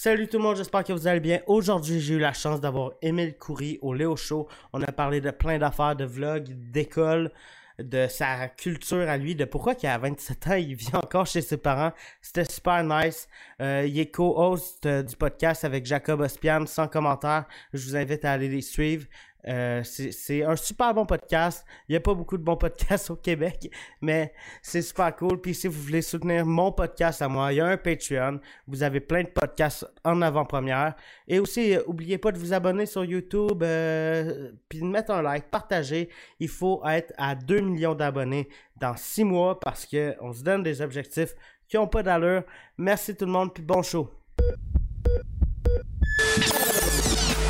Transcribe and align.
Salut 0.00 0.28
tout 0.28 0.36
le 0.36 0.44
monde, 0.44 0.56
j'espère 0.56 0.84
que 0.84 0.92
vous 0.92 1.08
allez 1.08 1.18
bien. 1.18 1.40
Aujourd'hui, 1.48 1.98
j'ai 1.98 2.14
eu 2.14 2.18
la 2.20 2.32
chance 2.32 2.60
d'avoir 2.60 2.92
Émile 3.02 3.36
Coury 3.36 3.80
au 3.82 3.92
Léo 3.92 4.14
Show. 4.14 4.46
On 4.72 4.80
a 4.80 4.92
parlé 4.92 5.20
de 5.20 5.32
plein 5.32 5.58
d'affaires, 5.58 5.96
de 5.96 6.04
vlogs, 6.04 6.46
d'école, 6.70 7.32
de 7.80 8.06
sa 8.08 8.46
culture 8.46 9.08
à 9.08 9.16
lui, 9.16 9.34
de 9.34 9.44
pourquoi 9.44 9.74
qu'à 9.74 9.98
27 9.98 10.46
ans, 10.46 10.54
il 10.54 10.76
vit 10.76 10.90
encore 10.94 11.26
chez 11.26 11.42
ses 11.42 11.56
parents. 11.56 11.90
C'était 12.22 12.44
super 12.44 12.84
nice. 12.84 13.28
Euh, 13.60 13.86
il 13.88 13.98
est 13.98 14.08
co-host 14.12 14.86
euh, 14.86 15.02
du 15.02 15.16
podcast 15.16 15.64
avec 15.64 15.84
Jacob 15.84 16.20
Ospian, 16.20 16.66
sans 16.66 16.86
commentaire. 16.86 17.46
Je 17.72 17.84
vous 17.84 17.96
invite 17.96 18.24
à 18.24 18.30
aller 18.30 18.48
les 18.48 18.62
suivre. 18.62 19.04
Euh, 19.46 19.82
c'est 19.84 20.42
un 20.42 20.56
super 20.56 20.92
bon 20.94 21.06
podcast. 21.06 21.64
Il 21.88 21.92
n'y 21.92 21.96
a 21.96 22.00
pas 22.00 22.14
beaucoup 22.14 22.36
de 22.36 22.42
bons 22.42 22.56
podcasts 22.58 23.10
au 23.10 23.16
Québec, 23.16 23.70
mais 24.00 24.32
c'est 24.62 24.82
super 24.82 25.14
cool. 25.16 25.40
Puis 25.40 25.54
si 25.54 25.68
vous 25.68 25.80
voulez 25.80 26.02
soutenir 26.02 26.44
mon 26.44 26.72
podcast 26.72 27.22
à 27.22 27.28
moi, 27.28 27.52
il 27.52 27.56
y 27.56 27.60
a 27.60 27.66
un 27.66 27.76
Patreon. 27.76 28.40
Vous 28.66 28.82
avez 28.82 29.00
plein 29.00 29.22
de 29.22 29.28
podcasts 29.28 29.86
en 30.04 30.20
avant-première. 30.22 30.94
Et 31.26 31.38
aussi, 31.38 31.74
euh, 31.74 31.82
oubliez 31.86 32.18
pas 32.18 32.32
de 32.32 32.38
vous 32.38 32.52
abonner 32.52 32.86
sur 32.86 33.04
YouTube, 33.04 33.62
euh, 33.62 34.52
puis 34.68 34.80
de 34.80 34.86
mettre 34.86 35.12
un 35.12 35.22
like, 35.22 35.50
partager. 35.50 36.08
Il 36.40 36.48
faut 36.48 36.82
être 36.86 37.12
à 37.16 37.34
2 37.34 37.60
millions 37.60 37.94
d'abonnés 37.94 38.48
dans 38.76 38.96
6 38.96 39.24
mois 39.24 39.60
parce 39.60 39.86
qu'on 39.86 40.32
se 40.32 40.42
donne 40.42 40.62
des 40.62 40.82
objectifs 40.82 41.34
qui 41.68 41.76
n'ont 41.76 41.86
pas 41.86 42.02
d'allure. 42.02 42.42
Merci 42.76 43.14
tout 43.14 43.26
le 43.26 43.32
monde, 43.32 43.52
puis 43.52 43.62
bon 43.62 43.82
show 43.82 44.10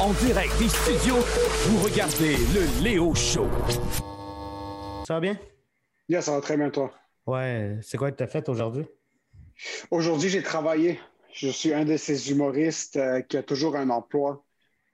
en 0.00 0.12
direct 0.12 0.56
des 0.58 0.68
studios, 0.68 1.16
vous 1.66 1.82
regardez 1.82 2.36
le 2.54 2.84
Léo 2.84 3.14
Show. 3.14 3.48
Ça 5.06 5.14
va 5.14 5.20
bien? 5.20 5.36
Yeah, 6.08 6.22
ça 6.22 6.32
va 6.32 6.40
très 6.40 6.56
bien, 6.56 6.70
toi. 6.70 6.92
Ouais, 7.26 7.78
c'est 7.82 7.98
quoi 7.98 8.12
que 8.12 8.16
tu 8.16 8.22
as 8.22 8.28
fait 8.28 8.48
aujourd'hui? 8.48 8.86
Aujourd'hui, 9.90 10.28
j'ai 10.28 10.42
travaillé. 10.42 11.00
Je 11.32 11.48
suis 11.48 11.74
un 11.74 11.84
de 11.84 11.96
ces 11.96 12.30
humoristes 12.30 12.96
euh, 12.96 13.22
qui 13.22 13.36
a 13.36 13.42
toujours 13.42 13.76
un 13.76 13.90
emploi 13.90 14.44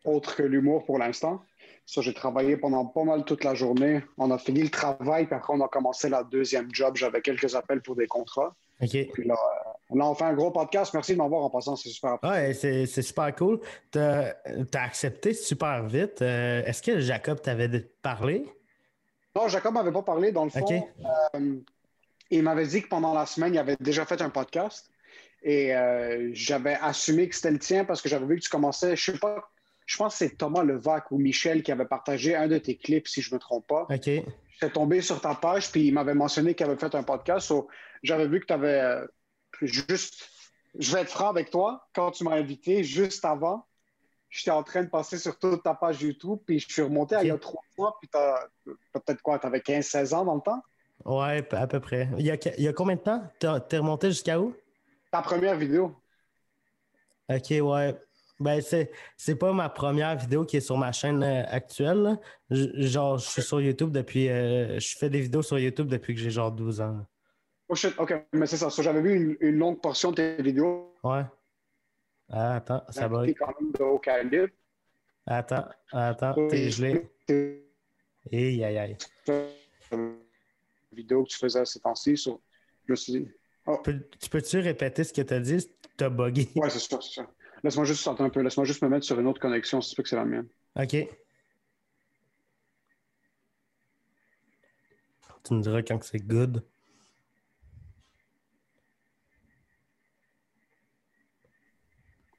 autre 0.05 0.37
que 0.37 0.43
l'humour 0.43 0.85
pour 0.85 0.99
l'instant. 0.99 1.43
Ça, 1.87 2.01
j'ai 2.01 2.15
travaillé 2.15 2.57
pendant 2.57 2.87
pas 2.87 3.05
mal 3.05 3.25
toute 3.25 3.45
la 3.45 3.55
journée. 3.55 4.03
On 4.17 4.31
a 4.31 4.39
fini 4.39 4.63
le 4.63 4.71
travail, 4.71 5.27
puis 5.27 5.35
après, 5.35 5.53
on 5.55 5.61
a 5.61 5.69
commencé 5.69 6.09
la 6.09 6.25
deuxième 6.25 6.69
job. 6.73 6.97
J'avais 6.97 7.21
quelques 7.21 7.55
appels 7.55 7.83
pour 7.83 7.95
des 7.95 8.07
contrats. 8.07 8.55
OK. 8.81 8.91
Puis 9.13 9.25
là, 9.27 9.35
euh, 9.35 9.71
là, 9.95 10.09
on 10.09 10.15
fait 10.15 10.25
un 10.25 10.35
gros 10.35 10.51
podcast. 10.51 10.93
Merci 10.95 11.13
de 11.13 11.19
m'avoir 11.19 11.43
en 11.43 11.51
passant. 11.51 11.77
C'est 11.77 11.89
super. 11.89 12.19
Ouais, 12.23 12.55
c'est, 12.55 12.87
super 12.87 13.35
cool. 13.35 13.61
Tu 13.93 13.99
as, 13.99 14.37
accepté 14.75 15.35
super 15.35 15.85
vite. 15.85 16.23
Euh, 16.23 16.63
est-ce 16.65 16.83
que 16.83 17.01
Jacob 17.01 17.41
t'avait 17.41 17.69
parlé? 18.03 18.47
Non, 19.35 19.49
Jacob 19.49 19.75
m'avait 19.75 19.93
pas 19.93 20.03
parlé. 20.03 20.33
Dans 20.33 20.45
le 20.45 20.51
fond, 20.51 20.67
euh, 21.35 21.57
il 22.31 22.43
m'avait 22.43 22.67
dit 22.67 22.83
que 22.83 22.89
pendant 22.89 23.15
la 23.15 23.27
semaine, 23.27 23.55
il 23.55 23.59
avait 23.59 23.77
déjà 23.81 24.05
fait 24.05 24.21
un 24.23 24.31
podcast. 24.31 24.91
Et 25.43 25.75
j'avais 26.33 26.79
assumé 26.81 27.29
que 27.29 27.35
c'était 27.35 27.51
le 27.51 27.59
tien 27.59 27.85
parce 27.85 28.01
que 28.01 28.09
j'avais 28.09 28.25
vu 28.25 28.37
que 28.37 28.41
tu 28.41 28.49
commençais, 28.49 28.97
je 28.97 29.13
sais 29.13 29.19
pas, 29.19 29.51
je 29.87 29.97
pense 29.97 30.15
que 30.15 30.19
c'est 30.27 30.37
Thomas 30.37 30.63
Levac 30.63 31.11
ou 31.11 31.19
Michel 31.19 31.63
qui 31.63 31.73
avait 31.73 31.85
partagé 31.85 32.35
un 32.35 32.49
de 32.49 32.59
tes 32.59 32.77
clips, 32.77 33.09
si 33.09 33.21
je 33.21 33.31
ne 33.31 33.37
me 33.37 33.41
trompe 33.41 33.67
pas. 33.67 33.87
OK. 33.91 34.07
J'étais 34.07 34.73
tombé 34.73 35.01
sur 35.01 35.21
ta 35.21 35.35
page, 35.35 35.71
puis 35.71 35.89
il 35.89 35.95
m'avait 35.95 36.15
mentionné 36.15 36.55
qu'il 36.55 36.67
avait 36.67 36.77
fait 36.77 36.95
un 36.95 37.03
podcast. 37.03 37.53
J'avais 38.03 38.29
vu 38.29 38.41
que 38.41 38.47
tu 38.47 38.53
avais 38.53 38.81
euh, 38.81 39.07
juste. 39.67 40.31
Je 40.79 40.93
vais 40.93 41.03
être 41.03 41.11
franc 41.11 41.29
avec 41.29 41.51
toi. 41.51 41.87
Quand 41.95 42.11
tu 42.11 42.25
m'as 42.25 42.35
invité, 42.35 42.83
juste 42.83 43.25
avant, 43.25 43.67
j'étais 44.29 44.51
en 44.51 44.63
train 44.63 44.83
de 44.83 44.89
passer 44.89 45.19
sur 45.19 45.39
toute 45.39 45.63
ta 45.63 45.75
page 45.75 46.03
YouTube, 46.03 46.39
puis 46.45 46.59
je 46.59 46.73
suis 46.73 46.83
remonté 46.83 47.15
à 47.15 47.23
il 47.23 47.29
y 47.29 47.31
a 47.31 47.39
trois 47.39 47.63
mois, 47.79 47.97
puis 48.01 48.11
peut-être 48.93 49.23
quoi, 49.23 49.39
tu 49.39 49.47
avais 49.47 49.61
15-16 49.61 50.15
ans 50.15 50.25
dans 50.25 50.35
le 50.35 50.41
temps? 50.41 50.63
Ouais, 51.05 51.47
à 51.53 51.67
peu 51.67 51.81
près. 51.81 52.09
Il 52.19 52.27
y 52.27 52.31
a, 52.31 52.37
il 52.57 52.65
y 52.65 52.69
a 52.69 52.73
combien 52.73 52.97
de 52.97 53.01
temps? 53.01 53.23
Tu 53.39 53.47
es 53.47 53.79
remonté 53.79 54.09
jusqu'à 54.09 54.41
où? 54.41 54.55
Ta 55.13 55.23
première 55.23 55.57
vidéo. 55.57 55.95
OK, 57.29 57.51
ouais. 57.51 57.97
Ben, 58.41 58.61
c'est, 58.61 58.91
c'est 59.17 59.37
pas 59.37 59.53
ma 59.53 59.69
première 59.69 60.17
vidéo 60.17 60.45
qui 60.45 60.57
est 60.57 60.61
sur 60.61 60.77
ma 60.77 60.91
chaîne 60.91 61.23
euh, 61.23 61.45
actuelle. 61.47 62.19
genre, 62.51 63.19
je 63.19 63.29
suis 63.29 63.43
sur 63.43 63.61
YouTube 63.61 63.93
depuis. 63.93 64.29
Euh, 64.29 64.79
je 64.81 64.97
fais 64.99 65.09
des 65.09 65.21
vidéos 65.21 65.43
sur 65.43 65.59
YouTube 65.59 65.87
depuis 65.87 66.15
que 66.15 66.21
j'ai 66.21 66.31
genre 66.31 66.51
12 66.51 66.81
ans. 66.81 67.07
Oh 67.75 67.77
shit, 67.77 67.93
ok, 67.99 68.27
mais 68.33 68.47
c'est 68.47 68.57
ça. 68.57 68.69
J'avais 68.69 69.03
vu 69.03 69.37
une, 69.41 69.59
longue 69.59 69.81
portion 69.81 70.13
de 70.13 70.15
tes 70.15 70.41
vidéos. 70.41 70.95
Ouais. 71.03 71.25
Ah, 72.31 72.55
attends, 72.55 72.85
ça 72.89 73.09
va. 73.09 73.27
quand 73.33 73.61
même 73.61 73.73
de 73.73 73.83
haut 73.83 73.99
calibre. 73.99 74.53
Attends, 75.27 75.67
attends, 75.91 76.35
t'es 76.47 76.71
gelé. 76.71 77.11
Aïe, 78.33 78.63
aïe, 78.63 78.79
aïe. 78.79 78.97
Vidéo 80.93 81.25
que 81.25 81.31
tu 81.31 81.37
faisais 81.37 81.65
ces 81.65 81.81
temps-ci, 81.81 82.15
je 82.15 82.31
me 82.87 82.95
suis 82.95 83.13
dit. 83.13 83.29
Oh. 83.67 83.83
tu 83.85 84.31
peux-tu 84.31 84.61
répéter 84.61 85.03
ce 85.03 85.13
que 85.13 85.23
tu 85.23 85.35
as 85.35 85.41
dit? 85.41 85.69
T'as 85.97 86.11
bugué. 86.11 86.49
Ouais, 86.55 86.71
c'est 86.71 86.79
ça, 86.79 87.01
c'est 87.01 87.23
ça. 87.23 87.27
Laisse-moi 87.65 87.87
juste 87.87 88.03
sortir 88.03 88.25
un 88.25 88.31
peu. 88.31 88.41
Laisse-moi 88.41 88.67
juste 88.67 88.83
me 88.83 88.89
mettre 88.89 89.05
sur 89.05 89.19
une 89.19 89.27
autre 89.27 89.41
connexion, 89.41 89.81
si 89.81 89.91
tu 89.91 89.97
veux 89.97 90.05
que 90.05 90.09
c'est 90.09 90.15
la 90.15 90.25
mienne. 90.25 90.47
OK. 90.77 91.09
Tu 95.43 95.55
me 95.55 95.61
diras 95.61 95.83
quand 95.83 96.01
c'est 96.05 96.21
good. 96.21 96.65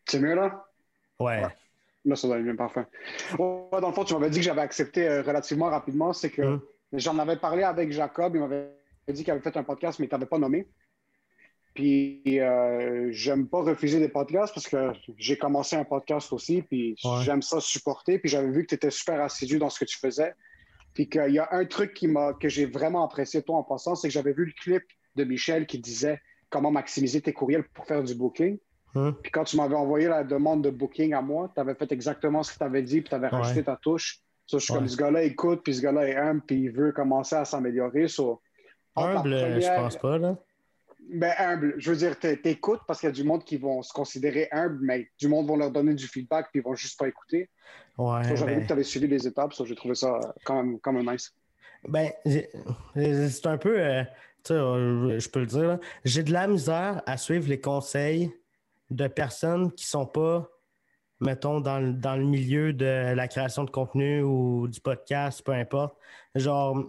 C'est 0.05 0.19
mieux 0.19 0.35
là? 0.35 0.65
Ouais. 1.19 1.43
Là, 2.05 2.15
ça 2.15 2.27
doit 2.27 2.37
être 2.37 2.43
bien 2.43 2.55
parfait. 2.55 2.85
dans 3.37 3.69
le 3.71 3.93
fond, 3.93 4.03
tu 4.03 4.13
m'avais 4.13 4.29
dit 4.29 4.39
que 4.39 4.45
j'avais 4.45 4.61
accepté 4.61 5.07
euh, 5.07 5.21
relativement 5.23 5.69
rapidement. 5.69 6.13
C'est 6.13 6.29
que 6.29 6.41
hum. 6.41 6.61
j'en 6.93 7.17
avais 7.17 7.37
parlé 7.37 7.63
avec 7.63 7.91
Jacob. 7.91 8.35
Il 8.35 8.41
m'avait 8.41 8.69
dit 9.07 9.23
qu'il 9.23 9.31
avait 9.31 9.41
fait 9.41 9.57
un 9.57 9.63
podcast, 9.63 9.99
mais 9.99 10.05
il 10.05 10.07
ne 10.07 10.11
t'avait 10.11 10.27
pas 10.27 10.37
nommé. 10.37 10.67
Puis 11.73 12.21
euh, 12.39 13.09
j'aime 13.11 13.47
pas 13.47 13.61
refuser 13.61 13.99
des 13.99 14.07
podcasts 14.07 14.53
parce 14.53 14.67
que 14.67 14.93
j'ai 15.17 15.37
commencé 15.37 15.75
un 15.75 15.83
podcast 15.83 16.31
aussi, 16.31 16.61
puis 16.61 16.95
j'aime 17.23 17.41
ça 17.41 17.59
supporter. 17.59 18.17
Puis 18.19 18.29
j'avais 18.29 18.49
vu 18.49 18.63
que 18.63 18.69
tu 18.69 18.75
étais 18.75 18.91
super 18.91 19.21
assidu 19.21 19.59
dans 19.59 19.69
ce 19.69 19.79
que 19.79 19.85
tu 19.85 19.97
faisais. 19.97 20.33
Puis 20.93 21.09
qu'il 21.09 21.31
y 21.31 21.39
a 21.39 21.49
un 21.51 21.65
truc 21.65 21.93
qui 21.93 22.07
m'a 22.07 22.33
que 22.33 22.47
j'ai 22.47 22.65
vraiment 22.65 23.03
apprécié 23.03 23.41
toi 23.41 23.57
en 23.57 23.63
passant, 23.63 23.95
c'est 23.95 24.07
que 24.07 24.13
j'avais 24.13 24.31
vu 24.31 24.45
le 24.45 24.53
clip 24.53 24.83
de 25.15 25.25
Michel 25.25 25.65
qui 25.65 25.79
disait 25.79 26.21
comment 26.49 26.71
maximiser 26.71 27.19
tes 27.19 27.33
courriels 27.33 27.67
pour 27.73 27.85
faire 27.85 28.03
du 28.03 28.15
booking. 28.15 28.57
Hein? 28.95 29.15
Puis 29.21 29.31
quand 29.31 29.43
tu 29.43 29.57
m'avais 29.57 29.75
envoyé 29.75 30.07
la 30.07 30.23
demande 30.23 30.63
de 30.63 30.69
booking 30.69 31.13
à 31.13 31.21
moi, 31.21 31.51
tu 31.53 31.59
avais 31.59 31.75
fait 31.75 31.91
exactement 31.91 32.43
ce 32.43 32.53
que 32.53 32.57
tu 32.57 32.63
avais 32.63 32.81
dit, 32.81 33.01
puis 33.01 33.09
tu 33.09 33.15
avais 33.15 33.27
rajouté 33.27 33.63
ta 33.63 33.75
touche. 33.75 34.21
So, 34.45 34.59
je 34.59 34.65
suis 34.65 34.73
comme 34.73 34.87
ce 34.87 34.95
gars-là 34.95 35.23
écoute, 35.23 35.61
puis 35.63 35.73
ce 35.73 35.81
gars-là 35.81 36.07
est 36.07 36.15
humble, 36.15 36.41
puis 36.45 36.63
il 36.63 36.71
veut 36.71 36.91
commencer 36.91 37.35
à 37.35 37.45
s'améliorer. 37.45 38.07
So, 38.07 38.41
humble, 38.95 39.59
je 39.59 39.75
pense 39.75 39.97
pas, 39.97 40.17
là. 40.17 40.37
Ben, 41.07 41.33
humble. 41.37 41.75
Je 41.77 41.91
veux 41.91 41.97
dire, 41.97 42.19
t'écoutes 42.19 42.81
parce 42.87 42.99
qu'il 42.99 43.07
y 43.07 43.11
a 43.11 43.15
du 43.15 43.23
monde 43.23 43.43
qui 43.43 43.57
vont 43.57 43.81
se 43.81 43.93
considérer 43.93 44.47
humble, 44.51 44.79
mais 44.81 45.09
du 45.19 45.27
monde 45.27 45.47
vont 45.47 45.55
leur 45.55 45.71
donner 45.71 45.93
du 45.93 46.07
feedback 46.07 46.47
puis 46.51 46.61
ils 46.61 46.63
vont 46.63 46.73
juste 46.73 46.97
pas 46.97 47.07
écouter. 47.07 47.49
Ouais. 47.97 48.35
J'avais 48.35 48.53
ben... 48.53 48.55
vu 48.55 48.61
que 48.63 48.67
tu 48.67 48.73
avais 48.73 48.83
suivi 48.83 49.07
les 49.07 49.27
étapes, 49.27 49.53
ça, 49.53 49.65
j'ai 49.65 49.75
trouvé 49.75 49.93
ça 49.93 50.19
quand 50.43 50.55
même, 50.55 50.79
quand 50.79 50.93
même 50.93 51.11
nice. 51.11 51.33
Ben, 51.87 52.11
c'est 52.25 53.45
un 53.45 53.57
peu, 53.57 53.79
euh, 53.79 54.03
tu 54.43 54.53
sais, 54.53 55.19
je 55.19 55.29
peux 55.29 55.41
le 55.41 55.45
dire, 55.45 55.79
j'ai 56.03 56.23
de 56.23 56.31
la 56.31 56.47
misère 56.47 57.03
à 57.05 57.17
suivre 57.17 57.47
les 57.47 57.59
conseils 57.59 58.31
de 58.89 59.07
personnes 59.07 59.71
qui 59.71 59.85
sont 59.85 60.05
pas, 60.05 60.49
mettons, 61.19 61.59
dans, 61.59 61.79
le, 61.79 61.93
dans 61.93 62.15
le 62.15 62.25
milieu 62.25 62.73
de 62.73 63.13
la 63.13 63.27
création 63.27 63.63
de 63.63 63.71
contenu 63.71 64.21
ou 64.21 64.67
du 64.67 64.79
podcast, 64.81 65.41
peu 65.43 65.53
importe. 65.53 65.95
Genre, 66.35 66.83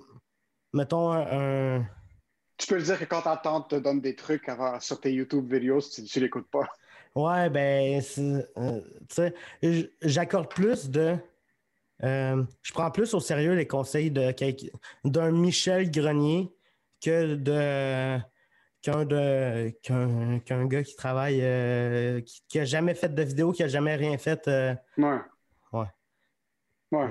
mettons 0.73 1.13
un 1.13 1.87
tu 2.59 2.67
peux 2.69 2.77
le 2.77 2.83
dire 2.83 2.99
que 2.99 3.05
quand 3.05 3.23
ta 3.23 3.37
tante 3.37 3.71
te 3.71 3.77
donne 3.77 4.01
des 4.01 4.17
trucs 4.17 4.51
sur 4.81 5.01
tes 5.01 5.13
YouTube 5.13 5.53
vidéos, 5.53 5.81
tu, 5.81 6.03
tu 6.05 6.21
l'écoutes 6.21 6.49
pas. 6.51 6.67
Ouais, 7.15 7.51
ben, 7.51 8.03
euh, 8.19 8.81
tu 9.09 9.15
sais, 9.15 9.35
j'accorde 10.03 10.49
plus 10.49 10.89
de. 10.91 11.17
Euh, 12.03 12.45
je 12.63 12.73
prends 12.73 12.91
plus 12.91 13.15
au 13.15 13.21
sérieux 13.21 13.55
les 13.55 13.67
conseils 13.67 14.11
d'un 14.11 15.31
Michel 15.31 15.91
Grenier 15.91 16.55
que 17.01 17.35
de 17.37 18.19
qu'un 18.87 19.05
de 19.05 19.71
qu'un 19.83 20.67
gars 20.67 20.83
qui 20.85 20.95
travaille 20.95 21.41
euh, 21.43 22.21
qui, 22.21 22.43
qui, 22.49 22.59
a 22.61 22.65
jamais 22.65 22.95
fait 22.95 23.13
de 23.15 23.23
vidéo, 23.23 23.53
qui 23.53 23.63
a 23.65 23.69
jamais 23.69 23.97
rien 23.97 24.17
fait. 24.19 24.47
ouais. 24.47 25.21
Ouais. 25.73 25.87
Ouais. 26.93 27.09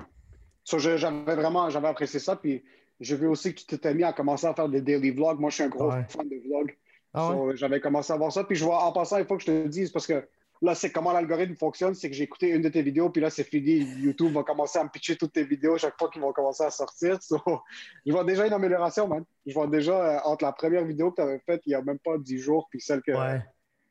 j'avais 0.64 1.36
vraiment 1.36 1.70
j'avais 1.70 1.88
apprécié 1.88 2.20
ça. 2.20 2.38
Puis 2.38 2.64
j'ai 3.00 3.18
vu 3.18 3.28
aussi 3.28 3.54
que 3.54 3.60
tu 3.60 3.66
t'étais 3.66 3.94
mis 3.94 4.04
à 4.04 4.14
commencer 4.14 4.48
à 4.48 4.54
faire 4.54 4.70
des 4.70 4.82
daily 4.82 5.12
vlogs. 5.12 5.40
Moi, 5.40 5.50
je 5.50 5.56
suis 5.56 5.64
un 5.64 5.70
gros 5.70 5.92
fan 5.92 6.30
de 6.30 6.48
vlogs. 6.48 6.78
Ah 7.14 7.34
j'avais 7.56 7.80
commencé 7.80 8.12
à 8.12 8.18
voir 8.18 8.32
ça. 8.32 8.44
Puis 8.44 8.56
je 8.56 8.64
vois, 8.64 8.84
en 8.84 8.92
passant, 8.92 9.18
il 9.18 9.26
faut 9.26 9.36
que 9.36 9.42
je 9.42 9.48
te 9.48 9.68
dise, 9.68 9.92
parce 9.92 10.08
que 10.08 10.28
là, 10.66 10.76
c'est 10.76 10.92
comment 10.92 11.14
l'algorithme 11.14 11.56
fonctionne, 11.56 11.96
c'est 11.96 12.10
que 12.10 12.16
j'ai 12.16 12.24
écouté 12.24 12.50
une 12.50 12.62
de 12.62 12.70
tes 12.70 12.82
vidéos, 12.82 13.10
puis 13.10 13.22
là, 13.22 13.30
c'est 13.30 13.44
fini. 13.44 13.80
YouTube 13.98 14.34
va 14.34 14.44
commencer 14.44 14.80
à 14.80 14.84
me 14.84 14.90
pitcher 14.90 15.16
toutes 15.16 15.34
tes 15.34 15.44
vidéos 15.44 15.78
chaque 15.78 15.98
fois 15.98 16.10
qu'ils 16.10 16.22
vont 16.22 16.34
commencer 16.34 16.64
à 16.64 16.72
sortir. 16.72 17.20
je 17.22 18.12
vois 18.12 18.24
déjà 18.24 18.46
une 18.48 18.54
amélioration, 18.54 19.08
man. 19.08 19.24
Je 19.46 19.54
vois 19.54 19.68
déjà, 19.68 19.94
euh, 19.94 20.20
entre 20.26 20.44
la 20.44 20.52
première 20.52 20.84
vidéo 20.84 21.12
que 21.12 21.18
tu 21.18 21.22
avais 21.22 21.40
faite 21.40 21.62
il 21.66 21.70
n'y 21.70 21.76
a 21.76 21.82
même 21.82 22.00
pas 22.00 22.18
dix 22.18 22.40
jours, 22.40 22.68
puis 22.70 22.82
celle 22.82 23.02
que, 23.02 23.12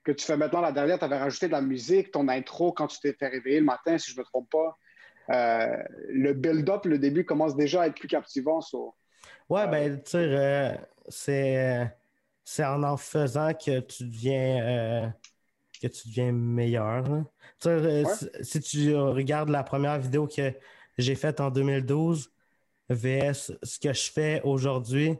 que 0.02 0.12
tu 0.12 0.24
fais 0.24 0.36
maintenant, 0.36 0.60
la 0.60 0.72
dernière, 0.72 0.98
tu 0.98 1.04
avais 1.04 1.18
rajouté 1.18 1.46
de 1.46 1.52
la 1.52 1.62
musique, 1.62 2.10
ton 2.10 2.28
intro 2.28 2.72
quand 2.72 2.88
tu 2.88 3.00
t'étais 3.00 3.28
réveillé 3.28 3.60
le 3.60 3.66
matin, 3.66 3.96
si 3.96 4.10
je 4.10 4.16
ne 4.16 4.20
me 4.20 4.24
trompe 4.24 4.50
pas. 4.50 4.76
Euh, 5.30 5.82
le 6.08 6.34
build-up, 6.34 6.84
le 6.84 6.98
début 6.98 7.24
commence 7.24 7.56
déjà 7.56 7.82
à 7.82 7.86
être 7.86 7.94
plus 7.94 8.08
captivant. 8.08 8.60
Ouais, 9.48 9.62
euh, 9.62 9.66
ben, 9.66 10.02
tu 10.02 10.10
sais, 10.10 10.80
c'est, 11.08 11.90
c'est 12.44 12.64
en 12.64 12.82
en 12.82 12.96
faisant 12.96 13.52
que 13.54 13.80
tu 13.80 14.04
deviens. 14.04 15.14
Que 15.88 15.94
tu 15.94 16.08
deviens 16.08 16.32
meilleur. 16.32 17.04
Tu 17.04 17.12
sais, 17.60 17.68
euh, 17.70 18.04
Ouais. 18.04 18.14
si, 18.14 18.28
si 18.42 18.60
tu 18.60 18.96
regardes 18.96 19.48
la 19.50 19.62
première 19.62 19.98
vidéo 19.98 20.26
que 20.26 20.52
j'ai 20.98 21.14
faite 21.14 21.40
en 21.40 21.50
2012, 21.50 22.30
VS 22.88 23.52
ce 23.62 23.78
que 23.78 23.92
je 23.92 24.10
fais 24.10 24.40
aujourd'hui, 24.44 25.16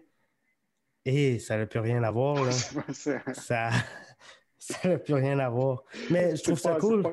et 1.05 1.39
ça 1.39 1.57
n'a 1.57 1.67
plus 1.67 1.81
rien 1.81 2.03
à 2.03 2.11
voir. 2.11 2.43
Là. 2.45 2.51
Ça 3.35 3.71
ça 4.59 4.89
n'a 4.89 4.99
plus 4.99 5.15
rien 5.15 5.39
à 5.39 5.49
voir. 5.51 5.83
Mais 6.11 6.37
je 6.37 6.43
trouve 6.43 6.59
ça 6.59 6.75
pas- 6.75 6.81
cool. 6.81 7.03
pas- 7.03 7.13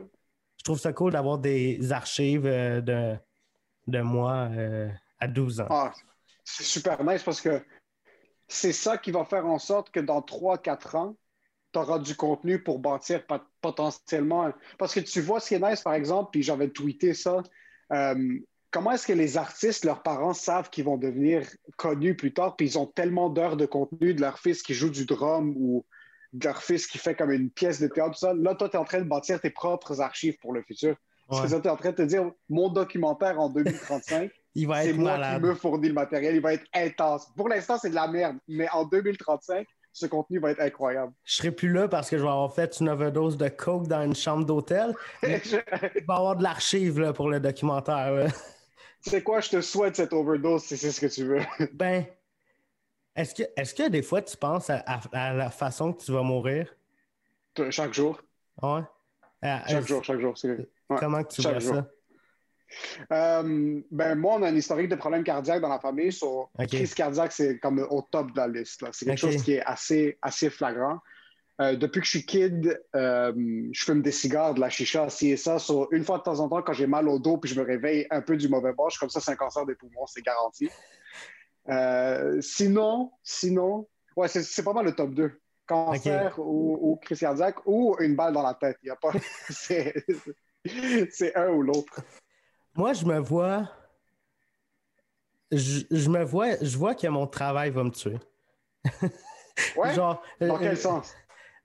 Je 0.57 0.63
trouve 0.63 0.79
ça 0.79 0.93
cool 0.93 1.11
d'avoir 1.11 1.37
des 1.39 1.91
archives 1.91 2.45
euh, 2.45 2.79
de, 2.81 3.15
de 3.87 4.01
moi 4.01 4.47
euh, 4.51 4.89
à 5.19 5.27
12 5.27 5.59
ans. 5.59 5.67
Ah, 5.69 5.91
c'est 6.45 6.63
super 6.63 7.03
nice 7.03 7.23
parce 7.23 7.41
que 7.41 7.61
c'est 8.47 8.71
ça 8.73 8.97
qui 8.97 9.11
va 9.11 9.25
faire 9.25 9.45
en 9.45 9.59
sorte 9.59 9.89
que 9.91 9.99
dans 9.99 10.21
3-4 10.21 10.95
ans, 10.95 11.15
tu 11.73 11.79
auras 11.79 11.99
du 11.99 12.15
contenu 12.15 12.61
pour 12.61 12.79
bâtir 12.79 13.25
pot- 13.25 13.41
potentiellement. 13.61 14.51
Parce 14.77 14.93
que 14.93 14.99
tu 14.99 15.21
vois 15.21 15.39
ce 15.39 15.49
qui 15.49 15.53
est 15.55 15.59
nice, 15.69 15.81
par 15.81 15.93
exemple, 15.93 16.29
puis 16.31 16.43
j'avais 16.43 16.69
tweeté 16.69 17.13
ça. 17.13 17.41
euh, 17.93 18.39
comment 18.71 18.91
est-ce 18.91 19.05
que 19.07 19.13
les 19.13 19.35
artistes, 19.37 19.83
leurs 19.83 20.01
parents 20.01 20.33
savent 20.33 20.69
qu'ils 20.69 20.85
vont 20.85 20.97
devenir 20.97 21.45
connus 21.77 22.15
plus 22.15 22.33
tard, 22.33 22.55
puis 22.55 22.65
ils 22.67 22.77
ont 22.79 22.85
tellement 22.85 23.29
d'heures 23.29 23.57
de 23.57 23.65
contenu 23.65 24.13
de 24.13 24.21
leur 24.21 24.39
fils 24.39 24.63
qui 24.63 24.73
joue 24.73 24.89
du 24.89 25.05
drum 25.05 25.53
ou 25.57 25.85
de 26.31 26.45
leur 26.47 26.63
fils 26.63 26.87
qui 26.87 26.97
fait 26.97 27.13
comme 27.15 27.31
une 27.31 27.49
pièce 27.49 27.81
de 27.81 27.87
théâtre, 27.87 28.11
tout 28.13 28.19
ça. 28.19 28.33
Là, 28.33 28.55
toi, 28.55 28.69
tu 28.69 28.77
es 28.77 28.79
en 28.79 28.85
train 28.85 28.99
de 28.99 29.09
bâtir 29.09 29.41
tes 29.41 29.49
propres 29.49 29.99
archives 29.99 30.37
pour 30.41 30.53
le 30.53 30.61
futur. 30.61 30.95
Parce 31.27 31.41
Ouais. 31.51 31.57
que 31.57 31.61
tu 31.61 31.67
es 31.67 31.71
en 31.71 31.75
train 31.75 31.91
de 31.91 31.95
te 31.95 32.01
dire, 32.03 32.31
mon 32.49 32.69
documentaire 32.69 33.39
en 33.39 33.49
2035, 33.49 34.31
Il 34.55 34.67
va 34.67 34.81
c'est 34.83 34.89
être 34.89 34.97
moi 34.97 35.11
malade. 35.17 35.41
qui 35.41 35.47
me 35.47 35.53
fournis 35.55 35.87
le 35.89 35.93
matériel. 35.93 36.35
Il 36.35 36.41
va 36.41 36.53
être 36.53 36.65
intense. 36.73 37.27
Pour 37.37 37.47
l'instant, 37.49 37.77
c'est 37.77 37.89
de 37.89 37.95
la 37.95 38.07
merde. 38.09 38.37
Mais 38.49 38.67
en 38.71 38.83
2035, 38.85 39.65
ce 39.93 40.05
contenu 40.05 40.39
va 40.39 40.51
être 40.51 40.61
incroyable. 40.61 41.13
Je 41.25 41.35
serai 41.35 41.51
plus 41.51 41.71
là 41.71 41.87
parce 41.87 42.09
que 42.09 42.17
je 42.17 42.23
vais 42.23 42.29
avoir 42.29 42.53
fait 42.53 42.79
une 42.79 42.89
overdose 42.89 43.37
de 43.37 43.47
coke 43.49 43.87
dans 43.87 44.01
une 44.03 44.15
chambre 44.15 44.45
d'hôtel. 44.45 44.93
Je- 45.23 45.57
Il 45.95 46.05
va 46.05 46.13
y 46.13 46.17
avoir 46.17 46.35
de 46.35 46.43
l'archive 46.43 46.99
là, 46.99 47.13
pour 47.13 47.29
le 47.29 47.39
documentaire. 47.39 48.11
là. 48.11 48.27
C'est 49.01 49.23
quoi, 49.23 49.39
je 49.41 49.49
te 49.49 49.61
souhaite 49.61 49.95
cette 49.95 50.13
overdose 50.13 50.63
si 50.63 50.77
c'est 50.77 50.91
ce 50.91 51.01
que 51.01 51.07
tu 51.07 51.25
veux. 51.25 51.41
Ben, 51.73 52.05
est-ce 53.15 53.35
que, 53.35 53.43
est-ce 53.57 53.73
que 53.73 53.89
des 53.89 54.01
fois 54.03 54.21
tu 54.21 54.37
penses 54.37 54.69
à, 54.69 54.77
à- 54.85 55.01
à 55.11 55.33
la 55.33 55.49
façon 55.49 55.91
que 55.93 56.01
tu 56.03 56.11
vas 56.11 56.21
mourir? 56.23 56.73
Chaque 57.69 57.93
jour. 57.93 58.21
Ouais. 58.61 58.81
À- 59.41 59.67
Chaque 59.67 59.87
jour, 59.87 60.03
chaque 60.03 60.19
jour. 60.19 60.37
c'est- 60.37 60.49
ouais. 60.49 60.97
Comment 60.99 61.23
que 61.23 61.33
tu 61.33 61.41
Chaque 61.41 61.53
vois 61.53 61.59
jour. 61.59 61.75
ça? 61.75 61.87
Euh, 63.11 63.81
ben, 63.91 64.15
moi, 64.15 64.35
on 64.35 64.43
a 64.43 64.49
un 64.49 64.55
historique 64.55 64.89
de 64.89 64.95
problèmes 64.95 65.23
cardiaques 65.23 65.61
dans 65.61 65.69
la 65.69 65.79
famille. 65.79 66.11
Ok. 66.21 66.67
Crise 66.67 66.93
cardiaque, 66.93 67.31
c'est 67.31 67.59
comme 67.59 67.85
au 67.89 68.01
top 68.01 68.31
de 68.31 68.37
la 68.37 68.47
liste. 68.47 68.85
C'est 68.91 69.05
quelque 69.05 69.17
chose 69.17 69.43
qui 69.43 69.53
est 69.53 69.63
assez, 69.63 70.17
assez 70.21 70.49
flagrant. 70.49 70.99
Euh, 71.59 71.75
depuis 71.75 71.99
que 71.99 72.05
je 72.05 72.11
suis 72.11 72.25
kid, 72.25 72.81
euh, 72.95 73.33
je 73.71 73.85
fume 73.85 74.01
des 74.01 74.11
cigares, 74.11 74.55
de 74.55 74.59
la 74.59 74.69
chicha, 74.69 75.09
ci 75.09 75.31
et 75.31 75.37
ça. 75.37 75.59
So, 75.59 75.89
une 75.91 76.03
fois 76.03 76.17
de 76.17 76.23
temps 76.23 76.39
en 76.39 76.49
temps, 76.49 76.61
quand 76.61 76.73
j'ai 76.73 76.87
mal 76.87 77.07
au 77.07 77.19
dos 77.19 77.37
puis 77.37 77.51
je 77.51 77.59
me 77.59 77.65
réveille 77.65 78.07
un 78.09 78.21
peu 78.21 78.35
du 78.35 78.49
mauvais 78.49 78.73
bord, 78.73 78.89
je 78.89 78.95
suis 78.95 78.99
comme 78.99 79.09
ça, 79.09 79.19
c'est 79.19 79.31
un 79.31 79.35
cancer 79.35 79.65
des 79.65 79.75
poumons, 79.75 80.07
c'est 80.07 80.23
garanti. 80.23 80.69
Sinon, 82.41 83.11
sinon, 83.23 83.87
ouais, 84.15 84.27
c'est 84.27 84.63
pas 84.63 84.73
mal 84.73 84.85
le 84.85 84.93
top 84.93 85.13
2. 85.13 85.39
Cancer 85.67 86.33
ou, 86.39 86.77
ou 86.81 86.95
crise 86.97 87.19
cardiaque 87.19 87.57
ou 87.65 87.95
une 87.99 88.15
balle 88.15 88.33
dans 88.33 88.41
la 88.41 88.55
tête. 88.55 88.77
Il 88.83 88.87
y 88.87 88.89
a 88.89 88.95
pas. 88.95 89.11
c'est 89.49 91.35
un 91.35 91.49
ou 91.49 91.61
l'autre. 91.61 92.01
Moi, 92.75 92.93
je 92.93 93.05
me 93.05 93.19
vois. 93.19 93.69
Je, 95.51 95.81
je 95.91 96.09
me 96.09 96.23
vois, 96.23 96.55
je 96.61 96.77
vois 96.77 96.95
que 96.95 97.07
mon 97.07 97.27
travail 97.27 97.71
va 97.71 97.83
me 97.83 97.91
tuer. 97.91 98.17
Ouais? 99.75 99.93
Genre, 99.93 100.21
Dans 100.39 100.55
euh, 100.55 100.59
quel 100.59 100.77
sens? 100.77 101.13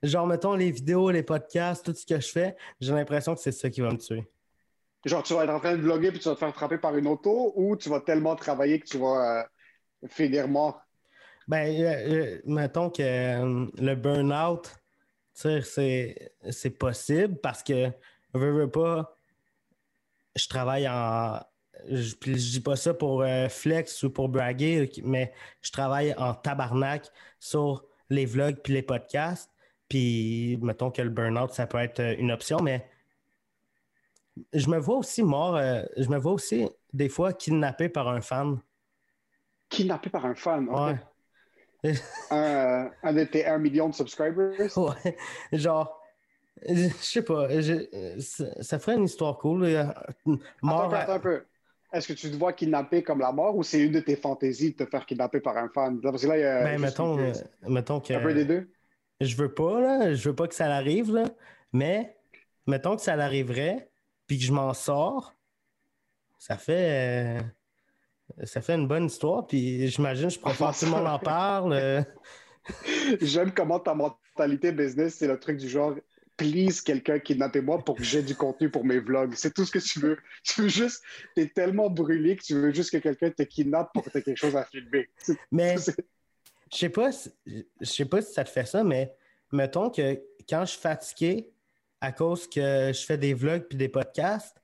genre, 0.03 0.27
mettons 0.27 0.53
les 0.55 0.71
vidéos, 0.71 1.09
les 1.09 1.23
podcasts, 1.23 1.85
tout 1.85 1.93
ce 1.93 2.05
que 2.05 2.19
je 2.19 2.27
fais, 2.29 2.55
j'ai 2.79 2.93
l'impression 2.93 3.33
que 3.33 3.41
c'est 3.41 3.51
ça 3.51 3.69
qui 3.69 3.81
va 3.81 3.91
me 3.91 3.97
tuer. 3.97 4.27
Genre, 5.05 5.23
tu 5.23 5.33
vas 5.33 5.43
être 5.45 5.51
en 5.51 5.59
train 5.59 5.75
de 5.75 5.81
vlogger 5.81 6.11
puis 6.11 6.19
tu 6.19 6.27
vas 6.27 6.35
te 6.35 6.39
faire 6.39 6.53
frapper 6.53 6.77
par 6.77 6.95
une 6.97 7.07
auto 7.07 7.53
ou 7.55 7.75
tu 7.77 7.89
vas 7.89 8.01
tellement 8.01 8.35
travailler 8.35 8.79
que 8.79 8.87
tu 8.87 8.97
vas 8.97 9.41
euh, 10.03 10.07
finir 10.09 10.47
mort? 10.47 10.81
Ben, 11.47 11.81
euh, 11.81 12.37
euh, 12.37 12.41
mettons 12.45 12.89
que 12.89 13.01
euh, 13.01 13.67
le 13.77 13.95
burn-out, 13.95 14.75
c'est 15.33 16.77
possible 16.77 17.37
parce 17.41 17.63
que, 17.63 17.89
veux, 18.33 18.51
veux 18.51 18.69
pas, 18.69 19.16
je 20.37 20.47
travaille 20.47 20.87
en. 20.87 21.39
Je, 21.89 22.15
puis 22.15 22.37
je 22.39 22.51
dis 22.51 22.59
pas 22.61 22.75
ça 22.75 22.93
pour 22.93 23.21
euh, 23.21 23.49
flex 23.49 24.03
ou 24.03 24.09
pour 24.09 24.29
braguer, 24.29 24.89
mais 25.03 25.31
je 25.61 25.71
travaille 25.71 26.13
en 26.17 26.33
tabarnak 26.33 27.07
sur 27.39 27.85
les 28.09 28.25
vlogs 28.25 28.57
puis 28.63 28.73
les 28.73 28.81
podcasts. 28.81 29.51
Puis, 29.87 30.57
mettons 30.61 30.91
que 30.91 31.01
le 31.01 31.09
burn-out, 31.09 31.53
ça 31.53 31.65
peut 31.65 31.77
être 31.77 31.99
euh, 31.99 32.15
une 32.17 32.31
option, 32.31 32.59
mais 32.61 32.89
je 34.53 34.69
me 34.69 34.77
vois 34.77 34.97
aussi 34.97 35.23
mort, 35.23 35.55
euh, 35.55 35.83
je 35.97 36.09
me 36.09 36.17
vois 36.17 36.33
aussi 36.33 36.67
des 36.93 37.09
fois 37.09 37.33
kidnappé 37.33 37.89
par 37.89 38.07
un 38.09 38.21
fan. 38.21 38.59
Kidnappé 39.69 40.09
par 40.09 40.25
un 40.25 40.35
fan. 40.35 40.67
ok. 40.69 40.97
Ouais. 41.83 41.93
Un, 42.31 42.89
un 43.03 43.13
de 43.13 43.23
tes 43.23 43.45
1 43.45 43.59
million 43.59 43.89
de 43.89 43.95
subscribers? 43.95 44.77
Ouais, 44.77 45.17
genre, 45.53 45.96
je 46.67 46.89
sais 47.01 47.21
pas, 47.23 47.47
je- 47.61 48.19
ça, 48.19 48.45
ça 48.63 48.79
ferait 48.79 48.95
une 48.97 49.05
histoire 49.05 49.37
cool. 49.37 49.63
euh, 49.65 49.85
Mort, 50.61 50.93
Attends, 50.93 50.97
attends 50.97 51.13
un 51.13 51.19
peu. 51.19 51.43
Est-ce 51.93 52.07
que 52.09 52.13
tu 52.13 52.29
te 52.29 52.35
vois 52.35 52.53
kidnappé 52.53 53.01
comme 53.03 53.19
la 53.19 53.31
mort 53.31 53.55
ou 53.55 53.63
c'est 53.63 53.81
une 53.81 53.93
de 53.93 53.99
tes 54.01 54.15
fantaisies 54.17 54.71
de 54.73 54.83
te 54.83 54.89
faire 54.89 55.05
kidnapper 55.05 55.39
par 55.39 55.57
un 55.57 55.69
fan? 55.69 56.01
Parce 56.01 56.21
que 56.23 56.27
là, 56.27 56.37
il 56.37 56.41
y 56.41 56.43
a 56.43 56.63
ben, 56.63 56.79
mettons, 56.79 57.13
une- 57.17 57.19
euh, 57.19 57.33
mettons 57.69 57.99
que 58.01 58.13
un 58.13 58.19
peu 58.19 58.33
des 58.33 58.45
deux. 58.45 58.69
je 59.21 59.35
veux 59.35 59.53
pas, 59.53 59.79
là, 59.81 60.13
je 60.13 60.29
veux 60.29 60.35
pas 60.35 60.47
que 60.47 60.55
ça 60.55 60.67
l'arrive, 60.67 61.13
là, 61.13 61.25
mais 61.73 62.17
mettons 62.67 62.95
que 62.95 63.01
ça 63.01 63.15
l'arriverait, 63.15 63.89
puis 64.27 64.37
que 64.37 64.43
je 64.43 64.51
m'en 64.53 64.73
sors, 64.73 65.33
ça 66.39 66.57
fait, 66.57 67.39
euh, 68.39 68.45
ça 68.45 68.61
fait 68.61 68.75
une 68.75 68.87
bonne 68.87 69.05
histoire, 69.05 69.47
puis 69.47 69.87
j'imagine 69.87 70.29
je 70.29 70.39
préfère 70.39 70.71
que 70.73 70.79
tout 70.79 70.85
le 70.85 70.91
monde 70.91 71.07
en 71.07 71.19
parle. 71.19 71.73
euh, 71.73 72.01
J'aime 73.21 73.53
comment 73.53 73.79
ta 73.79 73.93
mentalité 73.93 74.71
business, 74.71 75.15
c'est 75.15 75.27
le 75.27 75.39
truc 75.39 75.57
du 75.57 75.69
genre, 75.69 75.93
please 76.37 76.81
quelqu'un 76.85 77.19
kidnappez-moi 77.19 77.83
pour 77.83 77.95
que 77.95 78.03
j'ai 78.03 78.21
du 78.21 78.35
contenu 78.35 78.69
pour 78.69 78.85
mes 78.85 78.99
vlogs. 78.99 79.33
C'est 79.35 79.53
tout 79.53 79.65
ce 79.65 79.71
que 79.71 79.79
tu 79.79 79.99
veux. 79.99 80.17
Tu 80.43 80.61
veux 80.61 80.67
juste, 80.69 81.03
t'es 81.35 81.47
tellement 81.47 81.89
brûlé 81.89 82.35
que 82.37 82.43
tu 82.43 82.53
veux 82.53 82.71
juste 82.71 82.91
que 82.91 82.97
quelqu'un 82.97 83.31
te 83.31 83.43
kidnappe 83.43 83.89
pour 83.93 84.03
que 84.03 84.11
t'aies 84.11 84.21
quelque 84.21 84.37
chose 84.37 84.55
à 84.55 84.63
filmer. 84.65 85.09
Mais 85.51 85.75
Je 86.71 86.77
sais 86.77 86.89
pas, 86.89 87.11
si- 87.11 87.31
je 87.45 87.63
sais 87.85 88.05
pas 88.05 88.21
si 88.21 88.33
ça 88.33 88.43
te 88.43 88.49
fait 88.49 88.65
ça, 88.65 88.83
mais 88.83 89.13
mettons 89.51 89.89
que 89.89 90.21
quand 90.47 90.61
je 90.65 90.71
suis 90.71 90.81
fatigué 90.81 91.49
à 91.99 92.11
cause 92.11 92.47
que 92.47 92.91
je 92.93 93.05
fais 93.05 93.17
des 93.17 93.33
vlogs 93.33 93.63
puis 93.67 93.77
des 93.77 93.89
podcasts, 93.89 94.55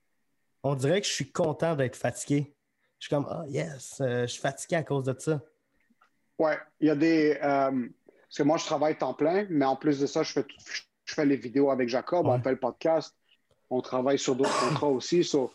on 0.62 0.75
dirait 0.75 1.01
que 1.01 1.07
je 1.07 1.12
suis 1.13 1.31
content 1.31 1.75
d'être 1.75 1.95
fatigué. 1.95 2.53
Je 3.00 3.07
suis 3.07 3.09
comme 3.15 3.25
ah 3.29 3.43
yes, 3.50 4.00
euh, 4.01 4.21
je 4.21 4.27
suis 4.27 4.41
fatigué 4.41 4.75
à 4.77 4.83
cause 4.83 5.03
de 5.05 5.15
ça. 5.17 5.41
Ouais, 6.39 6.57
il 6.79 6.88
y 6.88 6.89
a 6.91 6.95
des. 6.95 7.31
euh, 7.41 7.88
parce 8.27 8.38
que 8.38 8.43
moi, 8.43 8.57
je 8.57 8.65
travaille 8.65 8.98
temps 8.98 9.13
plein, 9.13 9.45
mais 9.50 9.65
en 9.65 9.75
plus 9.75 10.00
de 10.00 10.05
ça, 10.05 10.24
je 10.24 10.31
fais, 10.33 10.43
tout- 10.43 10.55
je 11.05 11.13
fais 11.13 11.25
les 11.25 11.36
vidéos 11.38 11.69
avec 11.72 11.89
Jacob, 11.89 12.25
Ouais. 12.25 12.33
on 12.33 12.41
fait 12.41 12.51
le 12.51 12.60
podcast, 12.60 13.15
on 13.69 13.81
travaille 13.81 14.19
sur 14.19 14.36
d'autres 14.36 14.60
contrats 14.69 14.88
aussi. 14.89 15.24
so, 15.24 15.51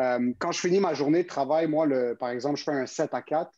euh, 0.00 0.32
quand 0.38 0.52
je 0.52 0.60
finis 0.60 0.80
ma 0.80 0.94
journée 0.94 1.22
de 1.22 1.28
travail, 1.28 1.66
moi, 1.66 1.86
le, 1.86 2.14
par 2.18 2.30
exemple, 2.30 2.58
je 2.58 2.64
fais 2.64 2.72
un 2.72 2.86
7 2.86 3.14
à 3.14 3.22
4. 3.22 3.50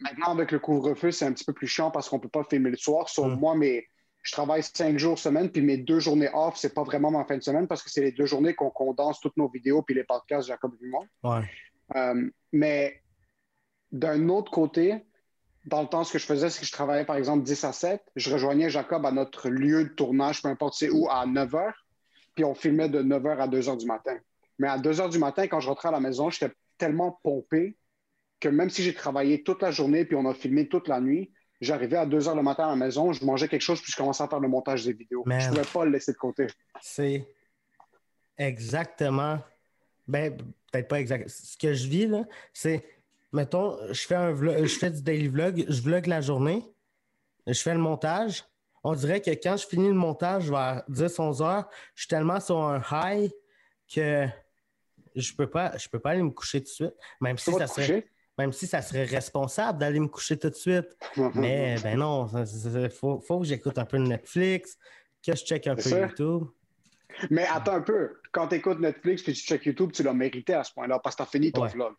Maintenant, 0.00 0.32
avec 0.32 0.50
le 0.50 0.58
couvre-feu, 0.58 1.12
c'est 1.12 1.24
un 1.24 1.32
petit 1.32 1.44
peu 1.44 1.52
plus 1.52 1.68
chiant 1.68 1.90
parce 1.90 2.08
qu'on 2.08 2.16
ne 2.16 2.22
peut 2.22 2.28
pas 2.28 2.42
filmer 2.44 2.70
le 2.70 2.76
soir. 2.76 3.08
So, 3.08 3.26
Mm. 3.26 3.38
Moi, 3.38 3.54
mes, 3.54 3.86
je 4.22 4.32
travaille 4.32 4.62
cinq 4.62 4.98
jours 4.98 5.18
semaine, 5.18 5.50
puis 5.50 5.62
mes 5.62 5.76
deux 5.76 6.00
journées 6.00 6.30
off, 6.34 6.56
c'est 6.56 6.74
pas 6.74 6.82
vraiment 6.82 7.10
ma 7.12 7.24
fin 7.24 7.36
de 7.36 7.42
semaine 7.42 7.68
parce 7.68 7.82
que 7.82 7.90
c'est 7.90 8.00
les 8.00 8.10
deux 8.12 8.26
journées 8.26 8.54
qu'on 8.54 8.70
condense 8.70 9.20
toutes 9.20 9.36
nos 9.36 9.48
vidéos 9.48 9.82
puis 9.82 9.94
les 9.94 10.02
podcasts 10.04 10.48
Jacob 10.48 10.72
moi. 10.82 11.04
Ouais. 11.22 11.44
Euh, 11.94 12.28
mais 12.52 13.00
d'un 13.92 14.28
autre 14.30 14.50
côté, 14.50 15.04
dans 15.66 15.82
le 15.82 15.88
temps, 15.88 16.04
ce 16.04 16.12
que 16.12 16.18
je 16.18 16.26
faisais, 16.26 16.50
c'est 16.50 16.60
que 16.60 16.66
je 16.66 16.72
travaillais 16.72 17.04
par 17.04 17.16
exemple 17.16 17.42
10 17.42 17.64
à 17.64 17.72
7. 17.72 18.02
Je 18.16 18.32
rejoignais 18.32 18.70
Jacob 18.70 19.04
à 19.06 19.12
notre 19.12 19.48
lieu 19.48 19.84
de 19.84 19.88
tournage, 19.88 20.42
peu 20.42 20.48
importe 20.48 20.74
c'est 20.74 20.90
où, 20.90 21.08
à 21.10 21.26
9 21.26 21.50
h. 21.50 21.72
Puis 22.34 22.44
on 22.44 22.54
filmait 22.54 22.88
de 22.88 23.02
9 23.02 23.22
h 23.22 23.38
à 23.38 23.48
2 23.48 23.60
h 23.60 23.78
du 23.78 23.86
matin. 23.86 24.16
Mais 24.58 24.68
à 24.68 24.78
2 24.78 24.92
h 24.92 25.10
du 25.10 25.18
matin, 25.18 25.46
quand 25.46 25.60
je 25.60 25.68
rentrais 25.68 25.88
à 25.88 25.92
la 25.92 26.00
maison, 26.00 26.30
j'étais 26.30 26.52
tellement 26.78 27.18
pompé 27.22 27.76
que 28.40 28.48
même 28.48 28.68
si 28.68 28.82
j'ai 28.82 28.94
travaillé 28.94 29.42
toute 29.42 29.62
la 29.62 29.70
journée 29.70 30.04
puis 30.04 30.16
on 30.16 30.28
a 30.28 30.34
filmé 30.34 30.68
toute 30.68 30.88
la 30.88 31.00
nuit, 31.00 31.32
j'arrivais 31.60 31.96
à 31.96 32.06
2 32.06 32.18
h 32.18 32.36
le 32.36 32.42
matin 32.42 32.66
à 32.66 32.70
la 32.70 32.76
maison, 32.76 33.12
je 33.12 33.24
mangeais 33.24 33.48
quelque 33.48 33.62
chose 33.62 33.80
puis 33.80 33.90
je 33.90 33.96
commençais 33.96 34.22
à 34.22 34.28
faire 34.28 34.40
le 34.40 34.48
montage 34.48 34.84
des 34.84 34.92
vidéos. 34.92 35.22
Man. 35.24 35.40
Je 35.40 35.46
ne 35.46 35.50
pouvais 35.54 35.66
pas 35.72 35.84
le 35.86 35.92
laisser 35.92 36.12
de 36.12 36.18
côté. 36.18 36.46
C'est 36.80 37.26
exactement. 38.36 39.38
Ben, 40.06 40.36
peut-être 40.70 40.88
pas 40.88 41.00
exact. 41.00 41.28
Ce 41.28 41.56
que 41.56 41.72
je 41.72 41.88
vis, 41.88 42.06
là, 42.06 42.24
c'est. 42.52 42.84
Mettons, 43.34 43.76
je 43.90 44.00
fais 44.06 44.14
un 44.14 44.32
vlog, 44.32 44.64
je 44.64 44.78
fais 44.78 44.90
du 44.90 45.02
daily 45.02 45.26
vlog, 45.26 45.64
je 45.68 45.82
vlog 45.82 46.06
la 46.06 46.20
journée, 46.20 46.62
je 47.48 47.60
fais 47.60 47.72
le 47.74 47.80
montage. 47.80 48.44
On 48.84 48.94
dirait 48.94 49.20
que 49.20 49.30
quand 49.30 49.56
je 49.56 49.66
finis 49.66 49.88
le 49.88 49.94
montage 49.94 50.48
vers 50.48 50.84
10-11 50.88 51.42
heures, 51.42 51.68
je 51.96 52.02
suis 52.02 52.08
tellement 52.08 52.38
sur 52.38 52.58
un 52.62 52.80
high 52.92 53.30
que 53.92 54.26
je 55.16 55.32
peux 55.34 55.48
pas, 55.48 55.76
je 55.76 55.88
peux 55.88 55.98
pas 55.98 56.10
aller 56.10 56.22
me 56.22 56.30
coucher 56.30 56.60
tout 56.60 56.66
de 56.66 56.68
suite. 56.68 56.94
Même 57.20 57.36
si 57.36 57.50
ça 57.52 57.66
serait, 57.66 57.82
coucher? 57.82 58.10
même 58.38 58.52
si 58.52 58.68
ça 58.68 58.82
serait 58.82 59.04
responsable 59.04 59.80
d'aller 59.80 59.98
me 59.98 60.06
coucher 60.08 60.38
tout 60.38 60.50
de 60.50 60.54
suite. 60.54 60.96
Mais 61.34 61.74
ben 61.82 61.98
non, 61.98 62.28
il 62.28 62.90
faut, 62.90 63.20
faut 63.20 63.40
que 63.40 63.46
j'écoute 63.46 63.78
un 63.78 63.84
peu 63.84 63.98
de 63.98 64.04
Netflix, 64.06 64.78
que 65.26 65.34
je 65.34 65.44
check 65.44 65.66
un 65.66 65.74
peu. 65.74 65.88
YouTube. 65.90 66.44
Mais 67.30 67.46
attends 67.46 67.74
un 67.74 67.80
peu. 67.80 68.20
Quand 68.30 68.46
tu 68.48 68.56
écoutes 68.56 68.78
Netflix 68.80 69.22
puis 69.24 69.32
tu 69.32 69.40
check 69.40 69.64
YouTube, 69.66 69.90
tu 69.92 70.04
l'as 70.04 70.14
mérité 70.14 70.54
à 70.54 70.62
ce 70.62 70.72
point-là 70.72 70.98
parce 70.98 71.16
que 71.16 71.22
tu 71.22 71.28
as 71.28 71.30
fini 71.30 71.50
ton 71.52 71.62
Ouais. 71.62 71.68
vlog. 71.70 71.94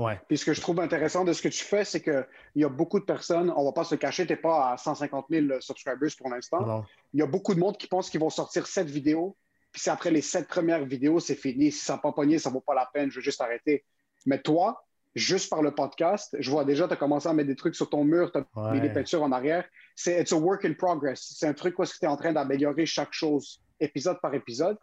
Ouais. 0.00 0.18
Puis 0.28 0.38
ce 0.38 0.44
que 0.46 0.54
je 0.54 0.60
trouve 0.62 0.80
intéressant 0.80 1.24
de 1.24 1.32
ce 1.32 1.42
que 1.42 1.48
tu 1.48 1.62
fais, 1.62 1.84
c'est 1.84 2.00
qu'il 2.00 2.26
y 2.56 2.64
a 2.64 2.68
beaucoup 2.70 2.98
de 2.98 3.04
personnes, 3.04 3.52
on 3.54 3.64
va 3.64 3.72
pas 3.72 3.84
se 3.84 3.94
cacher, 3.96 4.26
tu 4.26 4.32
n'es 4.32 4.38
pas 4.38 4.72
à 4.72 4.76
150 4.78 5.26
000 5.28 5.60
subscribers 5.60 6.10
pour 6.16 6.30
l'instant. 6.30 6.84
Il 7.12 7.20
y 7.20 7.22
a 7.22 7.26
beaucoup 7.26 7.54
de 7.54 7.60
monde 7.60 7.76
qui 7.76 7.86
pense 7.86 8.08
qu'ils 8.08 8.20
vont 8.20 8.30
sortir 8.30 8.66
sept 8.66 8.88
vidéos, 8.88 9.36
puis 9.72 9.82
c'est 9.82 9.90
après 9.90 10.10
les 10.10 10.22
sept 10.22 10.48
premières 10.48 10.84
vidéos, 10.86 11.20
c'est 11.20 11.34
fini. 11.34 11.70
Si 11.70 11.84
ça 11.84 11.94
n'a 11.94 11.98
pas 11.98 12.12
pogné, 12.12 12.38
ça 12.38 12.48
vaut 12.50 12.60
pas 12.62 12.74
la 12.74 12.88
peine, 12.92 13.10
je 13.10 13.16
veux 13.16 13.22
juste 13.22 13.40
arrêter. 13.42 13.84
Mais 14.26 14.40
toi, 14.40 14.82
juste 15.14 15.50
par 15.50 15.60
le 15.60 15.74
podcast, 15.74 16.34
je 16.38 16.50
vois 16.50 16.64
déjà, 16.64 16.86
tu 16.88 16.94
as 16.94 16.96
commencé 16.96 17.28
à 17.28 17.32
mettre 17.34 17.48
des 17.48 17.56
trucs 17.56 17.74
sur 17.74 17.90
ton 17.90 18.02
mur, 18.04 18.32
tu 18.32 18.38
as 18.38 18.46
Ouais. 18.60 18.72
mis 18.72 18.80
des 18.80 18.90
peintures 18.90 19.22
en 19.22 19.32
arrière. 19.32 19.64
C'est 19.96 20.20
it's 20.20 20.32
a 20.32 20.36
work 20.36 20.64
in 20.64 20.72
progress. 20.74 21.34
C'est 21.36 21.46
un 21.46 21.52
truc 21.54 21.78
où 21.78 21.84
tu 21.84 21.92
es 22.02 22.06
en 22.06 22.16
train 22.16 22.32
d'améliorer 22.32 22.86
chaque 22.86 23.12
chose, 23.12 23.60
épisode 23.80 24.18
par 24.22 24.32
épisode. 24.34 24.78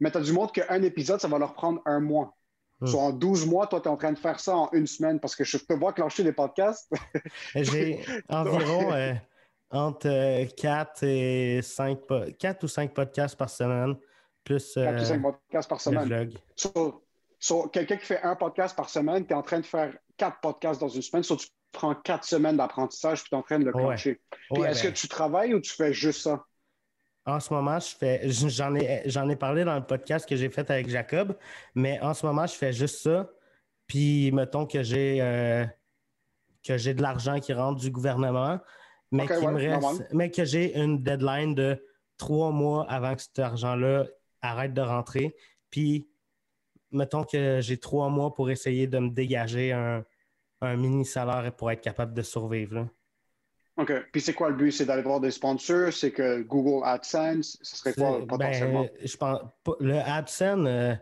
Mais 0.00 0.10
tu 0.10 0.18
as 0.18 0.22
du 0.22 0.32
monde 0.32 0.50
qu'un 0.50 0.82
épisode, 0.82 1.20
ça 1.20 1.28
va 1.28 1.38
leur 1.38 1.54
prendre 1.54 1.80
un 1.84 2.00
mois. 2.00 2.34
Soit 2.86 3.00
en 3.00 3.10
12 3.10 3.46
mois, 3.46 3.66
toi, 3.66 3.80
tu 3.80 3.88
es 3.88 3.90
en 3.90 3.96
train 3.96 4.12
de 4.12 4.18
faire 4.18 4.40
ça 4.40 4.56
en 4.56 4.70
une 4.72 4.86
semaine 4.86 5.20
parce 5.20 5.36
que 5.36 5.44
je 5.44 5.58
te 5.58 5.72
vois 5.74 5.92
clencher 5.92 6.24
des 6.24 6.32
podcasts. 6.32 6.90
J'ai 7.54 8.00
environ 8.28 8.92
euh, 8.92 9.12
entre 9.70 10.46
4 10.54 11.02
et 11.04 11.60
5 11.62 11.98
4 12.38 12.64
ou 12.64 12.68
5 12.68 12.94
podcasts 12.94 13.36
par 13.36 13.50
semaine, 13.50 13.96
plus 14.44 14.74
4 14.74 14.86
ou 14.86 14.96
euh, 14.96 15.04
5 15.04 15.22
podcasts 15.22 15.68
par 15.68 15.78
le 15.78 15.82
semaine. 15.82 16.04
vlog. 16.04 16.38
So, 16.56 17.04
so, 17.38 17.68
quelqu'un 17.68 17.96
qui 17.96 18.06
fait 18.06 18.22
un 18.22 18.34
podcast 18.34 18.74
par 18.74 18.88
semaine, 18.88 19.26
tu 19.26 19.32
es 19.32 19.36
en 19.36 19.42
train 19.42 19.60
de 19.60 19.66
faire 19.66 19.94
quatre 20.16 20.40
podcasts 20.40 20.80
dans 20.80 20.88
une 20.88 21.02
semaine. 21.02 21.22
So, 21.22 21.36
tu 21.36 21.48
prends 21.72 21.94
quatre 21.94 22.24
semaines 22.24 22.56
d'apprentissage 22.56 23.20
puis 23.20 23.28
tu 23.28 23.34
es 23.34 23.38
en 23.38 23.42
train 23.42 23.58
de 23.58 23.64
le 23.64 23.72
clencher. 23.72 24.20
Puis 24.52 24.62
Ouais, 24.62 24.70
est-ce 24.70 24.84
ben, 24.84 24.92
que 24.92 24.98
tu 24.98 25.08
travailles 25.08 25.54
ou 25.54 25.60
tu 25.60 25.72
fais 25.72 25.92
juste 25.92 26.22
ça? 26.22 26.44
En 27.26 27.38
ce 27.38 27.52
moment, 27.52 27.78
je 27.78 27.94
fais, 27.94 28.28
j'en 28.30 28.74
ai, 28.74 29.02
j'en 29.06 29.28
ai 29.28 29.36
parlé 29.36 29.64
dans 29.64 29.76
le 29.76 29.84
podcast 29.84 30.28
que 30.28 30.36
j'ai 30.36 30.48
fait 30.48 30.70
avec 30.70 30.88
Jacob, 30.88 31.36
mais 31.74 32.00
en 32.00 32.14
ce 32.14 32.24
moment, 32.24 32.46
je 32.46 32.54
fais 32.54 32.72
juste 32.72 33.02
ça. 33.02 33.30
Puis, 33.86 34.32
mettons 34.32 34.66
que 34.66 34.82
j'ai, 34.82 35.20
euh, 35.20 35.64
que 36.64 36.76
j'ai 36.76 36.94
de 36.94 37.02
l'argent 37.02 37.38
qui 37.40 37.52
rentre 37.52 37.80
du 37.80 37.90
gouvernement, 37.90 38.58
mais, 39.10 39.30
ouais, 39.30 39.52
me 39.52 39.56
reste, 39.56 40.06
mais 40.12 40.30
que 40.30 40.44
j'ai 40.44 40.78
une 40.78 41.02
deadline 41.02 41.54
de 41.54 41.84
trois 42.16 42.52
mois 42.52 42.88
avant 42.90 43.14
que 43.14 43.22
cet 43.22 43.38
argent-là 43.38 44.06
arrête 44.40 44.72
de 44.72 44.80
rentrer. 44.80 45.34
Puis, 45.70 46.08
mettons 46.90 47.24
que 47.24 47.60
j'ai 47.60 47.78
trois 47.78 48.08
mois 48.08 48.32
pour 48.32 48.50
essayer 48.50 48.86
de 48.86 48.98
me 48.98 49.10
dégager 49.10 49.72
un, 49.72 50.04
un 50.60 50.76
mini 50.76 51.04
salaire 51.04 51.52
pour 51.56 51.70
être 51.70 51.80
capable 51.80 52.14
de 52.14 52.22
survivre. 52.22 52.74
là. 52.74 52.86
OK. 53.76 53.92
Puis 54.12 54.20
c'est 54.20 54.34
quoi 54.34 54.50
le 54.50 54.56
but? 54.56 54.72
C'est 54.72 54.84
d'aller 54.84 55.02
voir 55.02 55.20
des 55.20 55.30
sponsors? 55.30 55.92
C'est 55.92 56.10
que 56.12 56.42
Google 56.42 56.84
AdSense? 56.86 57.58
Ce 57.62 57.76
serait 57.76 57.94
quoi 57.94 58.18
C'est- 58.20 58.26
potentiellement? 58.26 58.82
ben, 58.82 58.90
je 59.02 59.16
pense 59.16 59.40
pas- 59.64 59.76
le 59.80 59.98
AdSense, 59.98 60.66
euh, 60.66 60.94
tu 60.94 61.00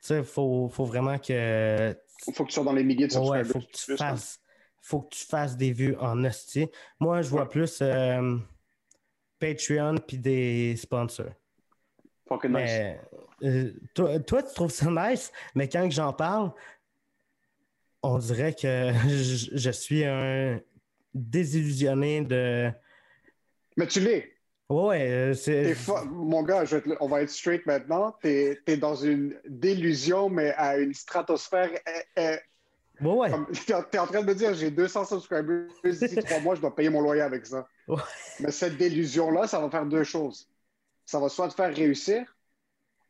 sais, 0.00 0.22
faut, 0.22 0.68
faut 0.68 0.84
vraiment 0.84 1.18
que 1.18 1.96
Il 2.26 2.34
faut 2.34 2.44
que 2.44 2.48
tu 2.48 2.54
sois 2.54 2.64
dans 2.64 2.72
les 2.72 2.84
milliers 2.84 3.06
de 3.08 3.16
ouais, 3.16 3.44
subscribers. 3.44 3.52
faut 3.52 3.60
que 3.60 3.72
tu 3.76 3.84
plus, 3.86 3.94
hein. 3.94 3.96
fasses 4.10 4.40
faut 4.82 5.00
que 5.00 5.14
tu 5.16 5.24
fasses 5.26 5.56
des 5.56 5.72
vues 5.72 5.96
en 5.98 6.22
hostie. 6.24 6.68
Moi, 7.00 7.20
je 7.22 7.28
vois 7.30 7.42
Ouais. 7.42 7.48
plus 7.48 7.78
euh, 7.82 8.36
Patreon 9.40 9.96
puis 10.06 10.16
des 10.18 10.76
sponsors. 10.76 11.32
Fucking 12.28 12.52
nice. 12.56 12.96
Euh, 13.42 13.72
toi, 13.94 14.18
toi, 14.20 14.42
tu 14.42 14.54
trouves 14.54 14.70
ça 14.70 14.86
nice, 14.90 15.32
mais 15.54 15.68
quand 15.68 15.88
j'en 15.90 16.12
parle, 16.12 16.52
on 18.02 18.18
dirait 18.18 18.54
que 18.54 18.92
je, 19.08 19.56
je 19.56 19.70
suis 19.70 20.04
un 20.04 20.60
désillusionné 21.16 22.22
de. 22.22 22.70
Mais 23.76 23.86
tu 23.86 24.00
l'es. 24.00 24.32
Ouais, 24.68 25.10
euh, 25.10 25.34
c'est. 25.34 25.76
Mon 26.10 26.42
gars, 26.42 26.64
je 26.64 26.78
te 26.78 26.90
on 27.00 27.08
va 27.08 27.22
être 27.22 27.30
straight 27.30 27.64
maintenant. 27.66 28.16
Tu 28.22 28.28
es, 28.66 28.76
dans 28.76 28.96
une 28.96 29.38
délusion, 29.48 30.28
mais 30.28 30.52
à 30.56 30.78
une 30.78 30.94
stratosphère. 30.94 31.70
euh, 31.72 32.00
euh, 32.18 32.36
Ouais, 33.00 33.12
ouais. 33.12 33.32
en 33.32 33.44
t'es 33.82 33.98
en 33.98 34.06
train 34.06 34.22
de 34.22 34.26
me 34.26 34.34
dire, 34.34 34.54
j'ai 34.54 34.70
200 34.70 35.04
subscribers 35.04 35.66
d'ici 35.84 36.16
trois 36.24 36.40
mois, 36.40 36.54
je 36.54 36.62
dois 36.62 36.74
payer 36.74 36.88
mon 36.88 37.02
loyer 37.02 37.20
avec 37.20 37.44
ça. 37.44 37.68
Ouais. 37.86 37.96
Mais 38.40 38.50
cette 38.50 38.78
délusion-là, 38.78 39.46
ça 39.46 39.60
va 39.60 39.68
faire 39.68 39.84
deux 39.84 40.02
choses. 40.02 40.48
Ça 41.04 41.20
va 41.20 41.28
soit 41.28 41.48
te 41.48 41.54
faire 41.54 41.74
réussir, 41.74 42.34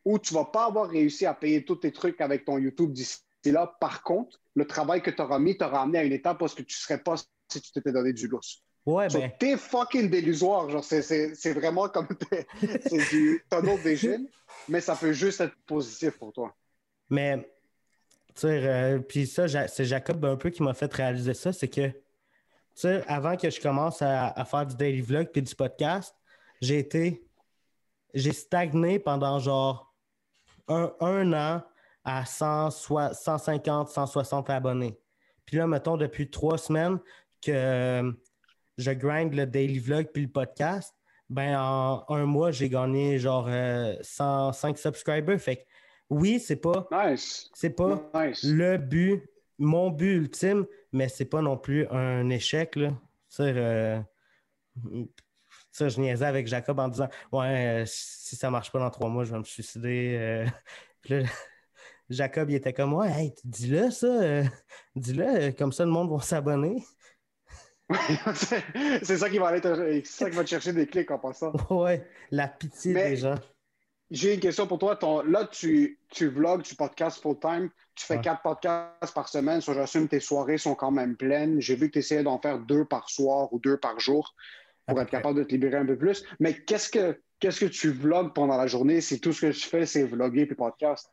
ou 0.04 0.18
tu 0.18 0.34
vas 0.34 0.44
pas 0.44 0.66
avoir 0.66 0.88
réussi 0.90 1.24
à 1.24 1.34
payer 1.34 1.64
tous 1.64 1.76
tes 1.76 1.92
trucs 1.92 2.20
avec 2.20 2.44
ton 2.44 2.58
YouTube 2.58 2.92
d'ici 2.92 3.20
là. 3.44 3.76
Par 3.80 4.02
contre, 4.02 4.40
le 4.54 4.66
travail 4.66 5.02
que 5.02 5.10
tu 5.10 5.22
auras 5.22 5.38
mis 5.38 5.56
t'aura 5.56 5.82
amené 5.82 5.98
à 5.98 6.04
une 6.04 6.12
étape 6.12 6.38
parce 6.38 6.54
que 6.54 6.62
tu 6.62 6.76
serais 6.76 6.98
pas 6.98 7.14
si 7.48 7.60
tu 7.60 7.72
t'étais 7.72 7.92
donné 7.92 8.12
du 8.12 8.28
lousse. 8.28 8.62
Ouais, 8.84 9.10
So, 9.10 9.18
ben. 9.18 9.32
T'es 9.38 9.56
fucking 9.56 10.08
délusoire. 10.08 10.70
Genre, 10.70 10.84
c'est, 10.84 11.52
vraiment 11.52 11.88
comme 11.88 12.06
c'est 12.60 13.10
du 13.10 13.44
vision, 13.84 14.26
mais 14.68 14.80
ça 14.80 14.94
peut 14.94 15.12
juste 15.12 15.40
être 15.40 15.56
positif 15.66 16.16
pour 16.18 16.32
toi. 16.32 16.54
Mais, 17.10 17.38
tu 18.28 18.42
sais, 18.42 18.64
euh, 18.64 18.98
puis 19.00 19.26
ça, 19.26 19.48
c'est 19.68 19.84
Jacob 19.84 20.24
un 20.24 20.36
peu 20.36 20.50
qui 20.50 20.62
m'a 20.62 20.72
fait 20.74 20.92
réaliser 20.92 21.34
ça, 21.34 21.52
c'est 21.52 21.68
que, 21.68 21.88
tu 21.88 21.94
sais, 22.74 23.02
avant 23.08 23.36
que 23.36 23.50
je 23.50 23.60
commence 23.60 24.02
à, 24.02 24.28
à 24.28 24.44
faire 24.44 24.66
du 24.66 24.76
daily 24.76 25.00
vlog 25.00 25.30
puis 25.32 25.42
du 25.42 25.54
podcast, 25.54 26.14
j'ai 26.60 26.78
été, 26.78 27.26
j'ai 28.14 28.32
stagné 28.32 28.98
pendant 28.98 29.38
genre 29.40 29.94
un, 30.68 30.92
un 31.00 31.32
an 31.32 31.62
à 32.04 32.24
100, 32.24 32.70
soi- 32.70 33.14
150, 33.14 33.88
160 33.88 34.48
abonnés. 34.50 34.96
Puis 35.44 35.56
là, 35.56 35.66
mettons, 35.66 35.96
depuis 35.96 36.30
trois 36.30 36.56
semaines 36.58 36.98
que 37.46 37.52
euh, 37.52 38.12
je 38.78 38.90
grind 38.92 39.32
le 39.34 39.46
daily 39.46 39.78
vlog 39.78 40.08
puis 40.12 40.22
le 40.24 40.28
podcast, 40.28 40.94
ben 41.28 41.58
en 41.58 42.04
un 42.08 42.24
mois, 42.26 42.50
j'ai 42.52 42.68
gagné 42.68 43.18
genre 43.18 43.46
euh, 43.48 43.94
105 44.02 44.78
subscribers. 44.78 45.38
Fait 45.38 45.56
que 45.56 45.62
oui, 46.10 46.38
c'est 46.38 46.56
pas, 46.56 46.86
Nice. 46.92 47.50
c'est 47.54 47.70
pas 47.70 48.10
Nice. 48.14 48.44
le 48.44 48.76
but, 48.76 49.22
mon 49.58 49.90
but 49.90 50.14
ultime, 50.16 50.66
mais 50.92 51.08
c'est 51.08 51.24
pas 51.24 51.40
non 51.42 51.56
plus 51.56 51.86
un 51.88 52.28
échec. 52.30 52.76
Là. 52.76 52.90
Sais, 53.28 53.52
euh, 53.56 53.98
je 55.78 56.00
niaisais 56.00 56.24
avec 56.26 56.46
Jacob 56.46 56.78
en 56.78 56.88
disant 56.88 57.08
Ouais, 57.32 57.82
euh, 57.82 57.84
si 57.86 58.36
ça 58.36 58.50
marche 58.50 58.70
pas 58.70 58.78
dans 58.78 58.90
trois 58.90 59.08
mois, 59.08 59.24
je 59.24 59.32
vais 59.32 59.38
me 59.38 59.44
suicider. 59.44 60.16
euh. 60.18 60.46
Puis 61.02 61.20
là, 61.22 61.28
Jacob, 62.08 62.50
il 62.50 62.54
était 62.56 62.72
comme 62.72 62.94
Ouais, 62.94 63.10
hey, 63.10 63.34
dis-le 63.44 63.90
ça, 63.90 64.06
euh, 64.06 64.44
dis-le, 64.94 65.26
euh, 65.26 65.52
comme 65.52 65.72
ça 65.72 65.84
le 65.84 65.90
monde 65.90 66.10
va 66.10 66.20
s'abonner. 66.20 66.84
c'est, 69.02 69.16
ça 69.16 69.30
qui 69.30 69.38
va 69.38 69.48
aller 69.48 69.60
te- 69.60 70.02
ça 70.04 70.28
qui 70.28 70.36
va 70.36 70.42
te 70.44 70.48
chercher 70.48 70.72
des 70.72 70.86
clics 70.86 71.10
en 71.10 71.18
passant. 71.18 71.52
ouais, 71.70 72.06
la 72.30 72.48
pitié 72.48 72.92
Mais- 72.94 73.10
des 73.10 73.16
gens. 73.16 73.36
J'ai 74.08 74.34
une 74.34 74.40
question 74.40 74.68
pour 74.68 74.78
toi. 74.78 74.94
Ton, 74.94 75.22
là, 75.22 75.46
tu, 75.50 75.98
tu 76.10 76.28
vlogs, 76.28 76.62
tu 76.62 76.76
podcastes 76.76 77.20
full-time. 77.20 77.70
Tu 77.96 78.06
fais 78.06 78.14
Ouais. 78.16 78.20
quatre 78.20 78.40
podcasts 78.40 79.12
par 79.12 79.28
semaine. 79.28 79.60
So, 79.60 79.74
j'assume 79.74 80.04
que 80.04 80.10
tes 80.10 80.20
soirées 80.20 80.58
sont 80.58 80.76
quand 80.76 80.92
même 80.92 81.16
pleines. 81.16 81.60
J'ai 81.60 81.74
vu 81.74 81.88
que 81.88 81.94
tu 81.94 81.98
essayais 81.98 82.22
d'en 82.22 82.38
faire 82.38 82.60
deux 82.60 82.84
par 82.84 83.10
soir 83.10 83.52
ou 83.52 83.58
deux 83.58 83.78
par 83.78 83.98
jour 83.98 84.36
pour 84.86 85.00
être 85.00 85.10
capable 85.10 85.38
de 85.38 85.42
te 85.42 85.50
libérer 85.50 85.78
un 85.78 85.86
peu 85.86 85.98
plus. 85.98 86.22
Mais 86.38 86.54
qu'est-ce 86.54 86.88
que, 86.88 87.20
qu'est-ce 87.40 87.58
que 87.58 87.66
tu 87.66 87.90
vlogs 87.90 88.32
pendant 88.32 88.56
la 88.56 88.68
journée? 88.68 89.00
Si 89.00 89.20
tout 89.20 89.32
ce 89.32 89.46
que 89.46 89.50
tu 89.52 89.68
fais, 89.68 89.86
c'est 89.86 90.04
vlogger 90.04 90.46
puis 90.46 90.54
podcast? 90.54 91.12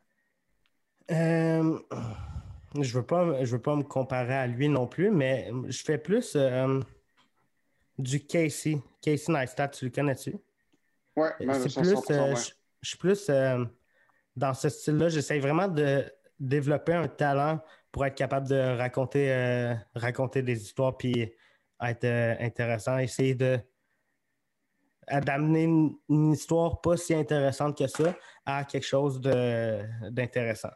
Euh, 1.10 1.80
je 2.80 2.98
veux 2.98 3.06
pas, 3.06 3.44
je 3.44 3.56
veux 3.56 3.62
pas 3.62 3.76
me 3.76 3.84
comparer 3.84 4.36
à 4.36 4.48
lui 4.48 4.70
non 4.70 4.88
plus, 4.88 5.12
mais 5.12 5.52
je 5.68 5.84
fais 5.84 5.98
plus 5.98 6.36
euh, 6.36 6.80
du 7.98 8.26
Casey. 8.26 8.78
Casey 9.02 9.32
Neistat, 9.32 9.70
tu 9.70 9.86
le 9.86 9.92
connais-tu? 9.92 10.36
Ouais, 11.16 11.30
ben, 11.40 11.54
C'est 11.54 11.70
ça, 11.70 11.82
plus, 11.82 11.94
100%, 11.94 12.12
euh, 12.12 12.36
je, 12.36 12.52
je 12.82 12.90
suis 12.90 12.98
plus 12.98 13.30
euh, 13.30 13.64
dans 14.36 14.54
ce 14.54 14.70
style-là. 14.70 15.10
J'essaie 15.10 15.40
vraiment 15.40 15.68
de 15.68 16.04
développer 16.40 16.94
un 16.94 17.08
talent 17.08 17.60
pour 17.92 18.06
être 18.06 18.16
capable 18.16 18.48
de 18.48 18.78
raconter, 18.78 19.32
euh, 19.32 19.76
raconter 19.96 20.42
des 20.42 20.62
histoires 20.62 20.98
puis 20.98 21.32
être 21.82 22.04
euh, 22.04 22.36
intéressant. 22.40 22.98
Essayer 22.98 23.36
de 23.36 23.60
d'amener 25.26 25.64
une, 25.64 25.98
une 26.08 26.32
histoire 26.32 26.80
pas 26.80 26.96
si 26.96 27.14
intéressante 27.14 27.78
que 27.78 27.88
ça 27.88 28.16
à 28.46 28.64
quelque 28.64 28.86
chose 28.86 29.20
d'intéressant. 29.20 30.70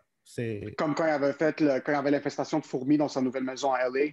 Comme 0.78 0.94
quand 0.96 1.06
il 1.06 1.10
avait 1.12 1.34
fait 1.34 1.60
le- 1.62 1.80
quand 1.80 1.92
il 1.92 1.96
avait 1.96 2.12
l'infestation 2.12 2.60
de 2.60 2.66
fourmis 2.66 2.98
dans 2.98 3.08
sa 3.08 3.22
nouvelle 3.22 3.44
maison 3.44 3.72
à 3.74 3.80
LA. 3.80 4.08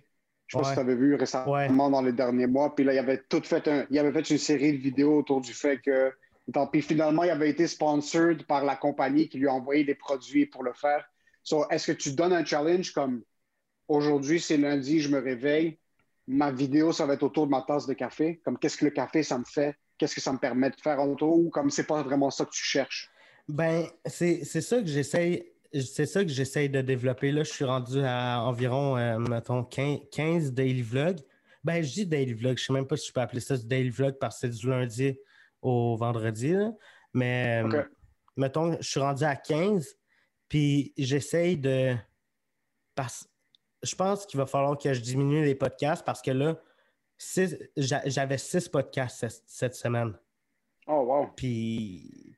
Je 0.46 0.58
sais 0.58 0.58
pas 0.58 0.58
Ouais. 0.58 0.64
si 0.68 0.74
tu 0.74 0.80
avais 0.80 0.94
vu 0.94 1.14
récemment 1.14 1.52
Ouais. 1.52 1.68
dans 1.68 2.02
les 2.02 2.12
derniers 2.12 2.46
mois. 2.46 2.74
Puis 2.74 2.84
là, 2.84 2.92
il 2.92 2.98
avait 2.98 3.22
tout 3.28 3.42
fait 3.42 3.66
un, 3.68 3.86
il 3.90 3.98
avait 3.98 4.12
fait 4.12 4.30
une 4.30 4.38
série 4.38 4.72
de 4.78 4.82
vidéos 4.82 5.18
autour 5.18 5.40
du 5.40 5.52
fait 5.52 5.78
que. 5.78 6.12
Pis, 6.70 6.82
finalement, 6.82 7.22
il 7.24 7.30
avait 7.30 7.48
été 7.48 7.66
sponsored 7.66 8.44
par 8.46 8.64
la 8.64 8.76
compagnie 8.76 9.28
qui 9.30 9.38
lui 9.38 9.48
a 9.48 9.54
envoyé 9.54 9.82
des 9.82 9.94
produits 9.94 10.44
pour 10.44 10.62
le 10.62 10.74
faire. 10.74 11.02
So, 11.42 11.66
est-ce 11.70 11.92
que 11.92 11.96
tu 11.96 12.12
donnes 12.12 12.34
un 12.34 12.44
challenge 12.44 12.92
comme 12.92 13.22
aujourd'hui, 13.88 14.40
c'est 14.40 14.58
lundi, 14.58 15.00
je 15.00 15.08
me 15.08 15.18
réveille, 15.18 15.78
ma 16.26 16.50
vidéo, 16.52 16.92
ça 16.92 17.06
va 17.06 17.14
être 17.14 17.22
autour 17.22 17.46
de 17.46 17.50
ma 17.50 17.62
tasse 17.62 17.86
de 17.86 17.94
café? 17.94 18.42
Comme 18.44 18.58
qu'est-ce 18.58 18.76
que 18.76 18.84
le 18.84 18.90
café, 18.90 19.22
ça 19.22 19.38
me 19.38 19.44
fait? 19.44 19.74
Qu'est-ce 19.96 20.14
que 20.14 20.20
ça 20.20 20.32
me 20.34 20.38
permet 20.38 20.68
de 20.68 20.76
faire 20.76 21.00
autour? 21.00 21.34
Ou 21.38 21.48
comme 21.48 21.70
c'est 21.70 21.86
pas 21.86 22.02
vraiment 22.02 22.30
ça 22.30 22.44
que 22.44 22.50
tu 22.50 22.62
cherches? 22.62 23.10
Ben, 23.48 23.86
c'est 24.04 24.44
c'est 24.44 24.60
ça 24.60 24.80
que 24.80 24.86
j'essaye. 24.86 25.50
C'est 25.80 26.06
ça 26.06 26.22
que 26.22 26.30
j'essaye 26.30 26.68
de 26.68 26.80
développer. 26.80 27.32
Là, 27.32 27.42
je 27.42 27.50
suis 27.50 27.64
rendu 27.64 28.00
à 28.00 28.42
environ, 28.42 28.96
euh, 28.96 29.18
mettons, 29.18 29.64
15, 29.64 30.00
15 30.12 30.52
daily 30.52 30.82
vlogs. 30.82 31.20
Ben, 31.64 31.82
je 31.82 31.92
dis 31.92 32.06
daily 32.06 32.32
vlog. 32.32 32.58
Je 32.58 32.64
sais 32.64 32.72
même 32.72 32.86
pas 32.86 32.96
si 32.96 33.08
je 33.08 33.12
peux 33.12 33.20
appeler 33.20 33.40
ça 33.40 33.56
du 33.56 33.66
daily 33.66 33.90
vlog 33.90 34.16
parce 34.20 34.36
que 34.36 34.40
c'est 34.42 34.56
du 34.56 34.68
lundi 34.68 35.18
au 35.62 35.96
vendredi. 35.96 36.52
là. 36.52 36.70
Mais, 37.12 37.62
euh, 37.64 37.82
mettons, 38.36 38.76
je 38.80 38.88
suis 38.88 39.00
rendu 39.00 39.24
à 39.24 39.34
15, 39.34 39.96
puis 40.48 40.92
j'essaye 40.96 41.56
de. 41.56 41.96
Parce... 42.94 43.28
Je 43.82 43.94
pense 43.94 44.24
qu'il 44.26 44.38
va 44.38 44.46
falloir 44.46 44.78
que 44.78 44.94
je 44.94 45.00
diminue 45.00 45.44
les 45.44 45.54
podcasts 45.54 46.04
parce 46.04 46.22
que 46.22 46.30
là, 46.30 46.58
j'avais 47.76 48.38
six 48.38 48.68
podcasts 48.68 49.26
cette, 49.46 49.74
semaine. 49.74 50.14
Oh, 50.86 51.00
wow. 51.00 51.26
Puis. 51.36 52.36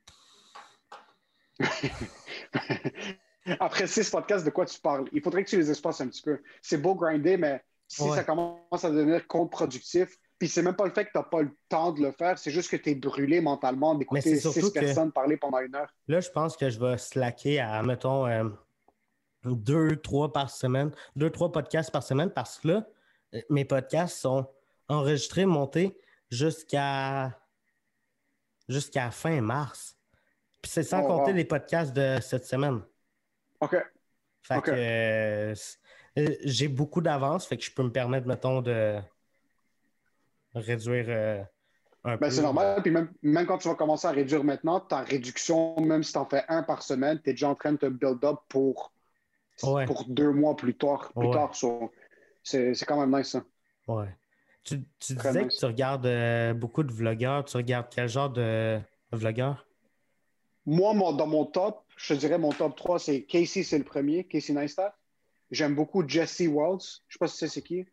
Après 3.59 3.87
six 3.87 4.09
podcasts, 4.09 4.45
de 4.45 4.49
quoi 4.49 4.65
tu 4.65 4.79
parles? 4.79 5.07
Il 5.11 5.21
faudrait 5.21 5.43
que 5.43 5.49
tu 5.49 5.57
les 5.57 5.71
espaces 5.71 6.01
un 6.01 6.07
petit 6.07 6.21
peu. 6.21 6.39
C'est 6.61 6.77
beau 6.77 6.95
grinder, 6.95 7.37
mais 7.37 7.63
si 7.87 8.07
ça 8.09 8.23
commence 8.23 8.83
à 8.83 8.89
devenir 8.89 9.27
contre-productif, 9.27 10.17
puis 10.37 10.47
c'est 10.47 10.61
même 10.61 10.75
pas 10.75 10.85
le 10.85 10.91
fait 10.91 11.05
que 11.05 11.11
tu 11.11 11.17
n'as 11.17 11.23
pas 11.23 11.41
le 11.41 11.51
temps 11.67 11.91
de 11.91 12.01
le 12.01 12.11
faire, 12.11 12.37
c'est 12.37 12.51
juste 12.51 12.69
que 12.69 12.75
tu 12.75 12.91
es 12.91 12.95
brûlé 12.95 13.41
mentalement 13.41 13.95
d'écouter 13.95 14.39
six 14.39 14.71
personnes 14.71 15.11
parler 15.11 15.37
pendant 15.37 15.59
une 15.59 15.75
heure. 15.75 15.91
Là, 16.07 16.19
je 16.19 16.29
pense 16.29 16.55
que 16.55 16.69
je 16.69 16.79
vais 16.79 16.97
slacker 16.97 17.59
à, 17.59 17.81
mettons, 17.81 18.27
euh, 18.27 18.43
deux, 19.45 19.95
trois 19.95 20.31
par 20.31 20.49
semaine, 20.49 20.91
deux, 21.15 21.31
trois 21.31 21.51
podcasts 21.51 21.91
par 21.91 22.03
semaine 22.03 22.29
parce 22.29 22.59
que 22.59 22.67
là, 22.67 22.87
euh, 23.33 23.41
mes 23.49 23.65
podcasts 23.65 24.17
sont 24.17 24.47
enregistrés, 24.89 25.45
montés 25.45 25.97
jusqu'à 26.29 27.37
jusqu'à 28.69 29.11
fin 29.11 29.41
mars. 29.41 29.97
Puis 30.61 30.71
c'est 30.71 30.83
sans 30.83 31.03
oh, 31.03 31.07
compter 31.07 31.33
les 31.33 31.45
podcasts 31.45 31.93
de 31.93 32.19
cette 32.21 32.45
semaine. 32.45 32.81
OK. 33.61 33.75
Fait 34.43 34.61
que 34.61 34.71
euh, 34.71 35.55
j'ai 36.43 36.67
beaucoup 36.67 37.01
d'avance, 37.01 37.45
fait 37.45 37.57
que 37.57 37.63
je 37.63 37.71
peux 37.71 37.83
me 37.83 37.91
permettre, 37.91 38.27
mettons, 38.27 38.61
de 38.61 38.99
réduire 40.55 41.05
euh, 41.09 41.43
un 42.03 42.17
ben, 42.17 42.31
C'est 42.31 42.41
normal. 42.41 42.81
Puis 42.81 42.91
même, 42.91 43.11
même, 43.21 43.45
quand 43.45 43.57
tu 43.57 43.67
vas 43.67 43.75
commencer 43.75 44.07
à 44.07 44.11
réduire 44.11 44.43
maintenant, 44.43 44.79
ta 44.79 45.01
réduction, 45.01 45.79
même 45.79 46.03
si 46.03 46.13
tu 46.13 46.17
en 46.17 46.25
fais 46.25 46.43
un 46.47 46.63
par 46.63 46.81
semaine, 46.81 47.19
tu 47.21 47.29
es 47.29 47.33
déjà 47.33 47.49
en 47.49 47.55
train 47.55 47.73
de 47.73 47.77
te 47.77 47.85
build 47.87 48.23
up 48.23 48.37
pour, 48.47 48.93
pour 49.59 50.05
deux 50.07 50.31
mois 50.31 50.55
plus 50.55 50.75
tard. 50.75 51.11
Plus 51.13 51.29
tard 51.31 51.53
c'est, 52.43 52.73
quand 52.85 52.99
même 52.99 53.15
nice, 53.15 53.31
ça. 53.31 53.43
Ouais. 53.87 54.15
Tu, 54.63 54.83
tu 54.99 55.13
disais 55.13 55.47
que 55.47 55.57
tu 55.57 55.65
regardes 55.65 56.05
euh, 56.05 56.53
beaucoup 56.53 56.83
de 56.83 56.91
vlogueurs. 56.91 57.43
Tu 57.45 57.57
regardes 57.57 57.87
quel 57.89 58.07
genre 58.07 58.29
de 58.29 58.79
vlogueurs? 59.11 59.65
Moi, 60.65 60.93
dans 60.93 61.27
mon 61.27 61.45
top, 61.45 61.86
je 61.97 62.13
te 62.13 62.19
dirais 62.19 62.37
mon 62.37 62.51
top 62.51 62.75
3, 62.75 62.99
c'est 62.99 63.23
Casey, 63.23 63.63
c'est 63.63 63.77
le 63.77 63.83
premier, 63.83 64.23
Casey 64.23 64.53
Neistat. 64.53 64.95
J'aime 65.51 65.75
beaucoup 65.75 66.07
Jesse 66.07 66.43
Walls. 66.47 66.79
Je 67.07 67.13
sais 67.13 67.19
pas 67.19 67.27
si 67.27 67.49
c'est 67.49 67.61
qui. 67.61 67.85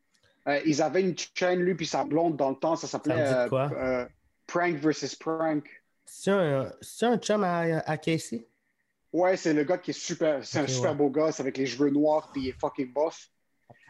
Euh, 0.46 0.60
ils 0.66 0.82
avaient 0.82 1.00
une 1.00 1.14
chaîne, 1.34 1.60
lui, 1.60 1.74
puis 1.74 1.86
sa 1.86 2.04
blonde 2.04 2.36
dans 2.36 2.50
le 2.50 2.56
temps. 2.56 2.76
Ça 2.76 2.86
s'appelait 2.86 3.16
euh, 3.16 3.48
euh, 3.52 4.06
Prank 4.46 4.76
versus 4.76 5.14
Prank. 5.14 5.64
C'est 6.04 6.30
un, 6.30 6.70
un 7.02 7.16
chum 7.16 7.44
à, 7.44 7.96
Casey? 7.96 8.46
Ouais, 9.12 9.36
c'est 9.36 9.54
le 9.54 9.64
gars 9.64 9.78
qui 9.78 9.92
est 9.92 9.98
super. 9.98 10.44
C'est 10.44 10.58
un 10.58 10.66
super 10.66 10.94
beau 10.94 11.08
gosse 11.08 11.40
avec 11.40 11.56
les 11.56 11.66
cheveux 11.66 11.90
noirs, 11.90 12.30
puis 12.30 12.42
il 12.42 12.48
est 12.48 12.60
fucking 12.60 12.92
bof. 12.92 13.30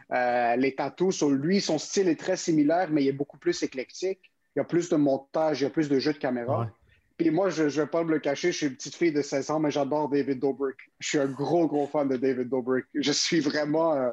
les 0.09 0.75
tattoos 0.77 1.11
sur 1.11 1.29
lui, 1.29 1.59
son 1.59 1.77
style 1.77 2.07
est 2.07 2.19
très 2.19 2.37
similaire, 2.37 2.89
mais 2.89 3.03
il 3.03 3.07
est 3.09 3.13
beaucoup 3.13 3.37
plus 3.37 3.61
éclectique. 3.63 4.31
Il 4.55 4.59
y 4.59 4.61
a 4.61 4.65
plus 4.65 4.87
de 4.87 4.95
montage, 4.95 5.59
il 5.59 5.63
y 5.65 5.67
a 5.67 5.69
plus 5.69 5.89
de 5.89 5.99
jeux 5.99 6.13
de 6.13 6.19
caméra. 6.19 6.69
Puis 7.17 7.31
moi, 7.31 7.49
je 7.49 7.63
ne 7.63 7.69
vais 7.69 7.87
pas 7.87 8.03
me 8.03 8.11
le 8.11 8.19
cacher, 8.19 8.51
je 8.51 8.57
suis 8.57 8.67
une 8.67 8.75
petite 8.75 8.95
fille 8.95 9.13
de 9.13 9.21
16 9.21 9.49
ans, 9.51 9.59
mais 9.59 9.71
j'adore 9.71 10.09
David 10.09 10.39
Dobrik. 10.39 10.75
Je 10.99 11.07
suis 11.07 11.17
un 11.17 11.27
gros, 11.27 11.67
gros 11.67 11.87
fan 11.87 12.09
de 12.09 12.17
David 12.17 12.49
Dobrik. 12.49 12.85
Je 12.93 13.11
suis 13.11 13.39
vraiment 13.39 14.11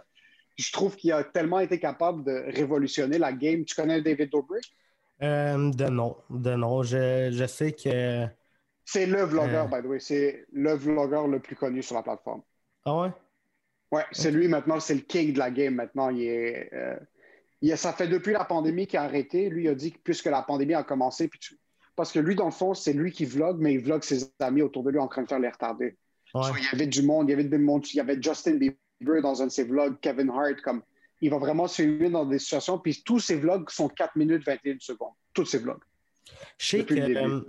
je 0.56 0.72
trouve 0.72 0.96
qu'il 0.96 1.12
a 1.12 1.24
tellement 1.24 1.60
été 1.60 1.78
capable 1.78 2.24
de 2.24 2.44
révolutionner 2.54 3.18
la 3.18 3.32
game. 3.32 3.64
Tu 3.64 3.74
connais 3.74 4.00
David 4.02 4.30
Dobrik? 4.30 4.64
Euh, 5.22 5.70
de 5.70 5.88
nom. 5.88 6.16
De 6.30 6.54
nom. 6.54 6.82
Je, 6.82 7.46
sais 7.46 7.72
que. 7.72 8.26
C'est 8.84 9.06
le 9.06 9.22
vlogueur, 9.22 9.66
euh. 9.66 9.76
by 9.76 9.86
the 9.86 9.90
way. 9.90 10.00
C'est 10.00 10.46
le 10.52 10.74
vlogueur 10.74 11.28
le 11.28 11.40
plus 11.40 11.56
connu 11.56 11.82
sur 11.82 11.94
la 11.94 12.02
plateforme. 12.02 12.42
Ah 12.84 13.00
ouais? 13.00 13.08
Ouais, 13.92 14.04
c'est 14.10 14.30
lui 14.30 14.48
maintenant, 14.48 14.80
c'est 14.80 14.94
le 14.94 15.00
king 15.00 15.34
de 15.34 15.38
la 15.38 15.50
game 15.50 15.74
maintenant. 15.74 16.08
Il 16.08 16.22
est, 16.22 16.70
euh, 16.72 17.76
ça 17.76 17.92
fait 17.92 18.08
depuis 18.08 18.32
la 18.32 18.44
pandémie 18.44 18.86
qu'il 18.86 18.98
a 18.98 19.02
arrêté. 19.02 19.50
Lui, 19.50 19.64
il 19.64 19.68
a 19.68 19.74
dit 19.74 19.92
que 19.92 19.98
puisque 20.02 20.26
la 20.26 20.42
pandémie 20.42 20.74
a 20.74 20.82
commencé, 20.82 21.28
puis 21.28 21.38
parce 21.96 22.12
que 22.12 22.18
lui, 22.18 22.34
dans 22.34 22.46
le 22.46 22.52
fond, 22.52 22.74
c'est 22.74 22.92
lui 22.92 23.12
qui 23.12 23.24
vlog, 23.24 23.58
mais 23.60 23.74
il 23.74 23.80
vlog 23.80 24.02
ses 24.02 24.32
amis 24.40 24.62
autour 24.62 24.82
de 24.82 24.90
lui 24.90 24.98
en 24.98 25.08
train 25.08 25.22
de 25.22 25.28
faire 25.28 25.38
les 25.38 25.48
retardés. 25.48 25.96
il 26.34 26.40
y 26.40 26.74
avait 26.74 26.86
du 26.86 27.02
monde, 27.02 27.28
il 27.28 27.30
y 27.30 27.34
avait 27.34 27.44
du 27.44 27.58
monde, 27.58 27.86
il 27.92 27.96
y 27.96 28.00
avait 28.00 28.20
Justin 28.20 28.56
Bieber 28.56 29.22
dans 29.22 29.42
un 29.42 29.46
de 29.46 29.50
ses 29.50 29.64
vlogs, 29.64 29.98
Kevin 30.00 30.30
Hart, 30.30 30.60
comme 30.62 30.82
il 31.20 31.30
va 31.30 31.38
vraiment 31.38 31.68
se 31.68 31.82
filmer 31.82 32.10
dans 32.10 32.24
des 32.24 32.38
situations, 32.38 32.78
puis 32.78 33.02
tous 33.04 33.20
ses 33.20 33.36
vlogs 33.36 33.68
sont 33.70 33.88
4 33.88 34.16
minutes 34.16 34.44
21 34.44 34.76
secondes. 34.80 35.12
Tous 35.32 35.44
ses 35.44 35.58
vlogs. 35.58 35.82
Je 36.58 36.66
sais 36.66 36.84
que 36.84 36.94
euh, 36.94 37.40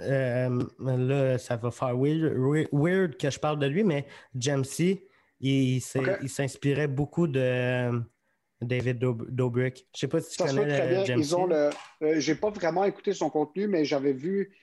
euh, 0.00 0.64
là, 0.78 1.38
ça 1.38 1.56
va 1.56 1.70
faire 1.70 1.96
weird, 1.96 3.16
que 3.16 3.30
je 3.30 3.38
parle 3.38 3.58
de 3.58 3.66
lui, 3.66 3.84
mais 3.84 4.06
Jamesy, 4.34 5.02
il, 5.40 5.80
s'inspirait 5.80 6.88
beaucoup 6.88 7.26
de 7.26 7.90
David 8.60 8.98
Dobrik. 8.98 9.86
Je 9.94 10.00
sais 10.00 10.08
pas 10.08 10.20
si 10.20 10.36
tu 10.36 10.44
connais 10.44 11.04
Ils 11.06 11.36
ont 11.36 11.46
le. 11.46 11.70
Euh, 12.02 12.14
j'ai 12.18 12.34
pas 12.34 12.50
vraiment 12.50 12.84
écouté 12.84 13.12
son 13.12 13.30
contenu, 13.30 13.66
mais 13.66 13.84
j'avais 13.84 14.12
vu 14.12 14.54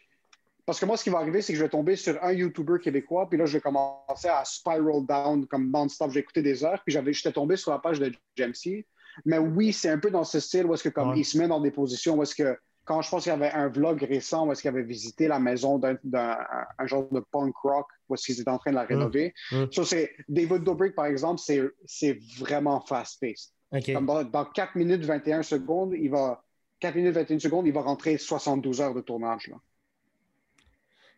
parce 0.67 0.81
que 0.81 0.85
moi, 0.85 0.97
ce 0.97 1.03
qui 1.05 1.09
va 1.09 1.19
arriver, 1.19 1.41
c'est 1.41 1.53
que 1.53 1.59
je 1.59 1.63
vais 1.63 1.69
tomber 1.69 1.95
sur 1.95 2.21
un 2.21 2.33
YouTuber 2.33 2.79
québécois, 2.83 3.29
puis 3.29 3.39
là, 3.39 3.45
je 3.45 3.53
vais 3.53 3.61
commencer 3.61 4.27
à 4.27 4.43
spiral 4.43 5.05
down 5.07 5.47
comme 5.47 5.71
non-stop. 5.71 6.11
J'ai 6.11 6.19
écouté 6.19 6.41
des 6.41 6.61
heures, 6.65 6.83
puis 6.85 6.93
j'étais 7.13 7.31
tombé 7.31 7.55
sur 7.55 7.71
la 7.71 7.79
page 7.79 8.01
de 8.01 8.11
Jamesy. 8.35 8.85
Mais 9.25 9.37
oui, 9.37 9.71
c'est 9.71 9.89
un 9.89 9.97
peu 9.97 10.11
dans 10.11 10.25
ce 10.25 10.41
style 10.41 10.65
où 10.65 10.73
est-ce 10.73 10.83
que 10.83 10.89
comme 10.89 11.15
il 11.15 11.23
se 11.23 11.37
met 11.37 11.47
dans 11.47 11.61
des 11.61 11.71
positions 11.71 12.17
où 12.17 12.23
est-ce 12.23 12.35
que 12.35 12.57
quand 12.83 13.01
je 13.01 13.09
pense 13.09 13.23
qu'il 13.23 13.31
y 13.31 13.35
avait 13.35 13.49
un 13.51 13.67
vlog 13.67 14.03
récent 14.03 14.45
où 14.45 14.51
est-ce 14.51 14.61
qu'il 14.61 14.69
avait 14.69 14.83
visité 14.83 15.27
la 15.27 15.39
maison 15.39 15.79
d'un 15.79 16.37
genre 16.85 17.09
de 17.11 17.21
punk 17.31 17.55
rock 17.63 17.87
où 18.09 18.13
est-ce 18.13 18.25
qu'ils 18.25 18.41
étaient 18.41 18.51
en 18.51 18.59
train 18.59 18.71
de 18.71 18.75
la 18.75 18.83
mm. 18.83 18.87
rénover. 18.87 19.33
Mm. 19.51 19.63
c'est 19.83 20.11
David 20.29 20.63
Dobrik, 20.63 20.95
par 20.95 21.05
exemple, 21.05 21.41
c'est 21.41 22.19
vraiment 22.37 22.81
fast-paced. 22.81 23.53
Dans, 23.71 24.23
dans, 24.23 24.45
4 24.45 24.75
minutes 24.75 25.03
21 25.03 25.43
secondes, 25.43 25.93
il 25.93 26.09
va 26.09 26.43
4 26.79 26.95
minutes 26.95 27.13
21 27.13 27.39
secondes, 27.39 27.67
il 27.67 27.73
va 27.73 27.81
rentrer 27.81 28.17
72 28.17 28.81
heures 28.81 28.93
de 28.93 29.01
tournage. 29.01 29.47
Là. 29.47 29.57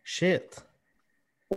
Shit. 0.04 0.66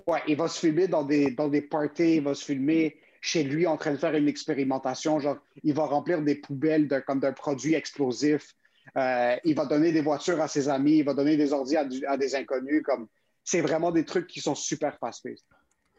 Ouais, 0.07 0.20
il 0.26 0.37
va 0.37 0.48
se 0.48 0.59
filmer 0.59 0.88
dans 0.88 1.05
des, 1.05 1.31
dans 1.31 1.48
des 1.48 1.62
parties, 1.62 2.16
il 2.16 2.22
va 2.22 2.35
se 2.35 2.44
filmer 2.44 2.98
chez 3.20 3.44
lui 3.44 3.66
en 3.66 3.76
train 3.76 3.92
de 3.92 3.96
faire 3.96 4.14
une 4.14 4.28
expérimentation. 4.28 5.18
Genre, 5.20 5.38
il 5.62 5.74
va 5.74 5.85
remplir 5.87 6.22
des 6.22 6.35
poubelles 6.35 6.88
de, 6.88 6.98
comme 6.98 7.20
d'un 7.20 7.33
produit 7.33 7.74
explosif. 7.74 8.55
Euh, 8.96 9.37
il 9.44 9.55
va 9.55 9.64
donner 9.66 9.92
des 9.92 10.00
voitures 10.00 10.40
à 10.40 10.48
ses 10.48 10.68
amis, 10.68 10.98
il 10.98 11.05
va 11.05 11.14
donner 11.14 11.37
des 11.37 11.52
ordi 11.52 11.76
à, 11.76 12.16
des 12.16 12.35
inconnus. 12.35 12.83
Comme, 12.83 13.07
c'est 13.44 13.61
vraiment 13.61 13.92
des 13.92 14.05
trucs 14.05 14.26
qui 14.26 14.40
sont 14.40 14.55
super 14.55 14.98
fast-paced. 14.98 15.46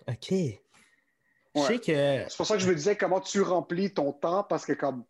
OK. 0.08 0.34
C'est 2.30 2.38
pour 2.38 2.46
ça 2.46 2.56
que 2.56 2.62
je 2.62 2.70
me 2.70 2.76
disais 2.76 2.96
comment 2.96 3.20
tu 3.20 3.42
remplis 3.42 3.94
ton 3.94 4.12
temps 4.12 4.44
parce 4.44 4.66
que 4.66 4.74
comme 4.74 5.04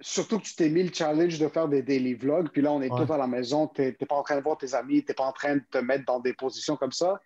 surtout 0.00 0.38
que 0.38 0.44
tu 0.44 0.54
t'es 0.54 0.68
mis 0.68 0.82
le 0.82 0.92
challenge 0.92 1.38
de 1.38 1.48
faire 1.48 1.68
des 1.68 1.82
daily 1.82 2.14
vlogs, 2.14 2.50
puis 2.50 2.62
là, 2.62 2.72
on 2.72 2.82
est 2.82 2.88
tous 2.88 3.12
à 3.12 3.16
la 3.16 3.26
maison, 3.26 3.68
tu 3.68 3.82
n'es 3.82 3.92
pas 3.92 4.16
en 4.16 4.22
train 4.22 4.36
de 4.36 4.42
voir 4.42 4.58
tes 4.58 4.74
amis, 4.74 5.02
tu 5.02 5.10
n'es 5.10 5.14
pas 5.14 5.24
en 5.24 5.32
train 5.32 5.56
de 5.56 5.62
te 5.70 5.78
mettre 5.78 6.04
dans 6.04 6.20
des 6.20 6.34
positions 6.34 6.76
comme 6.76 6.92
ça. 6.92 7.20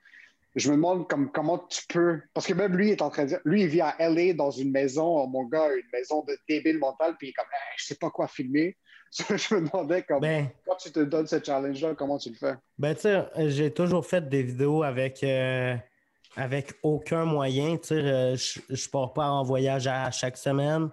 Je 0.57 0.69
me 0.71 0.77
demande 0.77 1.09
comme, 1.09 1.31
comment 1.31 1.59
tu 1.59 1.83
peux. 1.89 2.21
Parce 2.35 2.47
que 2.47 2.55
même 2.55 2.77
lui 2.77 2.91
est 2.91 3.03
en 3.03 3.11
train 3.11 3.23
de 3.23 3.29
dire. 3.29 3.41
Lui, 3.45 3.63
il 3.63 3.69
vit 3.69 3.81
à 3.81 3.95
LA 4.01 4.35
dans 4.35 4.51
une 4.51 4.73
maison, 4.73 5.07
oh, 5.07 5.27
mon 5.29 5.45
gars, 5.45 5.69
une 5.73 5.89
maison 5.93 6.25
de 6.25 6.37
débile 6.49 6.79
mental, 6.79 7.15
puis 7.19 7.29
il 7.29 7.31
est 7.31 7.35
comme, 7.35 7.47
je 7.77 7.85
sais 7.85 7.95
pas 7.95 8.11
quoi 8.11 8.27
filmer. 8.27 8.77
je 9.13 9.55
me 9.55 9.67
demandais 9.67 10.05
comment, 10.07 10.21
ben, 10.21 10.49
quand 10.67 10.77
tu 10.77 10.91
te 10.91 11.01
donnes 11.01 11.27
ce 11.27 11.43
challenge-là, 11.43 11.95
comment 11.97 12.19
tu 12.19 12.31
le 12.31 12.37
fais? 12.37 12.55
Ben, 12.79 12.95
tu 12.95 13.03
sais, 13.03 13.27
j'ai 13.49 13.73
toujours 13.73 14.05
fait 14.05 14.29
des 14.29 14.43
vidéos 14.43 14.83
avec. 14.83 15.23
Euh, 15.23 15.77
avec 16.37 16.75
aucun 16.83 17.25
moyen, 17.25 17.77
tu 17.77 17.89
sais, 17.89 17.95
euh, 17.95 18.37
je 18.37 18.61
ne 18.71 18.91
pars 18.91 19.13
pas 19.13 19.31
en 19.31 19.43
voyage 19.43 19.87
à 19.87 20.11
chaque 20.11 20.37
semaine. 20.37 20.91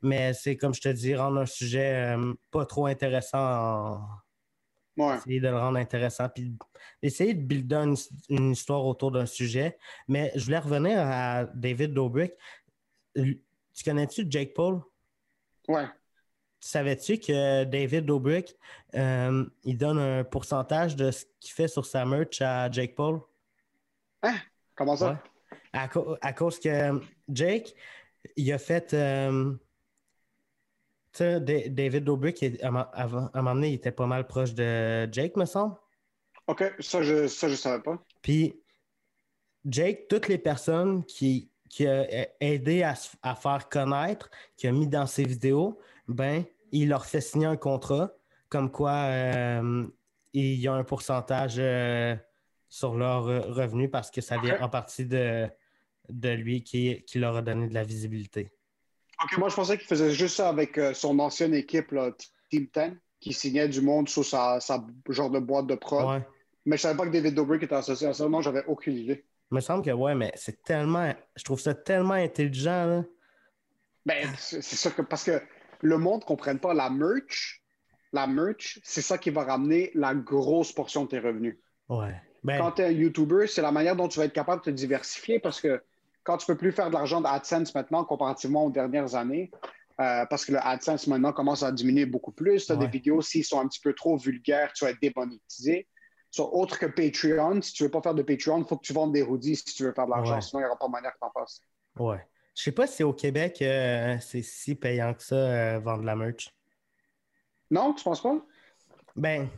Mais 0.00 0.32
c'est 0.32 0.56
comme 0.56 0.74
je 0.74 0.80
te 0.80 0.88
dis, 0.88 1.14
rendre 1.14 1.40
un 1.40 1.46
sujet 1.46 2.16
euh, 2.16 2.32
pas 2.50 2.64
trop 2.66 2.86
intéressant. 2.86 4.00
Essayer 4.96 5.40
de 5.40 5.48
le 5.48 5.56
rendre 5.56 5.78
intéressant. 5.78 6.28
Puis 6.28 6.56
essayer 7.02 7.34
de 7.34 7.42
builder 7.42 7.94
une, 8.28 8.52
histoire 8.52 8.84
autour 8.84 9.12
d'un 9.12 9.26
sujet. 9.26 9.78
Mais 10.08 10.32
je 10.34 10.44
voulais 10.44 10.58
revenir 10.58 10.98
à 11.00 11.44
David 11.54 11.92
Dobrik. 11.92 12.32
Tu 13.14 13.84
connais-tu 13.84 14.26
Jake 14.28 14.54
Paul? 14.54 14.80
Ouais. 15.68 15.86
Savais-tu 16.60 17.18
que 17.18 17.64
David 17.64 18.06
Dobrik, 18.06 18.56
euh, 18.94 19.44
il 19.62 19.78
donne 19.78 19.98
un 19.98 20.24
pourcentage 20.24 20.96
de 20.96 21.12
ce 21.12 21.24
qu'il 21.38 21.52
fait 21.52 21.68
sur 21.68 21.86
sa 21.86 22.04
merch 22.04 22.40
à 22.40 22.68
Jake 22.70 22.96
Paul? 22.96 23.20
Hein? 24.22 24.36
Comment 24.74 24.96
ça? 24.96 25.22
À, 25.72 25.88
cause 25.88 26.58
que 26.58 27.00
Jake, 27.28 27.74
il 28.36 28.52
a 28.52 28.58
fait. 28.58 28.94
Euh, 28.94 29.54
David 31.18 32.04
Dobrik, 32.04 32.44
à, 32.62 32.68
un 32.68 33.42
moment 33.42 33.54
donné, 33.54 33.70
il 33.70 33.74
était 33.74 33.92
pas 33.92 34.06
mal 34.06 34.26
proche 34.26 34.54
de 34.54 35.08
Jake, 35.10 35.36
me 35.36 35.46
semble. 35.46 35.74
OK, 36.46 36.64
ça, 36.78 37.02
je 37.02 37.22
ne 37.22 37.56
savais 37.56 37.82
pas. 37.82 38.02
Puis, 38.22 38.54
Jake, 39.64 40.06
toutes 40.08 40.28
les 40.28 40.38
personnes 40.38 41.04
qui, 41.04 41.50
qui 41.68 41.86
a 41.86 42.28
aidé 42.40 42.84
à, 42.84 42.94
à, 43.22 43.34
faire 43.34 43.68
connaître, 43.68 44.30
qui 44.56 44.68
a 44.68 44.72
mis 44.72 44.86
dans 44.86 45.06
ses 45.06 45.24
vidéos, 45.24 45.80
ben, 46.06 46.44
il 46.70 46.88
leur 46.88 47.04
fait 47.04 47.20
signer 47.20 47.46
un 47.46 47.56
contrat 47.56 48.12
comme 48.48 48.70
quoi 48.70 48.92
euh, 48.92 49.86
il 50.32 50.54
y 50.54 50.68
a 50.68 50.72
un 50.72 50.84
pourcentage 50.84 51.56
euh, 51.58 52.16
sur 52.68 52.94
leur 52.94 53.28
euh, 53.28 53.40
revenu 53.40 53.88
parce 53.88 54.10
que 54.10 54.20
ça 54.20 54.38
vient 54.38 54.60
en 54.60 54.68
partie 54.68 55.06
de, 55.06 55.48
de 56.08 56.30
lui 56.30 56.62
qui, 56.62 57.02
qui 57.04 57.18
leur 57.18 57.36
a 57.36 57.42
donné 57.42 57.68
de 57.68 57.74
la 57.74 57.84
visibilité. 57.84 58.52
Ok, 59.22 59.38
moi, 59.38 59.48
je 59.48 59.54
pensais 59.56 59.76
qu'il 59.78 59.86
faisait 59.86 60.12
juste 60.12 60.36
ça 60.36 60.48
avec 60.48 60.78
euh, 60.78 60.94
son 60.94 61.18
ancienne 61.18 61.54
équipe, 61.54 61.90
là, 61.90 62.12
Team 62.50 62.68
10, 62.72 62.92
qui 63.20 63.32
signait 63.32 63.68
du 63.68 63.80
monde 63.80 64.08
sur 64.08 64.24
sa, 64.24 64.60
sa 64.60 64.86
genre 65.08 65.30
de 65.30 65.40
boîte 65.40 65.66
de 65.66 65.74
prod. 65.74 66.06
Ouais. 66.06 66.26
Mais 66.64 66.76
je 66.76 66.82
savais 66.82 66.96
pas 66.96 67.06
que 67.06 67.10
David 67.10 67.34
Dobrik 67.34 67.62
était 67.62 67.74
associé 67.74 68.06
à 68.06 68.12
ça. 68.12 68.28
Non, 68.28 68.42
j'avais 68.42 68.64
aucune 68.66 68.94
idée. 68.94 69.24
Il 69.50 69.54
me 69.54 69.60
semble 69.60 69.82
que 69.82 69.90
ouais, 69.90 70.14
mais 70.14 70.30
c'est 70.34 70.62
tellement. 70.62 71.12
Je 71.34 71.42
trouve 71.42 71.58
ça 71.58 71.74
tellement 71.74 72.14
intelligent. 72.14 72.84
Là. 72.84 73.04
Ben, 74.04 74.28
c'est 74.36 74.62
c'est 74.62 74.76
sûr 74.76 74.94
que 74.94 75.02
parce 75.02 75.24
que 75.24 75.40
le 75.80 75.98
monde 75.98 76.20
ne 76.20 76.26
comprenne 76.26 76.58
pas 76.58 76.74
la 76.74 76.90
merch. 76.90 77.62
La 78.12 78.26
merch, 78.26 78.78
c'est 78.84 79.02
ça 79.02 79.18
qui 79.18 79.30
va 79.30 79.44
ramener 79.44 79.90
la 79.94 80.14
grosse 80.14 80.72
portion 80.72 81.04
de 81.04 81.08
tes 81.08 81.18
revenus. 81.18 81.58
Ouais. 81.88 82.20
Ben, 82.48 82.58
Quand 82.58 82.72
tu 82.72 82.82
es 82.82 82.86
un 82.86 82.90
YouTuber, 82.90 83.46
c'est 83.46 83.62
la 83.62 83.72
manière 83.72 83.94
dont 83.96 84.08
tu 84.08 84.18
vas 84.18 84.24
être 84.26 84.32
capable 84.32 84.60
de 84.62 84.66
te 84.66 84.70
diversifier 84.70 85.38
parce 85.38 85.60
que 85.60 85.82
quand 86.24 86.36
tu 86.38 86.46
peux 86.46 86.56
plus 86.56 86.72
faire 86.72 86.88
de 86.88 86.94
l'argent 86.94 87.20
d'AdSense 87.20 87.74
maintenant 87.74 88.04
comparativement 88.04 88.64
aux 88.66 88.70
dernières 88.70 89.14
années, 89.14 89.50
euh, 90.00 90.24
parce 90.26 90.44
que 90.44 90.52
le 90.52 90.58
AdSense 90.58 91.06
maintenant 91.06 91.32
commence 91.32 91.62
à 91.62 91.72
diminuer 91.72 92.06
beaucoup 92.06 92.32
plus, 92.32 92.66
tu 92.66 92.72
as 92.72 92.74
Ouais. 92.76 92.82
des 92.86 92.90
vidéos, 92.90 93.22
s'ils 93.22 93.44
sont 93.44 93.60
un 93.60 93.66
petit 93.68 93.80
peu 93.80 93.92
trop 93.94 94.16
vulgaires, 94.16 94.72
tu 94.72 94.84
vas 94.84 94.90
être 94.90 95.00
démonétisé. 95.00 95.86
Autre 96.38 96.78
que 96.78 96.86
Patreon, 96.86 97.62
si 97.62 97.72
tu 97.72 97.82
veux 97.84 97.90
pas 97.90 98.02
faire 98.02 98.14
de 98.14 98.22
Patreon, 98.22 98.58
il 98.58 98.64
faut 98.64 98.76
que 98.76 98.84
tu 98.86 98.92
vendes 98.92 99.12
des 99.12 99.22
hoodies 99.22 99.56
si 99.56 99.64
tu 99.64 99.82
veux 99.84 99.92
faire 99.92 100.04
de 100.06 100.10
l'argent, 100.10 100.34
Ouais. 100.36 100.40
sinon 100.42 100.60
il 100.60 100.64
n'y 100.64 100.68
aura 100.68 100.78
pas 100.78 100.86
de 100.86 100.92
manière 100.92 101.12
que 101.12 101.18
tu 101.20 101.26
en 101.26 101.40
fasses. 101.40 101.60
ouais. 101.98 102.24
Je 102.54 102.62
sais 102.64 102.72
pas 102.72 102.86
si 102.88 103.04
au 103.04 103.12
Québec, 103.12 103.62
euh, 103.62 104.16
c'est 104.20 104.42
si 104.42 104.74
payant 104.74 105.14
que 105.14 105.22
ça, 105.22 105.36
euh, 105.36 105.78
vendre 105.78 106.02
la 106.02 106.16
merch. 106.16 106.52
Non, 107.70 107.94
tu 107.94 108.02
penses 108.02 108.20
pas? 108.20 108.34
Ben, 109.14 109.48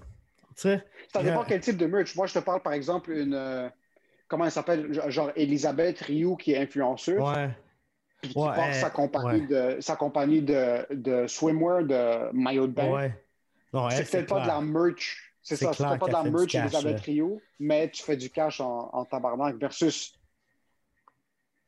Ça 1.13 1.23
dépend 1.23 1.45
quel 1.45 1.61
type 1.61 1.77
de 1.77 1.87
merch. 1.87 2.15
Moi, 2.17 2.27
je 2.27 2.35
te 2.35 2.39
parle, 2.39 2.63
par 2.63 2.73
exemple, 2.73 3.13
une. 3.13 3.35
euh, 3.35 3.69
comment 4.29 4.45
elle 4.45 4.51
s'appelle? 4.51 4.93
Genre 5.11 5.31
Elisabeth 5.37 6.01
Rioux, 6.01 6.37
qui 6.37 6.53
est 6.53 6.59
influenceuse. 6.59 7.21
Ouais. 7.21 7.51
puis 8.21 8.33
qui 8.33 8.39
Ouais, 8.39 8.55
porte 8.55 8.75
sa 8.75 8.91
compagnie, 8.91 9.47
de, 9.47 9.77
sa 9.81 9.97
compagnie 9.97 10.43
de, 10.43 10.87
de 10.91 11.27
swimwear, 11.27 11.85
de 11.85 12.33
maillot 12.33 12.67
de 12.67 12.73
bain. 12.73 12.91
Ouais. 13.73 13.91
C'est 13.91 14.11
peut-être 14.11 14.29
pas 14.29 14.43
de 14.43 14.49
la 14.49 14.61
merch. 14.61 15.35
C'est 15.43 15.57
ça, 15.57 15.73
c'est 15.73 15.85
pas 15.85 16.07
de 16.07 16.13
la 16.13 16.25
merch 16.25 16.53
cash, 16.53 16.73
Elisabeth. 16.75 17.01
Rioux, 17.01 17.41
mais 17.59 17.91
tu 17.91 18.03
fais 18.03 18.17
du 18.17 18.31
cash 18.31 18.61
en, 18.61 18.91
en 18.93 19.05
tabarnak 19.05 19.57
versus. 19.57 20.15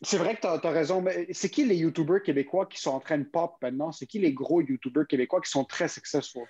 C'est 0.03 0.19
vrai 0.19 0.35
que 0.35 0.41
tu 0.41 0.47
as, 0.47 0.71
raison, 0.71 1.01
mais 1.01 1.29
c'est 1.31 1.49
qui 1.49 1.65
les 1.65 1.77
YouTubers 1.77 2.23
québécois 2.23 2.67
qui 2.67 2.81
sont 2.81 2.91
en 2.91 3.01
train 3.01 3.19
de 3.19 3.25
pop 3.25 3.55
maintenant? 3.63 3.93
C'est 3.93 4.07
qui 4.07 4.19
les 4.19 4.33
gros 4.33 4.61
YouTubers 4.61 5.07
québécois 5.07 5.41
qui 5.41 5.51
sont 5.51 5.65
très 5.65 5.87
successful? 5.89 6.43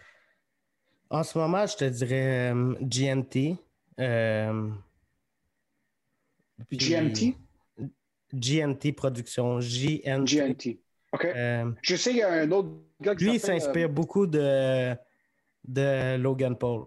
En 1.13 1.23
ce 1.23 1.37
moment, 1.39 1.67
je 1.67 1.77
te 1.77 1.85
dirais 1.85 2.53
euh, 2.53 2.75
GNT. 2.81 3.57
euh, 4.01 4.69
puis- 6.69 6.79
GMT? 6.79 7.37
GNT 8.33 8.93
Production. 8.97 9.59
GNT. 9.61 10.25
GNT. 10.25 10.79
OK. 11.13 11.25
Euh, 11.27 11.71
Je 11.83 11.97
sais, 11.97 12.11
il 12.13 12.17
y 12.17 12.23
a 12.23 12.33
un 12.33 12.51
autre 12.51 12.71
gars 13.01 13.15
qui 13.15 13.25
lui, 13.25 13.35
il 13.35 13.41
s'inspire 13.41 13.91
beaucoup 13.91 14.27
de, 14.27 14.95
de 15.69 16.17
Logan 16.17 16.57
Paul. 16.57 16.83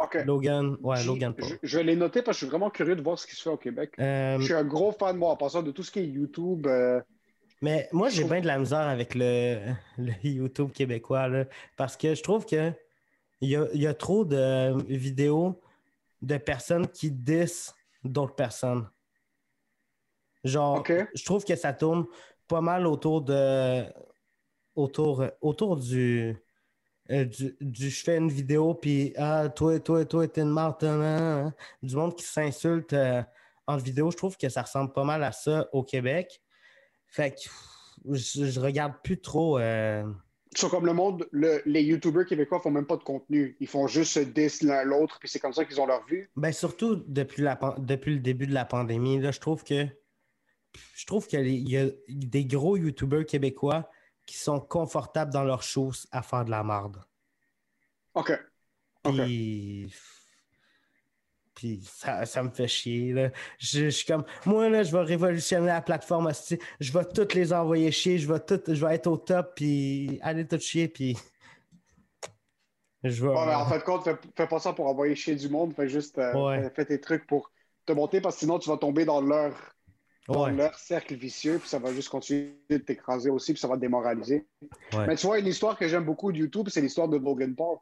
euh, 0.00 0.04
OK. 0.04 0.18
Logan, 0.24 0.76
ouais, 0.80 1.04
Logan 1.04 1.34
Paul. 1.34 1.48
Je, 1.50 1.54
je 1.62 1.76
vais 1.78 1.84
les 1.84 1.96
noter 1.96 2.22
parce 2.22 2.38
que 2.38 2.40
je 2.40 2.46
suis 2.46 2.50
vraiment 2.50 2.70
curieux 2.70 2.96
de 2.96 3.02
voir 3.02 3.18
ce 3.18 3.26
qui 3.26 3.36
se 3.36 3.42
fait 3.42 3.50
au 3.50 3.58
Québec. 3.58 3.92
Euh, 3.98 4.38
Je 4.38 4.44
suis 4.44 4.54
un 4.54 4.64
gros 4.64 4.92
fan, 4.92 5.16
moi, 5.18 5.30
en 5.32 5.36
passant 5.36 5.62
de 5.62 5.70
tout 5.72 5.82
ce 5.82 5.90
qui 5.90 5.98
est 5.98 6.06
YouTube. 6.06 6.66
euh, 6.66 7.02
mais 7.60 7.88
moi, 7.92 8.08
j'ai 8.08 8.20
trouve- 8.22 8.32
bien 8.32 8.40
de 8.40 8.46
la 8.46 8.58
misère 8.58 8.80
avec 8.88 9.14
le, 9.14 9.58
le 9.98 10.12
YouTube 10.24 10.72
québécois, 10.72 11.28
là, 11.28 11.44
parce 11.76 11.98
que 11.98 12.14
je 12.14 12.22
trouve 12.22 12.46
que 12.46 12.72
il 13.42 13.50
y 13.50 13.56
a, 13.56 13.66
il 13.74 13.82
y 13.82 13.86
a 13.86 13.92
trop 13.94 14.24
de 14.24 14.74
vidéos 14.88 15.60
de 16.22 16.38
personnes 16.38 16.88
qui 16.88 17.10
dissent 17.10 17.74
d'autres 18.04 18.34
personnes. 18.34 18.88
Genre, 20.44 20.78
je 21.14 21.24
trouve 21.24 21.44
que 21.44 21.54
ça 21.56 21.72
tourne 21.72 22.06
pas 22.48 22.60
mal 22.60 22.86
autour 22.86 23.22
de. 23.22 23.84
autour, 24.74 25.24
autour 25.40 25.76
du. 25.76 26.36
euh, 27.10 27.24
du, 27.24 27.56
du- 27.60 27.90
je 27.90 28.02
fais 28.04 28.16
une 28.16 28.30
vidéo, 28.30 28.74
puis 28.74 29.12
ah, 29.16 29.48
toi, 29.48 29.78
toi, 29.80 30.04
toi, 30.04 30.26
t'es 30.28 30.42
une 30.42 30.50
marde, 30.50 30.82
hein, 30.84 31.00
hein, 31.00 31.46
hein. 31.46 31.54
du 31.82 31.94
monde 31.96 32.16
qui 32.16 32.24
s'insulte 32.24 32.92
euh, 32.92 33.22
en 33.66 33.76
vidéo. 33.76 34.10
Je 34.10 34.16
trouve 34.16 34.36
que 34.36 34.48
ça 34.48 34.62
ressemble 34.62 34.92
pas 34.92 35.04
mal 35.04 35.22
à 35.22 35.32
ça 35.32 35.68
au 35.72 35.82
Québec. 35.84 36.40
Fait 37.06 37.32
que 37.32 37.40
je 38.14 38.58
regarde 38.60 38.94
plus 39.02 39.20
trop. 39.20 39.58
euh, 39.58 40.04
Sont 40.54 40.68
comme 40.68 40.84
le 40.84 40.92
monde, 40.92 41.26
le- 41.32 41.62
les 41.64 41.82
YouTubers 41.82 42.26
québécois 42.26 42.60
font 42.60 42.70
même 42.70 42.86
pas 42.86 42.96
de 42.98 43.02
contenu. 43.02 43.56
Ils 43.58 43.66
font 43.66 43.86
juste 43.86 44.12
se 44.12 44.20
diss 44.20 44.62
l'un 44.62 44.84
l'autre, 44.84 45.18
puis 45.18 45.28
c'est 45.28 45.38
comme 45.38 45.52
ça 45.54 45.64
qu'ils 45.64 45.80
ont 45.80 45.86
leur 45.86 46.04
vue. 46.06 46.28
Ben 46.36 46.52
surtout 46.52 46.96
depuis, 47.06 47.42
la, 47.42 47.58
depuis 47.78 48.14
le 48.14 48.20
début 48.20 48.46
de 48.46 48.52
la 48.52 48.64
pandémie, 48.66 49.18
là, 49.18 49.30
je 49.30 49.40
trouve 49.40 49.64
que 49.64 49.86
je 50.94 51.06
trouve 51.06 51.26
qu'il 51.26 51.68
y 51.68 51.76
a 51.76 51.86
des 52.08 52.44
gros 52.44 52.76
youtubeurs 52.76 53.24
québécois 53.26 53.90
qui 54.26 54.36
sont 54.36 54.60
confortables 54.60 55.32
dans 55.32 55.44
leurs 55.44 55.62
choses 55.62 56.06
à 56.12 56.22
faire 56.22 56.44
de 56.44 56.50
la 56.50 56.62
marde. 56.62 57.02
OK. 58.14 58.32
OK. 59.04 59.14
Puis, 59.14 59.92
puis 61.62 61.80
ça, 61.84 62.26
ça 62.26 62.42
me 62.42 62.50
fait 62.50 62.66
chier. 62.66 63.12
Là. 63.12 63.30
Je, 63.58 63.84
je 63.84 63.88
suis 63.90 64.04
comme, 64.06 64.24
moi, 64.46 64.68
là, 64.68 64.82
je 64.82 64.90
vais 64.90 65.02
révolutionner 65.02 65.66
la 65.68 65.80
plateforme. 65.80 66.28
Je 66.80 66.92
vais 66.92 67.04
toutes 67.04 67.34
les 67.34 67.52
envoyer 67.52 67.92
chier. 67.92 68.18
Je 68.18 68.26
vais, 68.32 68.40
toutes, 68.40 68.74
je 68.74 68.84
vais 68.84 68.96
être 68.96 69.06
au 69.06 69.16
top. 69.16 69.52
Puis 69.54 70.18
aller 70.22 70.44
tout 70.44 70.58
chier. 70.58 70.88
Puis 70.88 71.16
je 73.04 73.22
vais. 73.24 73.28
Ouais, 73.32 73.46
mais 73.46 73.54
en 73.54 73.66
fin 73.66 73.78
de 73.78 73.82
compte, 73.84 74.02
fais, 74.02 74.16
fais 74.36 74.48
pas 74.48 74.58
ça 74.58 74.72
pour 74.72 74.86
envoyer 74.88 75.14
chier 75.14 75.36
du 75.36 75.48
monde. 75.48 75.72
Fais 75.74 75.88
juste 75.88 76.18
euh, 76.18 76.34
Ouais. 76.34 76.62
fais- 76.64 76.70
fais 76.74 76.84
tes 76.86 77.00
trucs 77.00 77.28
pour 77.28 77.52
te 77.86 77.92
monter 77.92 78.20
parce 78.20 78.34
que 78.36 78.40
sinon 78.40 78.58
tu 78.58 78.68
vas 78.68 78.76
tomber 78.76 79.04
dans 79.04 79.20
leur, 79.20 79.54
dans 80.28 80.44
Ouais. 80.46 80.52
leur 80.52 80.76
cercle 80.76 81.14
vicieux, 81.14 81.58
puis 81.58 81.68
ça 81.68 81.78
va 81.78 81.92
juste 81.92 82.08
continuer 82.08 82.56
de 82.70 82.78
t'écraser 82.78 83.30
aussi, 83.30 83.52
puis 83.52 83.60
ça 83.60 83.68
va 83.68 83.76
te 83.76 83.80
démoraliser. 83.80 84.46
Ouais. 84.92 85.06
Mais 85.06 85.14
tu 85.16 85.26
vois, 85.26 85.38
une 85.38 85.46
histoire 85.46 85.78
que 85.78 85.86
j'aime 85.86 86.04
beaucoup 86.04 86.32
de 86.32 86.38
YouTube, 86.38 86.68
c'est 86.70 86.80
l'histoire 86.80 87.08
de 87.08 87.18
Logan 87.18 87.54
Paul. 87.54 87.78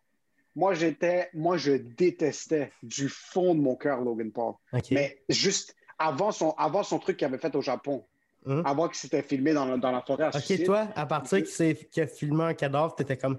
Moi, 0.56 0.74
j'étais, 0.74 1.30
moi, 1.32 1.56
je 1.56 1.72
détestais 1.72 2.72
du 2.82 3.08
fond 3.08 3.54
de 3.54 3.60
mon 3.60 3.76
cœur 3.76 4.00
Logan 4.00 4.30
Paul. 4.32 4.54
Mais 4.90 5.22
juste 5.28 5.74
avant 5.98 6.32
son, 6.32 6.50
avant 6.58 6.82
son 6.82 6.98
truc 6.98 7.16
qu'il 7.18 7.26
avait 7.26 7.38
fait 7.38 7.54
au 7.54 7.62
Japon, 7.62 8.04
Hum. 8.46 8.62
avant 8.64 8.88
qu'il 8.88 8.96
s'était 8.96 9.20
filmé 9.22 9.52
dans, 9.52 9.66
la- 9.66 9.76
dans 9.76 9.92
la 9.92 10.00
forêt 10.00 10.24
à 10.24 10.28
OK, 10.28 10.36
suicide. 10.36 10.64
toi, 10.64 10.88
à 10.96 11.04
partir 11.04 11.42
qu'il 11.44 12.02
a 12.02 12.06
filmé 12.06 12.44
un 12.44 12.54
cadavre, 12.54 12.94
t'étais 12.94 13.18
comme 13.18 13.38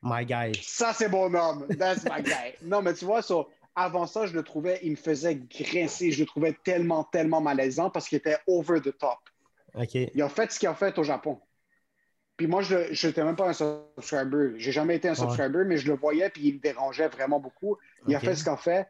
My 0.00 0.24
guy. 0.24 0.52
Ça, 0.62 0.92
c'est 0.92 1.08
mon 1.08 1.34
homme. 1.34 1.66
That's 1.76 2.04
my 2.04 2.22
guy. 2.22 2.54
non, 2.62 2.80
mais 2.80 2.94
tu 2.94 3.04
vois, 3.04 3.20
ça, 3.20 3.34
avant 3.74 4.06
ça, 4.06 4.26
je 4.26 4.34
le 4.34 4.44
trouvais, 4.44 4.78
il 4.84 4.92
me 4.92 4.96
faisait 4.96 5.34
grincer. 5.34 6.12
Je 6.12 6.20
le 6.20 6.26
trouvais 6.26 6.56
tellement, 6.64 7.02
tellement 7.02 7.40
malaisant 7.40 7.90
parce 7.90 8.08
qu'il 8.08 8.18
était 8.18 8.36
over 8.46 8.80
the 8.80 8.96
top. 8.96 9.18
OK. 9.74 9.94
Il 10.14 10.22
a 10.22 10.28
fait 10.28 10.52
ce 10.52 10.58
qu'il 10.60 10.68
a 10.68 10.74
fait 10.74 10.96
au 10.98 11.02
Japon. 11.02 11.40
Puis 12.38 12.46
moi, 12.46 12.62
je 12.62 13.06
n'étais 13.06 13.22
même 13.24 13.36
pas 13.36 13.48
un 13.48 13.52
subscriber. 13.52 14.52
J'ai 14.56 14.72
jamais 14.72 14.96
été 14.96 15.08
un 15.08 15.10
Ouais. 15.10 15.16
subscriber, 15.18 15.64
mais 15.66 15.76
je 15.76 15.88
le 15.88 15.94
voyais 15.98 16.30
puis 16.30 16.42
il 16.48 16.54
me 16.54 16.60
dérangeait 16.60 17.08
vraiment 17.08 17.40
beaucoup. 17.40 17.76
Il 18.06 18.14
a 18.14 18.20
fait 18.20 18.34
ce 18.36 18.44
qu'il 18.44 18.52
a 18.52 18.56
fait. 18.56 18.88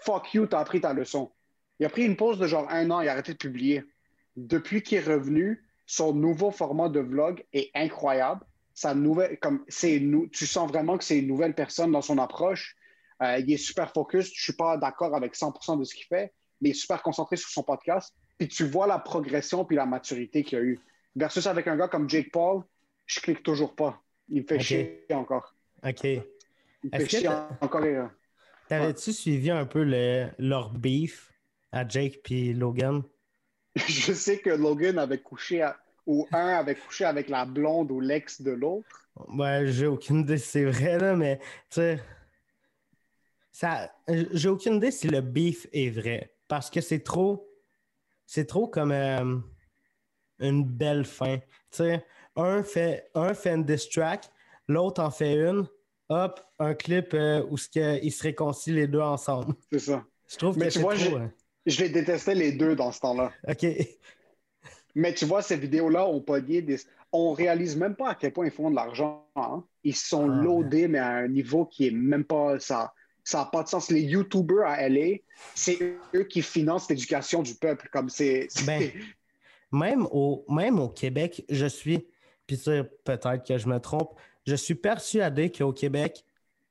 Fuck 0.00 0.34
you, 0.34 0.46
t'as 0.46 0.60
appris 0.60 0.80
ta 0.80 0.92
leçon. 0.92 1.30
Il 1.78 1.86
a 1.86 1.90
pris 1.90 2.04
une 2.04 2.16
pause 2.16 2.38
de 2.38 2.46
genre 2.46 2.66
un 2.70 2.90
an, 2.90 3.02
il 3.02 3.08
a 3.08 3.12
arrêté 3.12 3.32
de 3.32 3.38
publier. 3.38 3.84
Depuis 4.34 4.82
qu'il 4.82 4.98
est 4.98 5.02
revenu, 5.02 5.62
son 5.84 6.14
nouveau 6.14 6.50
format 6.50 6.88
de 6.88 7.00
vlog 7.00 7.44
est 7.52 7.70
incroyable. 7.74 8.40
Sa 8.72 8.94
nouvelle, 8.94 9.38
comme 9.40 9.62
c'est 9.68 10.02
tu 10.32 10.46
sens 10.46 10.68
vraiment 10.68 10.96
que 10.98 11.04
c'est 11.04 11.18
une 11.18 11.26
nouvelle 11.28 11.54
personne 11.54 11.92
dans 11.92 12.02
son 12.02 12.18
approche. 12.18 12.76
Euh, 13.22 13.38
il 13.38 13.52
est 13.52 13.56
super 13.58 13.92
focus. 13.92 14.30
Je 14.34 14.42
suis 14.42 14.52
pas 14.54 14.76
d'accord 14.78 15.14
avec 15.14 15.34
100% 15.34 15.78
de 15.78 15.84
ce 15.84 15.94
qu'il 15.94 16.06
fait, 16.06 16.32
mais 16.60 16.70
il 16.70 16.72
est 16.72 16.74
super 16.74 17.02
concentré 17.02 17.36
sur 17.36 17.48
son 17.50 17.62
podcast. 17.62 18.14
Puis 18.38 18.48
tu 18.48 18.64
vois 18.64 18.86
la 18.86 18.98
progression 18.98 19.64
puis 19.66 19.76
la 19.76 19.86
maturité 19.86 20.42
qu'il 20.42 20.58
a 20.58 20.62
eu. 20.62 20.80
Versus 21.14 21.46
avec 21.46 21.66
un 21.66 21.76
gars 21.76 21.88
comme 21.88 22.08
Jake 22.10 22.30
Paul, 22.30 22.62
je 23.06 23.20
clique 23.20 23.42
toujours 23.42 23.74
pas. 23.74 24.02
Il 24.28 24.42
me 24.42 24.46
fait 24.46 24.60
chier 24.60 25.06
encore. 25.10 25.54
OK. 25.82 26.04
Il 26.04 26.22
me 26.92 26.98
fait 26.98 27.08
chier 27.08 27.28
encore. 27.28 27.84
et, 27.84 27.98
T'avais-tu 28.68 29.12
suivi 29.12 29.50
un 29.50 29.64
peu 29.64 29.84
le, 29.84 30.28
leur 30.38 30.70
beef 30.70 31.32
à 31.70 31.86
Jake 31.86 32.20
puis 32.24 32.52
Logan? 32.52 33.02
Je 33.76 34.12
sais 34.12 34.38
que 34.38 34.50
Logan 34.50 34.98
avait 34.98 35.20
couché 35.20 35.62
à- 35.62 35.78
ou 36.06 36.26
un 36.32 36.48
avait 36.48 36.74
couché 36.74 37.04
avec 37.04 37.28
la 37.28 37.44
blonde 37.44 37.90
ou 37.90 38.00
l'ex 38.00 38.40
de 38.40 38.52
l'autre. 38.52 39.08
Ouais, 39.28 39.66
j'ai 39.66 39.86
aucune 39.86 40.20
idée 40.20 40.38
si 40.38 40.48
c'est 40.48 40.64
vrai, 40.64 40.98
là, 40.98 41.16
mais 41.16 41.38
tu 41.38 41.46
sais. 41.70 42.00
Ça, 43.50 43.90
j'ai 44.06 44.48
aucune 44.48 44.74
idée 44.74 44.90
si 44.90 45.08
le 45.08 45.20
beef 45.20 45.66
est 45.72 45.90
vrai. 45.90 46.34
Parce 46.48 46.70
que 46.70 46.80
c'est 46.80 47.02
trop. 47.02 47.48
C'est 48.26 48.46
trop 48.46 48.68
comme 48.68 48.92
euh, 48.92 49.38
une 50.40 50.64
belle 50.64 51.04
fin. 51.04 51.38
Tu 51.38 51.44
sais, 51.70 52.04
un 52.36 52.62
fait, 52.62 53.10
un 53.14 53.34
fait 53.34 53.54
une 53.54 53.64
diss 53.64 53.88
track, 53.88 54.28
l'autre 54.68 55.02
en 55.02 55.10
fait 55.10 55.34
une. 55.34 55.66
Hop, 56.08 56.40
un 56.60 56.74
clip 56.74 57.14
euh, 57.14 57.42
où 57.50 57.56
que, 57.56 58.00
ils 58.04 58.12
se 58.12 58.22
réconcilient 58.22 58.76
les 58.76 58.86
deux 58.86 59.00
ensemble. 59.00 59.54
C'est 59.72 59.80
ça. 59.80 60.04
Je 60.28 60.36
trouve 60.36 60.56
Mais 60.56 60.66
que 60.66 60.70
tu 60.72 60.78
c'est 60.78 60.82
vois, 60.82 60.94
trop. 60.94 61.16
hein. 61.16 61.32
Je 61.66 61.82
les 61.82 61.88
détestais 61.88 62.34
les 62.36 62.52
deux 62.52 62.76
dans 62.76 62.92
ce 62.92 63.00
temps-là. 63.00 63.32
OK. 63.48 63.66
Mais 64.94 65.12
tu 65.14 65.24
vois, 65.24 65.42
ces 65.42 65.56
vidéos-là 65.56 66.06
ont 66.08 66.20
pogné 66.20 66.62
des. 66.62 66.76
On 67.12 67.32
réalise 67.32 67.76
même 67.76 67.96
pas 67.96 68.10
à 68.10 68.14
quel 68.14 68.32
point 68.32 68.46
ils 68.46 68.52
font 68.52 68.70
de 68.70 68.76
l'argent. 68.76 69.26
hein. 69.36 69.64
Ils 69.82 69.96
sont 69.96 70.30
Ah, 70.30 70.42
loadés, 70.42 70.88
mais 70.88 70.98
à 70.98 71.08
un 71.08 71.28
niveau 71.28 71.66
qui 71.66 71.88
est 71.88 71.90
même 71.90 72.24
pas. 72.24 72.58
Ça, 72.60 72.92
Ça 73.24 73.38
n'a 73.38 73.44
pas 73.46 73.64
de 73.64 73.68
sens. 73.68 73.90
Les 73.90 74.02
YouTubers 74.02 74.64
à 74.64 74.88
LA, 74.88 75.18
c'est 75.54 75.98
eux 76.14 76.24
qui 76.24 76.40
financent 76.40 76.88
l'éducation 76.88 77.42
du 77.42 77.54
peuple. 77.56 77.88
Comme 77.92 78.08
c'est. 78.08 78.46
Ben, 78.64 78.92
même, 79.72 80.06
au, 80.12 80.44
même 80.48 80.78
au 80.78 80.88
Québec, 80.88 81.44
je 81.50 81.66
suis, 81.66 82.06
puis 82.46 82.56
peut-être 83.04 83.44
que 83.46 83.58
je 83.58 83.68
me 83.68 83.78
trompe, 83.80 84.18
je 84.46 84.54
suis 84.54 84.74
persuadé 84.74 85.50
qu'au 85.50 85.72
Québec, 85.72 86.24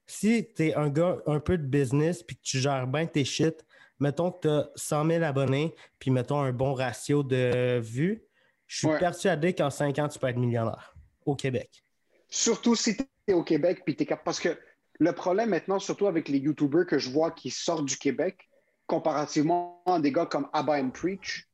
si 0.07 0.47
tu 0.55 0.67
es 0.67 0.75
un 0.75 0.89
gars 0.89 1.17
un 1.25 1.39
peu 1.39 1.57
de 1.57 1.65
business 1.65 2.23
puis 2.23 2.35
que 2.37 2.41
tu 2.41 2.59
gères 2.59 2.87
bien 2.87 3.05
tes 3.05 3.25
shit, 3.25 3.65
mettons 3.99 4.31
que 4.31 4.41
tu 4.41 4.47
as 4.49 4.69
100 4.75 5.07
000 5.07 5.23
abonnés 5.23 5.75
puis 5.99 6.11
mettons 6.11 6.39
un 6.39 6.51
bon 6.51 6.73
ratio 6.73 7.23
de 7.23 7.79
vues, 7.79 8.23
je 8.67 8.87
suis 8.87 8.99
persuadé 8.99 9.53
qu'en 9.53 9.69
5 9.69 9.99
ans, 9.99 10.07
tu 10.07 10.17
peux 10.17 10.27
être 10.27 10.37
millionnaire 10.37 10.95
au 11.25 11.35
Québec. 11.35 11.83
Surtout 12.29 12.75
si 12.75 12.97
tu 12.97 13.03
es 13.27 13.33
au 13.33 13.43
Québec 13.43 13.81
puis 13.85 13.95
tu. 13.95 14.05
Parce 14.23 14.39
que 14.39 14.57
le 14.99 15.11
problème 15.11 15.49
maintenant, 15.49 15.79
surtout 15.79 16.07
avec 16.07 16.29
les 16.29 16.39
YouTubers 16.39 16.85
que 16.85 16.97
je 16.97 17.09
vois 17.09 17.31
qui 17.31 17.51
sortent 17.51 17.85
du 17.85 17.97
Québec, 17.97 18.49
comparativement 18.87 19.83
à 19.85 19.99
des 19.99 20.11
gars 20.11 20.25
comme 20.25 20.47
Abba 20.53 20.79
and 20.79 20.91
Preach, 20.91 21.47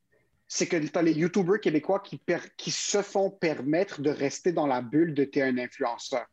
c'est 0.54 0.66
que 0.66 0.76
tu 0.76 0.98
as 0.98 1.00
les 1.00 1.14
YouTubers 1.14 1.62
québécois 1.62 2.02
qui, 2.02 2.70
se 2.70 3.00
font 3.00 3.30
permettre 3.30 4.02
de 4.02 4.10
rester 4.10 4.52
dans 4.52 4.66
la 4.66 4.82
bulle 4.82 5.14
de 5.14 5.24
t'es 5.24 5.40
un 5.40 5.56
influenceur. 5.56 6.26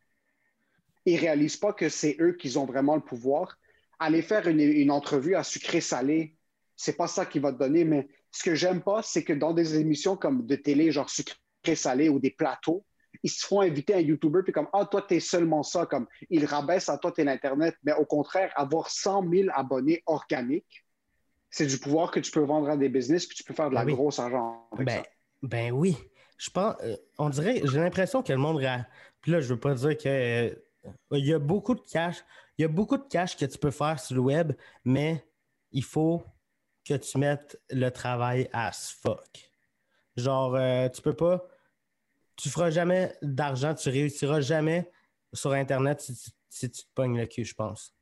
Ils 1.06 1.14
ne 1.14 1.20
réalisent 1.20 1.56
pas 1.56 1.72
que 1.72 1.88
c'est 1.88 2.18
eux 2.20 2.34
qui 2.34 2.58
ont 2.58 2.66
vraiment 2.66 2.96
le 2.96 3.00
pouvoir. 3.00 3.56
Aller 3.98 4.20
faire 4.20 4.46
une, 4.46 4.90
entrevue 4.90 5.36
à 5.36 5.42
sucré-salé, 5.42 6.36
c'est 6.76 6.98
pas 6.98 7.06
ça 7.06 7.24
qui 7.24 7.38
va 7.38 7.50
te 7.50 7.58
donner, 7.58 7.84
mais 7.84 8.08
ce 8.30 8.42
que 8.42 8.54
j'aime 8.54 8.82
pas, 8.82 9.00
c'est 9.02 9.24
que 9.24 9.32
dans 9.32 9.54
des 9.54 9.80
émissions 9.80 10.18
comme 10.18 10.44
de 10.44 10.54
télé, 10.54 10.92
genre 10.92 11.08
sucré-salé 11.08 12.10
ou 12.10 12.20
des 12.20 12.30
plateaux, 12.30 12.84
ils 13.22 13.30
se 13.30 13.46
font 13.46 13.62
inviter 13.62 13.94
un 13.94 14.00
YouTuber, 14.00 14.40
puis 14.44 14.52
comme, 14.52 14.68
ah, 14.74 14.84
toi, 14.84 15.00
t'es 15.00 15.20
seulement 15.20 15.62
ça, 15.62 15.86
comme, 15.86 16.06
ils 16.28 16.44
rabaissent 16.44 16.90
à 16.90 16.98
toi, 16.98 17.10
t'es 17.10 17.24
l'Internet. 17.24 17.74
Mais 17.84 17.94
au 17.94 18.04
contraire, 18.04 18.52
avoir 18.54 18.90
100 18.90 19.30
000 19.30 19.48
abonnés 19.54 20.02
organiques, 20.04 20.84
c'est 21.50 21.66
du 21.66 21.78
pouvoir 21.78 22.10
que 22.10 22.20
tu 22.20 22.30
peux 22.30 22.40
vendre 22.40 22.68
à 22.68 22.76
des 22.76 22.88
business, 22.88 23.26
puis 23.26 23.36
tu 23.36 23.44
peux 23.44 23.54
faire 23.54 23.70
de 23.70 23.74
la 23.74 23.84
ben 23.84 23.94
grosse 23.94 24.18
argent 24.18 24.68
ben, 24.78 25.02
Ben 25.42 25.72
oui. 25.72 25.96
Je 26.38 26.48
pense, 26.48 26.76
euh, 26.82 26.96
on 27.18 27.28
dirait, 27.28 27.60
j'ai 27.64 27.78
l'impression 27.78 28.22
que 28.22 28.32
le 28.32 28.38
monde. 28.38 28.64
Puis 29.20 29.32
là, 29.32 29.40
je 29.40 29.52
veux 29.52 29.60
pas 29.60 29.74
dire 29.74 29.96
que. 29.96 30.08
Euh, 30.08 30.54
il 31.12 31.26
y 31.26 31.34
a 31.34 31.38
beaucoup 31.38 31.74
de 31.74 31.82
cash. 31.82 32.24
Il 32.56 32.62
y 32.62 32.64
a 32.64 32.68
beaucoup 32.68 32.96
de 32.96 33.06
cash 33.06 33.36
que 33.36 33.44
tu 33.44 33.58
peux 33.58 33.70
faire 33.70 34.00
sur 34.00 34.14
le 34.14 34.22
web, 34.22 34.52
mais 34.84 35.26
il 35.72 35.84
faut 35.84 36.22
que 36.86 36.94
tu 36.94 37.18
mettes 37.18 37.60
le 37.68 37.90
travail 37.90 38.48
à 38.52 38.72
fuck. 38.72 39.52
Genre, 40.16 40.54
euh, 40.54 40.88
tu 40.88 41.02
peux 41.02 41.14
pas 41.14 41.46
tu 42.40 42.48
feras 42.48 42.70
jamais 42.70 43.14
d'argent, 43.20 43.74
tu 43.74 43.90
réussiras 43.90 44.40
jamais 44.40 44.90
sur 45.32 45.52
Internet 45.52 46.00
si, 46.00 46.70
tu 46.70 46.70
te 46.70 46.88
pognes 46.94 47.18
le 47.18 47.26
cul, 47.26 47.44
je 47.44 47.54
pense. 47.54 47.94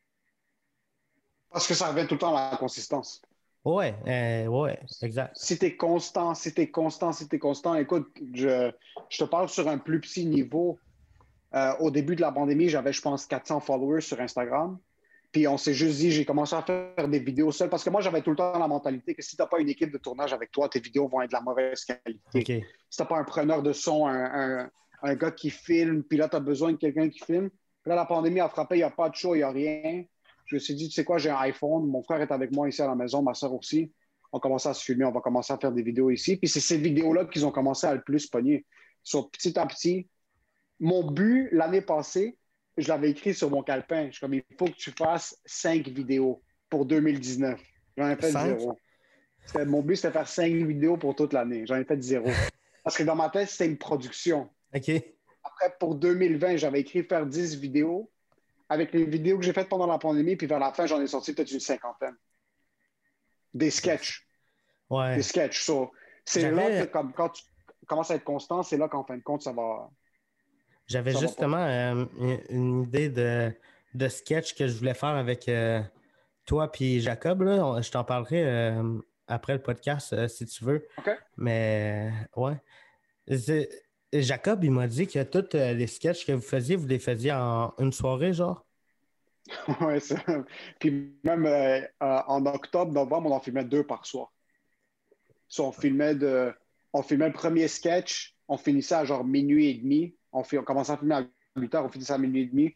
Parce 1.51 1.67
que 1.67 1.75
ça 1.75 1.89
revient 1.91 2.07
tout 2.07 2.15
le 2.15 2.21
temps 2.21 2.37
à 2.37 2.53
la 2.53 2.57
consistance. 2.57 3.21
Ouais, 3.65 3.95
euh, 4.07 4.47
ouais, 4.47 4.79
exact. 5.03 5.37
Si 5.37 5.59
tu 5.59 5.67
es 5.67 5.77
constant, 5.77 6.35
si 6.35 6.55
tu 6.55 6.63
es 6.63 6.71
constant, 6.71 7.13
si 7.13 7.29
tu 7.29 7.37
es 7.37 7.39
constant, 7.39 7.75
écoute, 7.75 8.09
je, 8.35 8.71
te 9.11 9.25
parle 9.25 9.49
sur 9.49 9.69
un 9.69 9.79
plus 9.79 10.01
petit 10.01 10.27
niveau. 10.27 10.79
Euh, 11.55 11.73
au 11.81 11.91
début 11.91 12.15
de 12.15 12.21
la 12.21 12.31
pandémie, 12.31 12.69
j'avais, 12.69 12.93
je 12.93 13.01
pense, 13.01 13.27
400 13.27 13.61
followers 13.61 14.03
sur 14.03 14.21
Instagram. 14.21 14.79
Puis 15.33 15.47
on 15.47 15.57
s'est 15.57 15.75
juste 15.75 15.99
dit, 15.99 16.11
j'ai 16.11 16.25
commencé 16.25 16.55
à 16.55 16.63
faire 16.63 17.09
des 17.09 17.19
vidéos 17.19 17.53
seul 17.53 17.69
parce 17.69 17.85
que 17.85 17.91
moi, 17.91 18.01
j'avais 18.01 18.23
tout 18.23 18.31
le 18.31 18.37
temps 18.37 18.59
la 18.59 18.69
mentalité 18.69 19.15
que 19.15 19.23
si 19.23 19.37
tu 19.37 19.43
n'as 19.43 19.47
pas 19.47 19.59
une 19.59 19.69
équipe 19.69 19.93
de 19.93 19.99
tournage 19.99 20.33
avec 20.33 20.51
toi, 20.51 20.69
tes 20.69 20.81
vidéos 20.81 21.09
vont 21.09 21.21
être 21.21 21.31
de 21.31 21.37
la 21.37 21.43
mauvaise 21.43 21.85
qualité. 21.85 22.65
Si 22.89 22.97
tu 22.97 23.03
n'as 23.03 23.07
pas 23.07 23.19
un 23.19 23.25
preneur 23.25 23.63
de 23.63 23.73
son, 23.73 24.07
un, 24.07 25.15
gars 25.15 25.31
qui 25.31 25.51
filme, 25.51 26.03
puis 26.03 26.17
là, 26.17 26.29
tu 26.29 26.37
as 26.37 26.41
besoin 26.41 26.73
de 26.73 26.77
quelqu'un 26.77 27.09
qui 27.09 27.19
filme. 27.19 27.51
Puis 27.51 27.91
là, 27.91 27.97
la 27.97 28.07
pandémie 28.07 28.41
a 28.41 28.49
frappé, 28.49 28.77
il 28.77 28.79
n'y 28.79 28.85
a 28.85 28.91
pas 28.91 29.11
de 29.11 29.15
show, 29.15 29.35
il 29.35 29.39
n'y 29.39 29.45
a 29.45 29.51
rien. 29.51 30.05
Je 30.49 30.57
me 30.57 30.59
suis 30.59 30.75
dit, 30.75 30.89
tu 30.89 30.95
sais 30.95 31.05
quoi, 31.05 31.19
j'ai 31.19 31.31
un 31.31 31.37
iPhone, 31.37 31.87
mon 31.87 32.03
frère 32.03 32.21
est 32.21 32.33
avec 32.33 32.53
moi 32.53 32.69
ici 32.69 32.83
à 32.83 32.87
la 32.87 32.95
maison, 32.95 33.23
ma 33.23 33.35
soeur 33.35 33.53
aussi. 33.55 33.93
On 34.33 34.41
commence 34.41 34.67
à 34.67 34.75
se 34.75 34.83
filmer, 34.83 35.05
on 35.05 35.13
va 35.13 35.21
commencer 35.21 35.53
à 35.53 35.59
faire 35.59 35.73
des 35.73 35.83
vidéos 35.83 36.11
ici. 36.11 36.37
Puis 36.37 36.49
c'est 36.49 36.61
ces 36.61 36.79
vidéos-là 36.79 37.27
qu'ils 37.27 37.47
ont 37.47 37.51
commencé 37.51 37.87
à 37.87 37.95
le 37.95 38.03
plus 38.03 38.27
pogner. 38.27 38.67
Sur 39.03 39.31
petit 39.31 39.59
à 39.59 39.67
petit, 39.67 40.09
mon 40.81 41.11
but 41.11 41.49
l'année 41.53 41.83
passée, 41.83 42.37
je 42.77 42.89
l'avais 42.89 43.11
écrit 43.11 43.35
sur 43.35 43.51
mon 43.51 43.63
calepin. 43.63 44.07
Je 44.07 44.13
suis 44.13 44.21
comme, 44.21 44.35
il 44.35 44.43
faut 44.59 44.67
que 44.67 44.77
tu 44.77 44.91
fasses 44.93 45.37
cinq 45.45 45.89
vidéos 45.89 46.43
pour 46.71 46.87
2019. 46.87 47.61
J'en 47.97 48.09
ai 48.09 48.17
fait 48.17 48.31
zéro. 48.33 48.79
Mon 49.67 49.83
but, 49.83 49.97
c'était 49.97 50.09
de 50.09 50.13
faire 50.13 50.29
cinq 50.29 50.53
vidéos 50.53 50.97
pour 50.97 51.15
toute 51.15 51.33
l'année. 51.33 51.65
J'en 51.67 51.77
ai 51.77 51.85
fait 51.85 52.01
zéro. 52.03 52.27
Parce 52.85 52.97
que 52.97 53.03
dans 53.03 53.17
ma 53.17 53.29
tête, 53.29 53.49
c'était 53.49 53.67
une 53.67 53.79
production. 53.79 54.49
OK. 54.75 54.91
Après, 55.45 55.77
pour 55.79 55.95
2020, 55.95 56.57
j'avais 56.57 56.81
écrit 56.81 57.03
faire 57.03 57.27
10 57.27 57.57
vidéos. 57.57 58.11
Avec 58.69 58.93
les 58.93 59.05
vidéos 59.05 59.39
que 59.39 59.45
j'ai 59.45 59.53
faites 59.53 59.69
pendant 59.69 59.87
la 59.87 59.99
pandémie, 59.99 60.37
puis 60.37 60.47
vers 60.47 60.59
la 60.59 60.73
fin, 60.73 60.87
j'en 60.87 61.01
ai 61.01 61.07
sorti 61.07 61.33
peut-être 61.33 61.51
une 61.51 61.61
cinquantaine. 61.61 62.17
Des 63.55 63.71
sketchs. 63.71 64.27
Ouais. 64.91 65.17
Des 65.17 65.23
sketchs. 65.23 65.71
c'est 66.25 66.51
là 66.51 66.85
que, 66.85 66.91
comme, 66.91 67.13
quand 67.13 67.31
tu 67.31 67.45
commences 67.87 68.11
à 68.11 68.17
être 68.17 68.25
constant, 68.25 68.63
c'est 68.63 68.77
là 68.77 68.89
qu'en 68.89 69.05
fin 69.05 69.17
de 69.17 69.23
compte, 69.23 69.43
ça 69.43 69.53
va, 69.53 69.91
j'avais 70.89 71.13
justement 71.15 71.65
euh, 71.65 72.07
une 72.49 72.83
idée 72.85 73.11
de, 73.11 73.53
de, 73.95 74.09
sketch 74.09 74.55
que 74.55 74.67
je 74.67 74.79
voulais 74.79 74.95
faire 74.95 75.11
avec 75.11 75.47
euh, 75.49 75.83
toi 76.47 76.73
puis 76.73 77.01
Jacob. 77.01 77.43
Là. 77.43 77.81
Je 77.83 77.91
t'en 77.91 78.05
parlerai 78.05 78.43
euh, 78.45 78.99
après 79.27 79.53
le 79.53 79.63
podcast 79.63 80.27
si 80.29 80.47
tu 80.47 80.65
veux. 80.65 80.89
Mais 81.37 82.11
ouais. 82.37 82.57
Jacob, 84.13 84.65
il 84.65 84.71
m'a 84.71 84.87
dit 84.87 85.07
que 85.07 85.23
tous 85.23 85.55
les 85.55 85.87
sketchs 85.87 86.27
que 86.27 86.33
vous 86.33 86.43
faisiez, 86.43 86.77
vous 86.77 86.87
les 86.87 86.99
faisiez 86.99 87.33
en 87.33 87.75
une 87.79 87.93
soirée, 87.93 88.33
genre? 88.33 88.65
Oui, 89.81 90.01
ça. 90.01 90.17
Puis 90.79 91.15
même 91.25 91.47
en 92.01 92.45
octobre, 92.47 92.93
novembre, 92.93 93.31
on 93.31 93.35
en 93.35 93.41
filmait 93.41 93.65
deux 93.65 93.85
par 93.85 94.05
soir. 94.05 94.33
on 95.59 95.73
filmait 95.73 96.15
de. 96.15 96.53
On 96.93 97.03
filmait 97.03 97.29
le 97.29 97.35
premier 97.35 97.69
sketch, 97.69 98.35
on 98.49 98.57
finissait 98.57 98.95
à 98.95 99.05
genre 99.05 99.25
minuit 99.25 99.69
et 99.69 99.75
demi 99.75 100.19
on, 100.33 100.43
on 100.53 100.63
commençait 100.63 100.93
à 100.93 100.97
filmer 100.97 101.15
à 101.17 101.27
8 101.57 101.75
heures, 101.75 101.85
on 101.85 101.89
finissait 101.89 102.13
à 102.13 102.19
minuit 102.19 102.43
et 102.43 102.47
demi. 102.47 102.75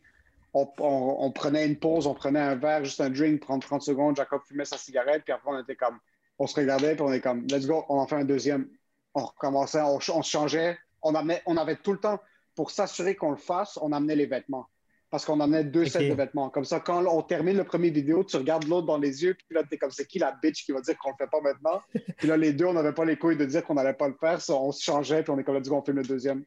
On, 0.55 1.33
prenait 1.33 1.67
une 1.67 1.79
pause, 1.79 2.07
on 2.07 2.13
prenait 2.13 2.41
un 2.41 2.57
verre, 2.57 2.85
juste 2.85 3.01
un 3.01 3.09
drink, 3.09 3.41
prendre 3.41 3.65
30 3.65 3.81
secondes. 3.81 4.17
Jacob 4.17 4.43
fumait 4.47 4.67
sa 4.67 4.77
cigarette, 4.77 5.23
puis 5.25 5.33
après, 5.33 5.51
on 5.51 5.59
était 5.59 5.77
comme, 5.77 5.99
on 6.39 6.47
se 6.47 6.55
regardait, 6.55 6.95
puis 6.95 7.03
on 7.03 7.13
est 7.13 7.23
comme, 7.23 7.47
let's 7.47 7.67
go, 7.67 7.87
on 7.89 7.99
en 7.99 8.07
fait 8.07 8.17
un 8.17 8.25
deuxième. 8.25 8.69
On 9.15 9.25
recommençait, 9.25 9.81
on, 9.81 9.99
se 9.99 10.29
changeait. 10.29 10.79
On, 11.03 11.13
on 11.47 11.57
avait 11.57 11.77
tout 11.77 11.93
le 11.93 11.99
temps, 11.99 12.21
pour 12.55 12.71
s'assurer 12.71 13.15
qu'on 13.15 13.31
le 13.31 13.37
fasse, 13.37 13.79
on 13.81 13.93
amenait 13.93 14.17
les 14.17 14.27
vêtements. 14.27 14.67
Parce 15.11 15.27
qu'on 15.27 15.41
amenait 15.41 15.65
deux 15.65 15.85
sets 15.85 16.09
de 16.09 16.15
vêtements. 16.15 16.49
Comme 16.49 16.65
ça, 16.65 16.81
quand 16.81 17.05
on 17.05 17.23
termine 17.23 17.57
le 17.57 17.65
premier 17.65 17.91
vidéo, 17.91 18.25
tu 18.25 18.37
regardes 18.37 18.65
l'autre 18.65 18.87
dans 18.87 18.97
les 18.97 19.23
yeux, 19.23 19.35
puis 19.35 19.55
là, 19.55 19.63
t'es 19.63 19.77
comme, 19.77 19.91
c'est 19.91 20.07
qui 20.07 20.19
la 20.19 20.33
bitch 20.43 20.65
qui 20.65 20.73
va 20.73 20.81
dire 20.81 20.97
qu'on 20.99 21.11
le 21.11 21.17
fait 21.19 21.31
pas 21.31 21.41
maintenant? 21.43 21.83
puis 22.17 22.29
là, 22.29 22.37
les 22.39 22.55
deux, 22.55 22.65
on 22.65 22.73
n'avait 22.73 22.95
pas 22.95 23.05
les 23.05 23.17
couilles 23.19 23.37
de 23.37 23.45
dire 23.45 23.63
qu'on 23.63 23.75
n'allait 23.75 23.93
pas 23.93 24.09
le 24.09 24.15
faire. 24.15 24.39
on 24.51 24.73
se 24.73 24.83
changeait, 24.83 25.23
puis 25.23 25.31
on 25.31 25.39
est 25.39 25.45
comme, 25.45 25.57
let's 25.57 25.69
go, 25.69 25.77
on 25.77 25.83
filme 25.83 25.99
le 25.99 26.05
deuxième. 26.05 26.45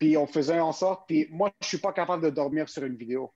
Puis 0.00 0.16
on 0.16 0.26
faisait 0.26 0.58
en 0.58 0.72
sorte, 0.72 1.04
puis 1.06 1.28
moi, 1.30 1.52
je 1.60 1.68
suis 1.68 1.78
pas 1.78 1.92
capable 1.92 2.24
de 2.24 2.30
dormir 2.30 2.68
sur 2.68 2.82
une 2.82 2.96
vidéo. 2.96 3.32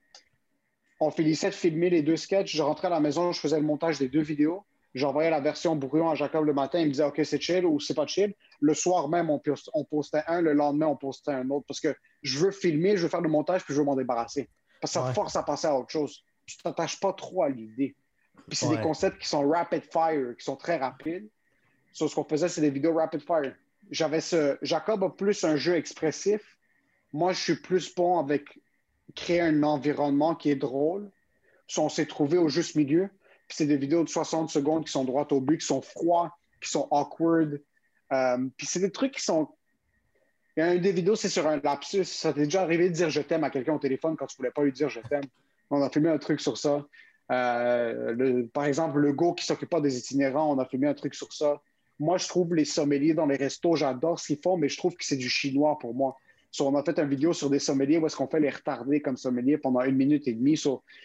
On 0.99 1.11
finissait 1.11 1.49
de 1.49 1.55
filmer 1.55 1.89
les 1.89 2.01
deux 2.01 2.17
sketchs, 2.17 2.53
je 2.53 2.61
rentrais 2.61 2.87
à 2.87 2.91
la 2.91 2.99
maison, 2.99 3.31
je 3.31 3.39
faisais 3.39 3.59
le 3.59 3.65
montage 3.65 3.99
des 3.99 4.09
deux 4.09 4.21
vidéos, 4.21 4.65
j'envoyais 4.97 5.29
la 5.29 5.39
version 5.39 5.75
brouillon 5.75 6.09
à 6.09 6.15
Jacob 6.15 6.45
le 6.45 6.53
matin, 6.53 6.79
il 6.79 6.87
me 6.87 6.91
disait 6.91 7.03
OK, 7.03 7.21
c'est 7.23 7.41
chill 7.41 7.65
ou 7.65 7.79
c'est 7.79 7.93
pas 7.93 8.07
chill. 8.07 8.33
Le 8.59 8.73
soir 8.73 9.07
même, 9.09 9.29
on, 9.29 9.39
postait 9.85 10.23
un, 10.27 10.41
le 10.41 10.53
lendemain, 10.53 10.87
on 10.87 10.95
postait 10.95 11.31
un 11.31 11.49
autre 11.49 11.65
parce 11.67 11.79
que 11.79 11.95
je 12.23 12.39
veux 12.39 12.51
filmer, 12.51 12.97
je 12.97 13.03
veux 13.03 13.09
faire 13.09 13.21
le 13.21 13.29
montage, 13.29 13.63
puis 13.63 13.73
je 13.73 13.79
veux 13.79 13.85
m'en 13.85 13.95
débarrasser. 13.95 14.49
Parce 14.81 14.93
que 14.93 14.99
ça 14.99 15.13
force 15.13 15.35
à 15.35 15.43
passer 15.43 15.67
à 15.67 15.75
autre 15.77 15.89
chose. 15.89 16.23
Tu 16.45 16.57
t'attaches 16.57 16.99
pas 16.99 17.13
trop 17.13 17.43
à 17.43 17.49
l'idée. 17.49 17.95
Puis 18.47 18.57
c'est 18.57 18.69
des 18.69 18.79
concepts 18.79 19.19
qui 19.19 19.27
sont 19.27 19.47
rapid 19.47 19.83
fire, 19.91 20.35
qui 20.37 20.45
sont 20.45 20.55
très 20.55 20.77
rapides. 20.77 21.27
Ce 21.91 22.05
qu'on 22.13 22.23
faisait, 22.23 22.47
c'est 22.47 22.61
des 22.61 22.69
vidéos 22.69 22.93
rapid 22.93 23.21
fire. 23.21 23.55
J'avais 23.89 24.21
ce. 24.21 24.57
Jacob 24.61 25.03
a 25.03 25.09
plus 25.09 25.43
un 25.43 25.55
jeu 25.55 25.75
expressif 25.75 26.57
moi, 27.13 27.33
je 27.33 27.41
suis 27.41 27.55
plus 27.55 27.93
bon 27.93 28.19
avec 28.19 28.59
créer 29.15 29.41
un 29.41 29.63
environnement 29.63 30.35
qui 30.35 30.49
est 30.49 30.55
drôle. 30.55 31.09
Si 31.67 31.79
on 31.79 31.89
s'est 31.89 32.05
trouvé 32.05 32.37
au 32.37 32.49
juste 32.49 32.75
milieu, 32.75 33.09
c'est 33.55 33.65
des 33.65 33.77
vidéos 33.77 34.03
de 34.03 34.09
60 34.09 34.49
secondes 34.49 34.85
qui 34.85 34.91
sont 34.91 35.03
droites 35.03 35.31
au 35.31 35.41
but, 35.41 35.59
qui 35.59 35.65
sont 35.65 35.81
froids, 35.81 36.35
qui 36.61 36.69
sont 36.69 36.87
awkward. 36.91 37.61
Euh, 38.11 38.37
puis 38.57 38.67
c'est 38.67 38.79
des 38.79 38.91
trucs 38.91 39.13
qui 39.13 39.23
sont. 39.23 39.49
Il 40.55 40.61
y 40.61 40.63
a 40.63 40.73
une 40.73 40.81
des 40.81 40.91
vidéos, 40.91 41.15
c'est 41.15 41.29
sur 41.29 41.47
un 41.47 41.57
lapsus. 41.57 42.05
Ça 42.05 42.33
t'est 42.33 42.45
déjà 42.45 42.63
arrivé 42.63 42.89
de 42.89 42.93
dire 42.95 43.09
je 43.09 43.21
t'aime 43.21 43.43
à 43.43 43.49
quelqu'un 43.49 43.73
au 43.73 43.79
téléphone 43.79 44.15
quand 44.17 44.25
tu 44.25 44.37
voulais 44.37 44.51
pas 44.51 44.63
lui 44.63 44.71
dire 44.71 44.89
je 44.89 44.99
t'aime. 45.01 45.23
On 45.69 45.81
a 45.81 45.89
filmé 45.89 46.09
un 46.09 46.17
truc 46.17 46.41
sur 46.41 46.57
ça. 46.57 46.85
Euh, 47.31 48.45
par 48.53 48.65
exemple, 48.65 48.99
le 48.99 49.13
go 49.13 49.33
qui 49.33 49.45
s'occupe 49.45 49.69
pas 49.69 49.81
des 49.81 49.97
itinérants, 49.97 50.51
on 50.53 50.59
a 50.59 50.65
filmé 50.65 50.87
un 50.87 50.93
truc 50.93 51.13
sur 51.13 51.31
ça. 51.33 51.61
Moi, 51.99 52.17
je 52.17 52.27
trouve 52.27 52.55
les 52.55 52.65
sommeliers 52.65 53.13
dans 53.13 53.25
les 53.25 53.35
restos, 53.35 53.75
j'adore 53.75 54.19
ce 54.19 54.27
qu'ils 54.27 54.41
font, 54.41 54.55
mais 54.55 54.69
je 54.69 54.77
trouve 54.77 54.95
que 54.95 55.03
c'est 55.03 55.17
du 55.17 55.29
chinois 55.29 55.77
pour 55.79 55.93
moi 55.93 56.15
on 56.59 56.75
a 56.75 56.83
fait 56.83 56.97
une 56.99 57.09
vidéo 57.09 57.33
sur 57.33 57.49
des 57.49 57.59
sommeliers 57.59 57.97
où 57.97 58.05
est-ce 58.05 58.15
qu'on 58.15 58.27
fait 58.27 58.39
les 58.39 58.49
retarder 58.49 59.01
comme 59.01 59.17
sommeliers 59.17 59.57
pendant 59.57 59.81
une 59.81 59.95
minute 59.95 60.27
et 60.27 60.33
demie. 60.33 60.57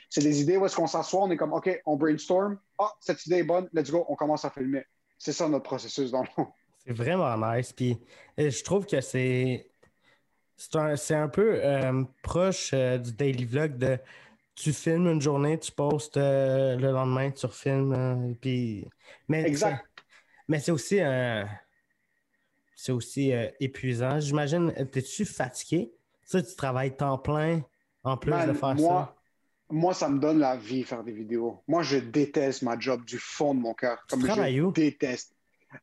c'est 0.08 0.22
des 0.22 0.40
idées 0.40 0.56
où 0.56 0.66
est-ce 0.66 0.76
qu'on 0.76 0.86
s'assoit, 0.86 1.22
on 1.22 1.30
est 1.30 1.36
comme, 1.36 1.52
OK, 1.52 1.82
on 1.86 1.96
brainstorm. 1.96 2.58
Ah, 2.78 2.92
cette 3.00 3.24
idée 3.26 3.38
est 3.38 3.44
bonne, 3.44 3.68
let's 3.72 3.90
go, 3.90 4.04
on 4.08 4.14
commence 4.14 4.44
à 4.44 4.50
filmer. 4.50 4.84
C'est 5.18 5.32
ça 5.32 5.48
notre 5.48 5.64
processus 5.64 6.10
dans 6.10 6.22
le 6.22 6.28
fond. 6.28 6.46
C'est 6.84 6.92
vraiment 6.92 7.36
nice. 7.36 7.72
Puis 7.72 7.98
euh, 8.38 8.50
je 8.50 8.64
trouve 8.64 8.86
que 8.86 9.00
c'est 9.00 9.68
c'est 10.56 11.14
un, 11.14 11.28
peu 11.28 11.60
euh, 11.64 12.04
proche 12.22 12.70
euh, 12.72 12.96
du 12.98 13.12
daily 13.12 13.44
vlog 13.44 13.78
de 13.78 13.98
tu 14.54 14.72
filmes 14.72 15.08
une 15.08 15.20
journée, 15.20 15.58
tu 15.58 15.72
postes 15.72 16.16
euh, 16.16 16.76
le 16.76 16.92
lendemain, 16.92 17.30
tu 17.30 17.46
refilmes. 17.46 18.36
puis... 18.40 18.86
mais, 19.28 19.42
Exact. 19.44 19.84
Mais 20.48 20.58
c'est 20.58 20.72
aussi, 20.72 21.00
euh, 21.00 21.44
c'est 22.82 22.90
aussi 22.90 23.32
euh, 23.32 23.46
épuisant. 23.60 24.18
J'imagine, 24.18 24.72
t'es-tu 24.90 25.24
fatigué? 25.24 25.92
Ça, 26.24 26.42
tu 26.42 26.56
travailles 26.56 26.96
temps 26.96 27.16
plein 27.16 27.62
en 28.02 28.16
plus 28.16 28.32
Man, 28.32 28.48
de 28.48 28.52
faire 28.54 28.74
moi, 28.74 29.14
moi, 29.70 29.94
ça 29.94 30.08
me 30.08 30.18
donne 30.18 30.40
la 30.40 30.56
vie 30.56 30.82
faire 30.82 31.04
des 31.04 31.12
vidéos. 31.12 31.62
Moi, 31.68 31.84
je 31.84 31.98
déteste 31.98 32.62
ma 32.62 32.76
job 32.76 33.04
du 33.04 33.18
fond 33.18 33.54
de 33.54 33.60
mon 33.60 33.72
cœur. 33.72 33.98
Tu 34.08 34.16
Comme 34.16 34.24
travailles 34.24 34.56
je 34.56 34.62
où? 34.62 34.72
déteste. 34.72 35.32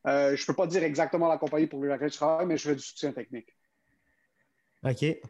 Euh, 0.07 0.35
je 0.35 0.45
peux 0.45 0.53
pas 0.53 0.67
dire 0.67 0.83
exactement 0.83 1.29
la 1.29 1.37
compagnie 1.37 1.67
pour 1.67 1.81
laquelle 1.85 2.11
je 2.11 2.17
travaille, 2.17 2.45
mais 2.45 2.57
je 2.57 2.67
fais 2.67 2.75
du 2.75 2.81
soutien 2.83 3.13
technique. 3.13 3.55
ça. 4.83 4.89
OK. 4.91 5.01
Ouais, 5.01 5.21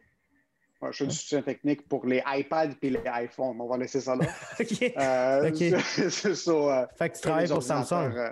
je 0.90 0.96
fais 0.96 1.06
du 1.06 1.14
soutien 1.14 1.42
technique 1.42 1.86
pour 1.88 2.04
les 2.04 2.20
iPads 2.26 2.70
et 2.82 2.90
les 2.90 3.00
iPhones. 3.06 3.60
On 3.60 3.68
va 3.68 3.76
laisser 3.76 4.00
ça 4.00 4.16
là. 4.16 4.26
OK. 4.60 4.82
Euh, 4.96 5.48
Ok. 5.48 5.56
c'est 6.10 6.34
ça. 6.34 6.50
euh, 6.50 6.86
Fait 6.96 7.10
que 7.10 7.14
tu 7.14 7.20
travailles 7.20 7.46
les 7.46 7.52
pour 7.52 7.62
Samsung. 7.62 8.12
euh, 8.16 8.30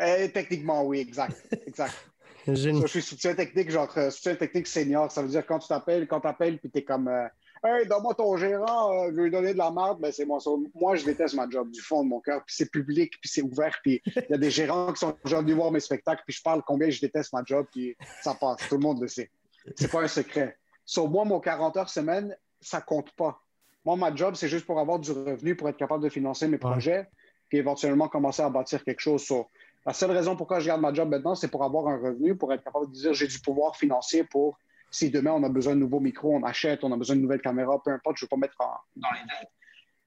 euh, 0.00 0.28
techniquement, 0.28 0.84
oui, 0.84 0.98
exact. 1.00 1.36
exact. 1.66 1.94
Ça, 2.46 2.54
je 2.54 2.86
suis 2.86 3.02
soutien 3.02 3.34
technique, 3.34 3.70
genre 3.70 3.92
euh, 3.96 4.10
soutien 4.10 4.34
technique 4.34 4.66
senior. 4.66 5.10
Ça 5.10 5.22
veut 5.22 5.28
dire 5.28 5.46
quand 5.46 5.58
tu 5.58 5.68
t'appelles, 5.68 6.06
quand 6.06 6.20
tu 6.20 6.28
appelles, 6.28 6.58
puis 6.58 6.70
tu 6.70 6.78
es 6.78 6.82
comme 6.82 7.08
euh, 7.08 7.26
Hey, 7.62 7.86
donne-moi 7.86 8.14
ton 8.14 8.38
gérant, 8.38 8.90
euh, 8.90 9.10
je 9.10 9.16
vais 9.16 9.24
lui 9.24 9.30
donner 9.30 9.52
de 9.52 9.58
la 9.58 9.70
merde, 9.70 10.00
ben 10.00 10.10
c'est 10.10 10.24
moi 10.24 10.40
ça. 10.40 10.50
Moi, 10.74 10.96
je 10.96 11.04
déteste 11.04 11.34
ma 11.34 11.46
job 11.46 11.70
du 11.70 11.82
fond 11.82 12.02
de 12.02 12.08
mon 12.08 12.18
cœur, 12.20 12.42
puis 12.46 12.54
c'est 12.56 12.70
public, 12.70 13.12
puis 13.20 13.28
c'est 13.28 13.42
ouvert, 13.42 13.78
puis 13.82 14.00
il 14.06 14.26
y 14.30 14.32
a 14.32 14.38
des 14.38 14.50
gérants 14.50 14.90
qui 14.94 15.00
sont 15.00 15.14
déjà 15.22 15.42
venus 15.42 15.56
voir 15.56 15.70
mes 15.70 15.80
spectacles, 15.80 16.22
puis 16.26 16.34
je 16.34 16.42
parle 16.42 16.62
combien 16.66 16.88
je 16.88 17.02
déteste 17.02 17.34
ma 17.34 17.42
job, 17.44 17.66
puis 17.70 17.94
ça 18.22 18.32
passe. 18.32 18.66
Tout 18.66 18.76
le 18.76 18.80
monde 18.80 19.02
le 19.02 19.08
sait. 19.08 19.30
C'est 19.76 19.90
pas 19.90 20.00
un 20.00 20.08
secret. 20.08 20.56
Sur 20.86 21.10
moi, 21.10 21.26
mon 21.26 21.38
40 21.38 21.76
heures 21.76 21.90
semaine, 21.90 22.34
ça 22.62 22.80
compte 22.80 23.10
pas. 23.12 23.38
Moi, 23.84 23.96
ma 23.96 24.14
job, 24.14 24.36
c'est 24.36 24.48
juste 24.48 24.64
pour 24.64 24.80
avoir 24.80 24.98
du 24.98 25.12
revenu, 25.12 25.54
pour 25.54 25.68
être 25.68 25.76
capable 25.76 26.02
de 26.02 26.08
financer 26.08 26.48
mes 26.48 26.58
projets, 26.58 27.08
puis 27.50 27.58
éventuellement 27.58 28.08
commencer 28.08 28.40
à 28.40 28.48
bâtir 28.48 28.82
quelque 28.84 29.00
chose. 29.00 29.22
So, 29.22 29.48
la 29.86 29.92
seule 29.92 30.10
raison 30.10 30.36
pourquoi 30.36 30.60
je 30.60 30.66
garde 30.66 30.80
ma 30.80 30.92
job 30.92 31.08
maintenant, 31.08 31.34
c'est 31.34 31.48
pour 31.48 31.64
avoir 31.64 31.88
un 31.88 31.96
revenu, 31.98 32.36
pour 32.36 32.52
être 32.52 32.62
capable 32.64 32.86
de 32.88 32.92
dire 32.92 33.14
j'ai 33.14 33.26
du 33.26 33.38
pouvoir 33.40 33.76
financier 33.76 34.24
pour 34.24 34.58
si 34.90 35.10
demain 35.10 35.32
on 35.32 35.42
a 35.44 35.48
besoin 35.48 35.74
de 35.74 35.80
nouveaux 35.80 36.00
micros, 36.00 36.34
on 36.34 36.42
achète, 36.42 36.82
on 36.84 36.92
a 36.92 36.96
besoin 36.96 37.16
de 37.16 37.20
nouvelles 37.20 37.40
caméras, 37.40 37.80
peu 37.84 37.90
importe, 37.92 38.16
je 38.18 38.24
ne 38.24 38.26
veux 38.26 38.28
pas 38.30 38.36
mettre 38.36 38.56
en- 38.60 38.76
dans 38.96 39.10
les 39.12 39.20
dettes. 39.20 39.50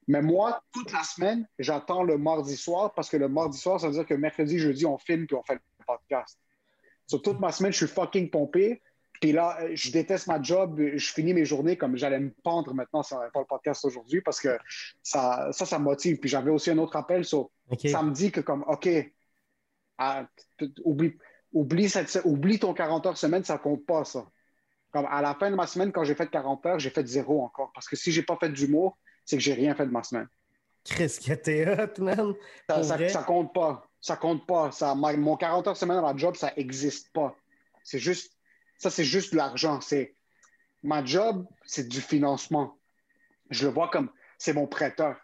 Mais 0.06 0.20
moi, 0.20 0.62
toute 0.72 0.92
la 0.92 1.02
semaine, 1.02 1.48
j'attends 1.58 2.02
le 2.02 2.18
mardi 2.18 2.56
soir 2.56 2.92
parce 2.94 3.08
que 3.08 3.16
le 3.16 3.28
mardi 3.28 3.56
soir, 3.58 3.80
ça 3.80 3.86
veut 3.86 3.94
dire 3.94 4.04
que 4.06 4.12
mercredi, 4.14 4.58
jeudi, 4.58 4.84
on 4.84 4.98
filme 4.98 5.26
puis 5.26 5.34
on 5.34 5.42
fait 5.42 5.54
le 5.54 5.60
podcast. 5.86 6.38
Sur 7.06 7.22
toute 7.22 7.40
ma 7.40 7.50
semaine, 7.52 7.72
je 7.72 7.78
suis 7.78 7.86
fucking 7.86 8.28
pompé. 8.30 8.82
Puis 9.20 9.32
là, 9.32 9.58
je 9.72 9.90
déteste 9.90 10.26
ma 10.26 10.42
job. 10.42 10.78
Je 10.78 11.12
finis 11.12 11.32
mes 11.32 11.46
journées 11.46 11.78
comme 11.78 11.96
j'allais 11.96 12.20
me 12.20 12.30
pendre 12.42 12.74
maintenant 12.74 13.02
si 13.02 13.14
on 13.14 13.18
n'avait 13.18 13.30
pas 13.30 13.40
le 13.40 13.46
podcast 13.46 13.82
aujourd'hui 13.86 14.20
parce 14.20 14.40
que 14.40 14.58
ça, 15.02 15.48
ça, 15.52 15.64
ça 15.64 15.78
me 15.78 15.84
motive. 15.84 16.18
Puis 16.18 16.28
j'avais 16.28 16.50
aussi 16.50 16.70
un 16.70 16.76
autre 16.78 16.96
appel. 16.96 17.24
so, 17.24 17.50
ça 17.88 18.02
me 18.02 18.10
dit 18.12 18.30
que 18.30 18.40
comme, 18.40 18.62
OK, 18.68 18.86
ah, 19.98 20.26
oublie, 20.84 21.16
oublie, 21.52 21.88
cette- 21.88 22.22
oublie 22.24 22.58
ton 22.58 22.74
40 22.74 23.06
heures 23.06 23.16
semaine, 23.18 23.44
ça 23.44 23.58
compte 23.58 23.84
pas, 23.86 24.04
ça. 24.04 24.26
Comme 24.90 25.06
à 25.06 25.20
la 25.22 25.34
fin 25.34 25.50
de 25.50 25.56
ma 25.56 25.66
semaine, 25.66 25.92
quand 25.92 26.04
j'ai 26.04 26.14
fait 26.14 26.28
40 26.28 26.64
heures, 26.66 26.78
j'ai 26.78 26.90
fait 26.90 27.06
zéro 27.06 27.42
encore. 27.42 27.72
Parce 27.74 27.88
que 27.88 27.96
si 27.96 28.12
j'ai 28.12 28.22
pas 28.22 28.36
fait 28.36 28.50
d'humour, 28.50 28.96
c'est 29.24 29.36
que 29.36 29.42
j'ai 29.42 29.54
rien 29.54 29.74
fait 29.74 29.86
de 29.86 29.90
ma 29.90 30.02
semaine. 30.02 30.28
Chris, 30.84 31.18
que 31.24 31.32
t'es 31.32 31.66
hot, 31.66 32.00
man. 32.02 32.34
Ça, 32.68 33.08
ça, 33.08 33.22
compte 33.22 33.52
pas. 33.54 33.88
Ça 34.00 34.16
compte 34.16 34.46
pas. 34.46 34.70
Ça, 34.70 34.94
ma- 34.94 35.16
mon 35.16 35.36
40 35.36 35.66
heures 35.66 35.76
semaine 35.76 35.96
dans 35.96 36.06
la 36.12 36.16
job, 36.16 36.36
ça 36.36 36.52
existe 36.56 37.12
pas. 37.12 37.34
C'est 37.82 37.98
juste, 37.98 38.36
ça, 38.78 38.90
c'est 38.90 39.04
juste 39.04 39.32
de 39.32 39.38
l'argent. 39.38 39.80
C'est, 39.80 40.14
ma 40.82 41.04
job, 41.04 41.46
c'est 41.64 41.88
du 41.88 42.00
financement. 42.00 42.78
Je 43.50 43.66
le 43.66 43.72
vois 43.72 43.88
comme, 43.88 44.10
c'est 44.38 44.52
mon 44.52 44.66
prêteur. 44.66 45.16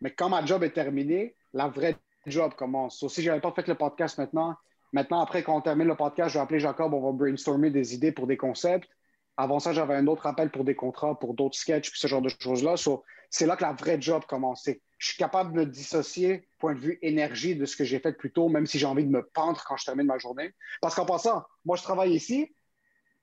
Mais 0.00 0.12
quand 0.12 0.28
ma 0.28 0.44
job 0.44 0.62
est 0.62 0.70
terminée, 0.70 1.34
la 1.52 1.68
vraie 1.68 1.96
job 2.26 2.54
commence. 2.54 2.98
So, 2.98 3.08
si 3.08 3.22
j'avais 3.22 3.40
pas 3.40 3.52
fait 3.52 3.66
le 3.68 3.74
podcast 3.74 4.18
maintenant, 4.18 4.54
maintenant, 4.92 5.20
après, 5.20 5.42
quand 5.42 5.56
on 5.56 5.60
termine 5.60 5.88
le 5.88 5.96
podcast, 5.96 6.30
je 6.30 6.34
vais 6.34 6.42
appeler 6.42 6.60
Jacob, 6.60 6.92
on 6.94 7.00
va 7.00 7.12
brainstormer 7.12 7.70
des 7.70 7.94
idées 7.94 8.12
pour 8.12 8.26
des 8.26 8.36
concepts. 8.36 8.88
Avant 9.36 9.58
ça, 9.60 9.72
j'avais 9.72 9.94
un 9.94 10.06
autre 10.06 10.26
appel 10.26 10.50
pour 10.50 10.64
des 10.64 10.74
contrats, 10.74 11.18
pour 11.18 11.34
d'autres 11.34 11.56
sketchs, 11.56 11.90
puis 11.90 11.98
ce 11.98 12.06
genre 12.06 12.20
de 12.22 12.28
choses-là. 12.28 12.76
So, 12.76 13.02
c'est 13.30 13.46
là 13.46 13.56
que 13.56 13.62
la 13.62 13.72
vraie 13.72 14.00
job 14.00 14.24
commence. 14.28 14.68
Je 14.98 15.08
suis 15.08 15.16
capable 15.16 15.54
de 15.58 15.64
dissocier, 15.64 16.46
point 16.58 16.74
de 16.74 16.78
vue 16.80 16.98
énergie, 17.02 17.56
de 17.56 17.64
ce 17.64 17.74
que 17.76 17.82
j'ai 17.84 17.98
fait 17.98 18.12
plus 18.12 18.30
tôt, 18.30 18.48
même 18.48 18.66
si 18.66 18.78
j'ai 18.78 18.86
envie 18.86 19.04
de 19.04 19.10
me 19.10 19.22
pendre 19.34 19.62
quand 19.66 19.76
je 19.78 19.86
termine 19.86 20.06
ma 20.06 20.18
journée. 20.18 20.52
Parce 20.82 20.94
qu'en 20.94 21.06
passant, 21.06 21.42
moi, 21.64 21.76
je 21.76 21.82
travaille 21.82 22.12
ici, 22.12 22.54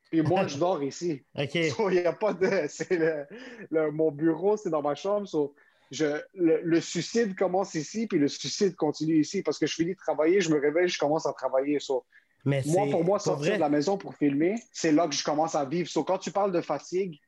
puis 0.09 0.21
moi, 0.23 0.47
je 0.47 0.57
dors 0.59 0.81
ici. 0.83 1.23
OK. 1.37 1.57
So, 1.77 1.89
y 1.91 1.99
a 1.99 2.11
pas 2.13 2.33
de. 2.33 2.49
c'est 2.67 2.89
le- 2.97 3.27
le- 3.69 3.91
mon 3.91 4.11
bureau, 4.11 4.57
c'est 4.57 4.71
dans 4.71 4.81
ma 4.81 4.95
chambre. 4.95 5.27
so, 5.27 5.53
je, 5.91 6.21
le, 6.33 6.61
le 6.63 6.81
suicide 6.81 7.35
commence 7.35 7.73
ici, 7.73 8.07
puis 8.07 8.19
le 8.19 8.27
suicide 8.27 8.75
continue 8.75 9.19
ici. 9.19 9.41
Parce 9.41 9.57
que 9.57 9.67
je 9.67 9.73
finis 9.73 9.93
de 9.93 9.97
travailler, 9.97 10.41
je 10.41 10.51
me 10.51 10.59
réveille, 10.59 10.87
je 10.87 10.99
commence 10.99 11.25
à 11.25 11.33
travailler. 11.33 11.79
So, 11.79 12.05
Mais 12.45 12.61
moi, 12.65 12.87
pour 12.89 13.03
moi, 13.03 13.19
sortir 13.19 13.47
vrai, 13.47 13.55
de 13.55 13.61
la 13.61 13.69
maison 13.69 13.97
pour 13.97 14.15
filmer, 14.15 14.55
c'est 14.71 14.91
là 14.91 15.07
que 15.07 15.15
je 15.15 15.23
commence 15.23 15.55
à 15.55 15.65
vivre. 15.65 15.89
So, 15.89 16.03
quand 16.03 16.17
tu 16.17 16.31
parles 16.31 16.51
de 16.51 16.61
fatigue, 16.61 17.19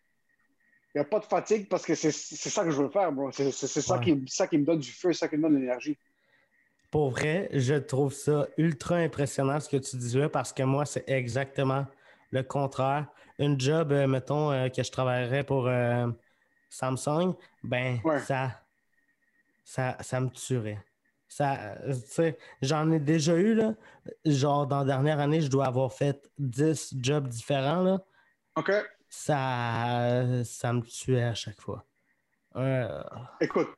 il 0.94 0.98
n'y 0.98 1.02
a 1.02 1.06
pas 1.06 1.20
de 1.20 1.26
fatigue 1.26 1.70
parce 1.70 1.86
que 1.86 1.96
c'est 1.96 2.12
ça 2.12 2.64
que 2.66 2.72
je 2.72 2.82
veux 2.82 2.90
faire, 2.90 3.12
bro. 3.12 3.32
C'est 3.32 3.52
ça, 3.52 4.00
qui, 4.00 4.24
ça 4.28 4.48
qui 4.48 4.58
me 4.58 4.66
donne 4.66 4.80
du 4.80 4.92
feu, 4.92 5.14
ça 5.14 5.28
qui 5.28 5.38
me 5.38 5.44
donne 5.44 5.54
de 5.54 5.60
l'énergie. 5.60 5.98
Pour 6.92 7.12
vrai, 7.12 7.48
je 7.54 7.76
trouve 7.76 8.12
ça 8.12 8.48
ultra 8.58 8.98
impressionnant 8.98 9.62
ce 9.62 9.70
que 9.70 9.78
tu 9.78 9.96
dis 9.96 10.18
là 10.18 10.28
parce 10.28 10.52
que 10.52 10.64
moi, 10.64 10.86
c'est 10.86 11.10
exactement 11.10 11.86
le 12.32 12.44
contraire. 12.44 13.08
Une 13.40 13.58
job, 13.60 13.94
euh, 13.94 14.08
mettons, 14.08 14.52
euh, 14.52 14.68
que 14.68 14.84
je 14.84 14.92
travaillerais 14.92 15.46
pour 15.46 15.68
euh, 15.68 16.08
Samsung, 16.72 17.36
ben, 17.64 18.00
Ouais. 18.06 18.20
ça, 18.20 18.62
ça, 19.66 19.98
ça 20.00 20.22
me 20.22 20.30
tuerait. 20.30 20.82
Ça, 21.28 21.76
euh, 21.84 22.32
j'en 22.62 22.90
ai 22.92 23.00
déjà 23.00 23.36
eu, 23.36 23.54
là. 23.54 23.74
Genre, 24.26 24.66
dans 24.68 24.80
la 24.80 24.86
dernière 24.86 25.20
année, 25.20 25.42
je 25.42 25.50
dois 25.50 25.66
avoir 25.66 25.92
fait 25.92 26.30
10 26.40 26.96
jobs 27.02 27.28
différents, 27.28 27.84
là. 27.84 28.00
OK? 28.56 28.72
Ça, 29.10 30.44
ça 30.46 30.72
me 30.74 30.82
tuait 30.82 31.24
à 31.24 31.34
chaque 31.34 31.60
fois. 31.60 31.86
Euh, 32.56 33.04
Écoute, 33.42 33.70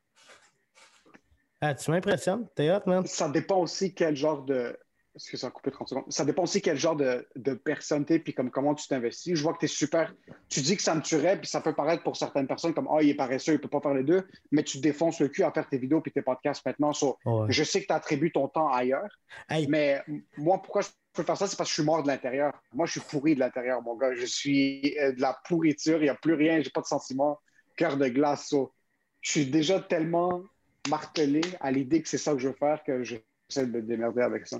ah, 1.61 1.73
tu 1.73 1.89
m'impressionnes. 1.91 2.47
T'es 2.55 2.71
hot, 2.71 2.81
man. 2.85 3.05
ça 3.07 3.29
dépend 3.29 3.57
aussi 3.61 3.93
quel 3.93 4.15
genre 4.15 4.43
de. 4.43 4.77
Est-ce 5.15 5.29
que 5.29 5.37
ça 5.37 5.47
a 5.47 5.51
coupé 5.51 5.69
30 5.69 5.87
secondes? 5.89 6.03
Ça 6.09 6.25
dépend 6.25 6.43
aussi 6.43 6.59
quel 6.61 6.75
genre 6.77 6.95
de, 6.95 7.27
de 7.35 7.53
personne 7.53 8.03
t'es, 8.03 8.17
puis 8.17 8.33
comme 8.33 8.49
comment 8.49 8.73
tu 8.73 8.87
t'investis. 8.87 9.35
Je 9.35 9.43
vois 9.43 9.53
que 9.53 9.59
tu 9.59 9.65
es 9.65 9.67
super. 9.67 10.13
Tu 10.49 10.61
dis 10.61 10.75
que 10.75 10.81
ça 10.81 10.95
me 10.95 11.01
tuerait, 11.01 11.37
puis 11.39 11.47
ça 11.47 11.61
peut 11.61 11.73
paraître 11.75 12.01
pour 12.03 12.17
certaines 12.17 12.47
personnes 12.47 12.73
comme 12.73 12.87
Ah, 12.91 13.03
il 13.03 13.09
est 13.09 13.15
paresseux, 13.15 13.53
il 13.53 13.59
peut 13.59 13.67
pas 13.67 13.79
faire 13.81 13.93
les 13.93 14.03
deux, 14.03 14.27
mais 14.51 14.63
tu 14.63 14.79
défonces 14.79 15.19
le 15.19 15.27
cul 15.27 15.43
à 15.43 15.51
faire 15.51 15.67
tes 15.69 15.77
vidéos 15.77 16.01
puis 16.01 16.11
tes 16.11 16.23
podcasts 16.23 16.65
maintenant. 16.65 16.93
So, 16.93 17.17
Ouais. 17.25 17.45
Je 17.49 17.63
sais 17.63 17.81
que 17.81 17.87
tu 17.87 17.93
attribues 17.93 18.31
ton 18.31 18.47
temps 18.47 18.69
ailleurs, 18.69 19.09
Hey, 19.49 19.67
mais 19.67 20.01
moi, 20.37 20.61
pourquoi 20.61 20.81
je 20.81 20.89
peux 21.13 21.23
faire 21.23 21.37
ça? 21.37 21.47
C'est 21.47 21.55
parce 21.57 21.69
que 21.69 21.75
je 21.75 21.81
suis 21.81 21.83
mort 21.83 22.01
de 22.01 22.07
l'intérieur. 22.07 22.53
Moi, 22.73 22.85
je 22.87 22.93
suis 22.93 23.01
pourri 23.01 23.35
de 23.35 23.39
l'intérieur, 23.39 23.81
mon 23.83 23.95
gars. 23.95 24.13
Je 24.15 24.25
suis 24.25 24.97
euh, 24.99 25.11
de 25.11 25.21
la 25.21 25.37
pourriture, 25.47 25.97
il 25.97 26.03
n'y 26.03 26.09
a 26.09 26.15
plus 26.15 26.33
rien, 26.33 26.59
j'ai 26.61 26.71
pas 26.71 26.81
de 26.81 26.87
sentiments, 26.87 27.39
cœur 27.77 27.97
de 27.97 28.07
glace. 28.07 28.47
So, 28.47 28.73
je 29.21 29.31
suis 29.31 29.45
déjà 29.45 29.79
tellement 29.79 30.43
martelé 30.89 31.41
à 31.61 31.71
l'idée 31.71 32.01
que 32.01 32.09
c'est 32.09 32.17
ça 32.17 32.33
que 32.33 32.39
je 32.39 32.47
veux 32.49 32.55
faire 32.55 32.83
que 32.83 33.03
j'essaie 33.03 33.65
de 33.67 33.71
me 33.71 33.81
démerder 33.81 34.21
avec 34.21 34.47
ça. 34.47 34.59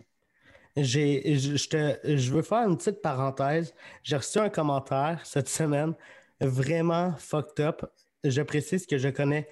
J'ai, 0.76 1.36
je, 1.38 1.56
je 1.56 1.70
te, 1.70 2.16
je 2.16 2.32
veux 2.34 2.42
faire 2.42 2.68
une 2.68 2.78
petite 2.78 3.02
parenthèse. 3.02 3.74
J'ai 4.02 4.16
reçu 4.18 4.40
un 4.40 4.50
commentaire 4.50 5.22
cette 5.24 5.50
semaine 5.50 5.94
vraiment 6.42 7.14
fucked 7.18 7.64
up. 7.64 7.86
Je 8.24 8.42
précise 8.42 8.86
que 8.88 8.98
je 8.98 9.10
connais 9.10 9.48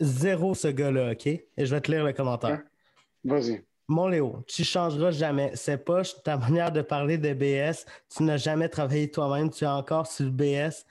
zéro 0.00 0.54
ce 0.54 0.68
gars-là, 0.68 1.12
OK? 1.12 1.26
Et 1.26 1.44
je 1.58 1.74
vais 1.74 1.80
te 1.80 1.90
lire 1.92 2.04
le 2.04 2.12
commentaire. 2.12 2.62
Vas-y. 3.24 3.64
Mon 3.86 4.08
Léo, 4.08 4.42
tu 4.48 4.64
changeras 4.64 5.10
jamais. 5.10 5.52
C'est 5.54 5.84
pas 5.84 6.02
ta 6.24 6.36
manière 6.38 6.72
de 6.72 6.80
parler 6.82 7.18
de 7.18 7.32
BS. 7.34 7.84
Tu 8.14 8.22
n'as 8.22 8.38
jamais 8.38 8.68
travaillé 8.68 9.10
toi-même. 9.10 9.50
Tu 9.50 9.64
es 9.64 9.68
encore 9.68 10.06
sur 10.06 10.24
le 10.24 10.30
BS. 10.32 10.84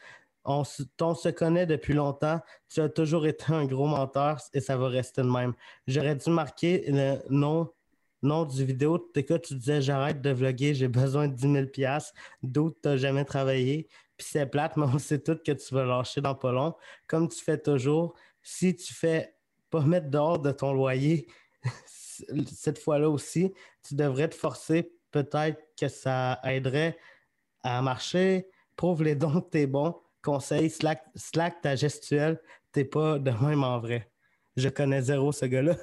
On, 0.46 0.64
se- 0.64 0.84
on 1.02 1.16
se 1.16 1.30
connaît 1.30 1.66
depuis 1.66 1.94
longtemps. 1.94 2.40
Tu 2.70 2.82
as 2.82 2.90
toujours 2.90 3.26
été 3.26 3.46
un 3.52 3.66
gros 3.66 3.88
menteur 3.88 4.38
et 4.54 4.62
ça 4.62 4.78
va 4.78 4.88
rester 4.90 5.24
de 5.24 5.28
même. 5.28 5.54
J'aurais 5.88 6.16
dû 6.16 6.30
marquer 6.30 6.84
le 6.88 7.16
nom, 7.30 7.70
nom 8.24 8.46
du 8.46 8.64
vidéo. 8.66 9.12
Quoi, 9.28 9.40
tu 9.40 9.56
disais 9.56 9.82
j'arrête 9.82 10.22
de 10.22 10.32
vlogger, 10.32 10.74
j'ai 10.74 10.88
besoin 10.88 11.28
de 11.28 11.36
10 11.36 11.72
000 11.76 12.00
D'autres, 12.42 12.78
tu 12.82 12.90
n'as 12.90 12.98
jamais 12.98 13.26
travaillé. 13.26 13.88
Puis 14.18 14.28
c'est 14.30 14.46
plate, 14.46 14.78
mais 14.78 14.86
on 14.86 15.00
sait 15.00 15.20
tout 15.20 15.38
que 15.46 15.52
tu 15.52 15.74
vas 15.74 15.86
lâcher 15.86 16.22
dans 16.22 16.36
pas 16.36 16.52
long. 16.52 16.76
Comme 17.08 17.28
tu 17.28 17.42
fais 17.44 17.58
toujours. 17.58 18.16
Si 18.42 18.76
tu 18.76 18.94
fais 18.94 19.36
pas 19.70 19.82
mettre 19.82 20.10
dehors 20.10 20.40
de 20.40 20.52
ton 20.52 20.74
loyer, 20.74 21.28
cette 21.88 22.80
fois-là 22.80 23.10
aussi, 23.10 23.54
tu 23.88 23.96
devrais 23.96 24.30
te 24.30 24.36
forcer. 24.36 24.92
Peut-être 25.12 25.62
que 25.80 25.88
ça 25.88 26.40
aiderait 26.44 26.98
à 27.64 27.82
marcher. 27.82 28.48
Prouve 28.76 29.04
les 29.04 29.16
dons 29.16 29.42
que 29.42 29.50
t'es 29.50 29.68
bon. 29.68 29.96
Conseil, 30.22 30.70
slack, 30.70 31.04
slack 31.16 31.62
ta 31.62 31.76
gestuelle. 31.76 32.40
T'es 32.72 32.86
pas 32.86 33.20
de 33.20 33.32
même 33.32 33.64
en 33.64 33.80
vrai. 33.80 34.10
Je 34.56 34.70
connais 34.70 35.02
zéro 35.02 35.32
ce 35.32 35.46
gars-là. 35.46 35.76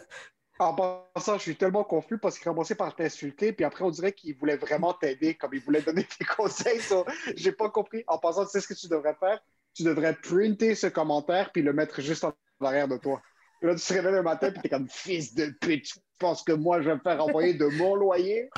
En 0.60 0.74
passant, 1.14 1.38
je 1.38 1.42
suis 1.42 1.56
tellement 1.56 1.84
confus 1.84 2.18
parce 2.18 2.38
qu'il 2.38 2.46
a 2.48 2.52
commencé 2.52 2.74
par 2.74 2.94
t'insulter, 2.94 3.52
puis 3.52 3.64
après, 3.64 3.82
on 3.82 3.90
dirait 3.90 4.12
qu'il 4.12 4.36
voulait 4.36 4.56
vraiment 4.58 4.92
t'aider, 4.92 5.34
comme 5.34 5.54
il 5.54 5.60
voulait 5.60 5.80
donner 5.80 6.06
des 6.20 6.26
conseils. 6.26 6.80
So, 6.80 7.06
J'ai 7.34 7.52
pas 7.52 7.70
compris. 7.70 8.04
En 8.06 8.18
passant, 8.18 8.44
tu 8.44 8.50
sais 8.50 8.60
ce 8.60 8.68
que 8.68 8.74
tu 8.74 8.86
devrais 8.86 9.14
faire? 9.14 9.40
Tu 9.74 9.84
devrais 9.84 10.14
printer 10.14 10.74
ce 10.74 10.86
commentaire 10.88 11.50
puis 11.52 11.62
le 11.62 11.72
mettre 11.72 12.02
juste 12.02 12.24
en 12.24 12.34
arrière 12.60 12.88
de 12.88 12.98
toi. 12.98 13.22
Là, 13.62 13.74
tu 13.74 13.80
te 13.86 13.92
réveilles 13.94 14.12
le 14.12 14.22
matin, 14.22 14.50
puis 14.50 14.60
t'es 14.60 14.68
comme 14.68 14.88
fils 14.88 15.34
de 15.34 15.46
pute, 15.60 15.84
tu 15.86 15.98
penses 16.18 16.42
que 16.42 16.52
moi, 16.52 16.82
je 16.82 16.88
vais 16.90 16.94
me 16.96 17.00
faire 17.00 17.24
envoyer 17.24 17.54
de 17.54 17.66
mon 17.66 17.94
loyer? 17.94 18.50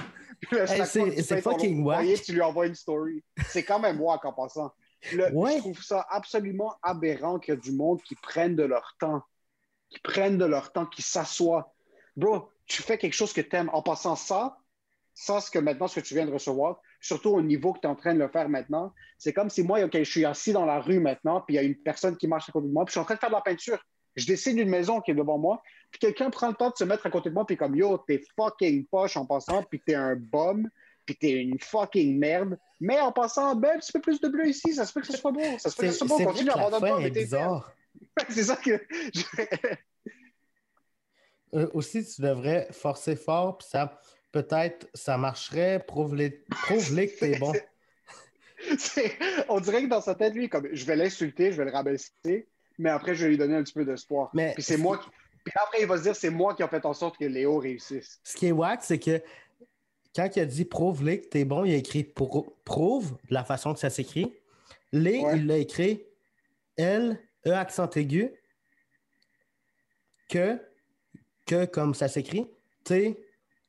Hey, 0.72 0.78
c'est 1.22 1.40
fucking 1.42 1.84
whack. 1.84 2.04
tu 2.24 2.32
lui 2.32 2.40
envoies 2.42 2.66
une 2.66 2.74
story. 2.74 3.22
C'est 3.46 3.62
quand 3.62 3.78
même 3.78 4.00
wack 4.00 4.24
en 4.24 4.32
passant. 4.32 4.72
Le- 5.12 5.30
Ouais. 5.32 5.54
Je 5.54 5.58
trouve 5.58 5.82
ça 5.82 6.04
absolument 6.10 6.74
aberrant 6.82 7.38
qu'il 7.38 7.54
y 7.54 7.56
a 7.56 7.60
du 7.60 7.72
monde 7.72 8.02
qui 8.02 8.16
prennent 8.16 8.56
de 8.56 8.64
leur 8.64 8.96
temps, 8.98 9.22
qui 9.90 10.00
prennent 10.00 10.38
de 10.38 10.44
leur 10.44 10.72
temps, 10.72 10.86
qui 10.86 11.02
s'assoient. 11.02 11.72
Bro, 12.16 12.50
tu 12.66 12.82
fais 12.82 12.98
quelque 12.98 13.14
chose 13.14 13.32
que 13.32 13.40
tu 13.40 13.56
aimes. 13.56 13.70
En 13.72 13.82
passant 13.82 14.16
ça, 14.16 14.58
ça, 15.14 15.40
ce 15.40 15.50
que 15.50 15.58
maintenant, 15.58 15.88
ce 15.88 16.00
que 16.00 16.04
tu 16.04 16.14
viens 16.14 16.26
de 16.26 16.32
recevoir, 16.32 16.80
surtout 17.00 17.30
au 17.30 17.42
niveau 17.42 17.72
que 17.72 17.80
tu 17.80 17.86
es 17.86 17.90
en 17.90 17.96
train 17.96 18.14
de 18.14 18.18
le 18.18 18.28
faire 18.28 18.48
maintenant, 18.48 18.92
c'est 19.18 19.32
comme 19.32 19.50
si 19.50 19.62
moi, 19.62 19.82
ok, 19.84 19.98
je 19.98 20.10
suis 20.10 20.24
assis 20.24 20.52
dans 20.52 20.64
la 20.64 20.80
rue 20.80 21.00
maintenant, 21.00 21.40
puis 21.40 21.54
il 21.54 21.56
y 21.56 21.60
a 21.60 21.62
une 21.62 21.76
personne 21.76 22.16
qui 22.16 22.26
marche 22.26 22.48
à 22.48 22.52
côté 22.52 22.68
de 22.68 22.72
moi, 22.72 22.84
puis 22.84 22.90
je 22.90 22.92
suis 22.92 23.00
en 23.00 23.04
train 23.04 23.14
de 23.14 23.20
faire 23.20 23.30
de 23.30 23.34
la 23.34 23.40
peinture. 23.40 23.78
Je 24.14 24.26
dessine 24.26 24.58
une 24.58 24.68
maison 24.68 25.00
qui 25.00 25.10
est 25.10 25.14
devant 25.14 25.38
moi, 25.38 25.62
puis 25.90 25.98
quelqu'un 25.98 26.30
prend 26.30 26.48
le 26.48 26.54
temps 26.54 26.70
de 26.70 26.76
se 26.76 26.84
mettre 26.84 27.06
à 27.06 27.10
côté 27.10 27.30
de 27.30 27.34
moi, 27.34 27.46
puis 27.46 27.56
comme 27.56 27.74
yo, 27.74 27.98
t'es 28.06 28.22
fucking 28.36 28.86
poche 28.86 29.16
en 29.16 29.26
passant, 29.26 29.62
puis 29.64 29.80
t'es 29.84 29.94
un 29.94 30.16
bum, 30.16 30.68
puis 31.06 31.16
t'es 31.16 31.32
une 31.32 31.58
fucking 31.58 32.18
merde. 32.18 32.58
Mais 32.80 33.00
en 33.00 33.12
passant, 33.12 33.54
ben, 33.54 33.76
un 33.76 33.78
petit 33.78 33.92
peu 33.92 34.00
plus 34.00 34.20
de 34.20 34.28
bleu 34.28 34.48
ici, 34.48 34.74
ça 34.74 34.84
se 34.84 34.92
peut 34.92 35.00
que 35.00 35.06
ce 35.06 35.16
soit 35.16 35.32
beau. 35.32 35.40
Ça 35.58 35.70
se 35.70 35.76
peut 35.76 35.86
que 35.86 35.92
ce 35.92 35.98
soit 35.98 36.06
beau, 36.06 36.24
continue 36.24 36.50
à 36.50 36.66
abandonner 36.66 37.10
bizarre. 37.10 37.72
C'est 38.28 38.44
ça 38.44 38.56
que. 38.56 38.80
Euh, 41.54 41.68
aussi, 41.74 42.04
tu 42.04 42.22
devrais 42.22 42.68
forcer 42.72 43.14
fort, 43.16 43.58
puis 43.58 43.68
ça, 43.70 44.00
peut-être, 44.32 44.88
ça 44.94 45.18
marcherait. 45.18 45.84
Prouve-les 45.86 46.30
que 46.40 47.18
t'es 47.18 47.38
bon. 47.38 47.52
On 49.48 49.60
dirait 49.60 49.82
que 49.82 49.88
dans 49.88 50.00
sa 50.00 50.14
tête, 50.14 50.34
lui, 50.34 50.48
comme 50.48 50.68
je 50.72 50.84
vais 50.84 50.96
l'insulter, 50.96 51.52
je 51.52 51.56
vais 51.58 51.64
le 51.64 51.72
rabaisser, 51.72 52.48
mais 52.78 52.90
après, 52.90 53.14
je 53.14 53.24
vais 53.24 53.30
lui 53.30 53.36
donner 53.38 53.56
un 53.56 53.62
petit 53.62 53.72
peu 53.74 53.84
d'espoir. 53.84 54.30
Mais- 54.34 54.52
Puis 54.54 54.62
c'est 54.62 54.76
moi 54.76 54.98
qui. 54.98 55.08
Puis 55.44 55.52
après, 55.56 55.80
il 55.82 55.88
va 55.88 55.98
se 55.98 56.02
dire, 56.04 56.14
c'est 56.14 56.30
moi 56.30 56.54
qui 56.54 56.62
ai 56.62 56.68
fait 56.68 56.86
en 56.86 56.94
sorte 56.94 57.18
que 57.18 57.24
Léo 57.24 57.58
réussisse. 57.58 58.20
Ce 58.22 58.36
qui 58.36 58.46
est 58.46 58.52
wack, 58.52 58.84
c'est 58.84 59.00
que 59.00 59.20
quand 60.14 60.28
il 60.36 60.40
a 60.40 60.44
dit 60.46 60.64
prouve-les 60.64 61.20
que 61.20 61.26
t'es 61.26 61.44
bon, 61.44 61.64
il 61.64 61.72
a 61.72 61.76
écrit 61.76 62.04
prou- 62.04 62.54
prouve 62.64 63.16
de 63.28 63.34
la 63.34 63.42
façon 63.44 63.74
que 63.74 63.80
ça 63.80 63.90
s'écrit. 63.90 64.32
Les, 64.92 65.18
Ouais. 65.18 65.36
il 65.38 65.46
l'a 65.48 65.56
écrit 65.58 66.04
L, 66.76 67.18
E 67.44 67.50
accent 67.50 67.90
aigu, 67.90 68.30
que, 70.28 70.60
que 71.46 71.64
comme 71.66 71.94
ça 71.94 72.08
s'écrit, 72.08 72.46
T, 72.84 73.18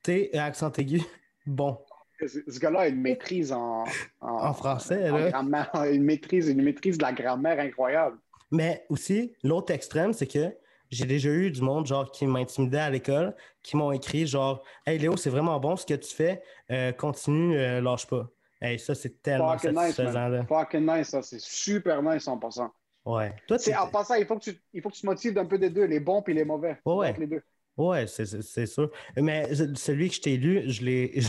T, 0.02 0.32
E 0.34 0.40
accent 0.40 0.72
aigu. 0.74 1.02
Bon, 1.46 1.78
Ce 2.26 2.58
gars-là 2.58 2.82
a 2.82 2.88
une 2.88 3.02
maîtrise 3.02 3.52
en, 3.52 3.84
en 4.22 4.54
français, 4.54 5.10
en 5.10 5.18
là. 5.18 5.30
grammaire, 5.30 5.70
une 5.92 6.04
maîtrise, 6.04 6.48
une 6.48 6.64
maîtrise 6.64 6.98
de 6.98 7.04
la 7.04 7.12
grammaire 7.12 7.60
incroyable. 7.60 8.18
Mais 8.50 8.86
aussi, 8.88 9.34
l'autre 9.44 9.74
extrême, 9.74 10.14
c'est 10.14 10.28
que 10.28 10.56
j'ai 10.90 11.06
déjà 11.06 11.30
eu 11.30 11.52
du 11.52 11.62
monde 11.62 11.86
genre 11.86 12.10
qui 12.12 12.26
m'intimidait 12.26 12.78
à 12.80 12.90
l'école, 12.90 13.36
qui 13.62 13.76
m'ont 13.76 13.92
écrit 13.92 14.26
genre 14.26 14.64
Hey 14.86 15.00
Léo, 15.00 15.18
c'est 15.18 15.30
vraiment 15.32 15.60
bon 15.60 15.76
ce 15.76 15.86
que 15.86 15.96
tu 15.96 16.16
fais, 16.16 16.42
euh, 16.72 16.94
continue, 16.94 17.58
euh, 17.58 17.82
lâche 17.82 18.08
pas. 18.08 18.30
Hey, 18.62 18.80
ça, 18.80 18.96
c'est 18.96 19.22
tellement 19.22 19.58
Fucking 19.58 19.72
nice, 19.72 19.96
satisfaisant. 19.96 20.46
Fucking 20.48 20.86
nice, 20.90 21.10
ça. 21.10 21.22
C'est 21.22 21.42
super 21.42 22.02
nice 22.02 22.26
en 22.30 22.38
passant. 22.38 22.72
Ouais. 23.06 23.34
Toi, 23.48 23.58
en 23.78 23.88
passant, 23.90 24.14
il 24.14 24.26
faut 24.26 24.38
que 24.38 24.44
tu, 24.44 24.58
il 24.72 24.82
faut 24.82 24.90
que 24.90 24.96
tu 24.96 25.02
te 25.02 25.06
motives 25.06 25.34
d'un 25.34 25.46
peu 25.46 25.58
des 25.58 25.70
deux, 25.70 25.84
les 25.84 26.00
bons 26.00 26.24
et 26.28 26.34
les 26.34 26.46
mauvais. 26.46 26.78
Ouais, 26.86 26.96
ouais. 26.96 27.16
Les 27.20 27.28
deux. 27.28 27.42
Ouais, 27.78 28.06
c'est- 28.08 28.66
sûr. 28.66 28.92
Mais 29.18 29.54
ce- 29.56 29.74
celui 29.76 30.10
que 30.10 30.16
je 30.16 30.22
t'ai 30.22 30.38
lu, 30.38 30.64
je 30.70 30.84
l'ai 30.84 31.20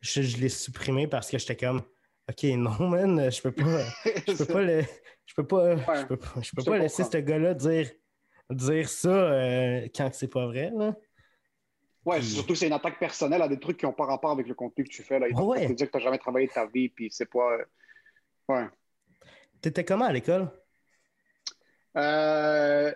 je, 0.00 0.22
je 0.22 0.36
l'ai 0.38 0.48
supprimé 0.50 1.06
parce 1.08 1.30
que 1.30 1.38
j'étais 1.38 1.56
comme 1.56 1.82
OK, 2.28 2.42
non, 2.44 2.88
man, 2.88 3.30
je 3.30 3.40
peux 3.40 3.52
pas. 3.52 3.84
Je 4.04 4.32
peux 4.36 4.44
pas 4.46 4.62
le. 4.62 4.82
Je 5.26 5.34
peux 5.34 5.46
pas. 5.46 5.74
Ouais, 5.74 6.00
je 6.00 6.06
peux 6.06 6.16
pas, 6.16 6.32
je 6.42 6.50
peux 6.50 6.60
je 6.60 6.64
te 6.64 6.70
pas 6.70 6.78
laisser 6.78 7.04
ce 7.04 7.16
gars-là 7.18 7.54
dire, 7.54 7.90
dire 8.50 8.88
ça 8.88 9.08
euh, 9.08 9.88
quand 9.94 10.10
c'est 10.12 10.28
pas 10.28 10.46
vrai. 10.46 10.70
Là. 10.76 10.94
Ouais, 12.04 12.18
Puis- 12.18 12.26
surtout 12.28 12.54
c'est 12.54 12.66
une 12.66 12.72
attaque 12.72 12.98
personnelle 13.00 13.42
à 13.42 13.48
des 13.48 13.58
trucs 13.58 13.78
qui 13.78 13.86
n'ont 13.86 13.92
pas 13.92 14.04
rapport 14.06 14.30
avec 14.32 14.46
le 14.46 14.54
contenu 14.54 14.84
que 14.84 14.90
tu 14.90 15.02
fais. 15.02 15.18
Là. 15.18 15.28
Il 15.28 15.34
Ouais. 15.36 15.66
te 15.66 15.72
dire 15.72 15.86
que 15.86 15.92
tu 15.92 15.96
n'as 15.98 16.02
jamais 16.04 16.18
travaillé 16.18 16.46
de 16.46 16.52
ta 16.52 16.66
vie, 16.66 16.88
puis 16.88 17.08
c'est 17.10 17.26
pas. 17.30 17.52
euh, 17.52 17.64
Ouais. 18.48 18.66
T'étais 19.60 19.84
comment 19.84 20.04
à 20.04 20.12
l'école? 20.12 20.48
Euh, 21.96 22.92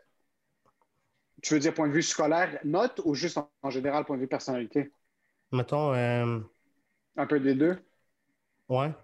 Tu 1.43 1.55
veux 1.55 1.61
dire 1.61 1.75
point 1.75 1.89
de 1.89 1.93
vue 1.93 2.03
scolaire, 2.03 2.59
note 2.65 3.01
ou 3.05 3.15
juste 3.15 3.37
en, 3.39 3.51
en 3.63 3.71
général 3.71 4.05
point 4.05 4.17
de 4.17 4.23
vue 4.23 4.29
personnalité? 4.29 4.93
Mettons, 5.53 5.95
euh, 5.95 6.41
Un 7.17 7.27
peu 7.29 7.39
des 7.39 7.55
deux. 7.55 7.79
ouais. 8.69 8.95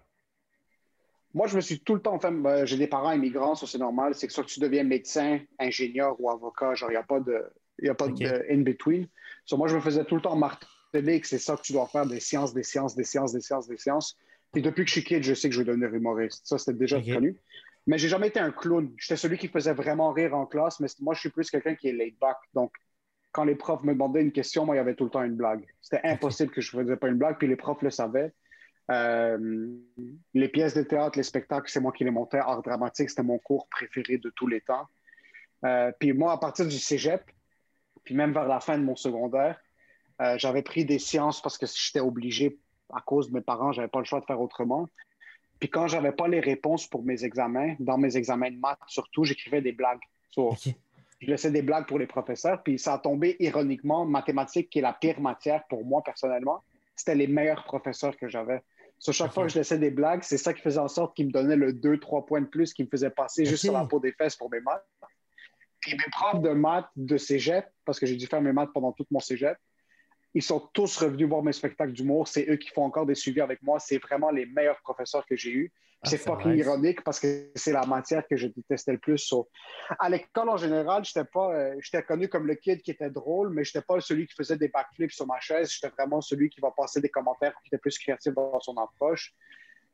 Moi, 1.33 1.47
je 1.47 1.55
me 1.55 1.61
suis 1.61 1.79
tout 1.79 1.95
le 1.95 2.01
temps 2.01 2.19
fait. 2.19 2.31
ben, 2.31 2.65
J'ai 2.65 2.77
des 2.77 2.87
parents 2.87 3.11
immigrants, 3.11 3.55
ça 3.55 3.67
c'est 3.67 3.77
normal. 3.77 4.15
C'est 4.15 4.27
que 4.27 4.33
soit 4.33 4.43
que 4.43 4.49
tu 4.49 4.59
deviens 4.59 4.83
médecin, 4.83 5.39
ingénieur 5.59 6.15
ou 6.19 6.29
avocat, 6.29 6.73
genre, 6.75 6.89
il 6.89 6.93
n'y 6.93 6.97
a 6.97 7.03
pas 7.03 7.19
de, 7.19 7.43
il 7.79 7.85
y 7.87 7.89
a 7.89 7.95
pas 7.95 8.07
Ok. 8.07 8.21
de 8.21 8.45
in-between. 8.49 9.07
So, 9.45 9.57
moi, 9.57 9.67
je 9.67 9.75
me 9.75 9.81
faisais 9.81 10.05
tout 10.05 10.15
le 10.15 10.21
temps 10.21 10.35
marteler 10.35 11.21
que 11.21 11.27
c'est 11.27 11.37
ça 11.37 11.55
que 11.55 11.61
tu 11.61 11.73
dois 11.73 11.87
faire 11.87 12.05
des 12.07 12.19
sciences, 12.19 12.53
des 12.53 12.63
sciences, 12.63 12.95
des 12.95 13.03
sciences, 13.03 13.33
des 13.33 13.41
sciences, 13.41 13.67
des 13.67 13.77
sciences. 13.77 14.17
Puis 14.53 14.61
depuis 14.61 14.83
que 14.83 14.89
je 14.89 14.93
suis 14.93 15.03
kid, 15.03 15.23
je 15.23 15.33
sais 15.33 15.49
que 15.49 15.55
je 15.55 15.59
vais 15.61 15.65
devenir 15.65 15.93
humoriste. 15.93 16.45
Ça, 16.47 16.57
c'était 16.57 16.77
déjà 16.77 17.01
connu. 17.01 17.39
Mais 17.87 17.97
j'ai 17.97 18.09
jamais 18.09 18.27
été 18.27 18.39
un 18.39 18.51
clown. 18.51 18.93
J'étais 18.97 19.15
celui 19.15 19.37
qui 19.37 19.47
faisait 19.47 19.73
vraiment 19.73 20.11
rire 20.11 20.35
en 20.35 20.45
classe, 20.45 20.79
mais 20.79 20.87
moi, 20.99 21.13
je 21.13 21.21
suis 21.21 21.29
plus 21.29 21.49
quelqu'un 21.49 21.75
qui 21.75 21.87
est 21.87 21.93
laid 21.93 22.15
back. 22.19 22.37
Donc, 22.53 22.73
quand 23.31 23.45
les 23.45 23.55
profs 23.55 23.83
me 23.83 23.93
demandaient 23.93 24.21
une 24.21 24.31
question, 24.31 24.65
moi, 24.65 24.75
il 24.75 24.77
y 24.77 24.81
avait 24.81 24.95
tout 24.95 25.05
le 25.05 25.09
temps 25.09 25.23
une 25.23 25.35
blague. 25.35 25.65
C'était 25.81 26.05
impossible 26.05 26.51
que 26.51 26.59
je 26.59 26.75
ne 26.75 26.83
faisais 26.83 26.97
pas 26.97 27.07
une 27.07 27.17
blague, 27.17 27.37
puis 27.37 27.47
les 27.47 27.55
profs 27.55 27.81
le 27.81 27.89
savaient. 27.89 28.33
Euh, 28.89 29.69
les 30.33 30.47
pièces 30.49 30.73
de 30.73 30.83
théâtre, 30.83 31.17
les 31.17 31.23
spectacles, 31.23 31.69
c'est 31.69 31.79
moi 31.79 31.91
qui 31.91 32.03
les 32.03 32.11
montais. 32.11 32.39
Art 32.39 32.61
dramatique, 32.61 33.09
c'était 33.09 33.23
mon 33.23 33.37
cours 33.37 33.67
préféré 33.69 34.17
de 34.17 34.29
tous 34.31 34.47
les 34.47 34.61
temps. 34.61 34.87
Euh, 35.65 35.91
puis 35.99 36.13
moi, 36.13 36.33
à 36.33 36.37
partir 36.37 36.67
du 36.67 36.77
cégep, 36.77 37.23
puis 38.03 38.15
même 38.15 38.33
vers 38.33 38.47
la 38.47 38.59
fin 38.59 38.77
de 38.77 38.83
mon 38.83 38.95
secondaire, 38.95 39.59
euh, 40.21 40.35
j'avais 40.37 40.61
pris 40.61 40.85
des 40.85 40.99
sciences 40.99 41.41
parce 41.41 41.57
que 41.57 41.65
j'étais 41.65 41.99
obligé 41.99 42.59
à 42.93 43.01
cause 43.01 43.29
de 43.29 43.33
mes 43.33 43.41
parents, 43.41 43.71
j'avais 43.71 43.87
pas 43.87 43.99
le 43.99 44.05
choix 44.05 44.19
de 44.19 44.25
faire 44.25 44.39
autrement. 44.39 44.87
Puis 45.59 45.69
quand 45.69 45.87
j'avais 45.87 46.11
pas 46.11 46.27
les 46.27 46.39
réponses 46.39 46.87
pour 46.87 47.03
mes 47.03 47.23
examens, 47.23 47.75
dans 47.79 47.97
mes 47.97 48.15
examens 48.17 48.51
de 48.51 48.57
maths 48.57 48.79
surtout, 48.87 49.23
j'écrivais 49.23 49.61
des 49.61 49.71
blagues. 49.71 50.01
So, 50.31 50.55
je 51.19 51.27
laissais 51.27 51.51
des 51.51 51.63
blagues 51.63 51.87
pour 51.87 51.97
les 51.97 52.05
professeurs, 52.05 52.61
puis 52.61 52.77
ça 52.77 52.93
a 52.93 52.99
tombé 52.99 53.35
ironiquement. 53.39 54.05
Mathématiques, 54.05 54.69
qui 54.69 54.79
est 54.79 54.83
la 54.83 54.93
pire 54.93 55.19
matière 55.19 55.63
pour 55.67 55.83
moi 55.83 56.03
personnellement, 56.03 56.63
c'était 56.95 57.15
les 57.15 57.27
meilleurs 57.27 57.63
professeurs 57.63 58.15
que 58.17 58.27
j'avais. 58.27 58.61
Sur 58.99 59.13
chaque 59.13 59.31
fois 59.31 59.43
que 59.43 59.49
je 59.49 59.57
laissais 59.57 59.77
des 59.77 59.91
blagues, 59.91 60.23
c'est 60.23 60.37
ça 60.37 60.53
qui 60.53 60.61
faisait 60.61 60.79
en 60.79 60.87
sorte 60.87 61.15
qu'ils 61.15 61.27
me 61.27 61.31
donnaient 61.31 61.55
le 61.55 61.71
2-3 61.71 62.25
points 62.25 62.41
de 62.41 62.47
plus, 62.47 62.73
qui 62.73 62.83
me 62.83 62.89
faisait 62.89 63.11
passer 63.11 63.45
juste 63.45 63.63
sur 63.63 63.73
la 63.73 63.85
peau 63.85 63.99
des 63.99 64.11
fesses 64.11 64.35
pour 64.35 64.49
mes 64.49 64.59
maths. 64.59 64.85
Puis 65.79 65.93
mes 65.93 66.11
profs 66.11 66.41
de 66.41 66.49
maths 66.49 66.89
de 66.95 67.17
cégep, 67.17 67.65
parce 67.85 67.99
que 67.99 68.05
j'ai 68.05 68.15
dû 68.15 68.25
faire 68.25 68.41
mes 68.41 68.51
maths 68.53 68.71
pendant 68.73 68.91
tout 68.91 69.05
mon 69.11 69.19
cégep, 69.19 69.57
ils 70.37 70.43
sont 70.43 70.69
tous 70.71 70.97
revenus 70.97 71.27
voir 71.27 71.41
mes 71.41 71.51
spectacles 71.51 71.93
d'humour. 71.93 72.27
C'est 72.27 72.47
eux 72.47 72.57
qui 72.57 72.69
font 72.69 72.83
encore 72.83 73.07
des 73.07 73.15
suivis 73.15 73.41
avec 73.41 73.63
moi. 73.63 73.79
C'est 73.79 73.97
vraiment 73.97 74.29
les 74.29 74.45
meilleurs 74.45 74.79
professeurs 74.81 75.25
que 75.25 75.35
j'ai 75.35 75.49
eus. 75.49 75.71
Ah, 76.03 76.09
c'est 76.09 76.19
fucking 76.19 76.51
nice. 76.51 76.63
ironique 76.63 77.03
parce 77.03 77.19
que 77.19 77.49
c'est 77.55 77.71
la 77.71 77.87
matière 77.87 78.23
que 78.27 78.37
je 78.37 78.45
détestais 78.45 78.91
le 78.91 78.99
plus. 78.99 79.17
So, 79.17 79.49
à 79.97 80.09
l'école, 80.09 80.49
en 80.49 80.57
général, 80.57 81.03
j'étais 81.03 81.25
pas, 81.25 81.55
euh, 81.55 81.75
j'étais 81.79 82.03
connu 82.03 82.27
comme 82.27 82.45
le 82.45 82.53
kid 82.53 82.83
qui 82.83 82.91
était 82.91 83.09
drôle, 83.09 83.49
mais 83.49 83.63
j'étais 83.63 83.81
pas 83.81 83.99
celui 83.99 84.27
qui 84.27 84.35
faisait 84.35 84.57
des 84.57 84.67
backflips 84.67 85.11
sur 85.11 85.25
ma 85.25 85.39
chaise. 85.39 85.71
J'étais 85.71 85.89
vraiment 85.89 86.21
celui 86.21 86.49
qui 86.51 86.61
va 86.61 86.69
passer 86.69 87.01
des 87.01 87.09
commentaires, 87.09 87.55
qui 87.63 87.69
était 87.69 87.79
plus 87.79 87.97
créatif 87.97 88.35
dans 88.35 88.59
son 88.59 88.77
approche. 88.77 89.33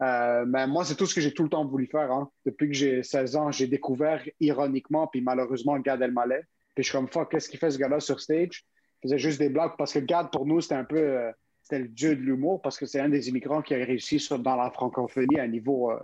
Euh, 0.01 0.43
mais 0.45 0.67
moi, 0.67 0.83
c'est 0.83 0.95
tout 0.95 1.05
ce 1.05 1.15
que 1.15 1.21
j'ai 1.21 1.33
tout 1.33 1.43
le 1.43 1.49
temps 1.49 1.65
voulu 1.65 1.87
faire. 1.87 2.11
hein. 2.11 2.29
Depuis 2.45 2.67
que 2.67 2.73
j'ai 2.73 3.01
16 3.01 3.37
ans, 3.37 3.49
j'ai 3.49 3.67
découvert 3.67 4.21
ironiquement, 4.41 5.07
puis 5.07 5.21
malheureusement, 5.21 5.79
Gad 5.79 6.01
Elmaleh. 6.01 6.41
Puis 6.75 6.83
je 6.83 6.89
suis 6.89 6.97
comme, 6.97 7.07
fuck, 7.07 7.31
qu'est-ce 7.31 7.47
qu'il 7.47 7.59
fait 7.59 7.71
ce 7.71 7.77
gars-là 7.77 8.01
sur 8.01 8.19
stage? 8.19 8.65
Faisait 9.03 9.19
juste 9.19 9.37
des 9.39 9.49
blagues 9.49 9.73
parce 9.77 9.93
que 9.93 9.99
Gad, 9.99 10.31
pour 10.31 10.45
nous, 10.45 10.61
c'était 10.61 10.75
un 10.75 10.85
peu, 10.85 10.97
euh, 10.97 11.31
c'était 11.61 11.79
le 11.79 11.87
dieu 11.89 12.15
de 12.15 12.21
l'humour 12.21 12.61
parce 12.61 12.77
que 12.77 12.85
c'est 12.85 12.99
un 13.01 13.09
des 13.09 13.29
immigrants 13.29 13.61
qui 13.61 13.73
a 13.75 13.77
réussi 13.77 14.19
sur- 14.19 14.39
dans 14.39 14.55
la 14.55 14.71
francophonie 14.71 15.37
à 15.39 15.43
un 15.43 15.47
niveau 15.47 15.91
euh, 15.91 15.99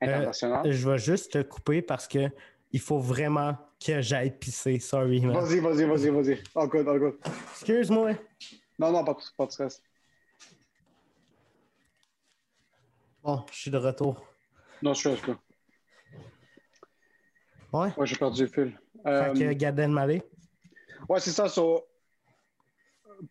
international. 0.00 0.70
Je 0.70 0.88
vais 0.90 0.98
juste 0.98 1.32
te 1.32 1.42
couper 1.42 1.80
parce 1.82 2.06
que 2.06 2.28
il 2.70 2.80
faut 2.80 2.98
vraiment 2.98 3.56
que 3.84 4.00
j'aille 4.00 4.30
pisser. 4.30 4.78
Sorry. 4.78 5.20
Vas-y, 5.20 5.60
vas-y, 5.60 5.84
vas-y, 5.84 6.08
vas-y. 6.10 6.42
Oh, 6.54 6.66
good, 6.66 6.86
oh, 6.88 6.98
good. 6.98 7.14
Excuse-moi. 7.52 8.12
Non, 8.78 8.92
non, 8.92 9.04
pas, 9.04 9.14
de- 9.14 9.18
pas 9.36 9.46
de 9.46 9.50
stress. 9.52 9.82
Bon, 13.22 13.44
je 13.52 13.56
suis 13.58 13.70
de 13.70 13.76
retour. 13.78 14.24
Non, 14.82 14.94
stress 14.94 15.20
pas. 15.20 15.38
Ouais. 17.72 17.90
Ouais, 17.96 18.06
j'ai 18.06 18.16
perdu 18.16 18.42
le 18.42 18.48
fil. 18.48 18.80
Euh, 19.06 19.34
Fait 19.34 19.40
que 19.40 19.52
Gad 19.54 19.78
Elmaleh. 19.78 20.22
Ouais, 21.08 21.20
c'est 21.20 21.30
ça. 21.30 21.48
so, 21.48 21.84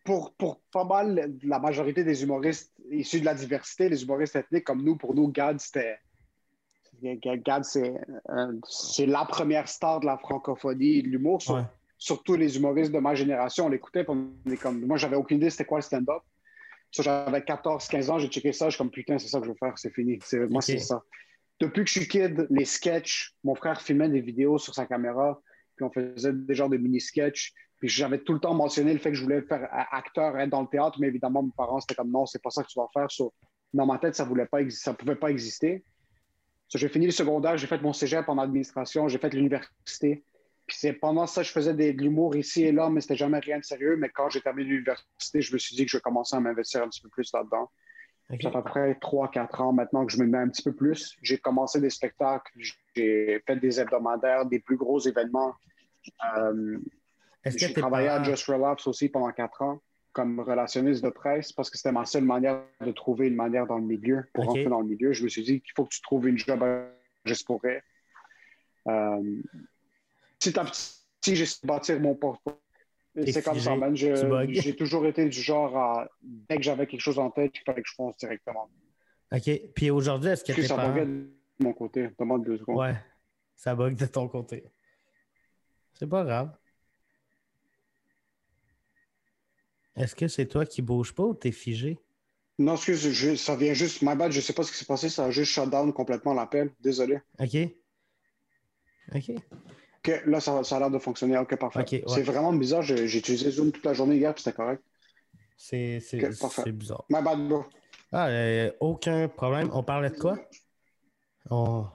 pour, 0.04 0.34
pour 0.34 0.60
pas 0.72 0.84
mal 0.84 1.34
la 1.42 1.58
majorité 1.58 2.04
des 2.04 2.22
humoristes 2.22 2.72
issus 2.90 3.20
de 3.20 3.24
la 3.24 3.34
diversité, 3.34 3.88
les 3.88 4.02
humoristes 4.02 4.36
ethniques 4.36 4.64
comme 4.64 4.82
nous, 4.82 4.96
pour 4.96 5.14
nous, 5.14 5.28
Gad, 5.28 5.60
c'était. 5.60 5.98
Gad, 7.02 7.64
c'est 7.64 7.94
euh, 8.30 8.52
c'est 8.68 9.06
la 9.06 9.24
première 9.24 9.68
star 9.68 10.00
de 10.00 10.06
la 10.06 10.18
francophonie 10.18 10.98
et 10.98 11.02
de 11.02 11.08
l'humour. 11.08 11.40
Surtout 11.98 12.34
les 12.34 12.56
humoristes 12.56 12.92
de 12.92 12.98
ma 12.98 13.14
génération, 13.14 13.66
on 13.66 13.68
l'écoutait. 13.68 14.04
comme... 14.04 14.34
Moi, 14.86 14.96
j'avais 14.96 15.16
aucune 15.16 15.38
idée 15.38 15.50
c'était 15.50 15.64
quoi 15.64 15.78
le 15.78 15.82
stand-up. 15.82 16.22
J'avais 16.92 17.40
14-15 17.40 18.10
ans, 18.10 18.18
j'ai 18.18 18.28
checké 18.28 18.52
ça. 18.52 18.66
Je 18.66 18.72
suis 18.72 18.78
comme 18.78 18.90
putain, 18.90 19.18
c'est 19.18 19.28
ça 19.28 19.38
que 19.38 19.46
je 19.46 19.50
veux 19.50 19.56
faire, 19.56 19.78
c'est 19.78 19.92
fini. 19.92 20.18
Moi, 20.50 20.62
c'est 20.62 20.78
ça. 20.78 21.02
Depuis 21.60 21.84
que 21.84 21.90
je 21.90 22.00
suis 22.00 22.08
kid, 22.08 22.46
les 22.50 22.64
sketchs, 22.64 23.34
mon 23.44 23.54
frère 23.54 23.80
filmait 23.80 24.08
des 24.08 24.20
vidéos 24.20 24.58
sur 24.58 24.74
sa 24.74 24.84
caméra. 24.84 25.40
puis 25.76 25.84
on 25.84 25.90
faisait 25.90 26.32
des 26.32 26.54
genres 26.54 26.68
de 26.68 26.76
mini-sketchs. 26.76 27.54
Puis 27.82 27.88
j'avais 27.88 28.18
tout 28.18 28.32
le 28.32 28.38
temps 28.38 28.54
mentionné 28.54 28.92
le 28.92 29.00
fait 29.00 29.10
que 29.10 29.16
je 29.16 29.24
voulais 29.24 29.42
faire 29.42 29.68
acteur, 29.90 30.38
être 30.38 30.50
dans 30.50 30.62
le 30.62 30.68
théâtre, 30.68 30.98
mais 31.00 31.08
évidemment, 31.08 31.42
mes 31.42 31.50
parents, 31.56 31.80
c'était 31.80 31.96
comme 31.96 32.12
non, 32.12 32.26
c'est 32.26 32.40
pas 32.40 32.50
ça 32.50 32.62
que 32.62 32.68
tu 32.68 32.78
vas 32.78 32.86
faire. 32.92 33.08
dans 33.74 33.86
ma 33.86 33.98
tête, 33.98 34.14
ça 34.14 34.24
ne 34.24 34.70
ça 34.70 34.94
pouvait 34.94 35.16
pas 35.16 35.32
exister. 35.32 35.82
j'ai 36.72 36.88
fini 36.88 37.06
le 37.06 37.10
secondaire, 37.10 37.56
j'ai 37.56 37.66
fait 37.66 37.82
mon 37.82 37.92
cégep 37.92 38.28
en 38.28 38.38
administration, 38.38 39.08
j'ai 39.08 39.18
fait 39.18 39.34
l'université. 39.34 40.24
Puis 40.64 40.76
c'est 40.78 40.92
pendant 40.92 41.26
ça, 41.26 41.42
je 41.42 41.50
faisais 41.50 41.74
de 41.74 42.00
l'humour 42.00 42.36
ici 42.36 42.62
et 42.62 42.70
là, 42.70 42.88
mais 42.88 43.00
c'était 43.00 43.16
jamais 43.16 43.40
rien 43.40 43.58
de 43.58 43.64
sérieux. 43.64 43.96
Mais 43.96 44.10
quand 44.10 44.30
j'ai 44.30 44.40
terminé 44.40 44.68
l'université, 44.68 45.42
je 45.42 45.52
me 45.52 45.58
suis 45.58 45.74
dit 45.74 45.84
que 45.84 45.90
je 45.90 45.96
vais 45.96 46.02
commencer 46.02 46.36
à 46.36 46.40
m'investir 46.40 46.84
un 46.84 46.88
petit 46.88 47.00
peu 47.00 47.08
plus 47.08 47.32
là-dedans. 47.34 47.68
Ça 48.30 48.36
fait 48.36 48.46
à 48.46 48.62
peu 48.62 48.62
près 48.62 48.92
3-4 48.92 49.60
ans 49.60 49.72
maintenant 49.72 50.06
que 50.06 50.12
je 50.12 50.18
me 50.18 50.26
mets 50.26 50.38
un 50.38 50.48
petit 50.48 50.62
peu 50.62 50.72
plus. 50.72 51.16
J'ai 51.20 51.38
commencé 51.38 51.80
des 51.80 51.90
spectacles, 51.90 52.52
j'ai 52.92 53.42
fait 53.44 53.56
des 53.56 53.80
hebdomadaires, 53.80 54.46
des 54.46 54.60
plus 54.60 54.76
gros 54.76 55.00
événements. 55.00 55.52
Euh, 56.36 56.78
j'ai 57.44 57.72
travaillé 57.72 58.08
à 58.08 58.22
Just 58.22 58.46
Relapse 58.46 58.86
aussi 58.86 59.08
pendant 59.08 59.30
quatre 59.32 59.62
ans 59.62 59.80
comme 60.12 60.40
relationniste 60.40 61.02
de 61.02 61.08
presse 61.08 61.52
parce 61.52 61.70
que 61.70 61.78
c'était 61.78 61.92
ma 61.92 62.04
seule 62.04 62.24
manière 62.24 62.62
de 62.84 62.92
trouver 62.92 63.28
une 63.28 63.34
manière 63.34 63.66
dans 63.66 63.78
le 63.78 63.84
milieu. 63.84 64.24
Pour 64.34 64.44
rentrer 64.44 64.66
dans 64.66 64.80
le 64.80 64.86
milieu, 64.86 65.12
je 65.12 65.24
me 65.24 65.28
suis 65.28 65.42
dit 65.42 65.60
qu'il 65.60 65.72
faut 65.74 65.84
que 65.84 65.94
tu 65.94 66.02
trouves 66.02 66.28
une 66.28 66.38
job 66.38 66.62
juste 67.24 67.46
pour 67.46 67.60
euh, 68.88 69.42
petit 70.38 70.58
à 70.58 70.64
petit, 70.64 71.36
j'ai 71.36 71.46
bâtir 71.64 72.00
mon 72.00 72.14
portfolio. 72.14 72.58
C'est 73.26 73.42
comme 73.42 73.58
ça, 73.58 73.76
man. 73.76 73.94
J'ai 73.94 74.76
toujours 74.76 75.06
été 75.06 75.28
du 75.28 75.40
genre 75.40 75.76
à, 75.76 76.08
dès 76.22 76.56
que 76.56 76.62
j'avais 76.62 76.86
quelque 76.86 77.00
chose 77.00 77.18
en 77.18 77.30
tête, 77.30 77.52
il 77.54 77.62
fallait 77.64 77.82
que 77.82 77.88
je 77.88 77.94
fonce 77.94 78.16
directement. 78.16 78.68
OK. 79.32 79.50
Puis 79.74 79.90
aujourd'hui, 79.90 80.30
est-ce 80.30 80.44
que, 80.44 80.62
ça 80.62 80.76
parents... 80.76 80.94
de 80.94 81.30
mon 81.60 81.72
côté. 81.72 82.10
Demande 82.18 82.44
deux 82.44 82.58
secondes. 82.58 82.78
Ouais. 82.78 82.94
Ça 83.54 83.74
bug 83.74 83.94
de 83.94 84.06
ton 84.06 84.28
côté. 84.28 84.64
C'est 85.94 86.08
pas 86.08 86.24
grave. 86.24 86.50
Est-ce 89.96 90.14
que 90.14 90.28
c'est 90.28 90.46
toi 90.46 90.64
qui 90.64 90.82
bouge 90.82 91.14
pas 91.14 91.24
ou 91.24 91.34
t'es 91.34 91.52
figé? 91.52 91.98
Non, 92.58 92.74
excuse, 92.74 93.40
ça 93.40 93.56
vient 93.56 93.74
juste. 93.74 94.02
My 94.02 94.14
bad, 94.14 94.32
je 94.32 94.40
sais 94.40 94.52
pas 94.52 94.62
ce 94.62 94.70
qui 94.70 94.78
s'est 94.78 94.84
passé, 94.84 95.08
ça 95.08 95.26
a 95.26 95.30
juste 95.30 95.52
shut 95.52 95.68
down 95.68 95.92
complètement 95.92 96.34
l'appel. 96.34 96.70
Désolé. 96.80 97.18
OK. 97.40 97.56
OK. 99.14 99.30
OK, 100.04 100.22
là, 100.26 100.40
ça, 100.40 100.58
a 100.58 100.78
l'air 100.78 100.90
de 100.90 100.98
fonctionner. 100.98 101.38
OK, 101.38 101.56
parfait. 101.56 102.02
C'est 102.06 102.22
vraiment 102.22 102.52
bizarre. 102.52 102.82
J'ai 102.82 103.04
utilisé 103.04 103.50
Zoom 103.50 103.72
toute 103.72 103.84
la 103.84 103.94
journée 103.94 104.16
hier, 104.16 104.34
puis 104.34 104.42
c'était 104.42 104.56
correct. 104.56 104.82
C'est 105.56 106.00
bizarre. 106.72 107.04
My 107.08 107.22
bad, 107.22 107.48
bro. 107.48 107.64
Ah, 108.10 108.28
euh, 108.28 108.70
aucun 108.80 109.28
problème. 109.28 109.70
On 109.72 109.82
parlait 109.82 110.10
de 110.10 110.18
quoi? 110.18 110.38
Oh. 111.50 111.86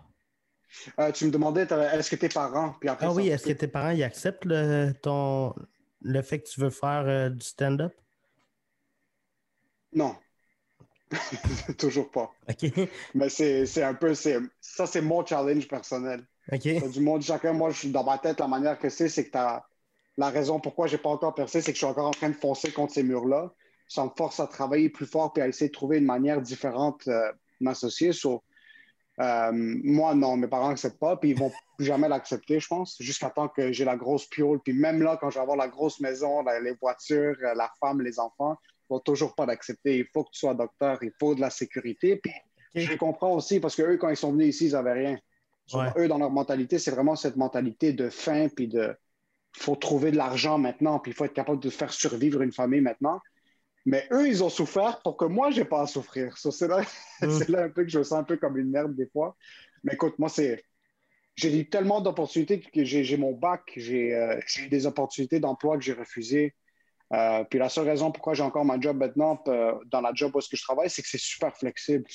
Euh, 0.99 1.11
tu 1.11 1.25
me 1.25 1.31
demandais, 1.31 1.63
est-ce 1.93 2.09
que 2.09 2.15
tes 2.15 2.29
parents. 2.29 2.75
Puis 2.79 2.89
ah 2.89 3.13
oui, 3.13 3.29
est-ce 3.29 3.47
que 3.47 3.53
tes 3.53 3.67
parents 3.67 3.91
ils 3.91 4.03
acceptent 4.03 4.45
le, 4.45 4.93
ton, 5.01 5.53
le 6.01 6.21
fait 6.21 6.41
que 6.41 6.47
tu 6.47 6.59
veux 6.61 6.69
faire 6.69 7.05
euh, 7.07 7.29
du 7.29 7.45
stand-up? 7.45 7.93
Non. 9.93 10.15
Toujours 11.77 12.11
pas. 12.11 12.31
OK. 12.49 12.71
Mais 13.13 13.29
c'est 13.29 13.83
un 13.83 13.93
peu. 13.93 14.13
Ça, 14.13 14.85
c'est 14.87 15.01
mon 15.01 15.25
challenge 15.25 15.67
personnel. 15.67 16.25
OK. 16.51 16.91
Du 16.91 16.99
monde 17.01 17.21
chacun, 17.21 17.53
moi, 17.53 17.69
je 17.71 17.79
suis 17.79 17.91
dans 17.91 18.03
ma 18.03 18.17
tête, 18.17 18.39
la 18.39 18.47
manière 18.47 18.77
que 18.79 18.89
c'est, 18.89 19.09
c'est 19.09 19.29
que 19.29 19.37
La 20.17 20.29
raison 20.29 20.59
pourquoi 20.59 20.87
j'ai 20.87 20.97
pas 20.97 21.09
encore 21.09 21.35
percé, 21.35 21.61
c'est 21.61 21.71
que 21.71 21.75
je 21.75 21.85
suis 21.85 21.85
encore 21.85 22.07
en 22.07 22.11
train 22.11 22.29
de 22.29 22.35
foncer 22.35 22.71
contre 22.71 22.93
ces 22.93 23.03
murs-là. 23.03 23.53
Ça 23.87 24.03
me 24.03 24.09
force 24.17 24.39
à 24.39 24.47
travailler 24.47 24.89
plus 24.89 25.05
fort 25.05 25.33
et 25.37 25.41
à 25.41 25.47
essayer 25.47 25.69
de 25.69 25.73
trouver 25.73 25.97
une 25.97 26.05
manière 26.05 26.41
différente 26.41 27.07
euh, 27.07 27.31
de 27.31 27.37
m'associer. 27.65 28.11
sur 28.13 28.43
euh, 29.19 29.51
moi, 29.53 30.13
non, 30.13 30.37
mes 30.37 30.47
parents 30.47 30.69
n'acceptent 30.69 30.99
pas, 30.99 31.17
puis 31.17 31.31
ils 31.31 31.37
vont 31.37 31.51
plus 31.75 31.85
jamais 31.85 32.07
l'accepter, 32.07 32.59
je 32.59 32.67
pense, 32.67 32.95
jusqu'à 32.99 33.29
temps 33.29 33.47
que 33.47 33.71
j'ai 33.71 33.83
la 33.83 33.95
grosse 33.95 34.27
piole. 34.27 34.59
Puis 34.63 34.73
même 34.73 35.01
là, 35.01 35.17
quand 35.19 35.29
je 35.29 35.35
vais 35.35 35.41
avoir 35.41 35.57
la 35.57 35.67
grosse 35.67 35.99
maison, 35.99 36.43
les 36.61 36.75
voitures, 36.79 37.35
euh, 37.43 37.53
la 37.55 37.71
femme, 37.79 38.01
les 38.01 38.19
enfants, 38.19 38.57
ils 38.65 38.93
vont 38.93 38.99
toujours 38.99 39.33
pas 39.33 39.45
l'accepter. 39.45 39.97
Il 39.97 40.05
faut 40.13 40.23
que 40.23 40.29
tu 40.31 40.39
sois 40.39 40.53
docteur, 40.53 40.99
il 41.01 41.11
faut 41.19 41.33
de 41.33 41.41
la 41.41 41.49
sécurité. 41.49 42.17
Puis 42.17 42.33
je 42.75 42.95
comprends 42.95 43.33
aussi, 43.33 43.59
parce 43.59 43.75
qu'eux, 43.75 43.97
quand 43.97 44.09
ils 44.09 44.17
sont 44.17 44.31
venus 44.31 44.55
ici, 44.55 44.67
ils 44.67 44.73
n'avaient 44.73 44.93
rien. 44.93 45.17
Eux, 45.97 46.07
dans 46.07 46.17
leur 46.17 46.31
mentalité, 46.31 46.79
c'est 46.79 46.91
vraiment 46.91 47.15
cette 47.15 47.35
mentalité 47.35 47.91
de 47.93 48.09
faim, 48.09 48.47
puis 48.55 48.67
de 48.67 48.95
faut 49.51 49.75
trouver 49.75 50.11
de 50.11 50.17
l'argent 50.17 50.57
maintenant, 50.57 50.99
puis 50.99 51.11
il 51.11 51.15
faut 51.15 51.25
être 51.25 51.33
capable 51.33 51.59
de 51.59 51.69
faire 51.69 51.91
survivre 51.91 52.41
une 52.41 52.51
famille 52.51 52.81
maintenant. 52.81 53.19
Mais 53.87 54.05
eux, 54.11 54.27
ils 54.27 54.43
ont 54.43 54.49
souffert 54.49 55.01
pour 55.01 55.15
que 55.15 55.23
moi, 55.23 55.49
je 55.49 55.61
n'ai 55.61 55.65
pas 55.65 55.81
à 55.81 55.87
souffrir. 55.87 56.37
c'est 56.37 56.67
là, 56.67 56.81
mm. 57.21 57.39
là, 57.47 57.63
un 57.63 57.69
peu 57.69 57.85
que 57.85 57.89
je 57.89 57.99
me 57.99 58.03
sens 58.03 58.19
un 58.19 58.23
peu 58.25 58.35
comme 58.35 58.57
une 58.57 58.69
merde 58.69 58.93
des 58.97 59.07
fois. 59.07 59.37
Mais 59.83 59.93
écoute, 59.93 60.19
moi, 60.19 60.27
c'est. 60.27 60.61
J'ai 61.35 61.57
eu 61.57 61.69
tellement 61.69 62.01
d'opportunités 62.01 62.59
que 62.59 62.83
j'ai 62.83 63.15
mon 63.15 63.31
bac, 63.31 63.61
euh, 63.77 64.41
j'ai 64.47 64.63
eu 64.63 64.69
des 64.69 64.87
opportunités 64.87 65.39
d'emploi 65.39 65.77
que 65.77 65.83
j'ai 65.83 65.93
refusées. 65.93 66.55
Euh, 67.13 67.43
puis 67.45 67.59
la 67.59 67.69
seule 67.69 67.87
raison 67.87 68.11
pourquoi 68.11 68.33
j'ai 68.33 68.41
encore 68.41 68.65
ma 68.65 68.79
job 68.79 68.97
maintenant 68.97 69.41
euh, 69.47 69.73
dans 69.85 70.01
la 70.01 70.11
job 70.15 70.35
où 70.35 70.41
je 70.41 70.61
travaille, 70.63 70.89
c'est 70.89 71.03
que 71.03 71.07
c'est 71.07 71.19
super 71.19 71.55
flexible. 71.55 72.05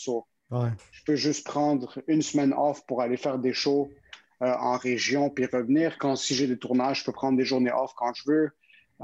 Je 0.91 1.05
peux 1.07 1.14
juste 1.14 1.47
prendre 1.47 2.03
une 2.09 2.20
semaine 2.20 2.53
off 2.53 2.85
pour 2.87 3.01
aller 3.01 3.16
faire 3.16 3.39
des 3.39 3.53
shows 3.53 3.91
en 4.41 4.77
région 4.77 5.31
puis 5.31 5.47
revenir. 5.47 5.97
Quand 5.99 6.16
si 6.16 6.35
j'ai 6.35 6.49
des 6.49 6.59
tournages, 6.59 7.01
je 7.01 7.05
peux 7.05 7.12
prendre 7.12 7.39
des 7.39 7.45
journées 7.45 7.73
off 7.73 7.93
quand 7.97 8.12
je 8.12 8.25
veux. 8.27 8.51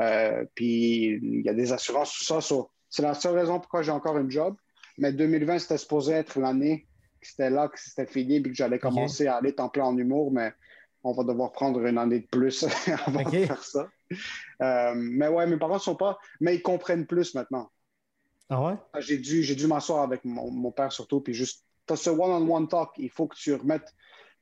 Euh, 0.01 0.45
puis 0.55 1.19
il 1.23 1.43
y 1.43 1.49
a 1.49 1.55
des 1.55 1.73
assurances, 1.73 2.13
tout 2.13 2.25
ça. 2.25 2.41
c'est 2.89 3.03
la 3.03 3.15
seule 3.15 3.37
raison 3.37 3.59
pourquoi 3.59 3.83
j'ai 3.83 3.91
encore 3.91 4.17
un 4.17 4.29
job. 4.29 4.55
Mais 4.99 5.13
2020, 5.13 5.61
c'était 5.61 5.79
supposé 5.79 6.13
être 6.13 6.39
l'année. 6.39 6.87
C'était 7.21 7.51
là 7.51 7.69
que 7.69 7.79
c'était 7.79 8.07
fini 8.07 8.37
et 8.37 8.43
que 8.43 8.55
j'allais 8.55 8.79
commencer 8.79 9.27
à 9.27 9.37
aller 9.37 9.55
temps 9.55 9.69
plein 9.69 9.85
en 9.85 9.97
humour, 9.97 10.31
mais 10.33 10.53
on 11.03 11.13
va 11.13 11.25
devoir 11.25 11.53
prendre 11.53 11.85
une 11.85 11.99
année 11.99 12.21
de 12.21 12.27
plus 12.27 12.65
avant 13.07 13.23
de 13.23 13.45
faire 13.45 13.65
ça. 13.65 13.89
Euh, 14.63 14.93
mais 14.95 15.29
ouais, 15.29 15.47
mes 15.47 15.57
parents 15.57 15.75
ne 15.75 15.81
sont 15.81 15.97
pas. 15.97 16.19
Mais 16.41 16.57
ils 16.57 16.63
comprennent 16.63 17.07
plus 17.07 17.35
maintenant. 17.35 17.71
Ah 18.51 18.63
ouais? 18.63 18.75
Ah, 18.93 19.01
j'ai 19.01 19.19
dû, 19.19 19.43
j'ai 19.43 19.55
dû 19.55 19.67
m'asseoir 19.67 20.03
avec 20.03 20.25
mon, 20.25 20.71
père 20.73 20.93
surtout, 20.93 21.21
puis 21.21 21.35
juste. 21.35 21.65
Tu 21.87 21.95
as 21.95 21.97
ce 21.97 22.11
one-on-one 22.11 22.69
talk, 22.69 22.91
il 22.99 23.11
faut 23.11 23.27
que 23.27 23.37
tu 23.37 23.55
remettes. 23.55 23.95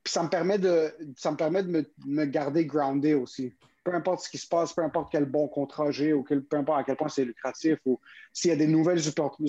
Puis 0.02 0.12
ça 0.12 0.22
me 0.22 0.28
permet 0.28 0.58
de, 0.58 0.92
ça 1.16 1.30
me, 1.30 1.36
permet 1.36 1.62
de 1.62 1.68
me, 1.68 1.92
me 2.04 2.24
garder 2.24 2.66
groundé 2.66 3.14
aussi 3.14 3.54
peu 3.86 3.94
importe 3.94 4.24
ce 4.24 4.28
qui 4.28 4.38
se 4.38 4.48
passe, 4.48 4.72
peu 4.72 4.82
importe 4.82 5.12
quel 5.12 5.26
bon 5.26 5.46
contrat 5.46 5.92
j'ai 5.92 6.12
ou 6.12 6.24
peu 6.24 6.56
importe 6.56 6.80
à 6.80 6.82
quel 6.82 6.96
point 6.96 7.08
c'est 7.08 7.24
lucratif 7.24 7.78
ou 7.86 8.00
s'il 8.32 8.50
y 8.50 8.52
a 8.52 8.56
des 8.56 8.66
nouvelles 8.66 9.00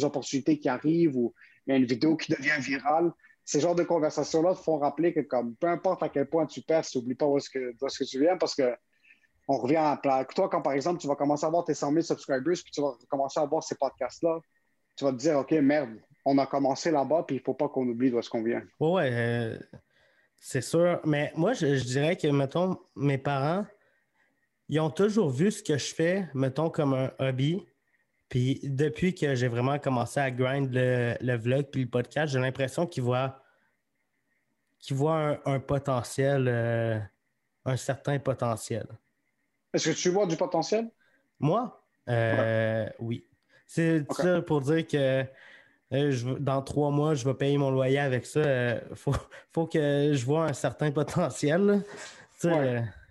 opportunités 0.03 0.59
qui 0.59 0.69
arrivent 0.69 1.17
ou 1.17 1.33
il 1.65 1.71
y 1.71 1.73
a 1.73 1.77
une 1.77 1.85
vidéo 1.85 2.15
qui 2.15 2.31
devient 2.31 2.59
virale, 2.59 3.11
ces 3.43 3.59
genres 3.59 3.73
de 3.73 3.81
conversations-là 3.81 4.53
te 4.53 4.59
font 4.59 4.77
rappeler 4.77 5.11
que 5.11 5.21
comme 5.21 5.55
peu 5.55 5.67
importe 5.67 6.03
à 6.03 6.09
quel 6.09 6.27
point 6.27 6.45
tu 6.45 6.61
perds, 6.61 6.83
n'oublie 6.93 7.15
pas 7.15 7.25
où 7.25 7.37
est-ce 7.37 7.49
que, 7.49 8.03
tu 8.05 8.19
viens 8.19 8.37
parce 8.37 8.53
que 8.53 8.75
on 9.47 9.57
revient 9.57 9.77
à 9.77 9.97
plat. 9.97 10.23
Toi, 10.25 10.49
quand 10.49 10.61
par 10.61 10.73
exemple, 10.73 11.01
tu 11.01 11.07
vas 11.07 11.15
commencer 11.15 11.45
à 11.45 11.47
avoir 11.47 11.63
tes 11.63 11.73
100 11.73 11.93
000 11.93 12.01
subscribers 12.01 12.61
puis 12.63 12.71
tu 12.71 12.81
vas 12.81 12.95
commencer 13.09 13.39
à 13.39 13.45
voir 13.45 13.63
ces 13.63 13.75
podcasts-là, 13.75 14.39
tu 14.95 15.03
vas 15.03 15.11
te 15.13 15.17
dire, 15.17 15.39
OK, 15.39 15.51
merde, 15.53 15.95
on 16.25 16.37
a 16.37 16.45
commencé 16.45 16.91
là-bas 16.91 17.23
puis 17.25 17.37
il 17.37 17.39
ne 17.39 17.43
faut 17.43 17.55
pas 17.55 17.69
qu'on 17.69 17.87
oublie 17.87 18.11
d'où 18.11 18.19
est-ce 18.19 18.29
qu'on 18.29 18.43
vient. 18.43 18.61
Ouais, 18.79 19.09
euh, 19.11 19.57
c'est 20.39 20.61
sûr. 20.61 20.99
Mais 21.05 21.31
moi, 21.35 21.53
je, 21.53 21.83
dirais 21.83 22.15
que, 22.15 22.27
mettons, 22.27 22.77
mes 22.95 23.17
parents, 23.17 23.65
ils 24.69 24.79
ont 24.79 24.89
toujours 24.89 25.29
vu 25.29 25.51
ce 25.51 25.63
que 25.63 25.77
je 25.77 25.93
fais, 25.93 26.27
mettons, 26.33 26.69
comme 26.69 26.93
un 26.93 27.11
hobby. 27.19 27.65
Puis 28.29 28.59
depuis 28.63 29.15
que 29.15 29.35
j'ai 29.35 29.47
vraiment 29.47 29.79
commencé 29.79 30.19
à 30.19 30.29
grind 30.29 30.69
le, 30.71 31.37
vlog 31.37 31.67
puis 31.71 31.83
le 31.83 31.89
podcast, 31.89 32.33
j'ai 32.33 32.39
l'impression 32.39 32.85
qu'ils 32.85 33.03
voient, 33.03 33.41
voient 34.91 35.39
un, 35.45 35.59
potentiel, 35.59 36.47
euh, 36.49 36.99
un 37.63 37.77
certain 37.77 38.19
potentiel. 38.19 38.85
Est-ce 39.73 39.91
que 39.91 39.95
tu 39.95 40.09
vois 40.09 40.25
du 40.25 40.35
potentiel? 40.35 40.89
Moi? 41.39 41.81
Euh, 42.09 42.89
oui. 42.99 43.23
C'est 43.65 44.05
ça 44.11 44.41
pour 44.41 44.61
dire 44.61 44.85
que 44.87 45.25
euh, 45.93 46.35
dans 46.39 46.61
trois 46.61 46.89
mois, 46.89 47.15
je 47.15 47.23
vais 47.23 47.33
payer 47.33 47.57
mon 47.57 47.71
loyer 47.71 47.99
avec 47.99 48.25
ça. 48.25 48.41
Il 48.75 48.95
faut, 48.95 49.67
que 49.67 50.11
je 50.13 50.25
vois 50.25 50.45
un 50.45 50.53
certain 50.53 50.91
potentiel. 50.91 51.83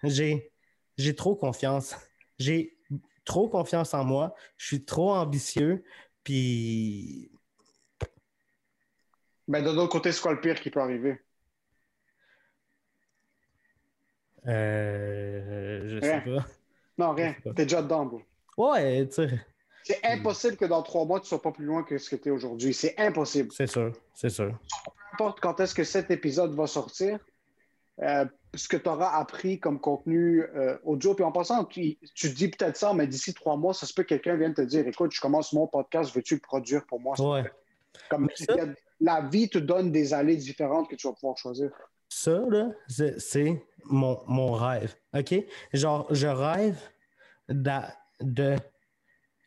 J'ai 0.02 0.50
j'ai 0.96 1.14
trop 1.14 1.36
confiance. 1.36 1.94
J'ai 2.38 2.76
trop 3.24 3.48
confiance 3.48 3.94
en 3.94 4.04
moi. 4.04 4.34
Je 4.58 4.66
suis 4.66 4.84
trop 4.84 5.14
ambitieux. 5.14 5.82
Puis. 6.22 7.30
Mais 9.48 9.62
ben, 9.62 9.70
de 9.72 9.74
l'autre 9.74 9.92
côté, 9.92 10.12
c'est 10.12 10.20
quoi 10.20 10.34
le 10.34 10.40
pire 10.40 10.60
qui 10.60 10.68
peut 10.70 10.80
arriver? 10.80 11.18
Euh, 14.46 15.88
je 15.88 16.00
sais 16.00 16.20
pas. 16.20 16.46
Non, 16.98 17.14
rien. 17.14 17.34
T'es 17.54 17.64
déjà 17.64 17.80
dedans, 17.80 18.04
bro. 18.04 18.22
Ouais, 18.58 19.06
tu 19.08 19.14
sais. 19.14 19.40
C'est 19.82 20.04
impossible 20.04 20.56
que 20.56 20.64
dans 20.64 20.82
trois 20.82 21.04
mois, 21.04 21.20
tu 21.20 21.28
sois 21.28 21.40
pas 21.40 21.52
plus 21.52 21.64
loin 21.64 21.84
que 21.84 21.96
ce 21.96 22.10
que 22.10 22.16
tu 22.16 22.28
es 22.28 22.32
aujourd'hui. 22.32 22.74
C'est 22.74 22.98
impossible. 22.98 23.52
C'est 23.52 23.68
sûr, 23.68 23.92
c'est 24.14 24.30
sûr. 24.30 24.48
Peu 24.48 24.90
importe 25.12 25.40
quand 25.40 25.60
est-ce 25.60 25.74
que 25.74 25.84
cet 25.84 26.10
épisode 26.10 26.54
va 26.54 26.66
sortir, 26.66 27.20
ce 27.98 28.68
que 28.68 28.76
tu 28.76 28.88
auras 28.88 29.18
appris 29.18 29.58
comme 29.60 29.80
contenu 29.80 30.42
euh, 30.42 30.78
audio. 30.84 31.14
Puis 31.14 31.24
en 31.24 31.32
passant, 31.32 31.64
tu, 31.64 31.98
tu 32.14 32.30
dis 32.30 32.48
peut-être 32.48 32.76
ça, 32.76 32.92
mais 32.92 33.06
d'ici 33.06 33.34
trois 33.34 33.56
mois, 33.56 33.74
ça 33.74 33.86
se 33.86 33.94
peut 33.94 34.02
que 34.02 34.08
quelqu'un 34.08 34.36
vienne 34.36 34.54
te 34.54 34.62
dire 34.62 34.86
Écoute, 34.86 35.12
je 35.12 35.20
commence 35.20 35.52
mon 35.52 35.66
podcast, 35.66 36.14
veux-tu 36.14 36.34
le 36.34 36.40
produire 36.40 36.84
pour 36.86 37.00
moi? 37.00 37.20
Ouais. 37.20 37.44
Comme 38.10 38.28
la 39.00 39.22
vie 39.22 39.48
te 39.48 39.58
donne 39.58 39.90
des 39.90 40.14
allées 40.14 40.36
différentes 40.36 40.88
que 40.88 40.96
tu 40.96 41.06
vas 41.06 41.14
pouvoir 41.14 41.36
choisir. 41.36 41.70
ça, 42.08 42.42
là, 42.48 42.70
c'est 42.88 43.62
mon, 43.84 44.20
mon 44.26 44.52
rêve. 44.52 44.94
OK? 45.14 45.34
Genre, 45.72 46.06
je 46.10 46.26
rêve 46.26 46.78
d'a- 47.48 47.94
de, 48.20 48.56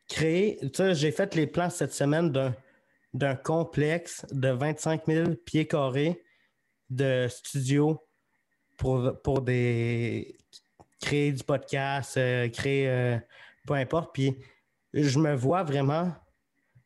créer. 0.10 0.58
Tu 0.62 0.70
sais, 0.74 0.96
j'ai 0.96 1.12
fait 1.12 1.36
les 1.36 1.48
plans 1.48 1.70
cette 1.70 1.94
semaine 1.94 2.32
d'un, 2.32 2.54
d'un 3.14 3.36
complexe 3.36 4.26
de 4.32 4.50
25 4.50 5.06
000 5.06 5.36
pieds 5.46 5.68
carrés 5.68 6.22
de 6.90 7.28
studio 7.30 8.02
pour, 8.80 9.22
pour 9.22 9.42
des. 9.42 10.36
créer 11.00 11.32
du 11.32 11.44
podcast, 11.44 12.18
euh, 12.18 12.50
créer. 12.50 12.90
euh, 12.90 13.18
peu 13.68 13.76
importe. 13.76 14.14
Puis 14.14 14.36
je 14.94 15.20
me 15.20 15.36
vois 15.36 15.64
vraiment 15.64 16.16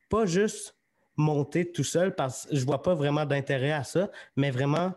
pas 0.10 0.26
juste 0.26 0.76
monter 1.16 1.72
tout 1.72 1.84
seul 1.86 2.14
parce 2.14 2.46
que 2.46 2.56
je 2.56 2.66
vois 2.66 2.82
pas 2.82 2.94
vraiment 2.94 3.26
d'intérêt 3.26 3.72
à 3.72 3.84
ça, 3.84 4.10
mais 4.36 4.52
vraiment 4.52 4.94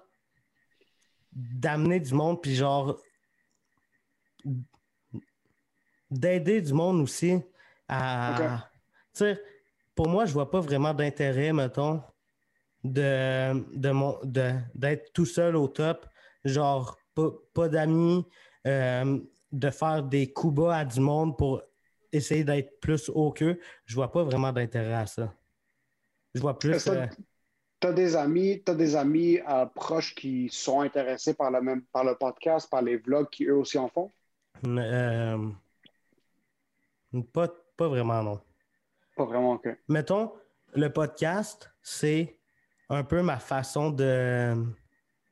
d'amener 1.32 2.01
du 2.01 2.12
monde, 2.14 2.42
puis 2.42 2.55
genre 2.57 2.99
d'aider 6.11 6.61
du 6.61 6.72
monde 6.72 7.01
aussi 7.03 7.40
à. 7.88 8.34
Ok. 8.34 8.61
Tu 9.14 9.18
sais, 9.24 9.42
pour 9.94 10.09
moi, 10.09 10.26
je 10.26 10.32
vois 10.32 10.51
pas 10.51 10.61
vraiment 10.61 10.92
d'intérêt, 10.92 11.53
mettons, 11.53 12.03
de, 12.84 13.64
de 13.76 13.90
mon, 13.90 14.18
de, 14.24 14.53
d'être 14.74 15.12
tout 15.12 15.24
seul 15.24 15.57
au 15.57 15.68
top, 15.68 16.07
genre 16.47 16.97
pas, 17.14 17.30
pas 17.55 17.68
d'amis, 17.68 18.26
euh, 18.66 19.18
de 19.53 19.70
faire 19.70 20.03
des 20.03 20.32
coups 20.32 20.55
bas 20.55 20.78
à 20.78 20.84
du 20.84 21.01
monde 21.01 21.36
pour 21.36 21.62
essayer 22.12 22.44
d'être 22.44 22.80
plus 22.80 23.11
haut 23.14 23.32
qu'eux. 23.32 23.59
Je 23.84 23.94
vois 23.94 24.11
pas 24.11 24.24
vraiment 24.24 24.53
d'intérêt 24.53 24.94
à 24.94 25.07
ça. 25.07 25.32
Je 26.34 26.40
vois 26.40 26.59
plus. 26.59 26.86
Euh, 26.88 27.07
Tu 27.80 27.86
as 27.86 27.92
des 27.92 28.16
amis, 28.16 28.62
t'as 28.64 28.74
des 28.74 28.97
amis 28.97 29.38
euh, 29.49 29.66
proches 29.66 30.14
qui 30.14 30.49
sont 30.51 30.80
intéressés 30.80 31.34
par 31.34 31.51
le 31.51 31.61
même 31.61 31.82
par 31.92 32.05
le 32.05 32.14
podcast, 32.14 32.70
par 32.70 32.82
les 32.82 32.97
vlogs 32.97 33.28
qui 33.30 33.44
eux 33.44 33.57
aussi 33.57 33.78
en 33.78 33.88
font? 33.88 34.11
euh, 34.66 35.51
pas, 37.32 37.49
pas 37.76 37.88
vraiment, 37.88 38.22
non. 38.22 38.40
Pas 39.16 39.24
vraiment, 39.24 39.53
ok. 39.53 39.68
mettons, 39.88 40.32
le 40.74 40.92
podcast, 40.92 41.70
c'est 41.82 42.38
un 42.88 43.05
peu 43.05 43.22
ma 43.22 43.38
façon 43.38 43.90
de, 43.90 44.55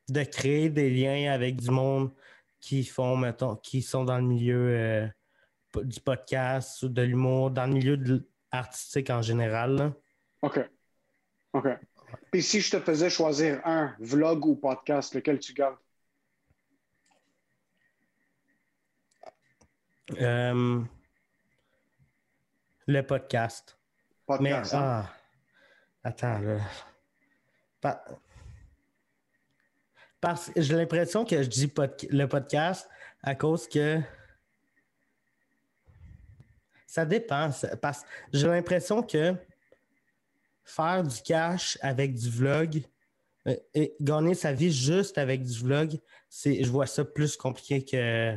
de 0.08 0.22
créer 0.22 0.70
des 0.70 0.90
liens 0.90 1.32
avec 1.32 1.56
du 1.56 1.70
monde 1.70 2.12
qui 2.60 2.84
font, 2.84 3.16
mettons, 3.16 3.56
qui 3.56 3.82
sont 3.82 4.04
dans 4.04 4.18
le 4.18 4.24
milieu 4.24 4.68
euh, 4.68 5.08
du 5.82 6.00
podcast 6.00 6.82
ou 6.82 6.88
de 6.88 7.02
l'humour, 7.02 7.50
dans 7.50 7.66
le 7.66 7.72
milieu 7.72 7.96
de 7.96 8.28
artistique 8.50 9.10
en 9.10 9.22
général. 9.22 9.76
là. 9.76 9.92
OK. 10.42 10.60
OK. 11.52 11.68
Puis 12.30 12.42
si 12.42 12.60
je 12.60 12.70
te 12.76 12.80
faisais 12.80 13.10
choisir 13.10 13.60
un, 13.66 13.94
vlog 13.98 14.46
ou 14.46 14.56
podcast, 14.56 15.14
lequel 15.14 15.38
tu 15.40 15.52
gardes? 15.52 15.76
Euh, 20.20 20.82
le 22.86 23.02
podcast. 23.02 23.78
Mais, 24.28 24.50
Podcast. 24.50 24.74
hein? 24.74 24.80
ah, 24.82 25.14
attends, 26.02 26.38
là. 26.38 26.58
Pa- 27.80 28.04
Parce 30.24 30.48
que 30.50 30.60
j'ai 30.62 30.74
l'impression 30.74 31.24
que 31.26 31.42
je 31.42 31.48
dis 31.48 31.66
pod- 31.66 32.06
le 32.10 32.26
podcast 32.26 32.88
à 33.22 33.34
cause 33.34 33.68
que 33.68 34.00
ça 36.86 37.04
dépend. 37.04 37.50
Parce 37.82 38.02
que 38.02 38.06
j'ai 38.32 38.46
l'impression 38.46 39.02
que 39.02 39.34
faire 40.64 41.02
du 41.02 41.20
cash 41.22 41.76
avec 41.82 42.14
du 42.14 42.30
vlog 42.30 42.82
euh, 43.46 43.54
et 43.74 43.94
gagner 44.00 44.34
sa 44.34 44.52
vie 44.52 44.72
juste 44.72 45.18
avec 45.18 45.42
du 45.42 45.58
vlog, 45.58 45.98
c'est, 46.30 46.64
je 46.64 46.70
vois 46.70 46.86
ça 46.86 47.04
plus 47.04 47.36
compliqué 47.36 47.84
que 47.84 48.34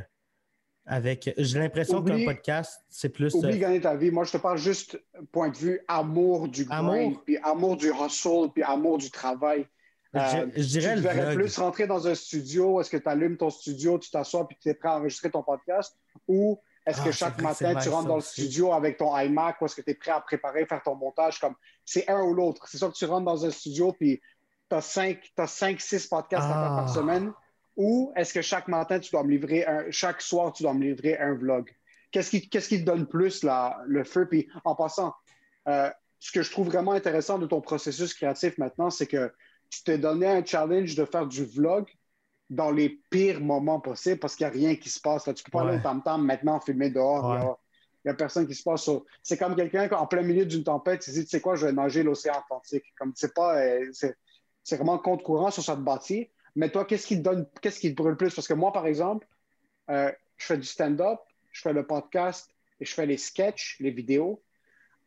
avec. 0.85 1.33
J'ai 1.37 1.59
l'impression 1.59 2.03
qu'un 2.03 2.15
Oublie- 2.15 2.25
podcast, 2.25 2.81
c'est 2.89 3.09
plus. 3.09 3.33
Oublie 3.33 3.55
euh, 3.55 3.59
gagner 3.59 3.79
ta 3.79 3.95
vie. 3.95 4.11
Moi, 4.11 4.25
je 4.25 4.33
te 4.33 4.37
parle 4.37 4.57
juste 4.57 5.01
point 5.31 5.49
de 5.49 5.55
vue 5.57 5.79
amour 5.87 6.49
du 6.49 6.65
Amour. 6.69 7.23
puis 7.25 7.37
amour 7.37 7.77
du 7.77 7.91
hustle, 7.91 8.49
puis 8.53 8.63
amour 8.63 8.97
du 8.97 9.09
travail. 9.09 9.65
Je, 10.13 10.19
Euh, 10.19 10.47
je 10.55 10.63
dirais 10.63 10.95
tu 10.95 11.01
le 11.01 11.35
plus 11.35 11.57
rentrer 11.57 11.87
dans 11.87 12.07
un 12.07 12.15
studio, 12.15 12.79
est-ce 12.81 12.89
que 12.89 12.97
tu 12.97 13.07
allumes 13.09 13.37
ton 13.37 13.49
studio, 13.49 13.97
tu 13.99 14.09
t'assois 14.09 14.47
puis 14.47 14.57
tu 14.61 14.69
es 14.69 14.73
prêt 14.73 14.89
à 14.89 14.97
enregistrer 14.97 15.29
ton 15.29 15.43
podcast, 15.43 15.97
ou 16.27 16.59
est-ce 16.85 16.99
Ah, 17.01 17.03
que 17.05 17.11
c'est 17.11 17.17
chaque 17.17 17.41
matin 17.41 17.75
tu 17.75 17.89
rentres 17.89 18.07
dans 18.07 18.15
le 18.15 18.19
aussi. 18.19 18.41
studio 18.41 18.71
avec 18.73 18.97
ton 18.97 19.15
iMac, 19.17 19.61
ou 19.61 19.65
est-ce 19.65 19.75
que 19.75 19.81
tu 19.81 19.91
es 19.91 19.95
prêt 19.95 20.11
à 20.11 20.21
préparer, 20.21 20.65
faire 20.65 20.81
ton 20.83 20.95
montage, 20.95 21.39
comme 21.39 21.55
c'est 21.85 22.07
un 22.09 22.21
ou 22.23 22.33
l'autre. 22.33 22.67
C'est 22.67 22.77
sûr 22.77 22.91
que 22.91 22.97
tu 22.97 23.05
rentres 23.05 23.25
dans 23.25 23.45
un 23.45 23.51
studio 23.51 23.91
puis 23.93 24.21
tu 24.69 24.75
as 24.75 24.81
5, 24.81 25.19
t'as 25.35 25.47
cinq, 25.47 25.79
six 25.81 26.07
podcasts 26.07 26.45
à 26.45 26.47
faire 26.53 26.71
Ah. 26.71 26.75
par 26.81 26.89
semaine, 26.93 27.33
ou 27.75 28.11
est-ce 28.15 28.33
que 28.33 28.41
chaque 28.41 28.67
matin 28.69 28.99
tu 28.99 29.11
dois 29.11 29.23
me 29.23 29.29
livrer 29.31 29.65
un, 29.65 29.85
chaque 29.91 30.21
soir 30.21 30.51
tu 30.53 30.63
dois 30.63 30.73
me 30.73 30.83
livrer 30.83 31.17
un 31.17 31.35
vlog? 31.35 31.69
Qu'est-ce 32.11 32.29
qui, 32.31 32.49
qu'est-ce 32.49 32.69
qui 32.69 32.79
te 32.79 32.85
donne 32.85 33.05
plus 33.05 33.45
le 33.85 34.03
feu? 34.05 34.27
Puis 34.27 34.47
en 34.63 34.73
passant, 34.75 35.13
euh, 35.67 35.89
ce 36.19 36.31
que 36.31 36.41
je 36.41 36.49
trouve 36.51 36.67
vraiment 36.67 36.93
intéressant 36.93 37.37
de 37.37 37.45
ton 37.45 37.59
processus 37.61 38.13
créatif 38.13 38.57
maintenant, 38.57 38.89
c'est 38.89 39.07
que 39.07 39.31
tu 39.69 39.83
t'es 39.83 39.97
donné 39.97 40.27
un 40.27 40.43
challenge 40.45 40.95
de 40.95 41.05
faire 41.05 41.25
du 41.27 41.45
vlog 41.45 41.85
dans 42.49 42.71
les 42.71 43.01
pires 43.09 43.41
moments 43.41 43.79
possibles 43.79 44.19
parce 44.19 44.35
qu'il 44.35 44.45
n'y 44.47 44.51
a 44.51 44.53
rien 44.67 44.75
qui 44.75 44.89
se 44.89 44.99
passe. 45.01 45.27
Là. 45.27 45.33
Tu 45.33 45.43
peux 45.43 45.51
pas 45.51 45.61
aller 45.61 45.77
au 45.79 45.81
tam-tam 45.83 46.23
maintenant 46.25 46.59
filmer 46.59 46.89
dehors. 46.89 47.29
Ouais. 47.29 47.39
Il 48.05 48.07
n'y 48.07 48.11
a, 48.11 48.13
personne 48.13 48.47
qui 48.47 48.55
se 48.55 48.63
passe. 48.63 48.83
sur- 48.83 49.03
C'est 49.21 49.37
comme 49.37 49.55
quelqu'un 49.55 49.89
en 49.89 50.07
plein 50.07 50.21
milieu 50.21 50.45
d'une 50.45 50.63
tempête, 50.63 51.01
tu 51.01 51.11
dis, 51.11 51.23
tu 51.23 51.29
sais 51.29 51.41
quoi, 51.41 51.55
je 51.55 51.65
vais 51.65 51.73
nager 51.73 52.03
l'océan 52.03 52.35
Atlantique. 52.35 52.85
Comme 52.97 53.11
c'est 53.15 53.33
pas. 53.33 53.57
euh, 53.59 53.89
c'est, 53.91 54.15
c'est 54.63 54.77
vraiment 54.77 54.97
contre 54.97 55.23
courant 55.23 55.51
sur 55.51 55.63
cette 55.63 55.79
bâtie. 55.79 56.29
Mais 56.55 56.69
toi, 56.69 56.85
qu'est-ce 56.85 57.05
qui 57.05 57.17
te 57.17 57.21
donne, 57.21 57.47
qu'est-ce 57.61 57.79
qui 57.79 57.91
te 57.91 57.95
brûle 58.01 58.15
plus? 58.15 58.33
Parce 58.33 58.47
que 58.47 58.53
moi, 58.53 58.71
par 58.71 58.87
exemple, 58.87 59.27
euh, 59.89 60.11
je 60.37 60.45
fais 60.45 60.57
du 60.57 60.65
stand-up, 60.67 61.19
je 61.51 61.61
fais 61.61 61.73
le 61.73 61.85
podcast 61.85 62.49
et 62.79 62.85
je 62.85 62.93
fais 62.93 63.05
les 63.05 63.17
sketchs, 63.17 63.77
les 63.79 63.91
vidéos. 63.91 64.41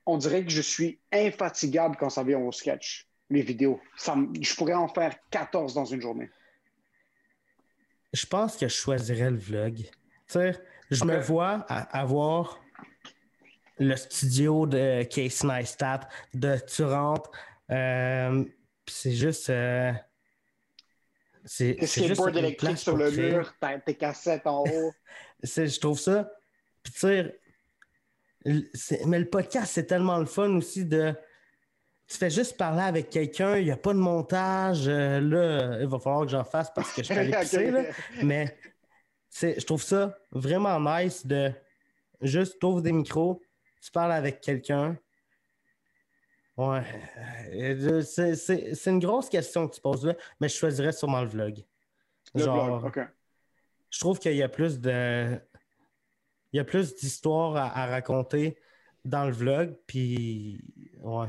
On 0.07 0.17
dirait 0.19 0.45
que 0.45 0.51
je 0.51 0.61
suis 0.63 1.01
infatigable 1.13 1.97
quand 1.99 2.11
ça 2.11 2.23
vient 2.23 2.39
au 2.39 2.53
sketch, 2.53 3.09
les 3.31 3.43
vidéos. 3.43 3.81
Ça 3.97 4.17
je 4.41 4.55
pourrais 4.55 4.75
en 4.75 4.89
faire 4.89 5.15
14 5.31 5.75
dans 5.75 5.85
une 5.85 6.01
journée. 6.01 6.31
Je 8.13 8.27
pense 8.27 8.57
que 8.57 8.67
je 8.69 8.75
choisirais 8.75 9.31
le 9.31 9.39
vlog. 9.39 9.77
Tu 9.77 9.89
sais, 10.27 10.61
je 10.91 11.05
me 11.05 11.19
vois 11.21 11.65
avoir 11.69 12.61
le 13.79 13.97
studio 13.97 14.67
de 14.67 15.05
Casey 15.05 15.47
Neistat, 15.47 16.01
de 16.35 16.59
tu 16.67 16.85
rentres, 16.85 17.31
euh, 17.71 18.45
c'est 18.87 19.13
juste. 19.13 19.49
euh, 19.51 19.93
c'est 21.45 21.71
électriques 21.71 22.59
place 22.59 22.83
sur 22.83 22.97
le 22.97 23.11
créer. 23.11 23.33
mur, 23.33 23.55
tes 23.87 23.95
cassettes 23.95 24.47
en 24.47 24.65
haut. 24.65 24.93
Je 25.43 25.81
trouve 25.81 25.99
ça. 25.99 26.31
Puis 26.83 26.93
tu 26.93 27.01
sais, 27.01 27.41
mais 29.07 29.19
le 29.19 29.29
podcast, 29.29 29.73
c'est 29.73 29.87
tellement 29.87 30.19
le 30.19 30.27
fun 30.27 30.51
aussi 30.57 30.85
de. 30.85 31.15
Tu 32.11 32.17
fais 32.17 32.29
juste 32.31 32.57
parler 32.57 32.83
avec 32.83 33.09
quelqu'un, 33.09 33.57
il 33.57 33.67
n'y 33.67 33.71
a 33.71 33.77
pas 33.77 33.93
de 33.93 33.99
montage. 33.99 34.89
euh, 34.89 35.21
là, 35.21 35.79
il 35.81 35.87
va 35.87 35.99
falloir 36.01 36.25
que 36.25 36.33
j'en 36.33 36.43
fasse 36.43 36.73
parce 36.75 36.93
que 36.93 37.03
je 37.03 37.07
suis 37.13 37.15
allé 37.15 37.31
pisser, 37.41 37.71
là. 37.71 37.85
Mais 38.25 38.59
je 39.41 39.65
trouve 39.65 39.83
ça 39.83 40.19
vraiment 40.33 40.81
nice 40.81 41.25
de 41.25 41.53
juste 42.21 42.59
t'ouvres 42.59 42.83
des 42.83 42.91
micros, 42.91 43.41
tu 43.81 43.93
parles 43.93 44.11
avec 44.11 44.41
quelqu'un. 44.41 44.99
Ouais. 46.57 46.83
Euh, 47.55 48.03
C'est 48.03 48.91
une 48.91 48.99
grosse 48.99 49.29
question 49.29 49.69
que 49.69 49.77
tu 49.77 49.81
poses 49.81 50.05
là, 50.05 50.15
mais 50.41 50.49
je 50.49 50.57
choisirais 50.57 50.93
sûrement 50.93 51.23
le 51.23 51.29
vlog. 51.29 51.65
Le 52.35 52.43
Genre, 52.43 52.81
blog, 52.81 52.85
OK. 52.87 53.01
je 53.89 54.01
trouve 54.01 54.19
qu'il 54.19 54.35
y 54.35 54.43
a 54.43 54.49
plus 54.49 54.81
de. 54.81 55.39
Il 56.53 56.57
y 56.57 56.61
a 56.61 56.65
plus 56.65 56.97
d'histoires 56.97 57.55
à, 57.57 57.83
à 57.83 57.87
raconter 57.87 58.59
dans 59.05 59.25
le 59.27 59.33
vlog, 59.33 59.77
puis. 59.87 60.61
Ouais. 60.99 61.29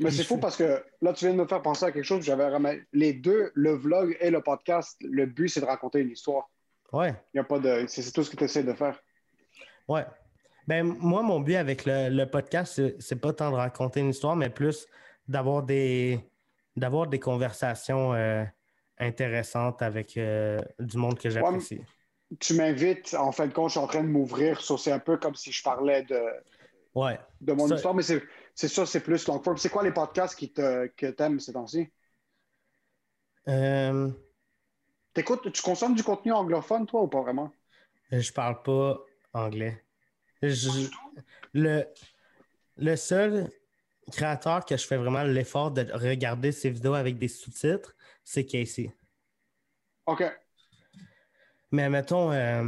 Mais 0.00 0.10
c'est 0.10 0.24
fou 0.24 0.38
parce 0.38 0.56
que 0.56 0.82
là, 1.02 1.12
tu 1.12 1.24
viens 1.26 1.34
de 1.34 1.40
me 1.40 1.46
faire 1.46 1.62
penser 1.62 1.84
à 1.84 1.92
quelque 1.92 2.04
chose. 2.04 2.24
J'avais 2.24 2.48
remarqué- 2.48 2.82
les 2.92 3.12
deux, 3.12 3.50
le 3.54 3.72
vlog 3.74 4.16
et 4.20 4.30
le 4.30 4.40
podcast, 4.40 4.96
le 5.02 5.26
but, 5.26 5.48
c'est 5.48 5.60
de 5.60 5.66
raconter 5.66 6.00
une 6.00 6.10
histoire. 6.10 6.48
Ouais. 6.92 7.14
Il 7.34 7.36
y 7.36 7.40
a 7.40 7.44
pas 7.44 7.58
de. 7.58 7.84
C'est 7.86 8.10
tout 8.12 8.24
ce 8.24 8.30
que 8.30 8.36
tu 8.36 8.44
essaies 8.44 8.62
de 8.64 8.72
faire. 8.72 8.98
Ouais. 9.88 10.04
Ben, 10.66 10.84
moi, 10.84 11.22
mon 11.22 11.40
but 11.40 11.56
avec 11.56 11.84
le, 11.84 12.08
le 12.08 12.24
podcast, 12.26 12.80
c'est- 12.98 13.16
pas 13.16 13.32
tant 13.32 13.50
de 13.50 13.56
raconter 13.56 14.00
une 14.00 14.10
histoire, 14.10 14.36
mais 14.36 14.50
plus 14.50 14.86
d'avoir 15.28 15.62
des 15.62 16.18
d'avoir 16.76 17.06
des 17.08 17.18
conversations 17.18 18.14
euh, 18.14 18.44
intéressantes 18.98 19.82
avec 19.82 20.16
euh, 20.16 20.60
du 20.78 20.96
monde 20.96 21.18
que 21.18 21.28
j'apprécie. 21.30 21.80
Tu 22.38 22.54
m'invites, 22.54 23.14
en 23.14 23.32
fin 23.32 23.46
de 23.48 23.52
compte, 23.52 23.68
je 23.70 23.72
suis 23.72 23.80
en 23.80 23.86
train 23.88 24.02
de 24.02 24.08
m'ouvrir 24.08 24.60
sur. 24.60 24.78
C'est 24.78 24.92
un 24.92 24.98
peu 25.00 25.16
comme 25.16 25.34
si 25.34 25.50
je 25.52 25.62
parlais 25.62 26.02
de, 26.04 26.20
Ouais. 26.94 27.18
de 27.40 27.52
mon 27.52 27.66
Ça- 27.66 27.74
histoire, 27.74 27.94
mais 27.94 28.02
c'est 28.04 28.22
c'est 28.54 28.68
ça, 28.68 28.86
c'est 28.86 29.00
plus 29.00 29.26
long 29.26 29.42
form. 29.42 29.56
C'est 29.56 29.68
quoi 29.68 29.82
les 29.82 29.92
podcasts 29.92 30.34
qui 30.38 30.52
te, 30.52 30.86
que 30.88 31.06
t'aimes 31.06 31.40
ces 31.40 31.52
temps-ci? 31.52 31.88
Euh, 33.48 34.10
T'écoutes, 35.14 35.50
tu 35.52 35.62
consommes 35.62 35.94
du 35.94 36.04
contenu 36.04 36.32
anglophone, 36.32 36.86
toi, 36.86 37.02
ou 37.02 37.08
pas 37.08 37.22
vraiment? 37.22 37.50
je 38.12 38.32
parle 38.32 38.62
pas 38.62 38.98
anglais. 39.32 39.84
Je- 40.42 40.88
le, 41.52 41.84
le 42.76 42.96
seul 42.96 43.50
créateur 44.12 44.64
que 44.64 44.76
je 44.76 44.86
fais 44.86 44.96
vraiment 44.96 45.22
l'effort 45.22 45.70
de 45.70 45.86
regarder 45.92 46.52
ses 46.52 46.70
vidéos 46.70 46.94
avec 46.94 47.18
des 47.18 47.28
sous-titres, 47.28 47.94
c'est 48.24 48.46
Casey. 48.46 48.92
OK. 50.06 50.22
Mais 51.70 51.88
mettons, 51.88 52.32
euh, 52.32 52.64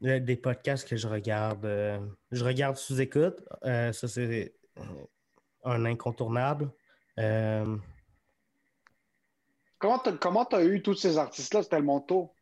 des 0.00 0.36
podcasts 0.36 0.88
que 0.88 0.96
je 0.96 1.06
regarde, 1.06 1.64
euh, 1.64 1.98
je 2.30 2.44
regarde 2.44 2.76
sous 2.76 3.00
écoute. 3.00 3.42
Euh, 3.64 3.92
ça, 3.92 4.08
c'est 4.08 4.54
un 5.64 5.84
incontournable. 5.84 6.70
Comment 9.78 10.44
tu 10.44 10.56
as 10.56 10.64
eu 10.64 10.82
tous 10.82 10.94
ces 10.94 11.18
artistes-là? 11.18 11.62
C'était 11.62 11.76
tellement 11.76 12.00
tôt. 12.00 12.32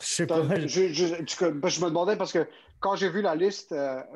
Je 0.00 0.06
sais 0.06 0.26
pas. 0.26 0.42
Je, 0.66 0.92
je, 0.92 1.04
me 1.44 1.88
demandais 1.88 2.16
parce 2.16 2.32
que 2.32 2.48
quand 2.80 2.96
j'ai 2.96 3.08
vu 3.08 3.22
la 3.22 3.34
liste 3.34 3.74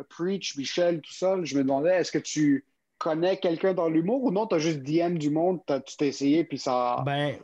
Preach, 0.08 0.56
Michel, 0.56 1.00
tout 1.00 1.12
ça, 1.12 1.36
je 1.42 1.56
me 1.56 1.62
demandais 1.62 1.94
est-ce 1.96 2.10
que 2.10 2.18
tu 2.18 2.64
connais 2.98 3.38
quelqu'un 3.38 3.74
dans 3.74 3.88
l'humour 3.88 4.24
ou 4.24 4.30
non, 4.32 4.46
tu 4.46 4.54
as 4.54 4.58
juste 4.58 4.80
DM 4.80 5.18
du 5.18 5.30
monde, 5.30 5.60
tu 5.66 5.96
t'es 5.96 6.08
essayé 6.08 6.44
puis 6.44 6.58
ça. 6.58 7.02
Ben. 7.04 7.38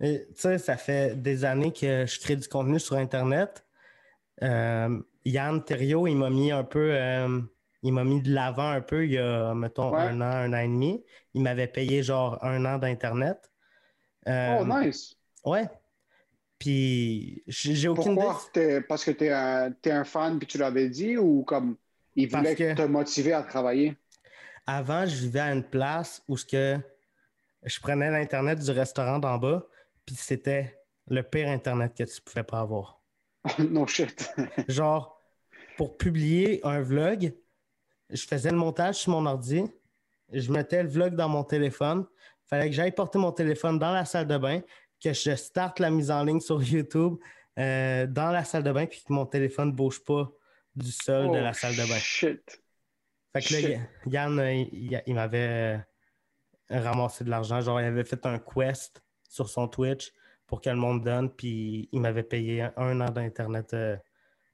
Tu 0.00 0.18
sais, 0.34 0.58
ça 0.58 0.76
fait 0.76 1.20
des 1.20 1.44
années 1.44 1.72
que 1.72 2.04
je 2.06 2.20
crée 2.20 2.36
du 2.36 2.48
contenu 2.48 2.78
sur 2.78 2.96
Internet. 2.96 3.64
Euh, 4.42 5.00
Yann 5.24 5.64
Thériault, 5.64 6.06
il 6.06 6.16
m'a 6.16 6.30
mis 6.30 6.52
un 6.52 6.64
peu. 6.64 6.90
Euh, 6.92 7.40
il 7.82 7.92
m'a 7.92 8.04
mis 8.04 8.20
de 8.20 8.32
l'avant 8.32 8.70
un 8.70 8.80
peu 8.80 9.04
il 9.04 9.12
y 9.12 9.18
a, 9.18 9.54
mettons, 9.54 9.94
un 9.94 10.20
an, 10.20 10.24
un 10.24 10.52
an 10.52 10.58
et 10.58 10.68
demi. 10.68 11.04
Il 11.34 11.42
m'avait 11.42 11.68
payé 11.68 12.02
genre 12.02 12.42
un 12.44 12.64
an 12.64 12.78
d'Internet. 12.78 13.50
Euh, 14.28 14.58
oh, 14.60 14.66
nice! 14.66 15.16
Ouais. 15.44 15.68
Puis 16.58 17.42
j'ai 17.46 17.88
aucune 17.88 18.16
Pourquoi? 18.16 18.40
Parce 18.88 19.04
que 19.04 19.10
tu 19.10 19.24
es, 19.24 19.28
es, 19.28 19.90
un 19.90 20.04
fan 20.04 20.38
puis 20.38 20.46
tu 20.46 20.58
l'avais 20.58 20.88
dit 20.88 21.16
ou 21.16 21.44
comme 21.44 21.76
il 22.16 22.28
voulait 22.28 22.54
te 22.54 22.82
motiver 22.82 23.34
à 23.34 23.42
travailler? 23.42 23.96
Avant, 24.66 25.06
je 25.06 25.14
vivais 25.14 25.40
à 25.40 25.52
une 25.52 25.62
place 25.62 26.22
où 26.26 26.36
ce 26.36 26.44
que 26.44 26.76
je 27.62 27.78
prenais 27.78 28.10
l'Internet 28.10 28.58
du 28.58 28.70
restaurant 28.70 29.18
d'en 29.18 29.38
bas, 29.38 29.66
puis 30.06 30.14
c'était 30.14 30.80
le 31.08 31.22
pire 31.22 31.48
Internet 31.48 31.94
que 31.94 32.04
tu 32.04 32.20
pouvais 32.22 32.44
pas 32.44 32.60
avoir. 32.60 33.02
no 33.58 33.86
shit. 33.86 34.30
Genre, 34.68 35.20
pour 35.76 35.96
publier 35.96 36.60
un 36.64 36.80
vlog, 36.80 37.34
je 38.10 38.26
faisais 38.26 38.50
le 38.50 38.56
montage 38.56 38.96
sur 38.96 39.12
mon 39.12 39.26
ordi, 39.26 39.64
je 40.32 40.50
mettais 40.50 40.82
le 40.82 40.88
vlog 40.88 41.14
dans 41.14 41.28
mon 41.28 41.44
téléphone, 41.44 42.06
il 42.46 42.48
fallait 42.48 42.70
que 42.70 42.74
j'aille 42.74 42.92
porter 42.92 43.18
mon 43.18 43.32
téléphone 43.32 43.78
dans 43.78 43.92
la 43.92 44.04
salle 44.04 44.26
de 44.26 44.38
bain, 44.38 44.60
que 45.02 45.12
je 45.12 45.34
starte 45.34 45.80
la 45.80 45.90
mise 45.90 46.10
en 46.10 46.24
ligne 46.24 46.40
sur 46.40 46.62
YouTube 46.62 47.16
euh, 47.58 48.06
dans 48.06 48.30
la 48.30 48.44
salle 48.44 48.62
de 48.62 48.72
bain, 48.72 48.86
puis 48.86 49.02
que 49.06 49.12
mon 49.12 49.26
téléphone 49.26 49.70
ne 49.70 49.74
bouge 49.74 50.02
pas 50.02 50.30
du 50.74 50.92
sol 50.92 51.30
de 51.32 51.38
la 51.38 51.50
oh, 51.50 51.54
salle 51.54 51.74
de 51.74 51.88
bain. 51.88 51.98
Shit. 51.98 52.62
Fait 53.32 53.40
que 53.42 53.54
là, 53.54 53.78
Yann, 54.06 54.40
il, 54.72 55.14
m'avait 55.14 55.82
euh, 56.70 56.80
ramassé 56.80 57.24
de 57.24 57.30
l'argent. 57.30 57.60
Genre, 57.60 57.80
il 57.80 57.84
avait 57.84 58.04
fait 58.04 58.24
un 58.24 58.38
quest 58.38 59.02
sur 59.36 59.48
son 59.48 59.68
Twitch 59.68 60.12
pour 60.46 60.60
que 60.60 60.70
le 60.70 60.76
monde 60.76 61.04
donne, 61.04 61.30
puis 61.30 61.88
il 61.92 62.00
m'avait 62.00 62.22
payé 62.22 62.68
un, 62.76 63.00
an 63.00 63.10
d'Internet 63.10 63.74
euh, 63.74 63.96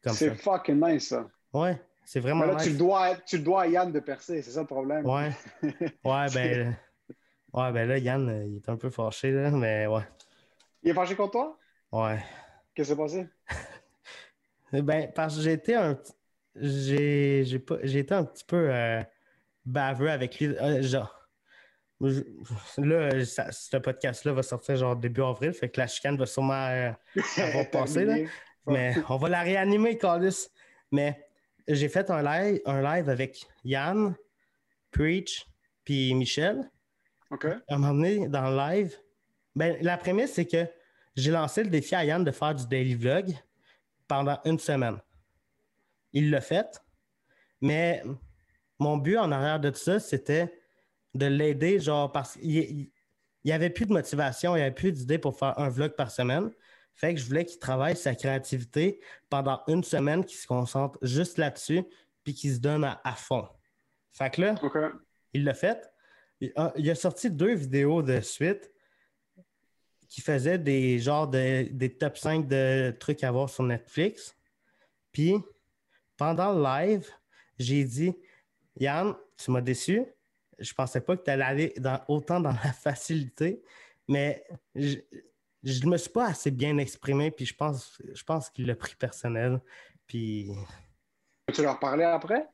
comme 0.03 0.13
ça. 0.13 0.19
C'est 0.19 0.35
fucking 0.35 0.81
nice, 0.85 1.09
ça. 1.09 1.27
Ouais, 1.53 1.81
c'est 2.05 2.21
vraiment 2.21 2.45
là, 2.45 2.57
Tu 2.57 2.71
le, 2.71 2.77
dois, 2.77 3.15
tu 3.27 3.39
dois 3.39 3.63
à 3.63 3.67
Yann 3.69 3.93
de 3.93 4.01
percer, 4.01 4.43
c'est 4.43 4.51
ça 4.51 4.61
le 4.61 4.67
problème. 4.67 5.07
Ouais. 5.07 5.33
Ouais, 6.05 6.27
ben. 6.35 6.77
ouais, 7.53 7.73
ben 7.73 7.89
là, 7.89 7.99
Yann, 7.99 8.45
il 8.47 8.57
est 8.57 8.69
un 8.69 8.77
peu 8.77 8.91
fâché, 8.91 9.31
là, 9.31 9.51
mais 9.51 9.87
ouais. 9.87 10.03
Il 10.83 10.91
est 10.91 10.95
fâché 10.95 11.15
contre 11.15 11.33
toi? 11.33 11.59
Ouais. 11.93 12.19
Qu'est-ce 12.75 12.93
qui 12.93 12.97
s'est 12.97 13.03
passé? 13.03 13.27
Ben, 14.73 15.13
parce 15.15 15.37
que 15.37 15.43
j'ai 15.43 15.53
été 15.53 15.75
un 15.75 15.99
j'ai 16.57 17.99
été 17.99 18.15
un 18.15 18.25
petit 18.25 18.45
peu 18.45 18.69
euh, 18.71 19.03
baveux 19.65 20.11
avec 20.11 20.39
lui. 20.39 20.47
Euh, 20.47 20.83
genre, 20.83 21.22
là, 22.03 23.25
ce 23.25 23.77
podcast-là 23.77 24.33
va 24.33 24.43
sortir 24.43 24.77
genre 24.77 24.97
début 24.97 25.23
avril, 25.23 25.53
fait 25.53 25.69
que 25.69 25.81
la 25.81 25.87
chicane 25.87 26.17
va 26.17 26.27
sûrement 26.27 26.67
euh, 26.67 26.91
avoir 27.37 27.71
passé. 27.71 28.05
Là. 28.05 28.17
Mais 28.67 28.95
on 29.09 29.17
va 29.17 29.29
la 29.29 29.43
réanimer, 29.43 29.99
Carlos. 29.99 30.31
Mais 30.91 31.27
j'ai 31.69 31.89
fait 31.89 32.11
un 32.11 32.23
live, 32.23 32.61
un 32.67 32.83
live 32.83 33.09
avec 33.09 33.47
Yann, 33.65 34.15
Preach, 34.91 35.47
puis 35.85 36.15
Michel. 36.15 36.71
OK. 37.31 37.47
À 37.47 37.75
un 37.75 37.79
moment 37.79 37.95
donné, 37.95 38.29
dans 38.29 38.51
le 38.51 38.57
live, 38.57 38.97
ben, 39.55 39.77
la 39.81 39.97
prémisse, 39.97 40.35
c'est 40.35 40.47
que 40.47 40.67
j'ai 41.15 41.31
lancé 41.31 41.63
le 41.63 41.71
défi 41.71 41.95
à 41.95 42.05
Yann 42.05 42.25
de 42.25 42.31
faire 42.31 42.55
du 42.55 42.67
daily 42.67 42.95
vlog 42.95 43.33
pendant 44.09 44.39
une 44.45 44.59
semaine. 44.59 44.99
Il 46.13 46.31
l'a 46.31 46.41
fait, 46.41 46.83
mais 47.61 48.03
mon 48.79 48.97
but 48.99 49.17
en 49.17 49.31
arrière 49.33 49.61
de 49.61 49.71
tout 49.71 49.79
ça, 49.79 49.99
c'était 49.99 50.62
de 51.15 51.27
l'aider, 51.27 51.79
genre, 51.79 52.11
parce 52.11 52.35
qu'il 52.35 52.91
n'y 53.45 53.53
avait 53.53 53.71
plus 53.71 53.87
de 53.87 53.93
motivation, 53.93 54.55
il 54.55 54.61
n'y 54.61 54.63
avait 54.63 54.75
plus 54.75 54.93
d'idées 54.93 55.19
pour 55.19 55.39
faire 55.39 55.59
un 55.59 55.69
vlog 55.69 55.95
par 55.95 56.11
semaine. 56.11 56.51
Fait 56.95 57.15
que 57.15 57.21
je 57.21 57.27
voulais 57.27 57.45
qu'il 57.45 57.59
travaille 57.59 57.97
sa 57.97 58.15
créativité 58.15 59.01
pendant 59.31 59.63
une 59.67 59.83
semaine, 59.83 60.25
qu'il 60.25 60.39
se 60.39 60.47
concentre 60.47 60.99
juste 61.03 61.39
là-dessus, 61.39 61.85
puis 62.23 62.35
qu'il 62.35 62.53
se 62.55 62.59
donne 62.59 62.85
à, 62.85 63.15
fond. 63.15 63.49
Fait 64.13 64.31
que 64.31 64.43
là, 64.43 64.55
il 65.33 65.45
l'a 65.45 65.55
fait. 65.55 65.91
Il 66.41 66.91
a, 66.91 66.95
sorti 66.95 67.31
deux 67.31 67.55
vidéos 67.55 68.03
de 68.03 68.21
suite 68.21 68.71
qui 70.09 70.21
faisaient 70.21 70.59
des 70.59 70.99
genres 70.99 71.29
de, 71.29 71.69
des 71.71 71.97
top 71.97 72.19
5 72.19 72.47
de 72.47 72.95
trucs 72.99 73.25
à 73.25 73.31
voir 73.31 73.49
sur 73.49 73.65
Netflix. 73.65 74.37
Puis, 75.13 75.35
pendant 76.17 76.53
le 76.53 76.63
live, 76.63 77.09
j'ai 77.59 77.85
dit 77.85 78.15
Yann, 78.77 79.15
tu 79.37 79.51
m'as 79.51 79.61
déçu. 79.61 80.05
Je 80.59 80.73
pensais 80.75 81.01
pas 81.01 81.17
que 81.17 81.25
tu 81.25 81.31
allais 81.31 81.45
aller 81.45 81.75
autant 82.09 82.41
dans 82.41 82.53
la 82.53 82.73
facilité, 82.73 83.63
mais 84.09 84.45
je 84.75 84.97
ne 85.65 85.91
me 85.91 85.97
suis 85.97 86.11
pas 86.11 86.27
assez 86.27 86.51
bien 86.51 86.79
exprimé, 86.79 87.31
puis 87.31 87.47
je 87.47 87.55
pense, 87.55 88.01
je 88.13 88.23
pense 88.25 88.51
qu'il 88.51 88.67
l'a 88.67 88.77
pris 88.77 88.95
personnel. 88.95 89.61
Puis. 90.07 90.51
Tu 91.53 91.63
leur 91.63 91.79
parlais 91.79 92.05
après? 92.05 92.47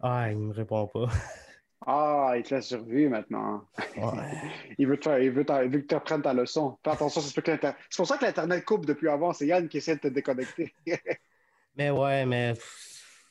Ah, 0.00 0.30
il 0.30 0.38
me 0.38 0.52
répond 0.52 0.86
pas. 0.86 1.08
Ah, 1.88 2.32
il 2.36 2.42
te 2.42 2.52
laisse 2.52 2.66
survie 2.66 3.06
maintenant. 3.06 3.62
il, 4.78 4.88
veut 4.88 4.98
te 4.98 5.08
il, 5.22 5.30
veut 5.30 5.44
que 5.44 5.86
tu 5.86 5.94
apprennes 5.94 6.22
ta 6.22 6.34
leçon. 6.34 6.76
Fais 6.82 6.90
attention, 6.90 7.20
c'est 7.20 7.40
pour 7.96 8.06
ça 8.06 8.18
que 8.18 8.24
l'Internet 8.24 8.64
coupe 8.64 8.86
depuis 8.86 9.08
avant. 9.08 9.32
C'est 9.32 9.46
Yann 9.46 9.68
qui 9.68 9.76
essaie 9.76 9.94
de 9.94 10.00
te 10.00 10.08
déconnecter. 10.08 10.74
mais 11.76 11.90
ouais, 11.90 12.26
mais 12.26 12.54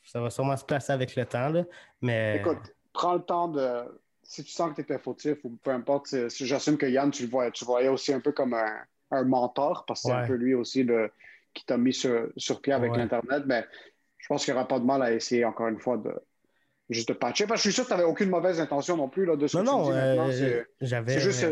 ça 0.06 0.22
va 0.22 0.30
sûrement 0.30 0.56
se 0.56 0.64
placer 0.64 0.94
avec 0.94 1.18
le 1.18 1.26
temps. 1.26 1.50
Là. 1.50 1.66
Mais... 2.02 2.38
Écoute, 2.38 2.74
prends 2.94 3.16
le 3.16 3.24
temps 3.24 3.50
de. 3.50 3.84
Si 4.28 4.44
tu 4.44 4.52
sens 4.52 4.72
que 4.72 4.76
tu 4.76 4.82
étais 4.82 4.98
fautif 4.98 5.38
ou 5.44 5.52
peu 5.64 5.72
importe, 5.72 6.14
j'assume 6.30 6.78
que 6.78 6.86
Yann, 6.86 7.12
tu 7.12 7.24
le 7.24 7.30
voyais, 7.30 7.52
tu 7.52 7.66
voyais 7.66 7.90
aussi 7.90 8.14
un 8.14 8.20
peu 8.20 8.32
comme 8.32 8.54
un, 8.54 9.24
mentor 9.24 9.86
parce 9.86 10.02
que 10.02 10.10
c'est 10.10 10.14
un 10.14 10.28
peu 10.28 10.34
lui 10.34 10.54
aussi 10.54 10.84
le, 10.84 11.10
qui 11.54 11.66
t'a 11.66 11.78
mis 11.78 11.94
sur, 11.94 12.28
sur 12.36 12.62
pied 12.62 12.74
avec 12.74 12.96
l'Internet. 12.96 13.44
Mais 13.46 13.66
je 14.18 14.28
pense 14.28 14.44
qu'il 14.44 14.54
n'y 14.54 14.60
aura 14.60 14.68
pas 14.68 14.80
de 14.80 14.86
mal 14.86 15.02
à 15.02 15.14
essayer 15.14 15.46
encore 15.46 15.68
une 15.68 15.80
fois 15.80 15.98
de 15.98 16.14
juste 16.90 17.08
de 17.08 17.14
patcher. 17.14 17.48
Parce 17.48 17.62
que 17.62 17.70
je 17.70 17.72
suis 17.72 17.76
sûr 17.76 17.84
que 17.86 17.90
tu 17.90 17.96
n'avais 17.96 18.10
aucune 18.10 18.30
mauvaise 18.30 18.60
intention 18.60 18.98
non 18.98 19.10
plus 19.10 19.26
là, 19.26 19.36
de 19.36 19.48
ce 19.48 19.58
non, 19.58 19.90
que 19.90 20.16
non, 20.16 20.30
tu 20.30 20.36
dis 20.36 20.44
euh, 20.44 20.64
J'avais. 20.82 21.14
C'est 21.14 21.20
juste 21.20 21.46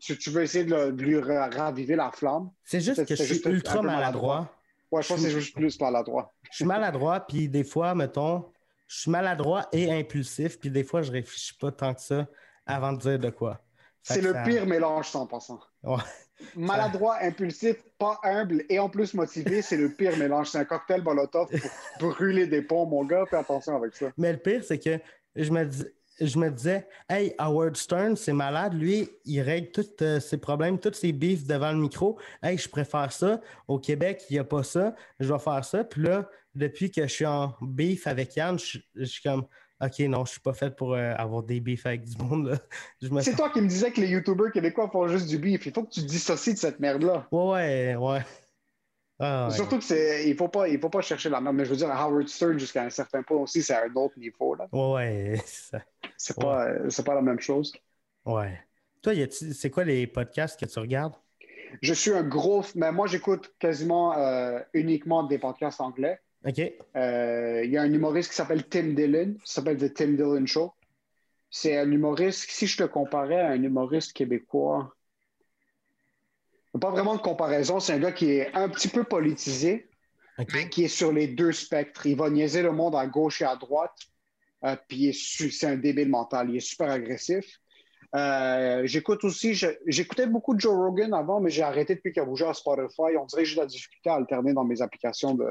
tu, 0.00 0.18
tu, 0.18 0.30
veux 0.30 0.42
essayer 0.42 0.64
de, 0.64 0.90
lui 0.90 1.18
raviver 1.18 1.96
la 1.96 2.10
flamme. 2.10 2.50
C'est 2.64 2.80
juste 2.80 3.06
que 3.06 3.14
je 3.14 3.22
suis 3.22 3.40
ultra 3.48 3.82
maladroit. 3.82 4.50
Ouais, 4.90 5.02
je 5.02 5.08
pense 5.08 5.18
que 5.18 5.24
c'est 5.24 5.30
juste 5.30 5.54
plus 5.54 5.80
maladroit. 5.80 6.34
Je 6.50 6.56
suis 6.56 6.64
maladroit, 6.64 7.20
puis 7.20 7.48
des 7.48 7.64
fois, 7.64 7.94
mettons, 7.94 8.44
je 8.86 9.00
suis 9.00 9.10
maladroit 9.10 9.68
et 9.72 9.90
impulsif, 9.92 10.58
puis 10.58 10.70
des 10.70 10.84
fois, 10.84 11.02
je 11.02 11.10
réfléchis 11.10 11.54
pas 11.54 11.72
tant 11.72 11.94
que 11.94 12.00
ça 12.00 12.26
avant 12.66 12.92
de 12.92 12.98
dire 12.98 13.18
de 13.18 13.30
quoi. 13.30 13.60
C'est 14.02 14.20
le 14.20 14.34
pire 14.44 14.66
mélange, 14.66 15.14
en 15.14 15.26
passant. 15.26 15.60
Ouais. 15.82 16.02
Maladroit, 16.54 17.16
impulsif, 17.22 17.76
pas 17.98 18.20
humble 18.22 18.64
et 18.68 18.78
en 18.78 18.88
plus 18.88 19.14
motivé, 19.14 19.62
c'est 19.62 19.76
le 19.76 19.88
pire 19.88 20.16
mélange. 20.16 20.50
C'est 20.50 20.58
un 20.58 20.64
cocktail 20.64 21.02
Molotov 21.02 21.48
pour 21.98 22.10
brûler 22.14 22.46
des 22.46 22.62
ponts, 22.62 22.86
mon 22.86 23.04
gars. 23.04 23.24
Fais 23.28 23.36
attention 23.36 23.76
avec 23.76 23.96
ça. 23.96 24.12
Mais 24.16 24.32
le 24.32 24.38
pire, 24.38 24.62
c'est 24.62 24.78
que 24.78 25.00
je 25.34 25.50
me, 25.50 25.64
dis, 25.64 25.84
je 26.20 26.38
me 26.38 26.50
disais, 26.50 26.86
hey, 27.08 27.34
Howard 27.38 27.76
Stern, 27.76 28.16
c'est 28.16 28.32
malade. 28.32 28.74
Lui, 28.74 29.08
il 29.24 29.40
règle 29.40 29.70
tous 29.70 29.90
euh, 30.02 30.20
ses 30.20 30.36
problèmes, 30.36 30.78
tous 30.78 30.92
ses 30.92 31.12
bifs 31.12 31.46
devant 31.46 31.72
le 31.72 31.78
micro. 31.78 32.18
Hey, 32.42 32.58
je 32.58 32.68
préfère 32.68 33.10
ça. 33.12 33.40
Au 33.66 33.78
Québec, 33.78 34.22
il 34.28 34.34
n'y 34.34 34.38
a 34.38 34.44
pas 34.44 34.62
ça. 34.62 34.94
Je 35.18 35.32
vais 35.32 35.38
faire 35.38 35.64
ça. 35.64 35.84
Puis 35.84 36.02
là, 36.02 36.28
depuis 36.56 36.90
que 36.90 37.02
je 37.02 37.12
suis 37.12 37.26
en 37.26 37.54
beef 37.60 38.06
avec 38.06 38.34
Yann, 38.36 38.58
je 38.58 39.04
suis 39.04 39.22
comme, 39.22 39.46
OK, 39.80 39.98
non, 40.00 40.24
je 40.24 40.32
suis 40.32 40.40
pas 40.40 40.54
fait 40.54 40.74
pour 40.74 40.94
euh, 40.94 41.14
avoir 41.16 41.42
des 41.42 41.60
beefs 41.60 41.86
avec 41.86 42.04
du 42.04 42.16
monde. 42.16 42.58
C'est 43.20 43.36
toi 43.36 43.50
qui 43.50 43.60
me 43.60 43.68
disais 43.68 43.90
que 43.90 44.00
les 44.00 44.08
YouTubers 44.08 44.50
québécois 44.50 44.88
font 44.90 45.06
juste 45.06 45.28
du 45.28 45.38
beef. 45.38 45.66
Il 45.66 45.72
faut 45.72 45.84
que 45.84 45.90
tu 45.90 46.02
dissocies 46.02 46.54
de 46.54 46.58
cette 46.58 46.80
merde-là. 46.80 47.28
Ouais, 47.30 47.94
ouais, 47.94 48.20
ah, 49.18 49.48
ouais. 49.48 49.54
Surtout 49.54 49.78
que 49.78 49.84
c'est. 49.84 50.28
Il 50.28 50.36
faut 50.36 50.48
pas, 50.48 50.68
il 50.68 50.78
faut 50.78 50.90
pas 50.90 51.00
chercher 51.00 51.28
la 51.28 51.40
merde. 51.40 51.56
Mais 51.56 51.64
je 51.64 51.70
veux 51.70 51.76
dire, 51.76 51.90
Howard 51.90 52.28
Stern, 52.28 52.58
jusqu'à 52.58 52.82
un 52.82 52.90
certain 52.90 53.22
point 53.22 53.38
aussi, 53.38 53.62
c'est 53.62 53.74
un 53.74 53.94
autre 53.94 54.18
niveau. 54.18 54.54
Là. 54.54 54.66
Ouais, 54.72 55.40
C'est 56.16 56.38
pas, 56.38 56.66
pas 57.04 57.14
la 57.14 57.22
même 57.22 57.40
chose. 57.40 57.72
Ouais. 58.24 58.58
Toi, 59.02 59.12
c'est 59.30 59.70
quoi 59.70 59.84
les 59.84 60.06
podcasts 60.06 60.58
que 60.58 60.66
tu 60.66 60.78
regardes? 60.78 61.14
Je 61.82 61.92
suis 61.94 62.12
un 62.12 62.22
gros. 62.22 62.64
Mais 62.74 62.92
moi, 62.92 63.06
j'écoute 63.06 63.54
quasiment 63.58 64.16
euh, 64.16 64.58
uniquement 64.72 65.22
des 65.22 65.38
podcasts 65.38 65.80
anglais. 65.80 66.20
OK. 66.46 66.60
Euh, 66.96 67.62
il 67.64 67.70
y 67.70 67.76
a 67.76 67.82
un 67.82 67.92
humoriste 67.92 68.30
qui 68.30 68.36
s'appelle 68.36 68.66
Tim 68.68 68.94
Dillon. 68.94 69.34
Ça 69.44 69.56
s'appelle 69.60 69.76
The 69.78 69.92
Tim 69.92 70.12
Dillon 70.12 70.46
Show. 70.46 70.72
C'est 71.50 71.76
un 71.76 71.90
humoriste, 71.90 72.50
si 72.50 72.66
je 72.66 72.76
te 72.76 72.84
comparais 72.84 73.40
à 73.40 73.48
un 73.50 73.62
humoriste 73.62 74.12
québécois, 74.12 74.94
pas 76.80 76.90
vraiment 76.90 77.14
de 77.16 77.20
comparaison, 77.22 77.80
c'est 77.80 77.94
un 77.94 77.98
gars 77.98 78.12
qui 78.12 78.32
est 78.32 78.52
un 78.54 78.68
petit 78.68 78.88
peu 78.88 79.04
politisé, 79.04 79.88
Ok. 80.38 80.68
qui 80.68 80.84
est 80.84 80.88
sur 80.88 81.12
les 81.12 81.28
deux 81.28 81.52
spectres. 81.52 82.04
Il 82.06 82.16
va 82.16 82.28
niaiser 82.28 82.62
le 82.62 82.72
monde 82.72 82.94
à 82.94 83.06
gauche 83.06 83.40
et 83.40 83.46
à 83.46 83.56
droite, 83.56 83.96
euh, 84.64 84.76
puis 84.88 85.14
c'est 85.14 85.66
un 85.66 85.76
débile 85.76 86.10
mental, 86.10 86.50
il 86.50 86.56
est 86.56 86.60
super 86.60 86.90
agressif. 86.90 87.46
Euh, 88.14 88.82
J'écoute 88.84 89.24
aussi, 89.24 89.54
j'écoutais 89.86 90.26
beaucoup 90.26 90.54
de 90.54 90.60
Joe 90.60 90.74
Rogan 90.74 91.14
avant, 91.14 91.40
mais 91.40 91.50
j'ai 91.50 91.62
arrêté 91.62 91.94
depuis 91.94 92.12
qu'il 92.12 92.22
a 92.22 92.26
bougé 92.26 92.44
à 92.44 92.52
Spotify. 92.54 93.16
On 93.18 93.24
dirait 93.24 93.42
que 93.42 93.48
j'ai 93.48 93.56
de 93.56 93.60
la 93.60 93.66
difficulté 93.66 94.10
à 94.10 94.14
alterner 94.14 94.52
dans 94.52 94.64
mes 94.64 94.82
applications 94.82 95.34
de. 95.34 95.46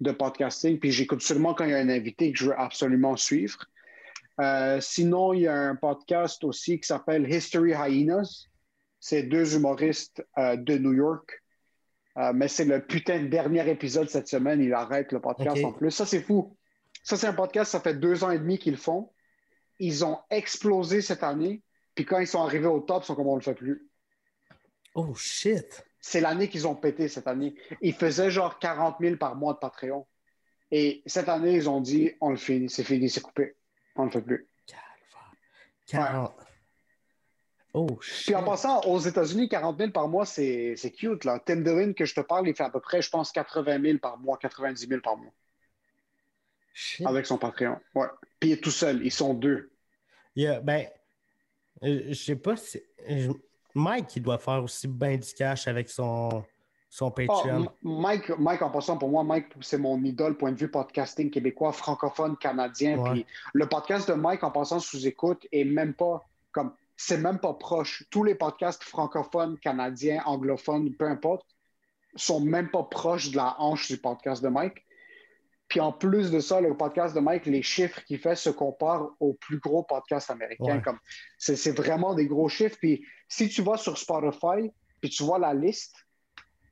De 0.00 0.12
podcasting, 0.12 0.78
puis 0.78 0.92
j'écoute 0.92 1.22
seulement 1.22 1.54
quand 1.54 1.64
il 1.64 1.70
y 1.70 1.74
a 1.74 1.78
un 1.78 1.88
invité 1.88 2.32
que 2.32 2.38
je 2.38 2.46
veux 2.46 2.58
absolument 2.58 3.16
suivre. 3.16 3.58
Euh, 4.40 4.80
sinon, 4.80 5.32
il 5.32 5.42
y 5.42 5.46
a 5.48 5.54
un 5.54 5.74
podcast 5.74 6.44
aussi 6.44 6.78
qui 6.78 6.86
s'appelle 6.86 7.28
History 7.28 7.72
Hyenas. 7.72 8.46
C'est 9.00 9.24
deux 9.24 9.56
humoristes 9.56 10.24
euh, 10.38 10.56
de 10.56 10.78
New 10.78 10.92
York. 10.92 11.42
Euh, 12.18 12.32
mais 12.32 12.48
c'est 12.48 12.64
le 12.64 12.84
putain 12.84 13.20
de 13.20 13.26
dernier 13.26 13.68
épisode 13.68 14.08
cette 14.08 14.28
semaine. 14.28 14.60
Il 14.60 14.72
arrête 14.72 15.12
le 15.12 15.20
podcast 15.20 15.64
en 15.64 15.72
plus. 15.72 15.90
Ça, 15.90 16.06
c'est 16.06 16.22
fou. 16.22 16.56
Ça, 17.02 17.16
c'est 17.16 17.26
un 17.26 17.32
podcast, 17.32 17.72
ça 17.72 17.80
fait 17.80 17.94
deux 17.94 18.24
ans 18.24 18.30
et 18.30 18.38
demi 18.38 18.58
qu'ils 18.58 18.74
le 18.74 18.78
font. 18.78 19.10
Ils 19.78 20.04
ont 20.04 20.18
explosé 20.30 21.00
cette 21.00 21.22
année. 21.22 21.62
Puis 21.94 22.04
quand 22.04 22.18
ils 22.18 22.26
sont 22.26 22.42
arrivés 22.42 22.66
au 22.66 22.80
top, 22.80 23.02
ils 23.02 23.06
sont 23.06 23.14
comme 23.14 23.28
on 23.28 23.36
le 23.36 23.42
fait 23.42 23.54
plus. 23.54 23.88
Oh 24.94 25.14
shit. 25.14 25.84
C'est 26.08 26.22
l'année 26.22 26.48
qu'ils 26.48 26.66
ont 26.66 26.74
pété 26.74 27.06
cette 27.06 27.26
année. 27.26 27.54
Ils 27.82 27.92
faisaient 27.92 28.30
genre 28.30 28.58
40 28.58 28.96
000 28.98 29.16
par 29.16 29.36
mois 29.36 29.52
de 29.52 29.58
Patreon. 29.58 30.06
Et 30.70 31.02
cette 31.04 31.28
année, 31.28 31.54
ils 31.54 31.68
ont 31.68 31.82
dit 31.82 32.12
on 32.22 32.30
le 32.30 32.36
finit, 32.36 32.70
c'est 32.70 32.82
fini, 32.82 33.10
c'est 33.10 33.20
coupé. 33.20 33.56
On 33.94 34.06
le 34.06 34.10
fait 34.10 34.22
plus. 34.22 34.48
40. 35.86 36.34
Oh 37.74 38.00
shit. 38.00 38.26
Puis 38.26 38.34
en 38.34 38.42
passant, 38.42 38.80
aux 38.86 38.98
États-Unis, 38.98 39.50
40 39.50 39.76
000 39.78 39.90
par 39.90 40.08
mois, 40.08 40.24
c'est 40.24 40.74
c'est 40.76 40.90
cute. 40.92 41.24
Là. 41.26 41.40
Tim 41.44 41.56
Dillon, 41.56 41.92
que 41.92 42.06
je 42.06 42.14
te 42.14 42.22
parle, 42.22 42.48
il 42.48 42.54
fait 42.54 42.64
à 42.64 42.70
peu 42.70 42.80
près, 42.80 43.02
je 43.02 43.10
pense, 43.10 43.30
80 43.30 43.78
000 43.82 43.98
par 43.98 44.16
mois, 44.18 44.38
90 44.38 44.86
000 44.88 45.00
par 45.02 45.18
mois 45.18 45.32
Shit. 46.72 47.06
avec 47.06 47.26
son 47.26 47.36
Patreon. 47.36 47.78
Ouais. 47.94 48.06
Puis 48.40 48.48
il 48.50 48.52
est 48.54 48.62
tout 48.64 48.70
seul, 48.70 49.04
ils 49.04 49.12
sont 49.12 49.34
deux. 49.34 49.70
Il 50.36 50.44
y 50.44 50.46
a- 50.46 50.60
ben, 50.60 50.86
euh, 51.82 52.04
je 52.08 52.14
sais 52.14 52.36
pas 52.36 52.56
si. 52.56 52.80
Mike, 53.78 54.16
il 54.16 54.22
doit 54.22 54.38
faire 54.38 54.62
aussi 54.62 54.88
bien 54.88 55.16
du 55.16 55.32
cash 55.32 55.68
avec 55.68 55.88
son, 55.88 56.44
son 56.90 57.08
Ah, 57.08 57.10
Patreon. 57.10 57.68
Mike, 57.82 58.30
Mike, 58.38 58.62
en 58.62 58.70
passant, 58.70 58.98
pour 58.98 59.08
moi, 59.08 59.22
Mike, 59.24 59.46
c'est 59.60 59.78
mon 59.78 60.02
idole, 60.02 60.36
point 60.36 60.52
de 60.52 60.58
vue 60.58 60.70
podcasting 60.70 61.30
québécois, 61.30 61.72
francophone, 61.72 62.36
canadien. 62.36 62.98
Ouais. 62.98 63.10
Puis 63.10 63.26
le 63.54 63.68
podcast 63.68 64.08
de 64.08 64.14
Mike, 64.14 64.42
en 64.42 64.50
passant 64.50 64.80
sous 64.80 65.06
écoute, 65.06 65.46
est 65.52 65.64
même 65.64 65.94
pas 65.94 66.26
comme. 66.52 66.72
C'est 66.96 67.18
même 67.18 67.38
pas 67.38 67.54
proche. 67.54 68.04
Tous 68.10 68.24
les 68.24 68.34
podcasts 68.34 68.82
francophones, 68.82 69.56
canadiens, 69.58 70.20
anglophones, 70.26 70.92
peu 70.96 71.06
importe, 71.06 71.46
sont 72.16 72.40
même 72.40 72.70
pas 72.70 72.82
proches 72.82 73.30
de 73.30 73.36
la 73.36 73.54
hanche 73.60 73.86
du 73.86 73.98
podcast 73.98 74.42
de 74.42 74.48
Mike. 74.48 74.84
Puis 75.68 75.80
en 75.80 75.92
plus 75.92 76.30
de 76.30 76.40
ça, 76.40 76.60
le 76.60 76.74
podcast 76.76 77.14
de 77.14 77.20
Mike, 77.20 77.44
les 77.46 77.62
chiffres 77.62 78.02
qu'il 78.04 78.18
fait 78.18 78.34
se 78.36 78.48
comparent 78.50 79.10
aux 79.20 79.34
plus 79.34 79.58
gros 79.58 79.82
podcasts 79.82 80.30
américains. 80.30 80.76
Ouais. 80.76 80.82
Comme 80.82 80.98
c'est 81.38 81.76
vraiment 81.76 82.14
des 82.14 82.26
gros 82.26 82.48
chiffres. 82.48 82.76
Puis 82.80 83.04
si 83.28 83.48
tu 83.50 83.62
vas 83.62 83.76
sur 83.76 83.98
Spotify, 83.98 84.72
puis 85.00 85.10
tu 85.10 85.22
vois 85.24 85.38
la 85.38 85.52
liste, 85.52 85.94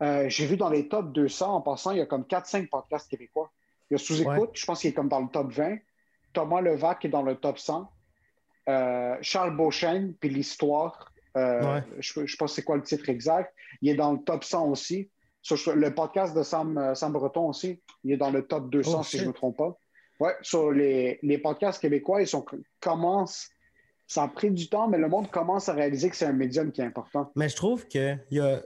euh, 0.03 0.29
j'ai 0.29 0.47
vu 0.47 0.57
dans 0.57 0.71
les 0.71 0.89
top 0.89 1.13
200, 1.13 1.55
en 1.57 1.61
passant, 1.61 1.91
il 1.91 1.99
y 1.99 2.01
a 2.01 2.07
comme 2.07 2.25
4-5 2.25 2.69
podcasts 2.69 3.09
québécois. 3.11 3.51
Il 3.91 3.95
y 3.95 3.97
a 3.97 3.99
Sous-Écoute, 3.99 4.37
Ouais. 4.39 4.49
je 4.55 4.65
pense 4.67 4.81
qu'il 4.81 4.91
est 4.91 4.95
comme 4.95 5.09
dans 5.09 5.21
le 5.21 5.29
top 5.29 5.53
20. 5.53 5.77
Thomas 6.33 6.61
Levac 6.61 7.05
est 7.05 7.09
dans 7.09 7.23
le 7.23 7.37
top 7.37 7.59
100. 7.59 7.91
Euh, 8.69 9.17
Charles 9.21 9.57
Beauchesne, 9.57 10.15
puis 10.15 10.29
l'histoire. 10.29 11.13
euh, 11.37 11.61
Ouais. 11.75 11.85
Je 12.01 12.21
ne 12.21 12.27
sais 12.27 12.37
pas 12.39 12.49
c'est 12.49 12.63
quoi 12.63 12.77
le 12.77 12.83
titre 12.83 13.09
exact. 13.11 13.55
Il 13.83 13.91
est 13.91 13.95
dans 13.95 14.13
le 14.13 14.19
top 14.21 14.43
100 14.43 14.67
aussi. 14.71 15.11
Sur 15.55 15.77
le 15.77 15.95
podcast 15.95 16.37
de 16.37 16.43
Sam, 16.43 16.77
euh, 16.77 16.95
Sam 16.97 17.13
Breton 17.13 17.49
aussi, 17.49 17.81
il 18.03 18.13
est 18.13 18.17
dans 18.17 18.31
le 18.31 18.45
top 18.45 18.69
200, 18.69 18.99
Oh, 18.99 19.03
si 19.05 19.19
je 19.19 19.23
ne 19.23 19.29
me 19.29 19.33
trompe 19.33 19.57
pas. 19.57 19.79
Ouais, 20.19 20.35
sur 20.43 20.73
les, 20.73 21.21
les 21.23 21.39
podcasts 21.39 21.81
québécois, 21.81 22.21
ils 22.21 22.27
sont, 22.27 22.45
commencent. 22.81 23.49
Ça 24.09 24.25
a 24.25 24.29
pris 24.29 24.51
du 24.51 24.69
temps, 24.69 24.89
mais 24.89 24.99
le 24.99 25.09
monde 25.09 25.31
commence 25.31 25.69
à 25.69 25.75
réaliser 25.75 26.11
que 26.11 26.17
c'est 26.17 26.27
un 26.27 26.33
médium 26.33 26.73
qui 26.73 26.81
est 26.81 26.85
important. 26.85 27.31
Mais 27.37 27.49
je 27.49 27.55
trouve 27.55 27.87
que 27.87 28.17
y 28.31 28.41
a, 28.41 28.63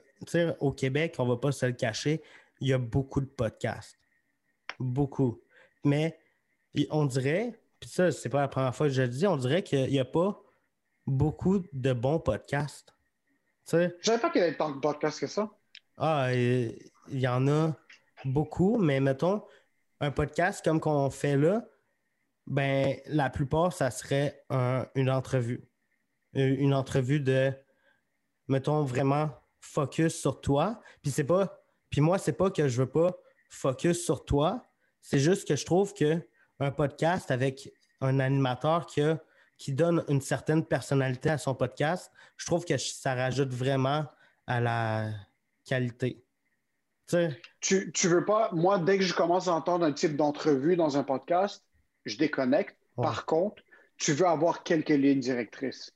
au 0.61 0.73
Québec, 0.73 1.17
on 1.19 1.27
va 1.27 1.37
pas 1.37 1.53
se 1.53 1.67
le 1.67 1.73
cacher, 1.73 2.23
il 2.61 2.69
y 2.69 2.73
a 2.73 2.79
beaucoup 2.79 3.21
de 3.21 3.27
podcasts. 3.27 3.99
Beaucoup. 4.79 5.43
Mais 5.85 6.19
on 6.91 7.05
dirait, 7.05 7.61
puis 7.79 7.91
ça, 7.91 8.11
c'est 8.11 8.29
pas 8.31 8.41
la 8.41 8.49
première 8.49 8.75
fois 8.75 8.87
que 8.87 8.93
je 8.93 9.03
le 9.03 9.09
dis, 9.09 9.27
on 9.27 9.37
dirait 9.37 9.63
qu'il 9.63 9.91
n'y 9.91 10.01
a 10.01 10.05
pas 10.07 10.43
beaucoup 11.07 11.63
de 11.73 11.93
bons 11.93 12.21
podcasts. 12.21 12.95
Je 13.71 13.91
savais 14.03 14.19
pas 14.19 14.31
qu'il 14.31 14.41
y 14.41 14.45
avait 14.45 14.57
tant 14.57 14.71
de 14.71 14.81
podcasts 14.81 15.21
que 15.21 15.27
ça. 15.27 15.51
Ah, 16.01 16.33
il 16.35 16.81
y 17.11 17.29
en 17.29 17.47
a 17.49 17.73
beaucoup, 18.25 18.79
mais 18.79 19.01
mettons, 19.01 19.45
un 20.01 20.11
podcast 20.11 20.65
comme 20.65 20.81
qu'on 20.81 21.11
fait 21.11 21.37
là, 21.37 21.65
ben, 22.47 22.97
la 23.07 23.31
plupart, 23.31 23.73
ça 23.73 23.91
serait 23.91 24.43
un- 24.51 24.87
une 24.95 25.11
entrevue. 25.11 25.69
Euh, 26.37 26.57
Une 26.59 26.75
entrevue 26.75 27.21
de, 27.21 27.53
mettons, 28.49 28.83
vraiment 28.85 29.31
focus 29.61 30.19
sur 30.19 30.41
toi. 30.41 30.81
Puis 31.03 31.11
c'est 31.11 31.25
pas, 31.25 31.61
puis 31.91 32.01
moi, 32.01 32.19
c'est 32.19 32.33
pas 32.33 32.51
que 32.51 32.69
je 32.69 32.83
veux 32.83 32.89
pas 32.91 33.17
focus 33.51 34.05
sur 34.05 34.25
toi, 34.25 34.71
c'est 35.01 35.19
juste 35.19 35.47
que 35.47 35.57
je 35.57 35.65
trouve 35.67 35.93
que 35.93 36.27
un 36.61 36.71
podcast 36.71 37.31
avec 37.31 37.71
un 38.01 38.21
animateur 38.21 38.87
qui, 38.87 39.03
qui 39.59 39.73
donne 39.73 40.05
une 40.09 40.21
certaine 40.21 40.65
personnalité 40.65 41.31
à 41.31 41.39
son 41.39 41.55
podcast, 41.55 42.11
je 42.37 42.47
trouve 42.47 42.65
que 42.65 42.77
ça 42.79 43.15
rajoute 43.15 43.53
vraiment 43.53 44.07
à 44.47 44.61
la 44.61 45.11
qualité. 45.71 46.25
Tu 47.09 47.17
sais, 47.17 47.41
Tu, 47.61 47.93
tu 47.93 48.09
veux 48.09 48.25
pas, 48.25 48.51
moi, 48.53 48.79
dès 48.79 48.99
que 48.99 49.05
je 49.05 49.15
commence 49.15 49.49
à 49.49 49.53
entendre 49.53 49.85
un 49.85 49.93
type 49.93 50.17
d'entrevue 50.17 50.77
dans 50.77 50.97
un 50.97 51.05
podcast, 51.05 51.65
je 52.05 52.17
déconnecte. 52.17 52.77
Ouais. 52.97 53.05
Par 53.05 53.25
contre, 53.27 53.63
tu 53.97 54.13
veux 54.13 54.27
avoir 54.27 54.63
quelques 54.65 54.89
lignes 54.89 55.21
directrices. 55.21 55.93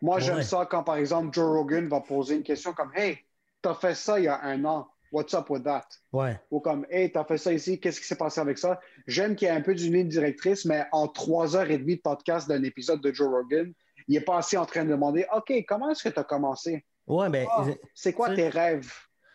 Moi, 0.00 0.18
j'aime 0.18 0.42
ça 0.42 0.66
quand, 0.66 0.82
par 0.82 0.96
exemple, 0.96 1.32
Joe 1.32 1.46
Rogan 1.56 1.88
va 1.88 2.00
poser 2.00 2.34
une 2.36 2.42
question 2.42 2.72
comme 2.72 2.90
Hey, 2.94 3.18
t'as 3.60 3.74
fait 3.74 3.94
ça 3.94 4.18
il 4.18 4.24
y 4.24 4.28
a 4.28 4.42
un 4.42 4.64
an. 4.64 4.88
What's 5.12 5.34
up 5.34 5.50
with 5.50 5.64
that? 5.64 5.86
ouais. 6.12 6.40
Ou 6.50 6.60
comme 6.60 6.86
Hey, 6.90 7.12
t'as 7.12 7.24
fait 7.24 7.36
ça 7.38 7.52
ici, 7.52 7.78
qu'est-ce 7.78 8.00
qui 8.00 8.06
s'est 8.06 8.16
passé 8.16 8.40
avec 8.40 8.58
ça? 8.58 8.80
J'aime 9.06 9.36
qu'il 9.36 9.46
y 9.46 9.50
ait 9.50 9.54
un 9.54 9.60
peu 9.60 9.74
d'une 9.74 9.92
ligne 9.94 10.08
directrice, 10.08 10.64
mais 10.64 10.84
en 10.90 11.06
trois 11.06 11.54
heures 11.54 11.70
et 11.70 11.78
demie 11.78 11.96
de 11.96 12.00
podcast 12.00 12.48
d'un 12.48 12.62
épisode 12.62 13.00
de 13.02 13.12
Joe 13.12 13.28
Rogan, 13.28 13.72
il 14.08 14.14
n'est 14.14 14.24
pas 14.24 14.38
assis 14.38 14.56
en 14.56 14.64
train 14.66 14.84
de 14.84 14.90
demander 14.90 15.26
OK, 15.36 15.52
comment 15.68 15.90
est-ce 15.90 16.02
que 16.04 16.08
tu 16.08 16.18
as 16.18 16.24
commencé? 16.24 16.84
Ouais, 17.06 17.28
ben, 17.28 17.46
Ah, 17.50 17.66
c'est 17.94 18.12
quoi 18.14 18.34
tes 18.34 18.48
rêves? 18.48 18.90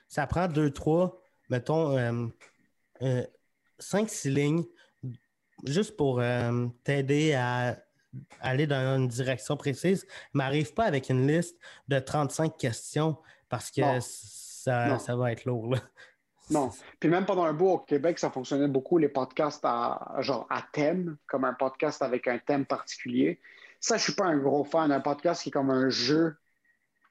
Ça 0.08 0.28
prend 0.28 0.48
deux, 0.48 0.72
trois, 0.72 1.22
mettons, 1.50 1.98
euh, 1.98 2.28
euh, 3.02 3.26
cinq, 3.80 4.10
six 4.10 4.30
lignes, 4.30 4.64
juste 5.66 5.96
pour 5.98 6.20
euh, 6.20 6.68
t'aider 6.84 7.34
à 7.34 7.78
aller 8.40 8.68
dans 8.68 8.98
une 8.98 9.08
direction 9.08 9.58
précise, 9.58 10.06
mais 10.34 10.44
arrive 10.44 10.74
pas 10.74 10.86
avec 10.86 11.10
une 11.10 11.28
liste 11.28 11.58
de 11.88 12.00
35 12.00 12.58
questions 12.58 13.18
parce 13.50 13.70
que 13.70 13.82
Non. 13.82 14.00
ça, 14.02 14.88
Non. 14.88 15.00
ça 15.00 15.16
va 15.16 15.32
être 15.32 15.46
lourd. 15.46 15.74
là. 15.76 15.80
Non. 16.50 16.72
Puis 17.00 17.10
même 17.10 17.26
pendant 17.26 17.44
un 17.44 17.54
bout 17.54 17.68
au 17.68 17.78
Québec, 17.80 18.18
ça 18.20 18.32
fonctionnait 18.32 18.70
beaucoup, 18.70 18.98
les 18.98 19.10
podcasts 19.10 19.64
à, 19.66 20.16
genre 20.20 20.48
à 20.50 20.64
thème, 20.72 21.18
comme 21.28 21.44
un 21.44 21.54
podcast 21.54 22.02
avec 22.02 22.28
un 22.28 22.38
thème 22.40 22.66
particulier. 22.66 23.42
Ça, 23.82 23.98
je 23.98 24.04
suis 24.04 24.14
pas 24.14 24.26
un 24.26 24.38
gros 24.38 24.64
fan. 24.64 24.92
Un 24.92 25.02
podcast 25.02 25.44
qui 25.44 25.50
est 25.50 25.52
comme 25.52 25.70
un 25.70 25.90
jeu 25.90 26.38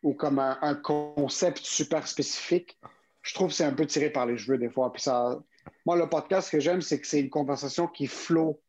ou 0.03 0.15
comme 0.15 0.39
un, 0.39 0.59
un 0.63 0.75
concept 0.75 1.59
super 1.59 2.07
spécifique, 2.07 2.79
je 3.23 3.35
trouve 3.35 3.49
que 3.49 3.55
c'est 3.55 3.65
un 3.65 3.73
peu 3.73 3.87
tiré 3.87 4.11
par 4.11 4.27
les 4.27 4.39
cheveux 4.39 4.59
des 4.59 4.69
fois. 4.71 4.93
Puis 4.93 5.03
ça, 5.03 5.39
moi, 5.85 5.97
le 5.97 6.09
podcast 6.09 6.51
que 6.51 6.61
j'aime, 6.61 6.81
c'est 6.81 7.01
que 7.01 7.07
c'est 7.07 7.21
une 7.21 7.31
conversation 7.31 7.87
qui 7.89 8.07
flot 8.07 8.61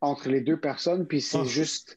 entre 0.00 0.28
les 0.28 0.40
deux 0.40 0.58
personnes, 0.60 1.06
puis 1.06 1.20
c'est 1.20 1.38
Ah. 1.38 1.44
juste, 1.44 1.96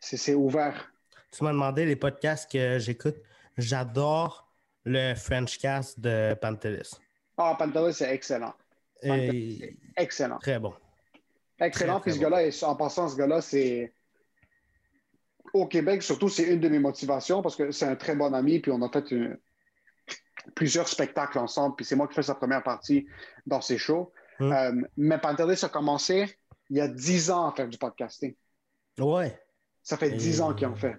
c'est 0.00 0.34
ouvert. 0.34 0.92
Tu 1.32 1.42
m'as 1.44 1.52
demandé 1.52 1.84
les 1.84 1.96
podcasts 1.96 2.50
que 2.50 2.78
j'écoute. 2.78 3.16
J'adore 3.58 4.48
le 4.84 5.14
Frenchcast 5.14 5.98
de 6.00 6.34
Pantelis. 6.40 6.90
Ah, 7.36 7.54
Pantelis, 7.58 7.94
c'est 7.94 8.12
excellent. 8.14 8.54
Et- 9.02 9.76
Excellent. 9.96 10.38
Très 10.38 10.58
bon. 10.58 10.72
Excellent. 11.58 12.00
Très, 12.00 12.10
Puis 12.12 12.18
ce 12.18 12.22
gars-là, 12.24 12.48
en 12.68 12.76
passant, 12.76 13.08
ce 13.08 13.16
gars-là, 13.16 13.40
c'est. 13.42 13.92
Au 15.52 15.66
Québec, 15.66 16.02
surtout, 16.02 16.28
c'est 16.28 16.44
une 16.44 16.60
de 16.60 16.68
mes 16.68 16.78
motivations 16.78 17.42
parce 17.42 17.56
que 17.56 17.70
c'est 17.70 17.86
un 17.86 17.96
très 17.96 18.14
bon 18.14 18.32
ami. 18.34 18.60
Puis 18.60 18.70
on 18.72 18.82
a 18.82 18.88
fait 18.88 19.10
une- 19.10 19.38
plusieurs 20.54 20.88
spectacles 20.88 21.38
ensemble. 21.38 21.76
Puis 21.76 21.84
c'est 21.84 21.96
moi 21.96 22.08
qui 22.08 22.14
fais 22.14 22.22
sa 22.22 22.34
première 22.34 22.62
partie 22.62 23.06
dans 23.46 23.60
ses 23.60 23.78
shows. 23.78 24.12
Mm. 24.38 24.52
Euh, 24.52 24.82
mais 24.96 25.18
Pantelis 25.18 25.64
a 25.64 25.68
commencé 25.68 26.38
il 26.70 26.76
y 26.76 26.80
a 26.80 26.88
10 26.88 27.30
ans 27.30 27.48
à 27.48 27.52
faire 27.52 27.68
du 27.68 27.78
podcasting. 27.78 28.34
Ouais. 28.98 29.40
Ça 29.82 29.96
fait 29.96 30.10
10 30.10 30.40
ans 30.40 30.54
qu'il 30.54 30.66
en 30.66 30.74
fait. 30.74 30.96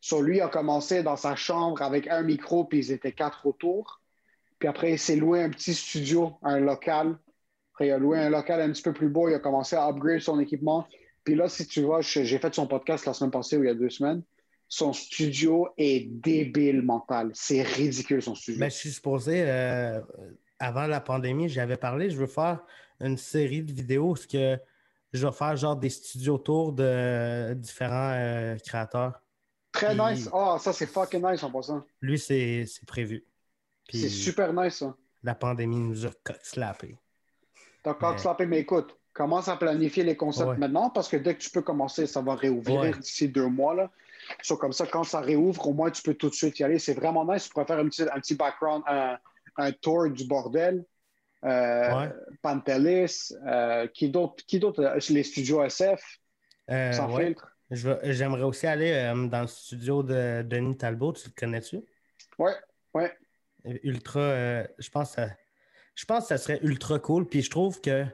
Sur 0.00 0.20
lui, 0.20 0.36
il 0.38 0.40
a 0.42 0.48
commencé 0.48 1.02
dans 1.02 1.16
sa 1.16 1.36
chambre 1.36 1.80
avec 1.80 2.06
un 2.08 2.22
micro, 2.22 2.64
puis 2.64 2.78
ils 2.78 2.92
étaient 2.92 3.12
quatre 3.12 3.46
autour. 3.46 4.00
Puis 4.58 4.68
après, 4.68 4.92
il 4.92 4.98
s'est 4.98 5.16
loué 5.16 5.42
un 5.42 5.48
petit 5.48 5.72
studio, 5.72 6.34
un 6.42 6.60
local. 6.60 7.18
Après, 7.72 7.86
il 7.86 7.92
a 7.92 7.98
loué 7.98 8.18
un 8.18 8.28
local 8.28 8.60
un 8.60 8.70
petit 8.70 8.82
peu 8.82 8.92
plus 8.92 9.08
beau. 9.08 9.28
Il 9.30 9.34
a 9.34 9.38
commencé 9.38 9.74
à 9.74 9.88
upgrade 9.88 10.20
son 10.20 10.38
équipement. 10.38 10.86
Puis 11.30 11.38
là, 11.38 11.48
si 11.48 11.64
tu 11.64 11.82
vois, 11.82 12.00
j'ai 12.00 12.38
fait 12.40 12.52
son 12.52 12.66
podcast 12.66 13.06
la 13.06 13.14
semaine 13.14 13.30
passée 13.30 13.56
ou 13.56 13.62
il 13.62 13.68
y 13.68 13.70
a 13.70 13.74
deux 13.74 13.88
semaines. 13.88 14.24
Son 14.68 14.92
studio 14.92 15.68
est 15.78 16.08
débile 16.10 16.82
mental. 16.82 17.30
C'est 17.34 17.62
ridicule, 17.62 18.20
son 18.20 18.34
studio. 18.34 18.58
Mais 18.58 18.68
je 18.68 18.74
suis 18.74 18.90
supposé, 18.90 19.44
euh, 19.46 20.00
avant 20.58 20.88
la 20.88 21.00
pandémie, 21.00 21.48
j'avais 21.48 21.76
parlé, 21.76 22.10
je 22.10 22.16
veux 22.16 22.26
faire 22.26 22.64
une 22.98 23.16
série 23.16 23.62
de 23.62 23.70
vidéos 23.70 24.16
ce 24.16 24.26
que 24.26 24.58
je 25.12 25.24
vais 25.24 25.32
faire 25.32 25.54
genre 25.54 25.76
des 25.76 25.90
studios 25.90 26.34
autour 26.34 26.72
de 26.72 27.54
différents 27.54 28.12
euh, 28.16 28.56
créateurs. 28.66 29.22
Très 29.70 29.94
nice. 29.94 30.28
Ah, 30.32 30.56
ça, 30.58 30.72
c'est 30.72 30.86
fucking 30.86 31.24
nice 31.24 31.44
en 31.44 31.52
passant. 31.52 31.84
Lui, 32.00 32.18
c'est 32.18 32.66
prévu. 32.88 33.24
C'est 33.88 34.08
super 34.08 34.52
nice, 34.52 34.78
ça. 34.78 34.96
La 35.22 35.36
pandémie 35.36 35.78
nous 35.78 36.06
a 36.06 36.10
cock-slappé. 36.24 36.98
T'as 37.84 37.94
cock-slappé, 37.94 38.46
mais 38.46 38.58
écoute, 38.58 38.99
commence 39.12 39.48
à 39.48 39.56
planifier 39.56 40.04
les 40.04 40.16
concepts 40.16 40.58
maintenant 40.58 40.90
parce 40.90 41.08
que 41.08 41.16
dès 41.16 41.34
que 41.34 41.40
tu 41.40 41.50
peux 41.50 41.62
commencer, 41.62 42.06
ça 42.06 42.20
va 42.20 42.34
réouvrir 42.34 42.98
d'ici 42.98 43.28
deux 43.28 43.48
mois. 43.48 43.74
Là. 43.74 43.90
comme 44.58 44.72
ça, 44.72 44.86
quand 44.86 45.04
ça 45.04 45.20
réouvre, 45.20 45.68
au 45.68 45.72
moins, 45.72 45.90
tu 45.90 46.02
peux 46.02 46.14
tout 46.14 46.28
de 46.28 46.34
suite 46.34 46.58
y 46.58 46.64
aller. 46.64 46.78
C'est 46.78 46.94
vraiment 46.94 47.30
nice. 47.30 47.44
Tu 47.44 47.50
pourrais 47.50 47.66
faire 47.66 47.78
un 47.78 47.88
petit, 47.88 48.02
un 48.02 48.20
petit 48.20 48.34
background, 48.34 48.84
un, 48.86 49.72
tour 49.72 50.08
du 50.08 50.24
bordel. 50.24 50.84
Euh, 51.42 52.08
Pantelis, 52.42 53.32
euh, 53.46 53.86
qui 53.86 54.10
d'autre? 54.10 54.44
Euh, 54.78 54.98
les 55.08 55.22
studios 55.22 55.64
SF, 55.64 56.18
euh, 56.70 56.92
sans 56.92 57.16
filtre. 57.16 57.50
J'aimerais 57.70 58.42
aussi 58.42 58.66
aller 58.66 58.92
dans 59.30 59.40
le 59.40 59.46
studio 59.46 60.02
de 60.02 60.42
Denis 60.42 60.76
Talbot. 60.76 61.14
Tu 61.14 61.28
le 61.28 61.34
connais-tu? 61.34 61.80
Oui, 62.38 62.52
oui. 62.92 63.04
Ultra, 63.64 64.64
je 64.78 64.90
pense, 64.90 65.16
je 65.94 66.04
pense 66.04 66.24
que 66.24 66.28
ça 66.28 66.38
serait 66.38 66.58
ultra 66.62 66.98
cool. 66.98 67.26
Puis 67.26 67.42
je 67.42 67.50
trouve 67.50 67.80
que 67.80 68.04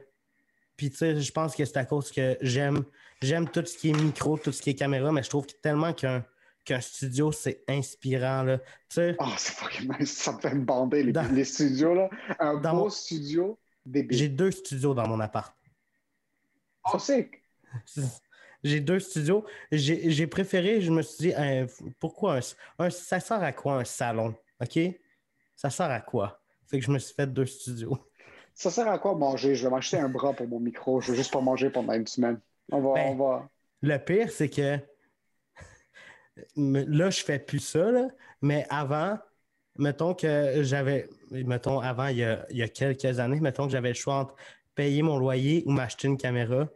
puis, 0.77 0.91
tu 0.91 0.97
sais, 0.97 1.19
je 1.19 1.31
pense 1.31 1.55
que 1.55 1.65
c'est 1.65 1.77
à 1.77 1.85
cause 1.85 2.11
que 2.11 2.37
j'aime 2.41 2.85
j'aime 3.21 3.49
tout 3.49 3.65
ce 3.65 3.77
qui 3.77 3.89
est 3.89 3.93
micro, 3.93 4.37
tout 4.37 4.51
ce 4.51 4.61
qui 4.61 4.69
est 4.69 4.75
caméra, 4.75 5.11
mais 5.11 5.23
je 5.23 5.29
trouve 5.29 5.47
tellement 5.61 5.91
qu'un 5.93 6.23
qu'un 6.67 6.81
studio, 6.81 7.31
c'est 7.31 7.63
inspirant. 7.69 8.43
Là. 8.43 8.57
Tu 8.57 8.65
sais, 8.89 9.15
oh, 9.19 9.25
c'est 9.37 9.53
fucking. 9.53 10.05
Ça 10.05 10.33
me 10.33 10.39
fait 10.39 10.53
me 10.53 10.65
bander, 10.65 11.01
les, 11.01 11.45
studios. 11.45 11.95
Là. 11.95 12.09
Un 12.39 12.55
beau 12.57 12.89
studio, 12.89 13.57
J'ai 14.09 14.27
deux 14.27 14.51
studios 14.51 14.93
dans 14.93 15.07
mon 15.07 15.19
appart. 15.21 15.55
Oh, 16.93 16.99
c'est... 16.99 17.31
J'ai 18.63 18.81
deux 18.81 18.99
studios. 18.99 19.45
J'ai 19.71 20.27
préféré, 20.27 20.81
je 20.81 20.91
me 20.91 21.01
suis 21.01 21.29
dit, 21.29 21.33
pourquoi 21.99 22.39
un, 22.79 22.89
ça 22.89 23.19
sert 23.19 23.41
à 23.41 23.53
quoi 23.53 23.75
un 23.75 23.85
salon? 23.85 24.35
OK? 24.59 24.79
Ça 25.55 25.69
sert 25.69 25.89
à 25.89 26.01
quoi? 26.01 26.41
Fait 26.65 26.79
que 26.79 26.85
je 26.85 26.91
me 26.91 26.99
suis 26.99 27.13
fait 27.13 27.27
deux 27.27 27.45
studios. 27.45 27.97
Ça 28.57 28.71
sert 28.71 28.87
à 28.87 28.97
quoi 28.97 29.13
manger? 29.13 29.53
Je 29.53 29.65
vais 29.65 29.69
m'acheter 29.69 29.97
un 29.97 30.09
bras 30.09 30.33
pour 30.33 30.47
mon 30.47 30.59
micro. 30.59 30.99
Je 30.99 31.11
vais 31.11 31.17
juste 31.17 31.31
pas 31.31 31.41
manger 31.41 31.69
pendant 31.69 31.93
une 31.93 32.07
semaine. 32.07 32.39
On 32.71 32.81
va. 32.81 32.93
Ben, 32.95 33.11
on 33.11 33.15
va... 33.15 33.49
Le 33.83 33.97
pire, 33.99 34.31
c'est 34.31 34.49
que 34.49 34.79
là, 36.55 37.09
je 37.11 37.23
fais 37.23 37.37
plus 37.37 37.59
ça, 37.59 37.87
mais 38.41 38.65
avant, 38.71 39.19
mettons 39.77 40.15
que 40.15 40.63
j'avais. 40.63 41.07
Mettons, 41.29 41.81
avant, 41.81 42.07
il 42.07 42.17
y, 42.17 42.23
a, 42.23 42.67
quelques 42.67 43.19
années, 43.19 43.39
mettons 43.39 43.65
que 43.65 43.71
j'avais 43.71 43.89
le 43.89 43.93
choix 43.93 44.15
entre 44.15 44.35
payer 44.73 45.03
mon 45.03 45.19
loyer 45.19 45.63
ou 45.67 45.71
m'acheter 45.71 46.07
une 46.07 46.17
caméra. 46.17 46.67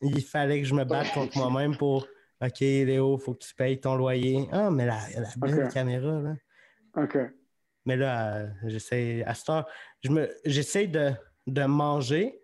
Il 0.00 0.24
fallait 0.24 0.62
que 0.62 0.66
je 0.66 0.74
me 0.74 0.84
batte 0.84 1.12
contre 1.12 1.36
moi-même 1.36 1.76
pour 1.76 2.06
OK, 2.40 2.60
Léo, 2.60 3.18
il 3.18 3.22
faut 3.22 3.34
que 3.34 3.44
tu 3.44 3.54
payes 3.54 3.78
ton 3.78 3.94
loyer. 3.96 4.48
Ah, 4.52 4.70
mais 4.70 4.86
la, 4.86 5.00
la 5.16 5.28
belle 5.36 5.68
caméra, 5.68 6.18
là. 6.22 6.34
OK. 6.96 7.18
Mais 7.88 7.96
là, 7.96 8.48
j'essaie, 8.66 9.24
à 9.24 9.32
ce 9.32 9.62
je 10.04 10.10
me, 10.10 10.30
j'essaie 10.44 10.88
de, 10.88 11.10
manger 11.64 12.38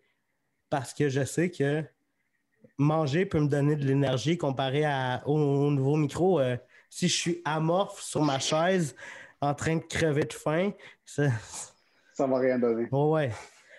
parce 0.71 0.95
que 0.95 1.11
je 1.11 1.23
sais 1.23 1.51
que 1.51 1.85
manger 2.79 3.27
peut 3.27 3.41
me 3.41 3.49
donner 3.49 3.77
de 3.77 3.85
l'énergie 3.85 4.39
comparé 4.39 4.87
à, 4.87 5.23
au, 5.27 5.71
nouveau 5.71 5.97
micro. 5.97 6.41
Euh, 6.41 6.57
si 6.89 7.09
je 7.09 7.15
suis 7.15 7.43
amorphe 7.45 8.01
sur 8.01 8.23
ma 8.23 8.39
chaise 8.39 8.97
en 9.43 9.53
train 9.53 9.77
de 9.77 9.83
crever 9.83 10.23
de 10.23 10.33
faim, 10.33 10.73
ça. 11.05 11.29
Ça 12.15 12.27
va 12.27 12.39
rien 12.39 12.59
donner. 12.59 12.89
ouais. 12.91 13.31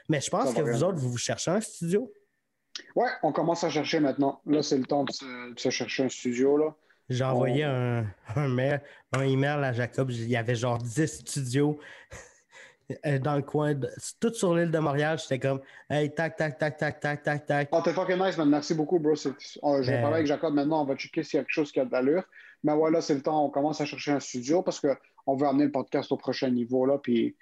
Mais 0.07 0.21
je 0.21 0.29
pense 0.29 0.53
que 0.53 0.61
vous 0.61 0.83
autres, 0.83 0.99
vous, 0.99 1.13
vous 1.13 1.17
cherchez 1.17 1.49
un 1.49 1.61
studio? 1.61 2.13
Ouais, 2.95 3.09
on 3.23 3.31
commence 3.31 3.63
à 3.63 3.71
chercher 3.71 3.99
maintenant. 3.99 4.39
Là, 4.45 4.61
c'est 4.61 4.77
le 4.77 4.85
temps 4.85 5.03
de 5.03 5.11
se, 5.11 5.69
chercher 5.71 6.03
un 6.03 6.09
studio. 6.09 6.57
Là. 6.57 6.75
J'ai 7.09 7.23
envoyé 7.23 7.63
un, 7.63 8.05
un, 8.35 8.47
mail, 8.47 8.81
un 9.13 9.21
email 9.21 9.63
à 9.63 9.73
Jacob. 9.73 10.09
Il 10.11 10.27
y 10.27 10.35
avait 10.35 10.55
genre 10.55 10.79
10 10.79 11.19
studios 11.19 11.79
euh, 13.05 13.19
dans 13.19 13.35
le 13.35 13.41
coin, 13.41 13.73
tout 14.19 14.33
sur 14.33 14.55
l'île 14.55 14.71
de 14.71 14.79
Montréal. 14.79 15.17
J'étais 15.19 15.39
comme, 15.39 15.59
hey, 15.89 16.13
tac, 16.13 16.35
tac, 16.35 16.57
tac, 16.57 16.77
tac, 16.77 16.99
tac, 16.99 17.23
tac, 17.23 17.45
tac. 17.45 17.69
Oh, 17.71 17.81
t'es 17.83 17.93
fucking 17.93 18.17
nice, 18.17 18.37
man. 18.37 18.49
Merci 18.49 18.73
beaucoup, 18.73 18.99
bro. 18.99 19.15
je 19.15 19.29
vais 19.29 19.35
ben 19.63 20.01
parler 20.01 20.15
avec 20.15 20.27
Jacob 20.27 20.53
maintenant. 20.53 20.81
On 20.81 20.85
va 20.85 20.95
checker 20.95 21.23
s'il 21.23 21.37
y 21.37 21.39
a 21.39 21.43
quelque 21.43 21.53
chose 21.53 21.71
qui 21.71 21.79
a 21.79 21.85
de 21.85 21.91
l'allure. 21.91 22.23
Mais 22.63 22.75
voilà, 22.75 23.01
c'est 23.01 23.15
le 23.15 23.21
temps. 23.21 23.45
On 23.45 23.49
commence 23.49 23.81
à 23.81 23.85
chercher 23.85 24.11
un 24.11 24.19
studio 24.19 24.61
parce 24.61 24.79
qu'on 24.79 25.35
veut 25.35 25.47
amener 25.47 25.65
le 25.65 25.71
podcast 25.71 26.11
au 26.11 26.17
prochain 26.17 26.49
niveau. 26.49 26.85
Là, 26.85 26.97
puis 26.97 27.35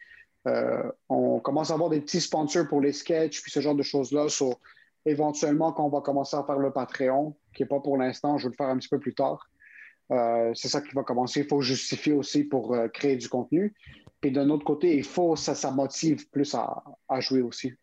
euh, 0.48 0.92
on 1.10 1.40
commence 1.40 1.72
à 1.72 1.76
avoir 1.76 1.90
des 1.90 2.02
petits 2.02 2.22
sponsors 2.22 2.68
pour 2.68 2.82
les 2.82 2.92
sketchs, 2.92 3.42
puis 3.42 3.52
ce 3.52 3.60
genre 3.62 3.76
de 3.76 3.84
choses-là. 3.84 4.28
éventuellement, 5.06 5.72
quand 5.72 5.86
on 5.86 5.90
va 5.90 6.02
commencer 6.02 6.36
à 6.36 6.44
faire 6.44 6.58
le 6.58 6.72
Patreon, 6.72 7.36
qui 7.54 7.64
n'est 7.64 7.68
pas 7.70 7.80
pour 7.80 7.98
l'instant, 7.98 8.38
je 8.38 8.48
vais 8.48 8.52
le 8.52 8.56
faire 8.56 8.68
un 8.68 8.78
petit 8.78 8.90
peu 8.90 9.00
plus 9.00 9.14
tard. 9.14 9.50
Euh, 10.12 10.52
c'est 10.54 10.68
ça 10.68 10.82
qui 10.82 10.94
va 10.94 11.04
commencer. 11.04 11.42
Il 11.42 11.48
faut 11.48 11.62
justifier 11.62 12.14
aussi 12.14 12.44
pour 12.44 12.74
euh, 12.74 12.88
créer 12.88 13.16
du 13.16 13.30
contenu. 13.30 13.74
Puis 14.22 14.32
d'un 14.32 14.50
autre 14.50 14.66
côté, 14.66 14.96
il 14.96 15.04
faut, 15.04 15.36
ça, 15.36 15.56
ça 15.56 15.72
motive 15.72 16.30
plus 16.30 16.56
à, 16.56 17.20
jouer 17.20 17.42
aussi. 17.42 17.74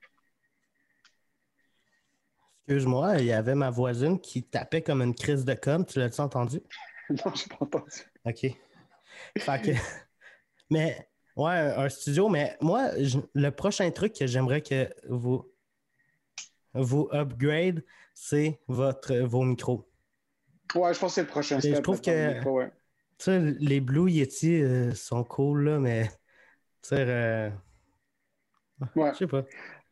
Excuse-moi, 2.67 3.19
il 3.19 3.27
y 3.27 3.33
avait 3.33 3.55
ma 3.55 3.71
voisine 3.71 4.21
qui 4.21 4.43
tapait 4.43 4.83
comme 4.83 5.03
une 5.03 5.15
crise 5.15 5.45
de 5.45 5.55
com. 5.55 5.85
Tu 5.85 5.99
l'as-tu 5.99 6.21
entendu? 6.21 6.61
non, 7.11 7.35
je 7.35 7.43
n'ai 7.43 7.57
pas 7.57 7.65
entendu. 7.65 7.91
OK. 8.25 8.47
mais, 10.71 11.09
ouais, 11.37 11.75
un 11.77 11.89
studio, 11.89 12.29
mais 12.29 12.57
moi, 12.61 12.91
le 13.35 13.51
prochain 13.51 13.91
truc 13.91 14.15
que 14.15 14.27
j'aimerais 14.27 14.63
que 14.63 14.89
vous, 15.09 15.51
vous 16.75 17.09
upgrade, 17.13 17.85
c'est 18.15 18.61
votre, 18.69 19.15
vos 19.17 19.43
micros. 19.43 19.90
Ouais, 20.75 20.95
je 20.95 20.99
pense 20.99 21.13
que 21.13 21.15
c'est 21.15 21.23
le 21.23 21.27
prochain 21.27 21.61
step. 21.61 21.77
Je 21.77 21.81
trouve 21.81 22.01
que 22.01 23.57
les 23.59 23.81
Blue 23.81 24.11
Yeti 24.11 24.63
euh, 24.63 24.95
sont 24.95 25.25
cool, 25.25 25.65
là, 25.65 25.79
mais 25.79 26.11
euh... 26.93 27.51
ouais. 28.97 29.11
je 29.13 29.19
sais 29.19 29.27
pas. 29.27 29.45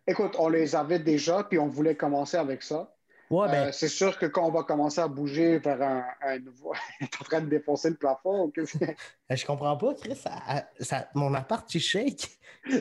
Écoute, 0.07 0.37
on 0.39 0.49
les 0.49 0.75
avait 0.75 1.01
déjà, 1.01 1.45
puis 1.45 1.59
on 1.59 1.69
voulait 1.69 1.97
commencer 1.97 2.37
avec 2.37 2.63
ça. 2.63 2.95
Ouais, 3.31 3.49
ben... 3.49 3.69
Euh, 3.69 3.73
c'est 3.73 3.89
sûr 3.89 4.19
que 4.19 4.25
quand 4.27 4.47
on 4.47 4.51
va 4.51 4.63
commencer 4.63 5.01
à 5.01 5.09
bouger 5.09 5.59
vers 5.59 5.83
un, 6.23 6.39
nouveau. 6.39 6.73
est 7.01 7.21
en 7.21 7.25
train 7.25 7.41
de 7.43 7.49
défoncer 7.49 7.91
le 7.91 7.97
plafond. 7.97 8.51
Euh, 8.57 8.65
je 9.31 9.45
comprends 9.47 9.77
pas, 9.77 9.95
Chris. 9.95 10.19
Ça, 10.81 11.11
mon 11.15 11.35
appart, 11.35 11.73
il 11.75 11.81
shake. 11.81 12.39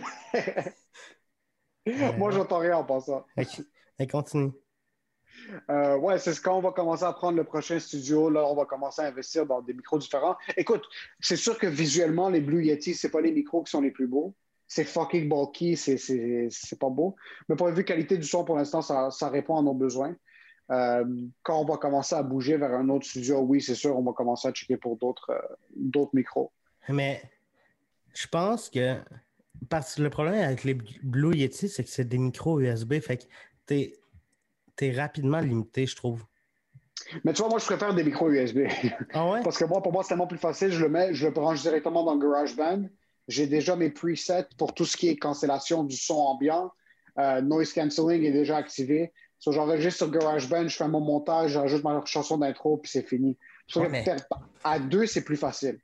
Moi, 2.18 2.32
j'entends 2.32 2.60
rien 2.60 2.78
en 2.78 2.84
passant. 2.86 3.26
Ok, 3.38 3.62
continue. 4.10 4.52
Euh, 5.70 5.98
ouais, 5.98 6.18
c'est 6.20 6.40
quand 6.42 6.58
on 6.58 6.62
va 6.62 6.72
commencer 6.72 7.04
à 7.04 7.14
prendre 7.14 7.38
le 7.38 7.44
prochain 7.44 7.80
studio. 7.80 8.30
Là, 8.30 8.46
on 8.46 8.56
va 8.56 8.66
commencer 8.66 9.02
à 9.02 9.06
investir 9.06 9.46
dans 9.46 9.62
des 9.62 9.74
micros 9.74 9.98
différents. 9.98 10.36
Écoute, 10.56 10.84
c'est 11.20 11.36
sûr 11.36 11.58
que 11.58 11.68
visuellement, 11.68 12.30
les 12.30 12.42
Blue 12.42 12.64
Yeti, 12.64 12.94
c'est 12.94 13.10
pas 13.10 13.22
les 13.22 13.32
micros 13.32 13.64
qui 13.64 13.72
sont 13.72 13.82
les 13.82 13.92
plus 13.92 14.08
beaux. 14.08 14.34
C'est 14.68 14.84
fucking 14.84 15.30
bulky, 15.30 15.78
c'est 15.78 16.80
pas 16.80 16.90
beau. 16.90 17.16
Mais 17.48 17.56
pour 17.56 17.68
la 17.68 17.74
vue 17.74 17.86
qualité 17.86 18.18
du 18.18 18.28
son, 18.28 18.44
pour 18.44 18.58
l'instant, 18.58 18.82
ça, 18.82 19.12
ça, 19.12 19.30
répond 19.30 19.58
à 19.58 19.62
nos 19.62 19.74
besoins. 19.74 20.14
Euh, 20.72 21.06
quand 21.44 21.62
on 21.62 21.66
va 21.66 21.78
commencer 21.78 22.16
à 22.16 22.24
bouger 22.24 22.58
vers 22.58 22.74
un 22.74 22.90
autre 22.90 23.06
studio, 23.06 23.40
oui, 23.40 23.62
c'est 23.62 23.76
sûr, 23.76 23.98
on 23.98 24.04
va 24.04 24.12
commencer 24.12 24.50
à 24.50 24.52
checker 24.52 24.76
pour 24.76 24.98
d'autres 24.98 25.32
euh, 25.32 26.06
micros. 26.12 26.52
Mais 26.90 27.22
je 28.14 28.28
pense 28.28 28.70
que 28.70 28.98
parce 29.70 29.96
que 29.96 30.02
le 30.02 30.10
problème 30.10 30.36
avec 30.36 30.64
les 30.66 30.74
Blue 30.74 31.36
Yeti, 31.36 31.70
c'est 31.70 31.84
que 31.84 31.90
c'est 31.90 32.08
des 32.08 32.18
micros 32.18 32.60
USB. 32.60 33.00
Fait 33.00 33.18
que 33.18 33.26
t'es 34.78 34.92
rapidement 34.92 35.40
limité, 35.40 35.86
je 35.86 35.96
trouve. 35.96 36.24
Mais 37.24 37.34
tu 37.34 37.42
vois, 37.42 37.50
moi, 37.50 37.60
je 37.60 37.66
préfère 37.66 37.94
des 37.94 38.04
micros 38.04 38.30
USB. 38.30 38.62
Ah 39.14 39.30
ouais? 39.30 39.42
Parce 39.44 39.58
que 39.58 39.66
moi, 39.66 39.82
pour 39.82 39.92
moi, 39.92 40.04
c'est 40.04 40.10
tellement 40.10 40.28
plus 40.28 40.38
facile. 40.38 40.72
Je 40.72 40.82
le 40.82 40.90
mets, 40.90 41.14
je 41.14 41.28
le 41.28 41.34
branche 41.34 41.62
directement 41.62 42.04
dans 42.04 42.18
GarageBand. 42.18 42.84
J'ai 43.28 43.48
déjà 43.48 43.76
mes 43.76 43.90
presets 43.90 44.48
pour 44.58 44.74
tout 44.74 44.86
ce 44.86 44.96
qui 44.96 45.10
est 45.10 45.18
cancellation 45.18 45.84
du 45.84 45.98
son 45.98 46.16
ambiant. 46.16 46.72
Euh, 47.20 47.42
noise 47.42 47.74
cancelling 47.74 48.24
est 48.24 48.32
déjà 48.32 48.58
activé. 48.58 49.12
So, 49.40 49.52
J'enregistre 49.52 49.98
sur 49.98 50.12
GarageBand, 50.12 50.68
je 50.68 50.76
fais 50.78 50.88
mon 50.88 51.00
montage, 51.00 51.52
j'ajoute 51.52 51.84
ma 51.84 52.04
chanson 52.06 52.38
d'intro, 52.38 52.78
puis 52.78 52.92
c'est 52.92 53.08
fini. 53.08 53.38
À 54.64 54.80
deux, 54.80 55.06
c'est 55.06 55.24
plus 55.24 55.38
facile. 55.38 55.80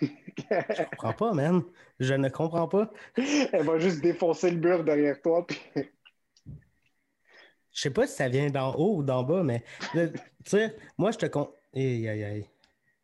je 0.00 0.84
comprends 0.90 1.12
pas, 1.12 1.32
man. 1.32 1.62
Je 1.98 2.14
ne 2.14 2.28
comprends 2.28 2.68
pas. 2.68 2.90
Elle 3.16 3.64
va 3.64 3.78
juste 3.78 4.02
défoncer 4.02 4.50
le 4.50 4.58
mur 4.58 4.84
derrière 4.84 5.20
toi, 5.22 5.46
puis 5.46 5.60
je 7.76 7.82
sais 7.82 7.90
pas 7.90 8.06
si 8.06 8.14
ça 8.14 8.28
vient 8.28 8.48
d'en 8.48 8.74
haut 8.74 8.96
ou 8.96 9.02
d'en 9.02 9.22
bas, 9.22 9.42
mais 9.42 9.62
tu 9.92 10.08
sais, 10.46 10.74
moi 10.96 11.10
je 11.10 11.18
te 11.18 11.26
con... 11.26 11.52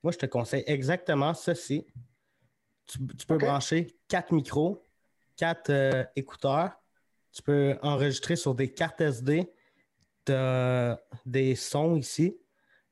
Moi, 0.02 0.12
je 0.12 0.18
te 0.18 0.26
conseille 0.26 0.64
exactement 0.66 1.34
ceci. 1.34 1.86
Tu, 2.86 3.26
peux 3.26 3.36
brancher 3.36 3.94
quatre 4.08 4.32
micros, 4.32 4.82
quatre 5.36 5.70
euh, 5.70 6.04
écouteurs. 6.16 6.72
Tu 7.32 7.42
peux 7.42 7.78
enregistrer 7.82 8.34
sur 8.34 8.54
des 8.54 8.72
cartes 8.72 9.00
SD. 9.00 9.52
t'as 10.24 10.96
des 11.26 11.54
sons 11.54 11.96
ici. 11.96 12.36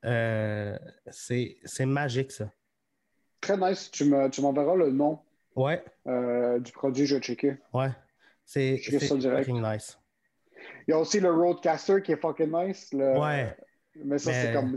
Euh, 0.05 0.79
c'est 1.11 1.87
magique, 1.87 2.31
ça. 2.31 2.53
Très 3.41 3.57
nice. 3.57 3.91
Tu 3.91 4.05
me- 4.05 4.29
tu 4.29 4.43
m'enverras 4.43 4.77
le 4.77 4.91
nom 4.91 5.19
Ouais, 5.57 5.83
euh, 6.07 6.61
du 6.61 6.73
produit, 6.73 7.07
je 7.07 7.17
vais 7.17 7.23
checker. 7.23 7.57
ouais. 7.73 7.91
C'est 8.45 8.77
fucking 8.77 9.63
nice. 9.63 9.99
Il 10.87 10.91
y 10.91 10.95
a 10.95 10.99
aussi 10.99 11.21
le 11.21 11.33
Roadcaster 11.33 12.03
qui 12.03 12.13
est 12.13 12.17
fucking 12.21 12.51
nice. 12.53 12.93
le- 12.93 13.19
Ouais, 13.19 13.57
Mais 13.97 14.19
ça, 14.19 14.31
Mais- 14.31 14.43
c'est 14.43 14.53
comme. 14.53 14.77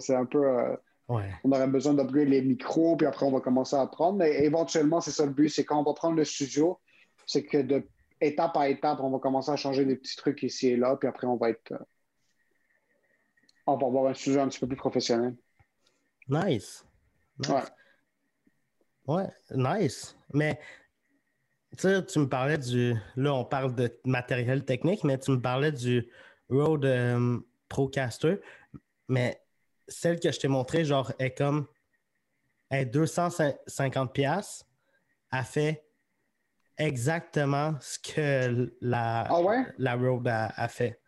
C'est 0.00 0.14
un 0.14 0.24
peu. 0.26 0.44
euh, 0.46 0.76
ouais. 1.08 1.30
on 1.44 1.52
aurait 1.52 1.66
besoin 1.68 1.94
d'upgrade 1.94 2.28
les 2.28 2.42
micros, 2.42 2.96
puis 2.96 3.06
après, 3.06 3.26
on 3.26 3.30
va 3.32 3.40
commencer 3.40 3.76
à 3.76 3.82
apprendre. 3.82 4.18
Mais 4.18 4.44
éventuellement, 4.44 5.00
c'est 5.00 5.10
ça 5.10 5.26
le 5.26 5.32
but. 5.32 5.48
C'est 5.48 5.64
quand 5.64 5.78
on 5.78 5.84
va 5.84 5.92
prendre 5.94 6.16
le 6.16 6.24
studio, 6.24 6.80
c'est 7.26 7.44
que 7.44 7.58
de 7.58 7.86
étape 8.20 8.56
à 8.56 8.68
étape, 8.68 8.98
on 9.00 9.10
va 9.10 9.18
commencer 9.18 9.50
à 9.50 9.56
changer 9.56 9.84
des 9.84 9.96
petits 9.96 10.16
trucs 10.16 10.42
ici 10.42 10.68
et 10.68 10.76
là, 10.76 10.96
puis 10.96 11.08
après, 11.08 11.26
on 11.26 11.36
va 11.36 11.50
être. 11.50 11.72
euh, 11.72 11.78
on 13.66 13.76
va 13.76 13.86
avoir 13.86 14.06
un 14.10 14.14
studio 14.14 14.40
un 14.40 14.48
petit 14.48 14.58
peu 14.60 14.66
plus 14.66 14.76
professionnel. 14.76 15.36
Nice. 16.28 16.84
Nice. 17.38 17.48
Ouais. 17.50 17.62
Ouais, 19.06 19.28
nice. 19.54 20.16
Mais 20.34 20.58
tu 21.76 21.82
sais, 21.82 22.04
tu 22.04 22.18
me 22.18 22.28
parlais 22.28 22.58
du. 22.58 22.94
Là, 23.16 23.34
on 23.34 23.44
parle 23.44 23.74
de 23.74 23.90
matériel 24.04 24.64
technique, 24.64 25.04
mais 25.04 25.18
tu 25.18 25.30
me 25.30 25.40
parlais 25.40 25.72
du 25.72 26.10
Rode 26.48 26.84
euh, 26.84 27.38
Procaster. 27.68 28.40
Mais 29.08 29.40
celle 29.88 30.18
que 30.20 30.30
je 30.30 30.38
t'ai 30.38 30.48
montrée, 30.48 30.84
genre, 30.84 31.12
est 31.18 31.36
comme. 31.36 31.66
Est 32.70 32.86
250$. 32.86 34.12
piastres. 34.12 34.66
Elle 35.32 35.44
fait 35.44 35.84
exactement 36.76 37.74
ce 37.80 37.98
que 37.98 38.72
la, 38.80 39.22
Ah 39.28 39.40
ouais? 39.40 39.64
la 39.78 39.94
Rode 39.96 40.28
a, 40.28 40.46
a 40.56 40.68
fait. 40.68 40.99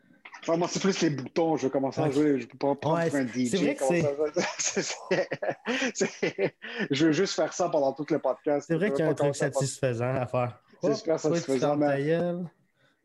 Moi, 0.49 0.67
c'est 0.69 0.81
plus 0.81 1.01
les 1.03 1.11
boutons. 1.11 1.57
Je 1.57 1.67
vais 1.67 1.71
commencer 1.71 2.01
à 2.01 2.11
jouer. 2.11 2.41
Je 2.41 2.47
peux 2.49 2.59
pas 2.59 2.75
prendre 2.75 2.97
Ouais, 2.99 3.15
un 3.15 3.27
DJ. 3.27 3.49
c'est 3.49 3.59
vrai 3.59 3.77
que 3.77 3.85
c'est- 5.95 6.55
Je 6.91 7.07
veux 7.07 7.13
juste 7.13 7.35
faire 7.35 7.53
ça 7.53 7.69
pendant 7.69 7.93
tout 7.93 8.05
le 8.11 8.19
podcast. 8.19 8.67
C'est 8.67 8.75
vrai 8.75 8.91
qu'il 8.91 9.05
y 9.05 9.09
a 9.09 9.11
un 9.11 9.15
truc 9.15 9.37
satisfaisant 9.37 10.15
à 10.15 10.27
faire. 10.27 10.61
C'est 10.83 10.91
Oh, 10.91 10.95
super 10.95 11.21
satisfaisant, 11.21 11.77
mais-. 11.77 12.19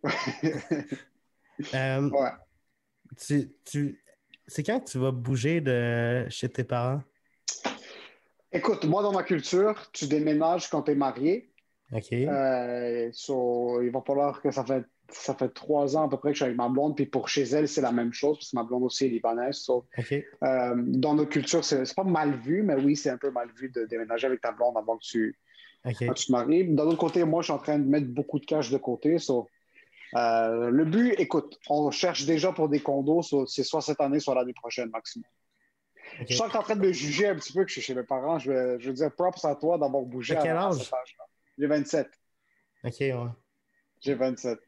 Euh, 1.73 2.07
Ouais. 2.11 2.29
tu, 3.19 3.51
tu- 3.65 3.99
c'est 4.45 4.61
quand 4.63 4.79
tu 4.79 4.99
vas 4.99 5.11
bouger 5.11 5.59
de 5.59 6.27
chez 6.29 6.47
tes 6.49 6.63
parents? 6.63 7.01
Écoute, 8.51 8.85
moi, 8.85 9.01
dans 9.01 9.11
ma 9.11 9.23
culture, 9.23 9.89
tu 9.91 10.05
déménages 10.07 10.69
quand 10.69 10.83
tu 10.83 10.91
es 10.91 10.95
marié. 10.95 11.51
OK. 11.91 12.11
Euh, 12.13 13.09
so, 13.11 13.81
il 13.81 13.89
va 13.89 14.01
falloir 14.05 14.39
que 14.39 14.51
ça 14.51 14.63
fait, 14.63 14.83
ça 15.11 15.35
fait 15.35 15.49
trois 15.49 15.95
ans 15.95 16.05
à 16.05 16.09
peu 16.09 16.17
près 16.17 16.29
que 16.29 16.33
je 16.35 16.39
suis 16.39 16.45
avec 16.45 16.57
ma 16.57 16.69
blonde. 16.69 16.95
Puis 16.95 17.05
pour 17.05 17.29
chez 17.29 17.43
elle, 17.43 17.67
c'est 17.67 17.81
la 17.81 17.91
même 17.91 18.13
chose, 18.13 18.37
parce 18.37 18.51
que 18.51 18.55
ma 18.55 18.63
blonde 18.63 18.83
aussi 18.83 19.05
est 19.05 19.09
libanaise. 19.09 19.57
So, 19.57 19.85
euh, 20.43 20.75
dans 20.77 21.15
notre 21.15 21.29
culture, 21.29 21.63
c'est 21.63 21.95
pas 21.95 22.03
mal 22.03 22.35
vu, 22.39 22.63
mais 22.63 22.75
oui, 22.75 22.95
c'est 22.95 23.09
un 23.09 23.17
peu 23.17 23.31
mal 23.31 23.49
vu 23.55 23.69
de 23.69 23.85
déménager 23.85 24.27
avec 24.27 24.41
ta 24.41 24.51
blonde 24.51 24.77
avant 24.77 24.97
que 24.97 25.03
tu, 25.03 25.37
tu 25.85 26.07
te 26.07 26.31
maries. 26.31 26.73
D'un 26.73 26.85
autre 26.85 26.97
côté, 26.97 27.23
moi, 27.23 27.41
je 27.41 27.45
suis 27.45 27.53
en 27.53 27.59
train 27.59 27.79
de 27.79 27.85
mettre 27.87 28.07
beaucoup 28.07 28.39
de 28.39 28.45
cash 28.45 28.69
de 28.69 28.77
côté. 28.77 29.17
so, 29.17 29.47
euh, 30.15 30.69
le 30.69 30.85
but, 30.85 31.13
écoute, 31.19 31.59
on 31.69 31.91
cherche 31.91 32.25
déjà 32.25 32.51
pour 32.51 32.69
des 32.69 32.79
condos. 32.79 33.21
so, 33.21 33.45
c'est 33.45 33.63
soit 33.63 33.81
cette 33.81 34.01
année, 34.01 34.19
soit 34.19 34.35
l'année 34.35 34.53
prochaine 34.53 34.89
maximum. 34.89 35.25
Je 36.27 36.33
suis 36.33 36.41
en 36.41 36.47
train 36.49 36.75
de 36.75 36.81
me 36.81 36.91
juger 36.91 37.27
un 37.27 37.35
petit 37.35 37.53
peu 37.53 37.63
que 37.63 37.69
je 37.69 37.73
suis 37.73 37.81
chez 37.81 37.93
mes 37.93 38.03
parents. 38.03 38.39
Je 38.39 38.51
veux, 38.51 38.79
je 38.79 38.87
veux 38.87 38.93
dire 38.93 39.11
props 39.13 39.43
à 39.45 39.55
toi 39.55 39.77
d'avoir 39.77 40.03
bougé 40.03 40.37
quel 40.41 40.55
à, 40.55 40.63
à 40.63 40.67
âge? 40.67 40.89
J'ai 41.57 41.67
27. 41.67 42.07
OK, 42.83 42.95
ouais. 42.99 43.13
J'ai 43.99 44.13
27. 44.13 44.59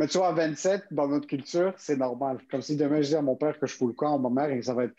Mais 0.00 0.06
tu 0.06 0.16
vois, 0.16 0.28
à 0.28 0.32
27, 0.32 0.84
dans 0.92 1.08
notre 1.08 1.26
culture, 1.26 1.74
c'est 1.76 1.98
normal. 1.98 2.38
Comme 2.50 2.62
si 2.62 2.74
demain 2.74 3.02
je 3.02 3.08
dis 3.08 3.16
à 3.16 3.20
mon 3.20 3.36
père 3.36 3.58
que 3.58 3.66
je 3.66 3.74
fous 3.74 3.86
le 3.86 3.92
camp, 3.92 4.18
ma 4.18 4.30
mère, 4.30 4.50
et 4.50 4.62
ça 4.62 4.72
va 4.72 4.84
être 4.84 4.94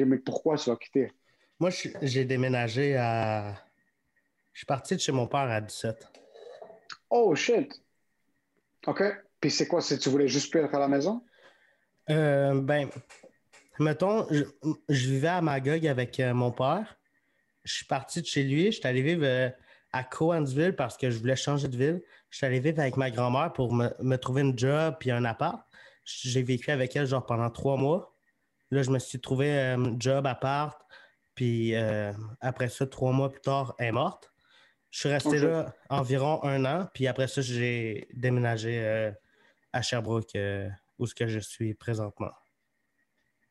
Mais 0.00 0.18
pourquoi 0.18 0.58
tu 0.58 0.68
vas 0.68 0.76
quitter? 0.76 1.10
Moi, 1.58 1.70
j'ai 2.02 2.26
déménagé 2.26 2.94
à. 2.94 3.54
Je 4.52 4.58
suis 4.58 4.66
parti 4.66 4.96
de 4.96 5.00
chez 5.00 5.12
mon 5.12 5.26
père 5.26 5.50
à 5.50 5.62
17. 5.62 6.06
Oh 7.08 7.34
shit! 7.34 7.82
OK. 8.86 9.02
Puis 9.40 9.50
c'est 9.50 9.66
quoi? 9.66 9.80
C'est 9.80 9.96
tu 9.96 10.10
voulais 10.10 10.28
juste 10.28 10.50
plus 10.50 10.60
être 10.60 10.74
à 10.74 10.78
la 10.78 10.88
maison? 10.88 11.24
Euh, 12.10 12.60
ben, 12.60 12.90
mettons, 13.78 14.26
je, 14.30 14.44
je 14.90 15.08
vivais 15.08 15.28
à 15.28 15.40
Magog 15.40 15.86
avec 15.86 16.20
euh, 16.20 16.34
mon 16.34 16.52
père. 16.52 16.98
Je 17.62 17.72
suis 17.72 17.86
parti 17.86 18.20
de 18.20 18.26
chez 18.26 18.42
lui. 18.42 18.66
Je 18.66 18.72
suis 18.72 18.86
allé 18.86 19.00
vivre 19.00 19.24
euh, 19.24 19.48
à 19.94 20.04
Coansville 20.04 20.76
parce 20.76 20.98
que 20.98 21.08
je 21.08 21.18
voulais 21.18 21.34
changer 21.34 21.68
de 21.68 21.78
ville. 21.78 22.02
Je 22.34 22.38
suis 22.38 22.46
allé 22.46 22.58
vivre 22.58 22.80
avec 22.80 22.96
ma 22.96 23.12
grand-mère 23.12 23.52
pour 23.52 23.72
me, 23.72 23.90
me 24.00 24.16
trouver 24.16 24.42
une 24.42 24.58
job 24.58 24.96
puis 24.98 25.12
un 25.12 25.24
appart. 25.24 25.64
J'ai 26.04 26.42
vécu 26.42 26.72
avec 26.72 26.96
elle 26.96 27.06
genre 27.06 27.24
pendant 27.24 27.48
trois 27.48 27.76
mois. 27.76 28.12
Là, 28.72 28.82
je 28.82 28.90
me 28.90 28.98
suis 28.98 29.20
trouvé 29.20 29.56
un 29.56 29.96
job, 30.00 30.26
appart. 30.26 30.76
Puis 31.36 31.76
euh, 31.76 32.12
après 32.40 32.68
ça, 32.70 32.88
trois 32.88 33.12
mois 33.12 33.30
plus 33.30 33.40
tard, 33.40 33.76
elle 33.78 33.86
est 33.86 33.92
morte. 33.92 34.32
Je 34.90 34.98
suis 34.98 35.08
resté 35.08 35.38
là 35.38 35.72
environ 35.88 36.42
un 36.42 36.64
an. 36.64 36.88
Puis 36.92 37.06
après 37.06 37.28
ça, 37.28 37.40
j'ai 37.40 38.08
déménagé 38.12 38.80
euh, 38.82 39.12
à 39.72 39.80
Sherbrooke, 39.80 40.34
euh, 40.34 40.68
où 40.98 41.06
ce 41.06 41.14
que 41.14 41.28
je 41.28 41.38
suis 41.38 41.74
présentement. 41.74 42.32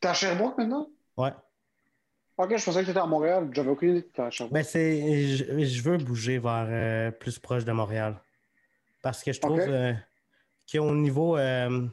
T'es 0.01 0.09
à 0.09 0.13
Sherbrooke 0.13 0.57
maintenant? 0.57 0.89
Ouais. 1.15 1.31
OK, 2.35 2.57
je 2.57 2.65
pensais 2.65 2.81
que 2.81 2.87
t'étais 2.87 2.99
à 2.99 3.05
Montréal. 3.05 3.49
J'avais 3.53 3.69
aucune 3.69 3.91
idée 3.91 4.01
que 4.01 4.07
t'étais 4.07 4.23
à 4.23 4.29
Sherbrooke. 4.29 4.53
Ben. 4.53 4.65
Je, 4.65 5.63
je 5.63 5.81
veux 5.83 5.97
bouger 5.99 6.37
vers 6.37 6.67
euh, 6.67 7.11
plus 7.11 7.39
proche 7.39 7.63
de 7.63 7.71
Montréal. 7.71 8.21
Parce 9.03 9.23
que 9.23 9.31
je 9.31 9.39
trouve 9.39 9.59
euh, 9.59 9.93
qu'au 10.71 10.95
niveau 10.95 11.37
euh, 11.37 11.87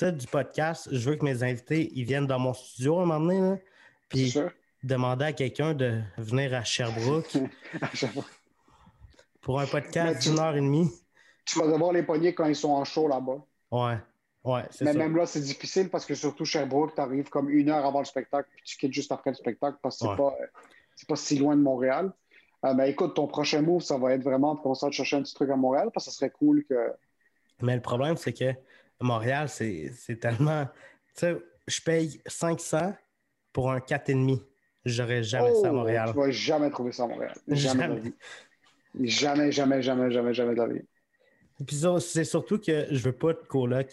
du 0.00 0.26
podcast, 0.28 0.88
je 0.92 1.10
veux 1.10 1.16
que 1.16 1.24
mes 1.24 1.42
invités 1.42 1.90
ils 1.94 2.04
viennent 2.04 2.26
dans 2.28 2.38
mon 2.38 2.54
studio 2.54 3.00
à 3.00 3.02
un 3.02 3.06
moment 3.06 3.20
donné. 3.26 3.40
là, 3.40 3.56
puis 4.08 4.34
demander 4.84 5.24
à 5.24 5.32
quelqu'un 5.32 5.74
de 5.74 6.00
venir 6.18 6.54
à 6.54 6.62
Sherbrooke 6.64 7.36
À 7.80 7.88
Sherbrooke. 7.94 8.26
pour 9.40 9.58
un 9.60 9.66
podcast 9.66 10.22
d'une 10.22 10.38
heure 10.38 10.54
et 10.54 10.60
demie. 10.60 10.90
Tu 11.44 11.58
vas 11.58 11.66
devoir 11.66 11.92
les 11.92 12.02
pogner 12.04 12.34
quand 12.34 12.46
ils 12.46 12.54
sont 12.56 12.70
en 12.70 12.84
show 12.84 13.08
là-bas. 13.08 13.44
Ouais. 13.72 13.96
Ouais, 14.44 14.62
Mais 14.80 14.92
ça. 14.92 14.98
même 14.98 15.16
là, 15.16 15.24
c'est 15.24 15.40
difficile 15.40 15.88
parce 15.88 16.04
que 16.04 16.14
surtout 16.16 16.44
Sherbrooke, 16.44 16.96
tu 16.96 17.00
arrives 17.00 17.28
comme 17.30 17.48
une 17.48 17.70
heure 17.70 17.86
avant 17.86 18.00
le 18.00 18.04
spectacle, 18.04 18.48
puis 18.52 18.62
tu 18.64 18.76
quittes 18.76 18.92
juste 18.92 19.12
après 19.12 19.30
le 19.30 19.36
spectacle 19.36 19.78
parce 19.80 19.96
que 19.98 20.04
c'est 20.04 20.10
Ouais. 20.10 20.16
pas, 20.16 20.34
c'est 20.96 21.08
pas 21.08 21.16
si 21.16 21.38
loin 21.38 21.56
de 21.56 21.62
Montréal. 21.62 22.12
Euh, 22.64 22.74
ben, 22.74 22.84
écoute, 22.84 23.14
ton 23.14 23.26
prochain 23.26 23.60
move, 23.62 23.82
ça 23.82 23.98
va 23.98 24.12
être 24.14 24.22
vraiment 24.22 24.54
de 24.54 24.60
commencer 24.60 24.86
à 24.86 24.88
te 24.90 24.94
chercher 24.94 25.16
un 25.16 25.22
petit 25.22 25.34
truc 25.34 25.50
à 25.50 25.56
Montréal 25.56 25.90
parce 25.92 26.06
que 26.06 26.12
ça 26.12 26.16
serait 26.18 26.30
cool 26.30 26.64
que. 26.64 26.92
Mais 27.60 27.74
le 27.74 27.82
problème, 27.82 28.16
c'est 28.16 28.32
que 28.32 28.52
Montréal, 29.00 29.48
c'est 29.48 29.92
c'est 29.96 30.16
tellement. 30.16 30.66
Tu 31.14 31.26
sais, 31.26 31.36
je 31.66 31.80
paye 31.80 32.20
500 32.26 32.94
pour 33.52 33.70
un 33.70 33.78
4,5. 33.78 34.40
J'aurais 34.84 35.22
jamais 35.22 35.54
ça 35.54 35.68
à 35.68 35.70
Oh, 35.70 35.74
Montréal. 35.76 36.10
Tu 36.12 36.18
vas 36.18 36.30
jamais 36.30 36.70
trouver 36.70 36.92
ça 36.92 37.04
à 37.04 37.06
Montréal. 37.06 37.34
Jamais. 37.48 37.74
de 37.74 37.88
la 37.88 37.94
Jamais. 37.96 38.00
vie. 38.00 38.14
Jamais, 39.08 39.52
jamais, 39.52 39.82
jamais, 39.82 40.10
jamais, 40.10 40.34
jamais 40.34 40.54
de 40.54 40.58
la 40.60 40.66
vie. 40.66 40.82
Puis 41.66 41.76
ça, 41.76 42.00
c'est 42.00 42.24
surtout 42.24 42.58
que 42.58 42.86
je 42.90 43.02
veux 43.02 43.12
pas 43.12 43.32
de 43.32 43.38
coloc. 43.48 43.88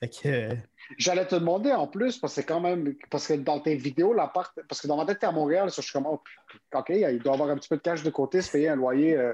Fait 0.00 0.08
que. 0.08 0.56
J'allais 0.98 1.26
te 1.26 1.34
demander 1.34 1.72
en 1.72 1.86
plus, 1.86 2.18
parce 2.18 2.34
que 2.34 2.40
c'est 2.42 2.46
quand 2.46 2.60
même. 2.60 2.94
Parce 3.10 3.26
que 3.28 3.34
dans 3.34 3.60
tes 3.60 3.74
vidéos, 3.76 4.12
l'appart. 4.12 4.52
Parce 4.68 4.80
que 4.80 4.86
dans 4.86 4.96
ma 4.96 5.06
tête, 5.06 5.18
t'es 5.20 5.26
à 5.26 5.32
Montréal, 5.32 5.70
je 5.74 5.80
suis 5.80 5.92
comme. 5.92 6.06
oh, 6.06 6.20
OK, 6.74 6.90
il 6.90 7.18
doit 7.20 7.34
avoir 7.34 7.48
un 7.50 7.56
petit 7.56 7.68
peu 7.68 7.76
de 7.76 7.82
cash 7.82 8.02
de 8.02 8.10
côté, 8.10 8.42
se 8.42 8.50
payer 8.50 8.68
un 8.68 8.76
loyer. 8.76 9.16
euh, 9.16 9.32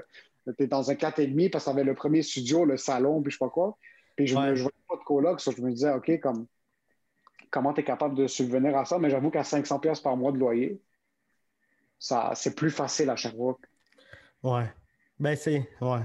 t'es 0.57 0.67
dans 0.67 0.89
un 0.89 0.95
4,5 0.95 1.49
parce 1.51 1.65
que 1.65 1.69
t'avais 1.69 1.83
le 1.83 1.93
premier 1.93 2.21
studio, 2.23 2.65
le 2.65 2.77
salon, 2.77 3.21
puis 3.21 3.31
je 3.31 3.37
sais 3.37 3.45
pas 3.45 3.49
quoi. 3.49 3.77
Puis 4.15 4.27
je 4.27 4.35
ne 4.35 4.39
Ouais. 4.41 4.53
voyais 4.53 4.71
pas 4.89 4.95
de 4.95 5.03
coloc, 5.03 5.39
ça, 5.41 5.51
je 5.55 5.61
me 5.61 5.71
disais, 5.71 5.91
OK, 5.91 6.19
comme. 6.19 6.47
Comment 7.49 7.73
t'es 7.73 7.83
capable 7.83 8.15
de 8.15 8.27
subvenir 8.27 8.77
à 8.77 8.85
ça? 8.85 8.97
Mais 8.97 9.09
j'avoue 9.09 9.29
qu'à 9.29 9.43
500$ 9.43 9.79
piastres 9.81 10.03
par 10.03 10.15
mois 10.15 10.31
de 10.31 10.37
loyer, 10.37 10.81
ça, 11.99 12.31
c'est 12.35 12.55
plus 12.55 12.71
facile 12.71 13.09
à 13.09 13.15
Sherbrooke. 13.15 13.59
Ouais. 14.43 14.71
Ben, 15.19 15.35
c'est. 15.35 15.69
Ouais. 15.81 16.01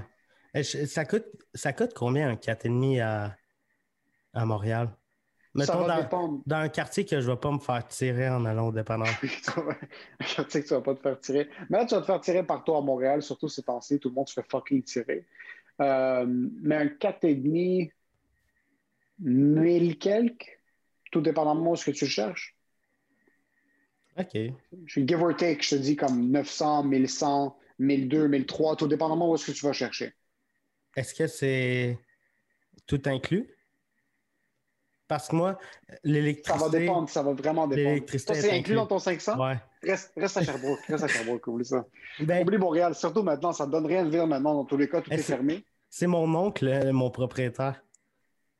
Ça 0.63 1.05
coûte, 1.05 1.25
ça 1.53 1.71
coûte 1.73 1.93
combien 1.93 2.29
un 2.29 2.35
4,5 2.35 2.99
à, 3.01 3.35
à 4.33 4.45
Montréal? 4.45 4.89
Ça 5.65 5.75
Mettons 5.75 5.85
va 5.87 5.95
dans, 5.95 6.01
dépendre. 6.01 6.41
dans 6.45 6.57
un 6.57 6.69
quartier 6.69 7.05
que 7.05 7.19
je 7.19 7.29
vais 7.29 7.37
pas 7.37 7.51
me 7.51 7.59
faire 7.59 7.87
tirer 7.87 8.29
en 8.29 8.45
allant 8.45 8.67
au 8.67 8.71
dépanneur. 8.71 9.07
je 9.23 10.41
sais 10.49 10.61
que 10.63 10.67
tu 10.67 10.73
vas 10.73 10.81
pas 10.81 10.95
te 10.95 11.01
faire 11.01 11.19
tirer. 11.19 11.49
Mais 11.69 11.79
là, 11.79 11.85
tu 11.85 11.95
vas 11.95 12.01
te 12.01 12.05
faire 12.05 12.21
tirer 12.21 12.43
partout 12.43 12.75
à 12.75 12.81
Montréal, 12.81 13.21
surtout 13.21 13.49
ces 13.49 13.63
temps-ci, 13.63 13.99
tout 13.99 14.09
le 14.09 14.15
monde 14.15 14.27
se 14.27 14.33
fait 14.33 14.47
fucking 14.49 14.83
tirer. 14.83 15.25
Euh, 15.81 16.25
mais 16.27 16.75
un 16.75 16.85
4,5, 16.85 17.91
1000 19.19 19.97
quelques, 19.97 20.59
tout 21.11 21.21
dépendamment 21.21 21.71
de 21.73 21.77
ce 21.77 21.85
que 21.85 21.91
tu 21.91 22.05
cherches. 22.05 22.55
OK. 24.19 24.33
Je 24.33 24.51
suis 24.91 25.07
give 25.07 25.21
or 25.21 25.35
take, 25.35 25.61
je 25.61 25.69
te 25.71 25.75
dis 25.75 25.95
comme 25.95 26.31
900, 26.31 26.83
1100, 26.83 27.57
1200, 27.79 28.37
1300, 28.39 28.75
tout 28.75 28.87
dépendamment 28.87 29.31
de 29.31 29.37
ce 29.37 29.51
que 29.51 29.57
tu 29.57 29.65
vas 29.65 29.73
chercher. 29.73 30.13
Est-ce 30.95 31.13
que 31.13 31.27
c'est 31.27 31.99
tout 32.87 33.01
inclus? 33.05 33.47
Parce 35.07 35.29
que 35.29 35.35
moi, 35.35 35.57
Ça 35.89 35.95
l'électricité. 36.03 36.63
va 36.65 36.79
dépendre, 36.79 37.09
ça 37.09 37.23
va 37.23 37.31
vraiment 37.33 37.65
dépendre. 37.67 37.87
L'électricité 37.89 38.33
c'est 38.35 38.51
inclus 38.51 38.75
dans 38.75 38.85
ton 38.87 38.99
500? 38.99 39.39
Ouais. 39.39 39.55
Reste, 39.83 40.11
reste 40.17 40.37
à 40.37 40.43
Sherbrooke, 40.43 40.79
reste 40.87 41.03
à 41.03 41.07
Sherbrooke, 41.07 41.47
oublie 41.47 41.65
ça. 41.65 41.85
Ben, 42.19 42.41
Oublie 42.43 42.57
Montréal, 42.57 42.93
surtout 42.95 43.23
maintenant, 43.23 43.53
ça 43.53 43.65
ne 43.65 43.71
donne 43.71 43.85
rien 43.85 44.03
de 44.03 44.09
vivre 44.09 44.25
maintenant. 44.27 44.53
Dans 44.55 44.65
tous 44.65 44.75
les 44.77 44.89
cas, 44.89 45.01
tout 45.01 45.11
est 45.13 45.17
fermé. 45.17 45.63
c'est 45.89 46.07
mon 46.07 46.33
oncle, 46.35 46.67
euh, 46.67 46.91
mon 46.91 47.09
propriétaire. 47.09 47.81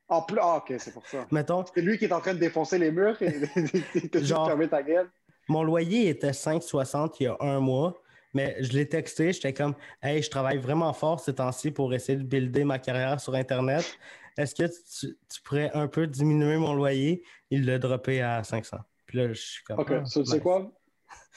En 0.09 0.21
plus, 0.21 0.37
ah, 0.41 0.57
ok, 0.57 0.73
c'est 0.79 0.93
pour 0.93 1.05
ça. 1.05 1.27
Mettons, 1.31 1.65
C'est 1.75 1.81
lui 1.81 1.97
qui 1.97 2.05
est 2.05 2.13
en 2.13 2.21
train 2.21 2.33
de 2.33 2.39
défoncer 2.39 2.77
les 2.79 2.91
murs 2.91 3.21
et 3.21 3.31
te 4.09 4.19
Genre- 4.23 4.47
fermer 4.47 4.69
ta 4.69 4.81
gueule. 4.81 5.09
mon 5.49 5.63
loyer 5.63 6.07
était 6.07 6.31
5,60 6.31 7.15
il 7.19 7.23
y 7.23 7.27
a 7.27 7.35
un 7.41 7.59
mois, 7.59 8.01
mais 8.33 8.55
je 8.63 8.71
l'ai 8.71 8.87
texté, 8.87 9.33
j'étais 9.33 9.53
comme 9.53 9.75
Hey, 10.01 10.21
je 10.23 10.29
travaille 10.29 10.59
vraiment 10.59 10.93
fort 10.93 11.19
ces 11.19 11.35
temps-ci 11.35 11.71
pour 11.71 11.93
essayer 11.93 12.17
de 12.17 12.23
builder 12.23 12.63
ma 12.63 12.79
carrière 12.79 13.19
sur 13.19 13.35
Internet. 13.35 13.97
Est-ce 14.37 14.55
que 14.55 14.63
tu, 14.67 15.17
tu 15.29 15.41
pourrais 15.41 15.71
un 15.73 15.87
peu 15.87 16.07
diminuer 16.07 16.57
mon 16.57 16.73
loyer? 16.73 17.23
Il 17.49 17.65
l'a 17.65 17.79
droppé 17.79 18.21
à 18.21 18.43
500. 18.43 18.77
Puis 19.05 19.17
là, 19.17 19.27
je 19.33 19.39
suis 19.41 19.63
comme. 19.63 19.79
OK, 19.79 19.91
Ah, 19.91 20.03
tu 20.03 20.25
sais 20.25 20.39
quoi? 20.39 20.71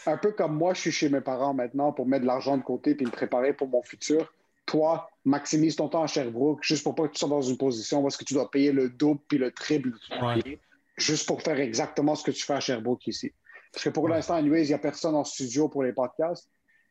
Un 0.07 0.17
peu 0.17 0.33
comme 0.33 0.55
moi, 0.57 0.75
je 0.75 0.81
suis 0.81 0.93
chez 0.93 1.09
mes 1.09 1.21
parents 1.21 1.55
maintenant 1.55 1.93
pour 1.93 2.07
mettre 2.07 2.23
de 2.23 2.27
l'argent 2.27 2.57
de 2.57 2.63
côté 2.63 2.95
puis 2.95 3.07
me 3.07 3.11
préparer 3.11 3.53
pour 3.53 3.69
mon 3.69 3.83
futur. 3.83 4.33
Toi, 4.67 5.09
maximise 5.25 5.77
ton 5.77 5.89
temps 5.89 6.03
à 6.03 6.07
Sherbrooke 6.07 6.63
juste 6.63 6.83
pour 6.85 6.95
pas 6.95 7.07
que 7.09 7.13
tu 7.13 7.19
sois 7.19 7.29
dans 7.29 7.43
une 7.43 7.57
position 7.59 8.03
où 8.03 8.09
est-ce 8.09 8.17
que 8.19 8.25
tu 8.25 8.35
dois 8.35 8.51
payer 8.51 8.73
le 8.73 8.89
double 8.89 9.21
puis 9.29 9.39
le 9.39 9.51
triple 9.53 9.91
Ouais. 10.23 10.61
juste 10.97 11.27
pour 11.27 11.43
faire 11.43 11.59
exactement 11.61 12.15
ce 12.15 12.23
que 12.25 12.31
tu 12.31 12.45
fais 12.45 12.55
à 12.55 12.61
Sherbrooke 12.61 13.07
ici. 13.07 13.33
Parce 13.73 13.85
que 13.85 13.91
pour 13.91 14.05
Ouais. 14.05 14.11
l'instant, 14.11 14.35
anyways, 14.35 14.65
il 14.65 14.69
n'y 14.69 14.75
a 14.75 14.79
personne 14.79 15.15
en 15.15 15.25
studio 15.25 15.69
pour 15.69 15.83
les 15.83 15.93
podcasts. 15.93 16.49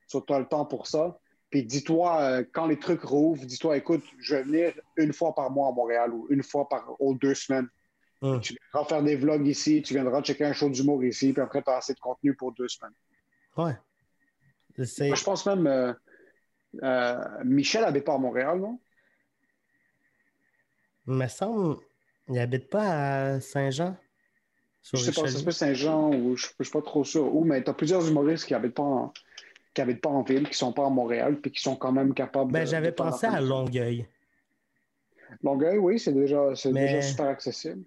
So, 0.08 0.22
tu 0.22 0.34
as 0.34 0.40
le 0.40 0.48
temps 0.48 0.66
pour 0.66 0.88
ça. 0.88 1.18
Puis 1.50 1.64
dis-toi, 1.64 2.22
euh, 2.22 2.44
quand 2.52 2.68
les 2.68 2.78
trucs 2.78 3.02
rouvrent, 3.02 3.46
dis-toi, 3.46 3.78
écoute, 3.78 4.04
je 4.20 4.36
vais 4.36 4.44
venir 4.44 4.74
une 4.98 5.14
fois 5.14 5.34
par 5.34 5.50
mois 5.50 5.70
à 5.70 5.72
Montréal 5.72 6.14
ou 6.14 6.28
une 6.30 6.44
fois 6.44 6.70
par 6.70 6.96
aux 7.02 7.16
deux 7.16 7.34
semaines. 7.34 7.68
Hum. 8.22 8.40
Tu 8.42 8.54
viendras 8.74 8.88
faire 8.88 9.02
des 9.04 9.16
vlogs 9.16 9.48
ici, 9.48 9.82
tu 9.82 9.94
viendras 9.94 10.22
checker 10.22 10.46
un 10.46 10.54
show 10.54 10.70
d'humour 10.70 11.04
ici, 11.04 11.34
puis 11.34 11.42
après, 11.42 11.64
tu 11.64 11.70
as 11.70 11.78
assez 11.78 11.94
de 11.94 12.00
contenu 12.00 12.36
pour 12.36 12.52
deux 12.52 12.68
semaines. 12.68 12.94
Ouais. 13.58 13.76
C'est- 14.86 15.08
Moi, 15.08 15.16
je 15.16 15.24
pense 15.24 15.46
même, 15.46 15.66
euh, 15.68 15.94
euh, 16.84 17.18
Michel 17.46 17.82
n'habite 17.82 18.04
pas 18.04 18.14
à 18.14 18.18
Montréal, 18.18 18.60
non? 18.60 18.80
Il 21.08 21.14
me 21.14 21.28
semble, 21.28 21.78
il 22.28 22.38
habite 22.38 22.70
pas 22.70 23.34
à 23.34 23.42
Saint-Jean. 23.42 23.98
Je 24.94 24.98
sais 24.98 25.08
pas, 25.08 25.14
se 25.14 25.22
Richelieu. 25.22 25.46
peut 25.46 25.52
Saint-Jean 25.52 26.10
ou 26.14 26.36
je 26.38 26.48
ne 26.60 26.64
suis 26.64 26.72
pas 26.72 26.82
trop 26.82 27.04
sûr 27.04 27.34
où, 27.36 27.44
mais 27.44 27.64
tu 27.64 27.70
as 27.70 27.74
plusieurs 27.74 28.08
humoristes 28.08 28.46
qui 28.46 28.54
n'habitent 28.54 28.76
pas, 28.76 28.84
en- 28.84 29.14
qui 29.74 29.82
habitent 29.82 30.02
pas 30.02 30.10
en 30.10 30.24
ville, 30.24 30.50
qui 30.50 30.58
sont 30.58 30.74
pas 30.74 30.86
à 30.86 30.90
Montréal, 30.90 31.40
puis 31.40 31.52
qui 31.52 31.62
sont 31.62 31.76
quand 31.76 31.92
même 31.92 32.14
capables 32.14 32.52
Ben, 32.52 32.62
de- 32.62 32.70
j'avais 32.70 32.92
pensé 32.92 33.26
à. 33.28 33.40
Longueuil. 33.42 34.08
Longueuil, 35.44 35.78
oui, 35.78 36.00
c'est 36.00 36.14
déjà, 36.14 36.56
c'est 36.56 36.72
Mais- 36.72 36.88
déjà 36.88 37.02
super 37.02 37.28
accessible. 37.28 37.84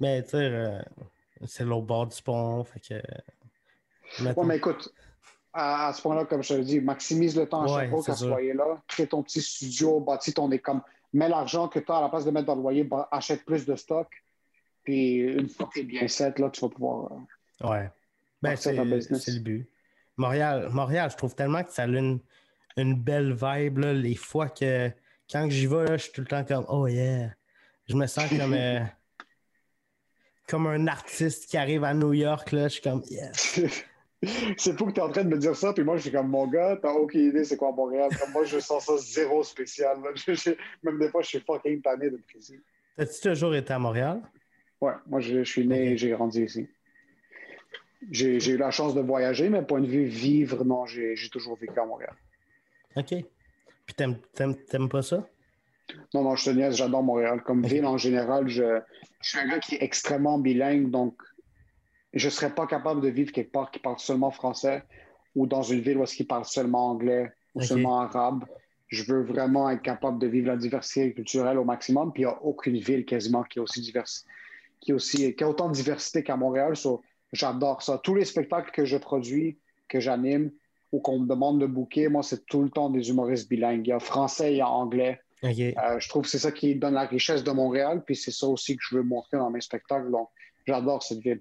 Mais 0.00 0.22
tu 0.22 0.30
sais, 0.30 0.36
euh, 0.36 0.80
c'est 1.44 1.64
l'autre 1.64 1.86
bord 1.86 2.06
du 2.06 2.22
pont. 2.22 2.62
Fait 2.64 2.80
que. 2.80 2.94
Ouais, 4.24 4.44
mais 4.46 4.56
écoute, 4.58 4.94
à, 5.52 5.88
à 5.88 5.92
ce 5.92 6.00
point-là, 6.02 6.24
comme 6.24 6.42
je 6.42 6.50
te 6.50 6.54
l'ai 6.54 6.64
dit, 6.64 6.80
maximise 6.80 7.36
le 7.36 7.48
temps 7.48 7.62
à 7.64 7.80
chaque 7.80 7.90
fois 7.90 8.02
qu'à 8.02 8.14
ça. 8.14 8.26
soyez 8.26 8.52
là, 8.54 8.80
crée 8.86 9.06
ton 9.08 9.22
petit 9.24 9.42
studio, 9.42 9.98
bâtis 10.00 10.32
ton 10.32 10.50
école, 10.52 10.80
mets 11.12 11.28
l'argent 11.28 11.66
que 11.68 11.80
tu 11.80 11.90
as 11.90 11.96
à 11.96 12.00
la 12.02 12.08
place 12.08 12.24
de 12.24 12.30
mettre 12.30 12.46
dans 12.46 12.54
le 12.54 12.62
loyer, 12.62 12.84
bah, 12.84 13.08
achète 13.10 13.44
plus 13.44 13.66
de 13.66 13.74
stock. 13.74 14.08
Puis 14.84 15.16
une 15.18 15.48
fois 15.48 15.66
que 15.66 15.72
tu 15.74 15.80
es 15.80 15.82
bien 15.84 16.06
set, 16.06 16.38
là, 16.38 16.48
tu 16.50 16.60
vas 16.60 16.68
pouvoir. 16.68 17.12
euh, 17.12 17.68
Ouais. 17.68 17.90
Ben, 18.40 18.54
c'est 18.56 18.72
le 18.72 19.40
but. 19.40 19.68
Montréal, 20.18 20.68
Montréal, 20.70 21.10
je 21.10 21.16
trouve 21.16 21.34
tellement 21.34 21.62
que 21.62 21.72
ça 21.72 21.84
a 21.84 21.86
une, 21.86 22.20
une 22.76 23.00
belle 23.00 23.32
vibe. 23.32 23.78
Là, 23.78 23.92
les 23.92 24.14
fois 24.14 24.48
que. 24.48 24.90
Quand 25.30 25.48
j'y 25.50 25.66
vais, 25.66 25.84
là, 25.84 25.96
je 25.98 26.04
suis 26.04 26.12
tout 26.12 26.22
le 26.22 26.26
temps 26.26 26.44
comme 26.44 26.64
Oh 26.68 26.86
yeah. 26.86 27.30
Je 27.88 27.94
me 27.94 28.06
sens 28.06 28.28
comme. 28.28 28.54
euh, 28.54 28.80
comme 30.48 30.66
un 30.66 30.86
artiste 30.86 31.48
qui 31.48 31.56
arrive 31.56 31.84
à 31.84 31.94
New 31.94 32.14
York. 32.14 32.50
Là, 32.52 32.68
je 32.68 32.74
suis 32.74 32.82
comme 32.82 33.02
Yeah. 33.08 33.30
c'est 34.56 34.76
fou 34.76 34.86
que 34.86 34.92
tu 34.92 34.98
es 34.98 35.02
en 35.02 35.10
train 35.10 35.22
de 35.22 35.28
me 35.28 35.38
dire 35.38 35.54
ça, 35.54 35.72
puis 35.72 35.84
moi, 35.84 35.96
je 35.96 36.02
suis 36.02 36.10
comme 36.10 36.28
mon 36.28 36.48
gars, 36.48 36.76
t'as 36.82 36.92
aucune 36.92 37.28
idée 37.28 37.44
c'est 37.44 37.56
quoi 37.56 37.70
Montréal. 37.70 38.10
Comme 38.18 38.32
moi, 38.32 38.44
je 38.44 38.58
sens 38.58 38.86
ça 38.86 38.96
zéro 38.96 39.44
spécial. 39.44 39.98
même 40.82 40.98
des 40.98 41.08
fois, 41.10 41.22
je 41.22 41.28
suis 41.28 41.40
fucking 41.40 41.80
tanné 41.82 42.10
d'être 42.10 42.36
ici. 42.36 42.58
T'as-tu 42.96 43.20
toujours 43.20 43.54
été 43.54 43.72
à 43.72 43.78
Montréal? 43.78 44.20
Ouais, 44.80 44.94
moi, 45.06 45.20
je, 45.20 45.44
je 45.44 45.50
suis 45.50 45.66
né 45.66 45.92
et 45.92 45.96
j'ai 45.96 46.10
grandi 46.10 46.42
ici. 46.42 46.68
J'ai 48.10 48.50
eu 48.50 48.56
la 48.56 48.70
chance 48.70 48.94
de 48.94 49.00
voyager, 49.00 49.48
mais 49.48 49.62
point 49.62 49.80
de 49.80 49.86
vue 49.86 50.04
vivre, 50.04 50.64
non, 50.64 50.86
j'ai 50.86 51.14
toujours 51.30 51.56
vécu 51.56 51.78
à 51.78 51.84
Montréal. 51.84 52.14
OK. 52.96 53.14
Puis 53.86 53.94
t'aimes, 53.94 54.88
pas 54.88 55.02
ça? 55.02 55.26
Non, 56.14 56.22
non, 56.22 56.36
je 56.36 56.44
te 56.44 56.50
niaise, 56.50 56.76
j'adore 56.76 57.02
Montréal. 57.02 57.42
Comme 57.42 57.64
ville 57.64 57.86
en 57.86 57.96
général, 57.96 58.48
je, 58.48 58.80
je 59.20 59.28
suis 59.28 59.38
un 59.38 59.48
gars 59.48 59.58
qui 59.58 59.76
est 59.76 59.82
extrêmement 59.82 60.38
bilingue, 60.38 60.90
donc 60.90 61.14
je 62.12 62.26
ne 62.26 62.30
serais 62.30 62.54
pas 62.54 62.66
capable 62.66 63.00
de 63.00 63.08
vivre 63.08 63.32
quelque 63.32 63.52
part 63.52 63.70
qui 63.70 63.78
parle 63.78 63.98
seulement 63.98 64.30
français 64.30 64.82
ou 65.34 65.46
dans 65.46 65.62
une 65.62 65.80
ville 65.80 65.98
où 65.98 66.02
est-ce 66.02 66.16
qu'il 66.16 66.26
parle 66.26 66.44
seulement 66.44 66.90
anglais 66.90 67.32
ou 67.54 67.62
seulement 67.62 68.00
arabe. 68.00 68.44
Je 68.88 69.04
veux 69.04 69.22
vraiment 69.22 69.68
être 69.70 69.82
capable 69.82 70.18
de 70.18 70.26
vivre 70.26 70.48
la 70.48 70.56
diversité 70.56 71.12
culturelle 71.12 71.58
au 71.58 71.64
maximum, 71.64 72.12
puis 72.12 72.22
il 72.22 72.26
n'y 72.26 72.32
a 72.32 72.42
aucune 72.42 72.78
ville 72.78 73.04
quasiment 73.04 73.42
qui 73.42 73.58
est 73.58 73.62
aussi 73.62 73.80
diverse, 73.80 74.24
qui, 74.80 74.92
est 74.92 74.94
aussi, 74.94 75.34
qui 75.34 75.44
a 75.44 75.48
autant 75.48 75.68
de 75.68 75.74
diversité 75.74 76.22
qu'à 76.22 76.36
Montréal. 76.36 76.74
So, 76.76 77.02
J'adore 77.32 77.82
ça. 77.82 77.98
Tous 78.02 78.14
les 78.14 78.24
spectacles 78.24 78.70
que 78.70 78.84
je 78.84 78.96
produis, 78.96 79.58
que 79.88 80.00
j'anime 80.00 80.50
ou 80.92 81.00
qu'on 81.00 81.20
me 81.20 81.26
demande 81.26 81.60
de 81.60 81.66
booker, 81.66 82.08
moi, 82.08 82.22
c'est 82.22 82.46
tout 82.46 82.62
le 82.62 82.70
temps 82.70 82.90
des 82.90 83.10
humoristes 83.10 83.48
bilingues. 83.48 83.86
Il 83.86 83.90
y 83.90 83.92
a 83.92 84.00
français, 84.00 84.54
il 84.54 84.56
y 84.58 84.60
a 84.60 84.68
anglais. 84.68 85.20
Euh, 85.44 86.00
je 86.00 86.08
trouve 86.08 86.22
que 86.22 86.28
c'est 86.28 86.38
ça 86.38 86.50
qui 86.50 86.74
donne 86.74 86.94
la 86.94 87.06
richesse 87.06 87.44
de 87.44 87.50
Montréal, 87.50 88.02
puis 88.04 88.16
c'est 88.16 88.32
ça 88.32 88.46
aussi 88.46 88.76
que 88.76 88.82
je 88.88 88.96
veux 88.96 89.02
montrer 89.02 89.36
dans 89.36 89.50
mes 89.50 89.60
spectacles. 89.60 90.10
Donc, 90.10 90.28
j'adore 90.66 91.02
cette 91.02 91.20
ville. 91.20 91.40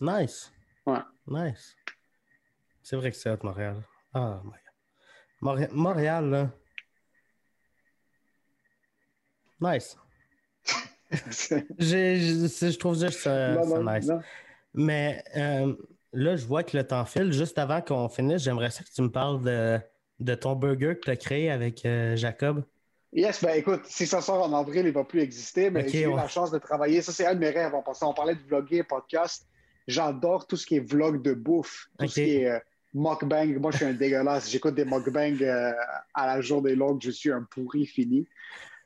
Nice. 0.00 0.52
Ouais. 0.86 1.00
Nice. 1.26 1.76
C'est 2.82 2.96
vrai 2.96 3.10
que 3.10 3.16
c'est 3.16 3.30
hot, 3.30 3.38
Montréal. 3.42 3.82
Ah, 4.14 4.40
my 4.44 4.50
God. 5.50 5.68
Montréal, 5.72 6.30
là. 6.30 6.50
Nice. 9.60 9.96
Je 11.78 12.76
trouve 12.78 12.98
juste 12.98 13.20
ça, 13.20 13.54
non, 13.54 13.62
ça 13.62 13.78
non, 13.78 13.92
nice. 13.92 14.06
non. 14.06 14.20
Mais 14.74 15.22
euh, 15.36 15.74
là, 16.12 16.36
je 16.36 16.46
vois 16.46 16.62
que 16.62 16.76
le 16.76 16.86
temps 16.86 17.04
file. 17.04 17.32
Juste 17.32 17.58
avant 17.58 17.80
qu'on 17.80 18.08
finisse, 18.08 18.42
j'aimerais 18.42 18.70
ça 18.70 18.82
que 18.84 18.90
tu 18.94 19.02
me 19.02 19.10
parles 19.10 19.42
de, 19.42 19.78
de 20.20 20.34
ton 20.34 20.54
burger 20.54 20.94
que 20.96 21.04
tu 21.04 21.10
as 21.10 21.16
créé 21.16 21.50
avec 21.50 21.84
euh, 21.84 22.16
Jacob. 22.16 22.64
Yes, 23.14 23.42
ben 23.44 23.54
écoute, 23.58 23.82
si 23.84 24.06
ça 24.06 24.22
sort 24.22 24.42
en 24.42 24.58
avril, 24.58 24.86
il 24.86 24.86
ne 24.86 24.92
va 24.92 25.04
plus 25.04 25.20
exister, 25.20 25.68
mais 25.70 25.86
j'ai 25.86 26.04
eu 26.04 26.06
ouais. 26.06 26.16
la 26.16 26.28
chance 26.28 26.50
de 26.50 26.58
travailler. 26.58 27.02
Ça, 27.02 27.12
c'est 27.12 27.26
un 27.26 27.34
de 27.34 27.40
mes 27.40 27.50
rêves 27.50 27.74
en 27.74 27.82
passant. 27.82 28.10
On 28.10 28.14
parlait 28.14 28.34
de 28.34 28.40
vlogger, 28.48 28.82
podcast. 28.84 29.46
J'adore 29.86 30.46
tout 30.46 30.56
ce 30.56 30.64
qui 30.64 30.76
est 30.76 30.90
vlog 30.90 31.20
de 31.22 31.34
bouffe, 31.34 31.88
tout 31.98 32.08
ce 32.08 32.14
qui 32.14 32.36
est 32.36 32.48
euh, 32.48 32.58
mukbang. 32.94 33.58
Moi, 33.58 33.70
je 33.70 33.78
suis 33.78 33.86
un 33.86 33.92
dégueulasse. 33.92 34.50
J'écoute 34.50 34.74
des 34.74 34.86
mukbangs 34.86 35.42
euh, 35.42 35.72
à 36.14 36.26
la 36.26 36.40
journée 36.40 36.74
longue. 36.74 37.02
Je 37.02 37.10
suis 37.10 37.30
un 37.30 37.42
pourri 37.42 37.84
fini. 37.84 38.26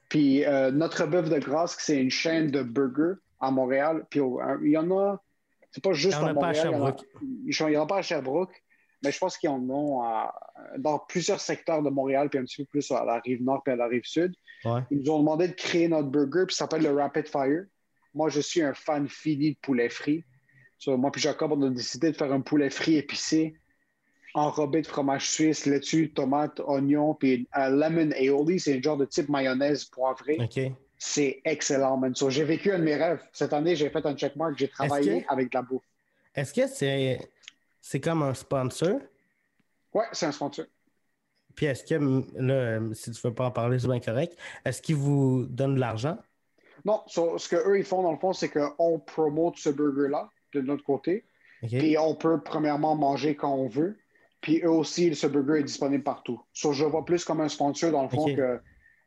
Puis 0.08 0.44
euh, 0.44 0.72
notre 0.72 1.06
bœuf 1.06 1.28
de 1.28 1.38
grâce, 1.38 1.76
c'est 1.78 2.00
une 2.00 2.10
chaîne 2.10 2.50
de 2.50 2.62
burgers 2.62 3.20
à 3.40 3.52
Montréal. 3.52 4.06
Puis 4.10 4.20
il 4.64 4.70
y 4.70 4.76
en 4.76 4.90
a, 4.90 5.22
c'est 5.76 5.84
pas 5.84 5.92
juste 5.92 6.16
en 6.16 6.26
à 6.26 6.30
a 6.30 6.34
pas 6.34 6.40
à 6.40 6.52
Montréal. 6.54 6.70
Sherbrooke. 6.70 7.04
Il 7.22 7.66
n'y 7.68 7.76
en 7.76 7.82
a 7.82 7.86
pas 7.86 7.98
à 7.98 8.02
Sherbrooke, 8.02 8.64
mais 9.04 9.12
je 9.12 9.18
pense 9.18 9.36
qu'ils 9.36 9.50
en 9.50 9.60
ont 9.68 10.00
à- 10.02 10.34
dans 10.78 10.98
plusieurs 10.98 11.38
secteurs 11.38 11.82
de 11.82 11.90
Montréal, 11.90 12.30
puis 12.30 12.38
un 12.38 12.44
petit 12.44 12.62
peu 12.62 12.64
plus 12.64 12.90
à 12.92 13.04
la 13.04 13.20
rive 13.20 13.42
nord 13.42 13.62
puis 13.62 13.74
à 13.74 13.76
la 13.76 13.86
rive 13.86 14.04
sud. 14.04 14.32
Ouais. 14.64 14.80
Ils 14.90 15.00
nous 15.02 15.10
ont 15.10 15.18
demandé 15.18 15.48
de 15.48 15.52
créer 15.52 15.86
notre 15.86 16.08
burger, 16.08 16.46
puis 16.46 16.56
ça 16.56 16.64
s'appelle 16.64 16.82
le 16.82 16.94
Rapid 16.94 17.28
Fire. 17.28 17.64
Moi, 18.14 18.30
je 18.30 18.40
suis 18.40 18.62
un 18.62 18.72
fan 18.72 19.06
fini 19.06 19.52
de 19.52 19.58
poulet 19.60 19.90
frit. 19.90 20.24
So, 20.78 20.96
moi 20.96 21.10
puis 21.12 21.20
Jacob, 21.20 21.52
on 21.52 21.60
a 21.62 21.68
décidé 21.68 22.10
de 22.10 22.16
faire 22.16 22.32
un 22.32 22.40
poulet 22.40 22.70
frit 22.70 22.96
épicé, 22.96 23.54
enrobé 24.32 24.80
de 24.80 24.86
fromage 24.86 25.28
suisse, 25.28 25.66
laitue, 25.66 26.10
tomate, 26.14 26.58
oignon, 26.60 27.14
puis 27.14 27.46
un 27.52 27.68
lemon 27.68 28.10
aioli, 28.12 28.58
c'est 28.60 28.78
un 28.78 28.80
genre 28.82 28.96
de 28.96 29.04
type 29.04 29.28
mayonnaise 29.28 29.84
poivrée. 29.84 30.38
C'est 30.98 31.40
excellent, 31.44 31.96
man. 31.96 32.14
So, 32.14 32.30
j'ai 32.30 32.44
vécu 32.44 32.72
un 32.72 32.78
de 32.78 32.84
mes 32.84 32.96
rêves. 32.96 33.22
Cette 33.32 33.52
année, 33.52 33.76
j'ai 33.76 33.90
fait 33.90 34.04
un 34.06 34.16
checkmark, 34.16 34.56
j'ai 34.56 34.68
travaillé 34.68 35.22
que- 35.22 35.32
avec 35.32 35.50
de 35.50 35.56
la 35.58 35.62
bouffe. 35.62 35.82
Est-ce 36.34 36.52
que 36.52 36.66
c'est 36.66 37.30
c'est 37.80 38.00
comme 38.00 38.22
un 38.22 38.34
sponsor? 38.34 38.98
Ouais, 39.92 40.04
c'est 40.12 40.26
un 40.26 40.32
sponsor. 40.32 40.66
Puis 41.54 41.66
est-ce 41.66 41.84
que, 41.84 41.94
là, 42.36 42.80
si 42.94 43.10
tu 43.10 43.20
veux 43.22 43.32
pas 43.32 43.46
en 43.46 43.50
parler, 43.50 43.78
c'est 43.78 43.86
bien 43.88 44.00
correct. 44.00 44.36
Est-ce 44.64 44.82
qu'ils 44.82 44.96
vous 44.96 45.46
donnent 45.48 45.76
de 45.76 45.80
l'argent? 45.80 46.18
Non, 46.84 47.02
so, 47.06 47.38
ce 47.38 47.48
qu'eux, 47.48 47.78
ils 47.78 47.84
font, 47.84 48.02
dans 48.02 48.12
le 48.12 48.18
fond, 48.18 48.32
c'est 48.32 48.50
qu'on 48.50 48.98
promote 48.98 49.56
ce 49.56 49.70
burger-là 49.70 50.30
de 50.52 50.60
notre 50.60 50.84
côté. 50.84 51.24
Puis 51.62 51.96
on 51.98 52.14
peut 52.14 52.40
premièrement 52.42 52.94
manger 52.94 53.34
quand 53.34 53.54
on 53.54 53.68
veut. 53.68 53.96
Puis 54.42 54.60
eux 54.62 54.70
aussi, 54.70 55.14
ce 55.14 55.26
burger 55.26 55.60
est 55.60 55.64
disponible 55.64 56.04
partout. 56.04 56.40
So, 56.52 56.72
je 56.72 56.84
vois 56.84 57.04
plus 57.04 57.24
comme 57.24 57.40
un 57.40 57.48
sponsor 57.48 57.90
dans 57.90 58.02
le 58.02 58.08
fond 58.10 58.26
que 58.26 58.60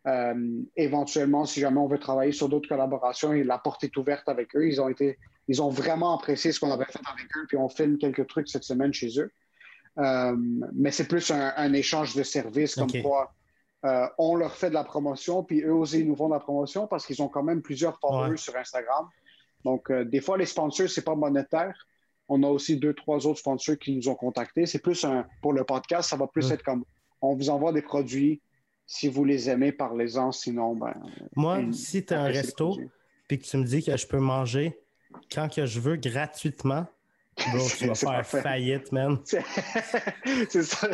euh, 0.07 0.61
éventuellement, 0.75 1.45
si 1.45 1.59
jamais 1.59 1.79
on 1.79 1.87
veut 1.87 1.99
travailler 1.99 2.31
sur 2.31 2.49
d'autres 2.49 2.69
collaborations, 2.69 3.33
et 3.33 3.43
la 3.43 3.57
porte 3.57 3.83
est 3.83 3.95
ouverte 3.97 4.27
avec 4.29 4.55
eux. 4.55 4.67
Ils 4.67 4.79
ont 4.81 4.89
été, 4.89 5.17
ils 5.47 5.61
ont 5.61 5.69
vraiment 5.69 6.15
apprécié 6.17 6.51
ce 6.51 6.59
qu'on 6.59 6.71
avait 6.71 6.85
fait 6.85 6.99
avec 7.11 7.25
eux. 7.37 7.45
Puis 7.47 7.57
on 7.57 7.67
filme 7.69 7.97
quelques 7.97 8.27
trucs 8.27 8.47
cette 8.47 8.63
semaine 8.63 8.93
chez 8.93 9.19
eux. 9.19 9.31
Euh, 9.97 10.35
mais 10.73 10.91
c'est 10.91 11.07
plus 11.07 11.29
un, 11.31 11.53
un 11.57 11.73
échange 11.73 12.15
de 12.15 12.23
services 12.23 12.75
comme 12.75 12.91
quoi 13.01 13.33
euh, 13.85 14.07
on 14.17 14.35
leur 14.35 14.55
fait 14.55 14.69
de 14.69 14.73
la 14.73 14.83
promotion, 14.83 15.43
puis 15.43 15.61
eux 15.61 15.73
aussi 15.73 16.03
nous 16.05 16.15
font 16.15 16.27
de 16.29 16.33
la 16.33 16.39
promotion 16.39 16.85
parce 16.87 17.05
qu'ils 17.05 17.21
ont 17.21 17.29
quand 17.29 17.43
même 17.43 17.61
plusieurs 17.61 17.97
followers 17.99 18.31
Ouais. 18.31 18.37
sur 18.37 18.55
Instagram. 18.55 19.07
Donc, 19.65 19.91
des 19.91 20.21
fois, 20.21 20.37
les 20.37 20.45
sponsors, 20.45 20.89
c'est 20.89 21.03
pas 21.03 21.15
monétaire. 21.15 21.75
On 22.29 22.43
a 22.43 22.47
aussi 22.47 22.77
deux, 22.77 22.93
trois 22.93 23.25
autres 23.27 23.39
sponsors 23.39 23.77
qui 23.77 23.95
nous 23.95 24.07
ont 24.07 24.15
contactés. 24.15 24.65
C'est 24.65 24.79
plus 24.79 25.03
un, 25.03 25.25
pour 25.41 25.51
le 25.53 25.63
podcast, 25.63 26.09
ça 26.09 26.15
va 26.15 26.27
plus 26.27 26.47
Ouais. 26.47 26.53
être 26.55 26.63
comme 26.63 26.83
on 27.21 27.35
vous 27.35 27.49
envoie 27.49 27.73
des 27.73 27.81
produits, 27.81 28.41
Si 28.91 29.07
vous 29.07 29.23
les 29.23 29.51
aimez, 29.51 29.71
parlez-en. 29.71 30.31
Sinon, 30.31 30.73
ben. 30.75 30.95
Moi, 31.35 31.59
une- 31.59 31.73
si 31.73 32.03
tu 32.03 32.11
as 32.11 32.21
un 32.23 32.27
resto 32.27 32.75
puis 33.27 33.37
que 33.37 33.45
tu 33.45 33.55
me 33.57 33.63
dis 33.63 33.83
que 33.83 33.95
je 33.95 34.07
peux 34.07 34.17
manger 34.17 34.79
quand 35.31 35.47
que 35.47 35.67
je 35.67 35.79
veux 35.79 35.95
gratuitement, 35.95 36.87
bro, 37.53 37.67
tu 37.77 37.85
vas 37.85 37.93
faire 37.93 38.25
faillite, 38.25 38.91
man. 38.91 39.19
C'est 40.49 40.63
ça. 40.63 40.89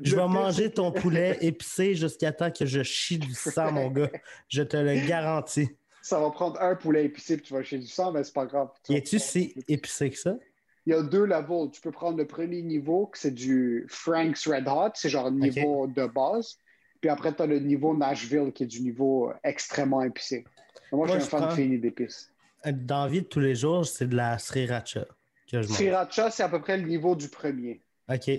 Je 0.00 0.14
vais 0.14 0.28
manger 0.28 0.70
ton 0.70 0.92
poulet 0.92 1.36
épicé 1.40 1.96
jusqu'à 1.96 2.30
temps 2.30 2.52
que 2.52 2.66
je 2.66 2.84
chie 2.84 3.18
du 3.18 3.34
sang, 3.34 3.72
mon 3.72 3.90
gars. 3.90 4.10
Je 4.48 4.62
te 4.62 4.76
le 4.76 5.04
garantis. 5.06 5.68
Ça 6.02 6.20
va 6.20 6.30
prendre 6.30 6.60
un 6.62 6.76
poulet 6.76 7.06
épicé 7.06 7.36
puis 7.36 7.46
tu 7.46 7.52
vas 7.54 7.64
chez 7.64 7.78
du 7.78 7.88
sang, 7.88 8.12
mais 8.12 8.22
c'est 8.22 8.32
pas 8.32 8.46
grave. 8.46 8.68
Y 8.88 8.94
es-tu 8.94 9.18
si 9.18 9.54
épicé 9.66 10.10
que 10.10 10.18
ça? 10.18 10.36
Il 10.86 10.90
y 10.92 10.96
a 10.96 11.02
deux 11.02 11.24
levels. 11.24 11.70
Tu 11.72 11.80
peux 11.80 11.90
prendre 11.90 12.16
le 12.16 12.28
premier 12.28 12.62
niveau, 12.62 13.06
que 13.06 13.18
c'est 13.18 13.34
du 13.34 13.86
Frank's 13.88 14.46
Red 14.46 14.68
Hot, 14.68 14.90
c'est 14.94 15.08
genre 15.08 15.30
le 15.30 15.36
niveau 15.38 15.88
de 15.88 16.06
base. 16.06 16.58
Puis 17.04 17.10
après, 17.10 17.34
tu 17.34 17.42
as 17.42 17.46
le 17.46 17.58
niveau 17.58 17.94
Nashville, 17.94 18.50
qui 18.50 18.62
est 18.62 18.66
du 18.66 18.80
niveau 18.80 19.30
extrêmement 19.44 20.00
épicé. 20.00 20.42
Moi, 20.90 21.06
Moi, 21.06 21.18
je 21.18 21.22
suis 21.22 21.36
un 21.36 21.38
fan 21.38 21.54
fini 21.54 21.78
d'épices. 21.78 22.32
Dans 22.64 23.02
la 23.02 23.10
vie 23.10 23.20
de 23.20 23.26
tous 23.26 23.40
les 23.40 23.54
jours, 23.54 23.84
c'est 23.84 24.06
de 24.06 24.16
la 24.16 24.38
sriracha 24.38 25.04
que 25.46 25.60
je. 25.60 25.68
Sriracha, 25.68 26.30
c'est 26.30 26.44
à 26.44 26.48
peu 26.48 26.62
près 26.62 26.78
le 26.78 26.84
niveau 26.88 27.14
du 27.14 27.28
premier. 27.28 27.82
OK. 28.08 28.30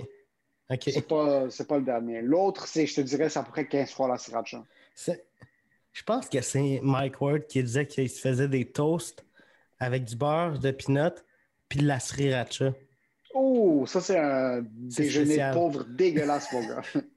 OK. 0.71 0.81
C'est 0.81 1.07
pas, 1.07 1.47
pas 1.67 1.77
le 1.77 1.83
dernier. 1.83 2.23
L'autre, 2.23 2.65
c'est, 2.65 2.87
je 2.87 2.95
te 2.95 3.01
dirais, 3.01 3.29
c'est 3.29 3.37
à 3.37 3.43
peu 3.43 3.51
près 3.51 3.67
15 3.67 3.91
fois 3.91 4.07
la 4.07 4.17
sriracha. 4.17 4.63
Je 4.97 6.03
pense 6.03 6.27
que 6.27 6.41
c'est 6.41 6.79
Mike 6.81 7.21
Ward 7.21 7.45
qui 7.45 7.61
disait 7.61 7.85
qu'il 7.85 8.09
se 8.09 8.19
faisait 8.19 8.47
des 8.47 8.65
toasts 8.65 9.23
avec 9.79 10.05
du 10.05 10.15
beurre 10.15 10.57
de 10.57 10.71
peanut 10.71 11.23
puis 11.69 11.81
de 11.81 11.85
la 11.85 11.99
sriracha. 11.99 12.73
Oh, 13.35 13.85
ça, 13.85 14.01
c'est 14.01 14.17
un 14.17 14.63
déjeuner 14.65 15.51
pauvre 15.53 15.83
dégueulasse, 15.83 16.51
mon 16.51 16.67
gars. 16.67 16.81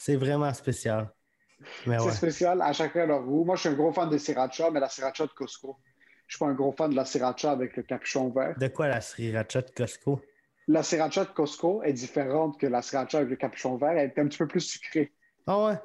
C'est 0.00 0.16
vraiment 0.16 0.50
spécial. 0.54 1.12
C'est 1.84 2.12
spécial, 2.12 2.62
à 2.62 2.72
chacun 2.72 3.04
leur 3.04 3.22
goût. 3.22 3.44
Moi, 3.44 3.56
je 3.56 3.60
suis 3.60 3.68
un 3.68 3.74
gros 3.74 3.92
fan 3.92 4.08
de 4.08 4.16
sriracha, 4.16 4.70
mais 4.70 4.80
la 4.80 4.88
sriracha 4.88 5.26
de 5.26 5.32
Costco. 5.32 5.76
Je 6.26 6.36
suis 6.36 6.38
pas 6.42 6.50
un 6.50 6.54
gros 6.54 6.72
fan 6.72 6.90
de 6.90 6.96
la 6.96 7.04
sriracha 7.04 7.50
avec 7.50 7.76
le 7.76 7.82
capuchon 7.82 8.30
vert. 8.30 8.56
De 8.58 8.68
quoi 8.68 8.88
la 8.88 9.02
sriracha 9.02 9.60
de 9.60 9.70
Costco? 9.70 10.22
La 10.68 10.82
sriracha 10.82 11.26
de 11.26 11.30
Costco 11.32 11.82
est 11.82 11.92
différente 11.92 12.58
que 12.58 12.66
la 12.66 12.80
sriracha 12.80 13.18
avec 13.18 13.28
le 13.28 13.36
capuchon 13.36 13.76
vert. 13.76 13.90
Elle 13.90 14.08
est 14.08 14.18
un 14.18 14.26
petit 14.26 14.38
peu 14.38 14.48
plus 14.48 14.62
sucrée. 14.62 15.12
Ah 15.46 15.66
ouais? 15.66 15.78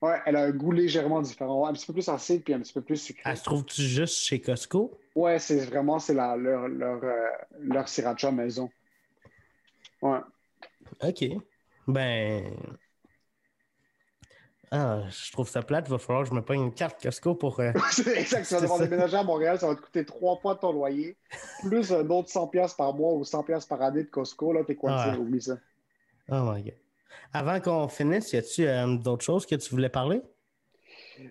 Ouais, 0.00 0.20
elle 0.26 0.36
a 0.36 0.44
un 0.44 0.52
goût 0.52 0.70
légèrement 0.70 1.20
différent. 1.20 1.66
Un 1.66 1.72
petit 1.72 1.86
peu 1.86 1.92
plus 1.92 2.08
acide 2.08 2.44
puis 2.44 2.54
un 2.54 2.60
petit 2.60 2.72
peu 2.72 2.82
plus 2.82 2.98
sucré. 2.98 3.22
Elle 3.24 3.36
se 3.36 3.42
trouve-tu 3.42 3.82
juste 3.82 4.18
chez 4.18 4.40
Costco? 4.40 4.96
Ouais, 5.16 5.40
c'est 5.40 5.66
vraiment 5.66 5.98
c'est 5.98 6.14
leur, 6.14 6.36
leur, 6.36 7.02
euh, 7.02 7.30
leur 7.58 7.88
sriracha 7.88 8.30
maison. 8.30 8.70
Ouais. 10.02 10.20
OK. 11.02 11.24
Ben. 11.88 12.54
Ah, 14.78 15.02
je 15.08 15.32
trouve 15.32 15.48
ça 15.48 15.62
plate. 15.62 15.86
Il 15.88 15.90
va 15.92 15.98
falloir 15.98 16.24
que 16.24 16.30
je 16.30 16.34
me 16.34 16.42
prenne 16.42 16.60
une 16.62 16.74
carte 16.74 17.02
Costco 17.02 17.34
pour. 17.34 17.60
euh, 17.60 17.72
exact. 18.16 18.46
Tu 18.46 18.54
vas 18.54 18.60
devoir 18.60 18.78
déménager 18.80 19.16
à 19.16 19.22
Montréal, 19.22 19.58
ça 19.58 19.68
va 19.68 19.74
te 19.74 19.80
coûter 19.80 20.04
trois 20.04 20.36
fois 20.36 20.56
ton 20.56 20.72
loyer, 20.72 21.16
plus 21.62 21.92
un 21.92 22.08
autre 22.10 22.28
100$ 22.28 22.76
par 22.76 22.92
mois 22.94 23.12
ou 23.14 23.22
100$ 23.22 23.66
par 23.68 23.80
année 23.82 24.04
de 24.04 24.08
Costco. 24.10 24.52
Là, 24.52 24.64
t'es 24.64 24.74
quoi, 24.74 24.90
Ah. 24.92 25.12
tu 25.14 25.20
oublie 25.20 25.40
ça. 25.40 25.56
Oh 26.30 26.42
my 26.52 26.62
god. 26.62 26.74
Avant 27.32 27.60
qu'on 27.60 27.88
finisse, 27.88 28.32
y 28.32 28.36
a-tu 28.36 28.66
euh, 28.66 28.96
d'autres 28.96 29.24
choses 29.24 29.46
que 29.46 29.54
tu 29.54 29.70
voulais 29.70 29.88
parler? 29.88 30.20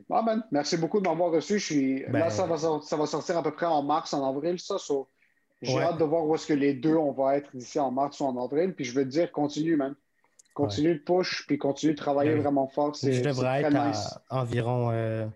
Ah, 0.10 0.22
man, 0.22 0.44
merci 0.52 0.78
beaucoup 0.78 1.00
de 1.00 1.08
m'avoir 1.08 1.32
reçu. 1.32 1.60
Je 1.60 1.66
suis... 1.66 2.06
Ben- 2.10 2.20
Là, 2.20 2.30
ça 2.30 2.46
va, 2.48 2.58
ça 2.58 2.98
va 2.98 3.06
sortir 3.06 3.38
à 3.38 3.44
peu 3.44 3.52
près 3.54 3.66
en 3.68 3.84
mars, 3.84 4.14
en 4.14 4.28
avril, 4.28 4.58
ça. 4.60 4.78
so, 4.80 5.08
J'ai 5.62 5.76
Ouais. 5.76 5.84
hâte 5.84 5.98
de 6.00 6.04
voir 6.04 6.26
où 6.26 6.34
est-ce 6.36 6.48
que 6.48 6.54
les 6.54 6.74
deux, 6.74 6.96
on 6.96 7.12
va 7.12 7.38
être 7.38 7.56
d'ici 7.56 7.80
en 7.80 7.92
mars 7.92 8.20
ou 8.20 8.26
en 8.26 8.44
avril. 8.44 8.74
Puis 8.76 8.86
je 8.86 8.94
veux 8.96 9.04
te 9.04 9.10
dire, 9.10 9.32
continue, 9.32 9.76
man. 9.76 9.96
Continue 10.56 10.94
de 10.96 11.00
push, 11.00 11.46
puis 11.46 11.58
continue 11.58 11.92
de 11.92 11.98
travailler 11.98 12.32
Ben 12.32 12.42
vraiment 12.42 12.68
fort. 12.68 12.96
Je 12.96 13.22
devrais 13.22 13.62
être 13.62 13.76
à 13.76 13.90
nice. 13.90 14.18
environ 14.30 14.90
euh, 14.92 15.28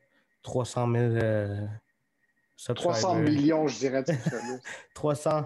300 0.44 0.90
000 0.92 1.04
euh, 1.04 1.68
300 2.58 2.94
subscribers. 2.94 3.30
millions, 3.30 3.68
je 3.68 3.80
dirais. 3.80 4.02
de 4.02 4.14
subscribers. 4.14 4.60
300, 4.94 5.46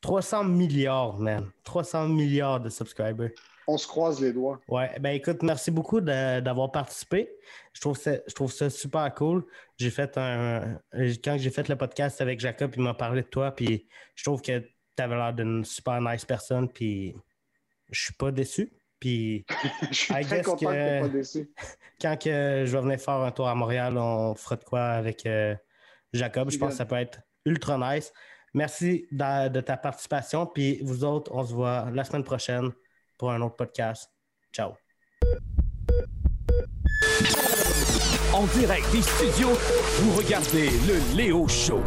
300 0.00 0.44
milliards, 0.44 1.18
man. 1.20 1.50
300 1.62 2.08
milliards 2.08 2.58
de 2.58 2.68
subscribers. 2.68 3.30
on 3.68 3.78
se 3.78 3.86
croise 3.86 4.20
les 4.20 4.32
doigts. 4.32 4.60
Ouais, 4.66 4.90
ben 4.98 5.10
écoute, 5.10 5.44
merci 5.44 5.70
beaucoup 5.70 6.00
d'avoir 6.00 6.72
participé. 6.72 7.30
Je 7.74 7.80
trouve, 7.80 7.96
ça, 7.96 8.16
je 8.26 8.34
trouve 8.34 8.52
ça 8.52 8.70
super 8.70 9.14
cool. 9.14 9.46
J'ai 9.78 9.90
fait 9.90 10.18
un. 10.18 10.80
Quand 10.92 11.36
j'ai 11.38 11.50
fait 11.50 11.68
le 11.68 11.76
podcast 11.76 12.20
avec 12.20 12.40
Jacob, 12.40 12.72
il 12.76 12.82
m'a 12.82 12.94
parlé 12.94 13.22
de 13.22 13.28
toi, 13.28 13.52
puis 13.52 13.86
je 14.16 14.24
trouve 14.24 14.42
que 14.42 14.58
tu 14.58 15.02
avais 15.02 15.14
l'air 15.14 15.32
d'une 15.32 15.64
super 15.64 16.00
nice 16.00 16.24
personne, 16.24 16.68
puis 16.68 17.14
je 17.88 18.02
suis 18.02 18.14
pas 18.14 18.32
déçu. 18.32 18.72
Puis 19.02 19.44
je 19.90 19.94
suis 19.96 20.14
I 20.14 20.24
très 20.24 20.36
guess 20.36 20.46
content 20.46 20.66
que, 20.66 20.72
que- 20.74 20.96
tu 20.98 21.02
pas 21.02 21.08
déçu. 21.08 21.50
quand 22.00 22.16
que 22.22 22.62
je 22.64 22.76
vais 22.76 22.82
venir 22.82 23.00
faire 23.00 23.14
un 23.14 23.32
tour 23.32 23.48
à 23.48 23.54
Montréal, 23.56 23.98
on 23.98 24.32
fera 24.36 24.54
de 24.54 24.62
quoi 24.62 24.82
avec 24.90 25.26
euh, 25.26 25.56
Jacob. 26.12 26.48
Je 26.52 26.56
pense 26.58 26.70
que 26.70 26.76
ça 26.76 26.84
peut 26.84 26.94
être 26.94 27.18
ultra 27.44 27.76
nice. 27.78 28.12
Merci 28.54 29.08
de, 29.10 29.48
de 29.48 29.60
ta 29.60 29.76
participation. 29.76 30.46
Puis 30.46 30.78
vous 30.84 31.02
autres, 31.02 31.32
on 31.34 31.44
se 31.44 31.52
voit 31.52 31.90
la 31.92 32.04
semaine 32.04 32.22
prochaine 32.22 32.70
pour 33.18 33.32
un 33.32 33.40
autre 33.42 33.56
podcast. 33.56 34.08
Ciao. 34.52 34.74
En 38.32 38.44
direct 38.58 38.86
des 38.92 39.02
studios, 39.02 39.50
vous 39.98 40.16
regardez 40.16 40.70
le 40.86 41.16
Léo 41.16 41.48
Show. 41.48 41.82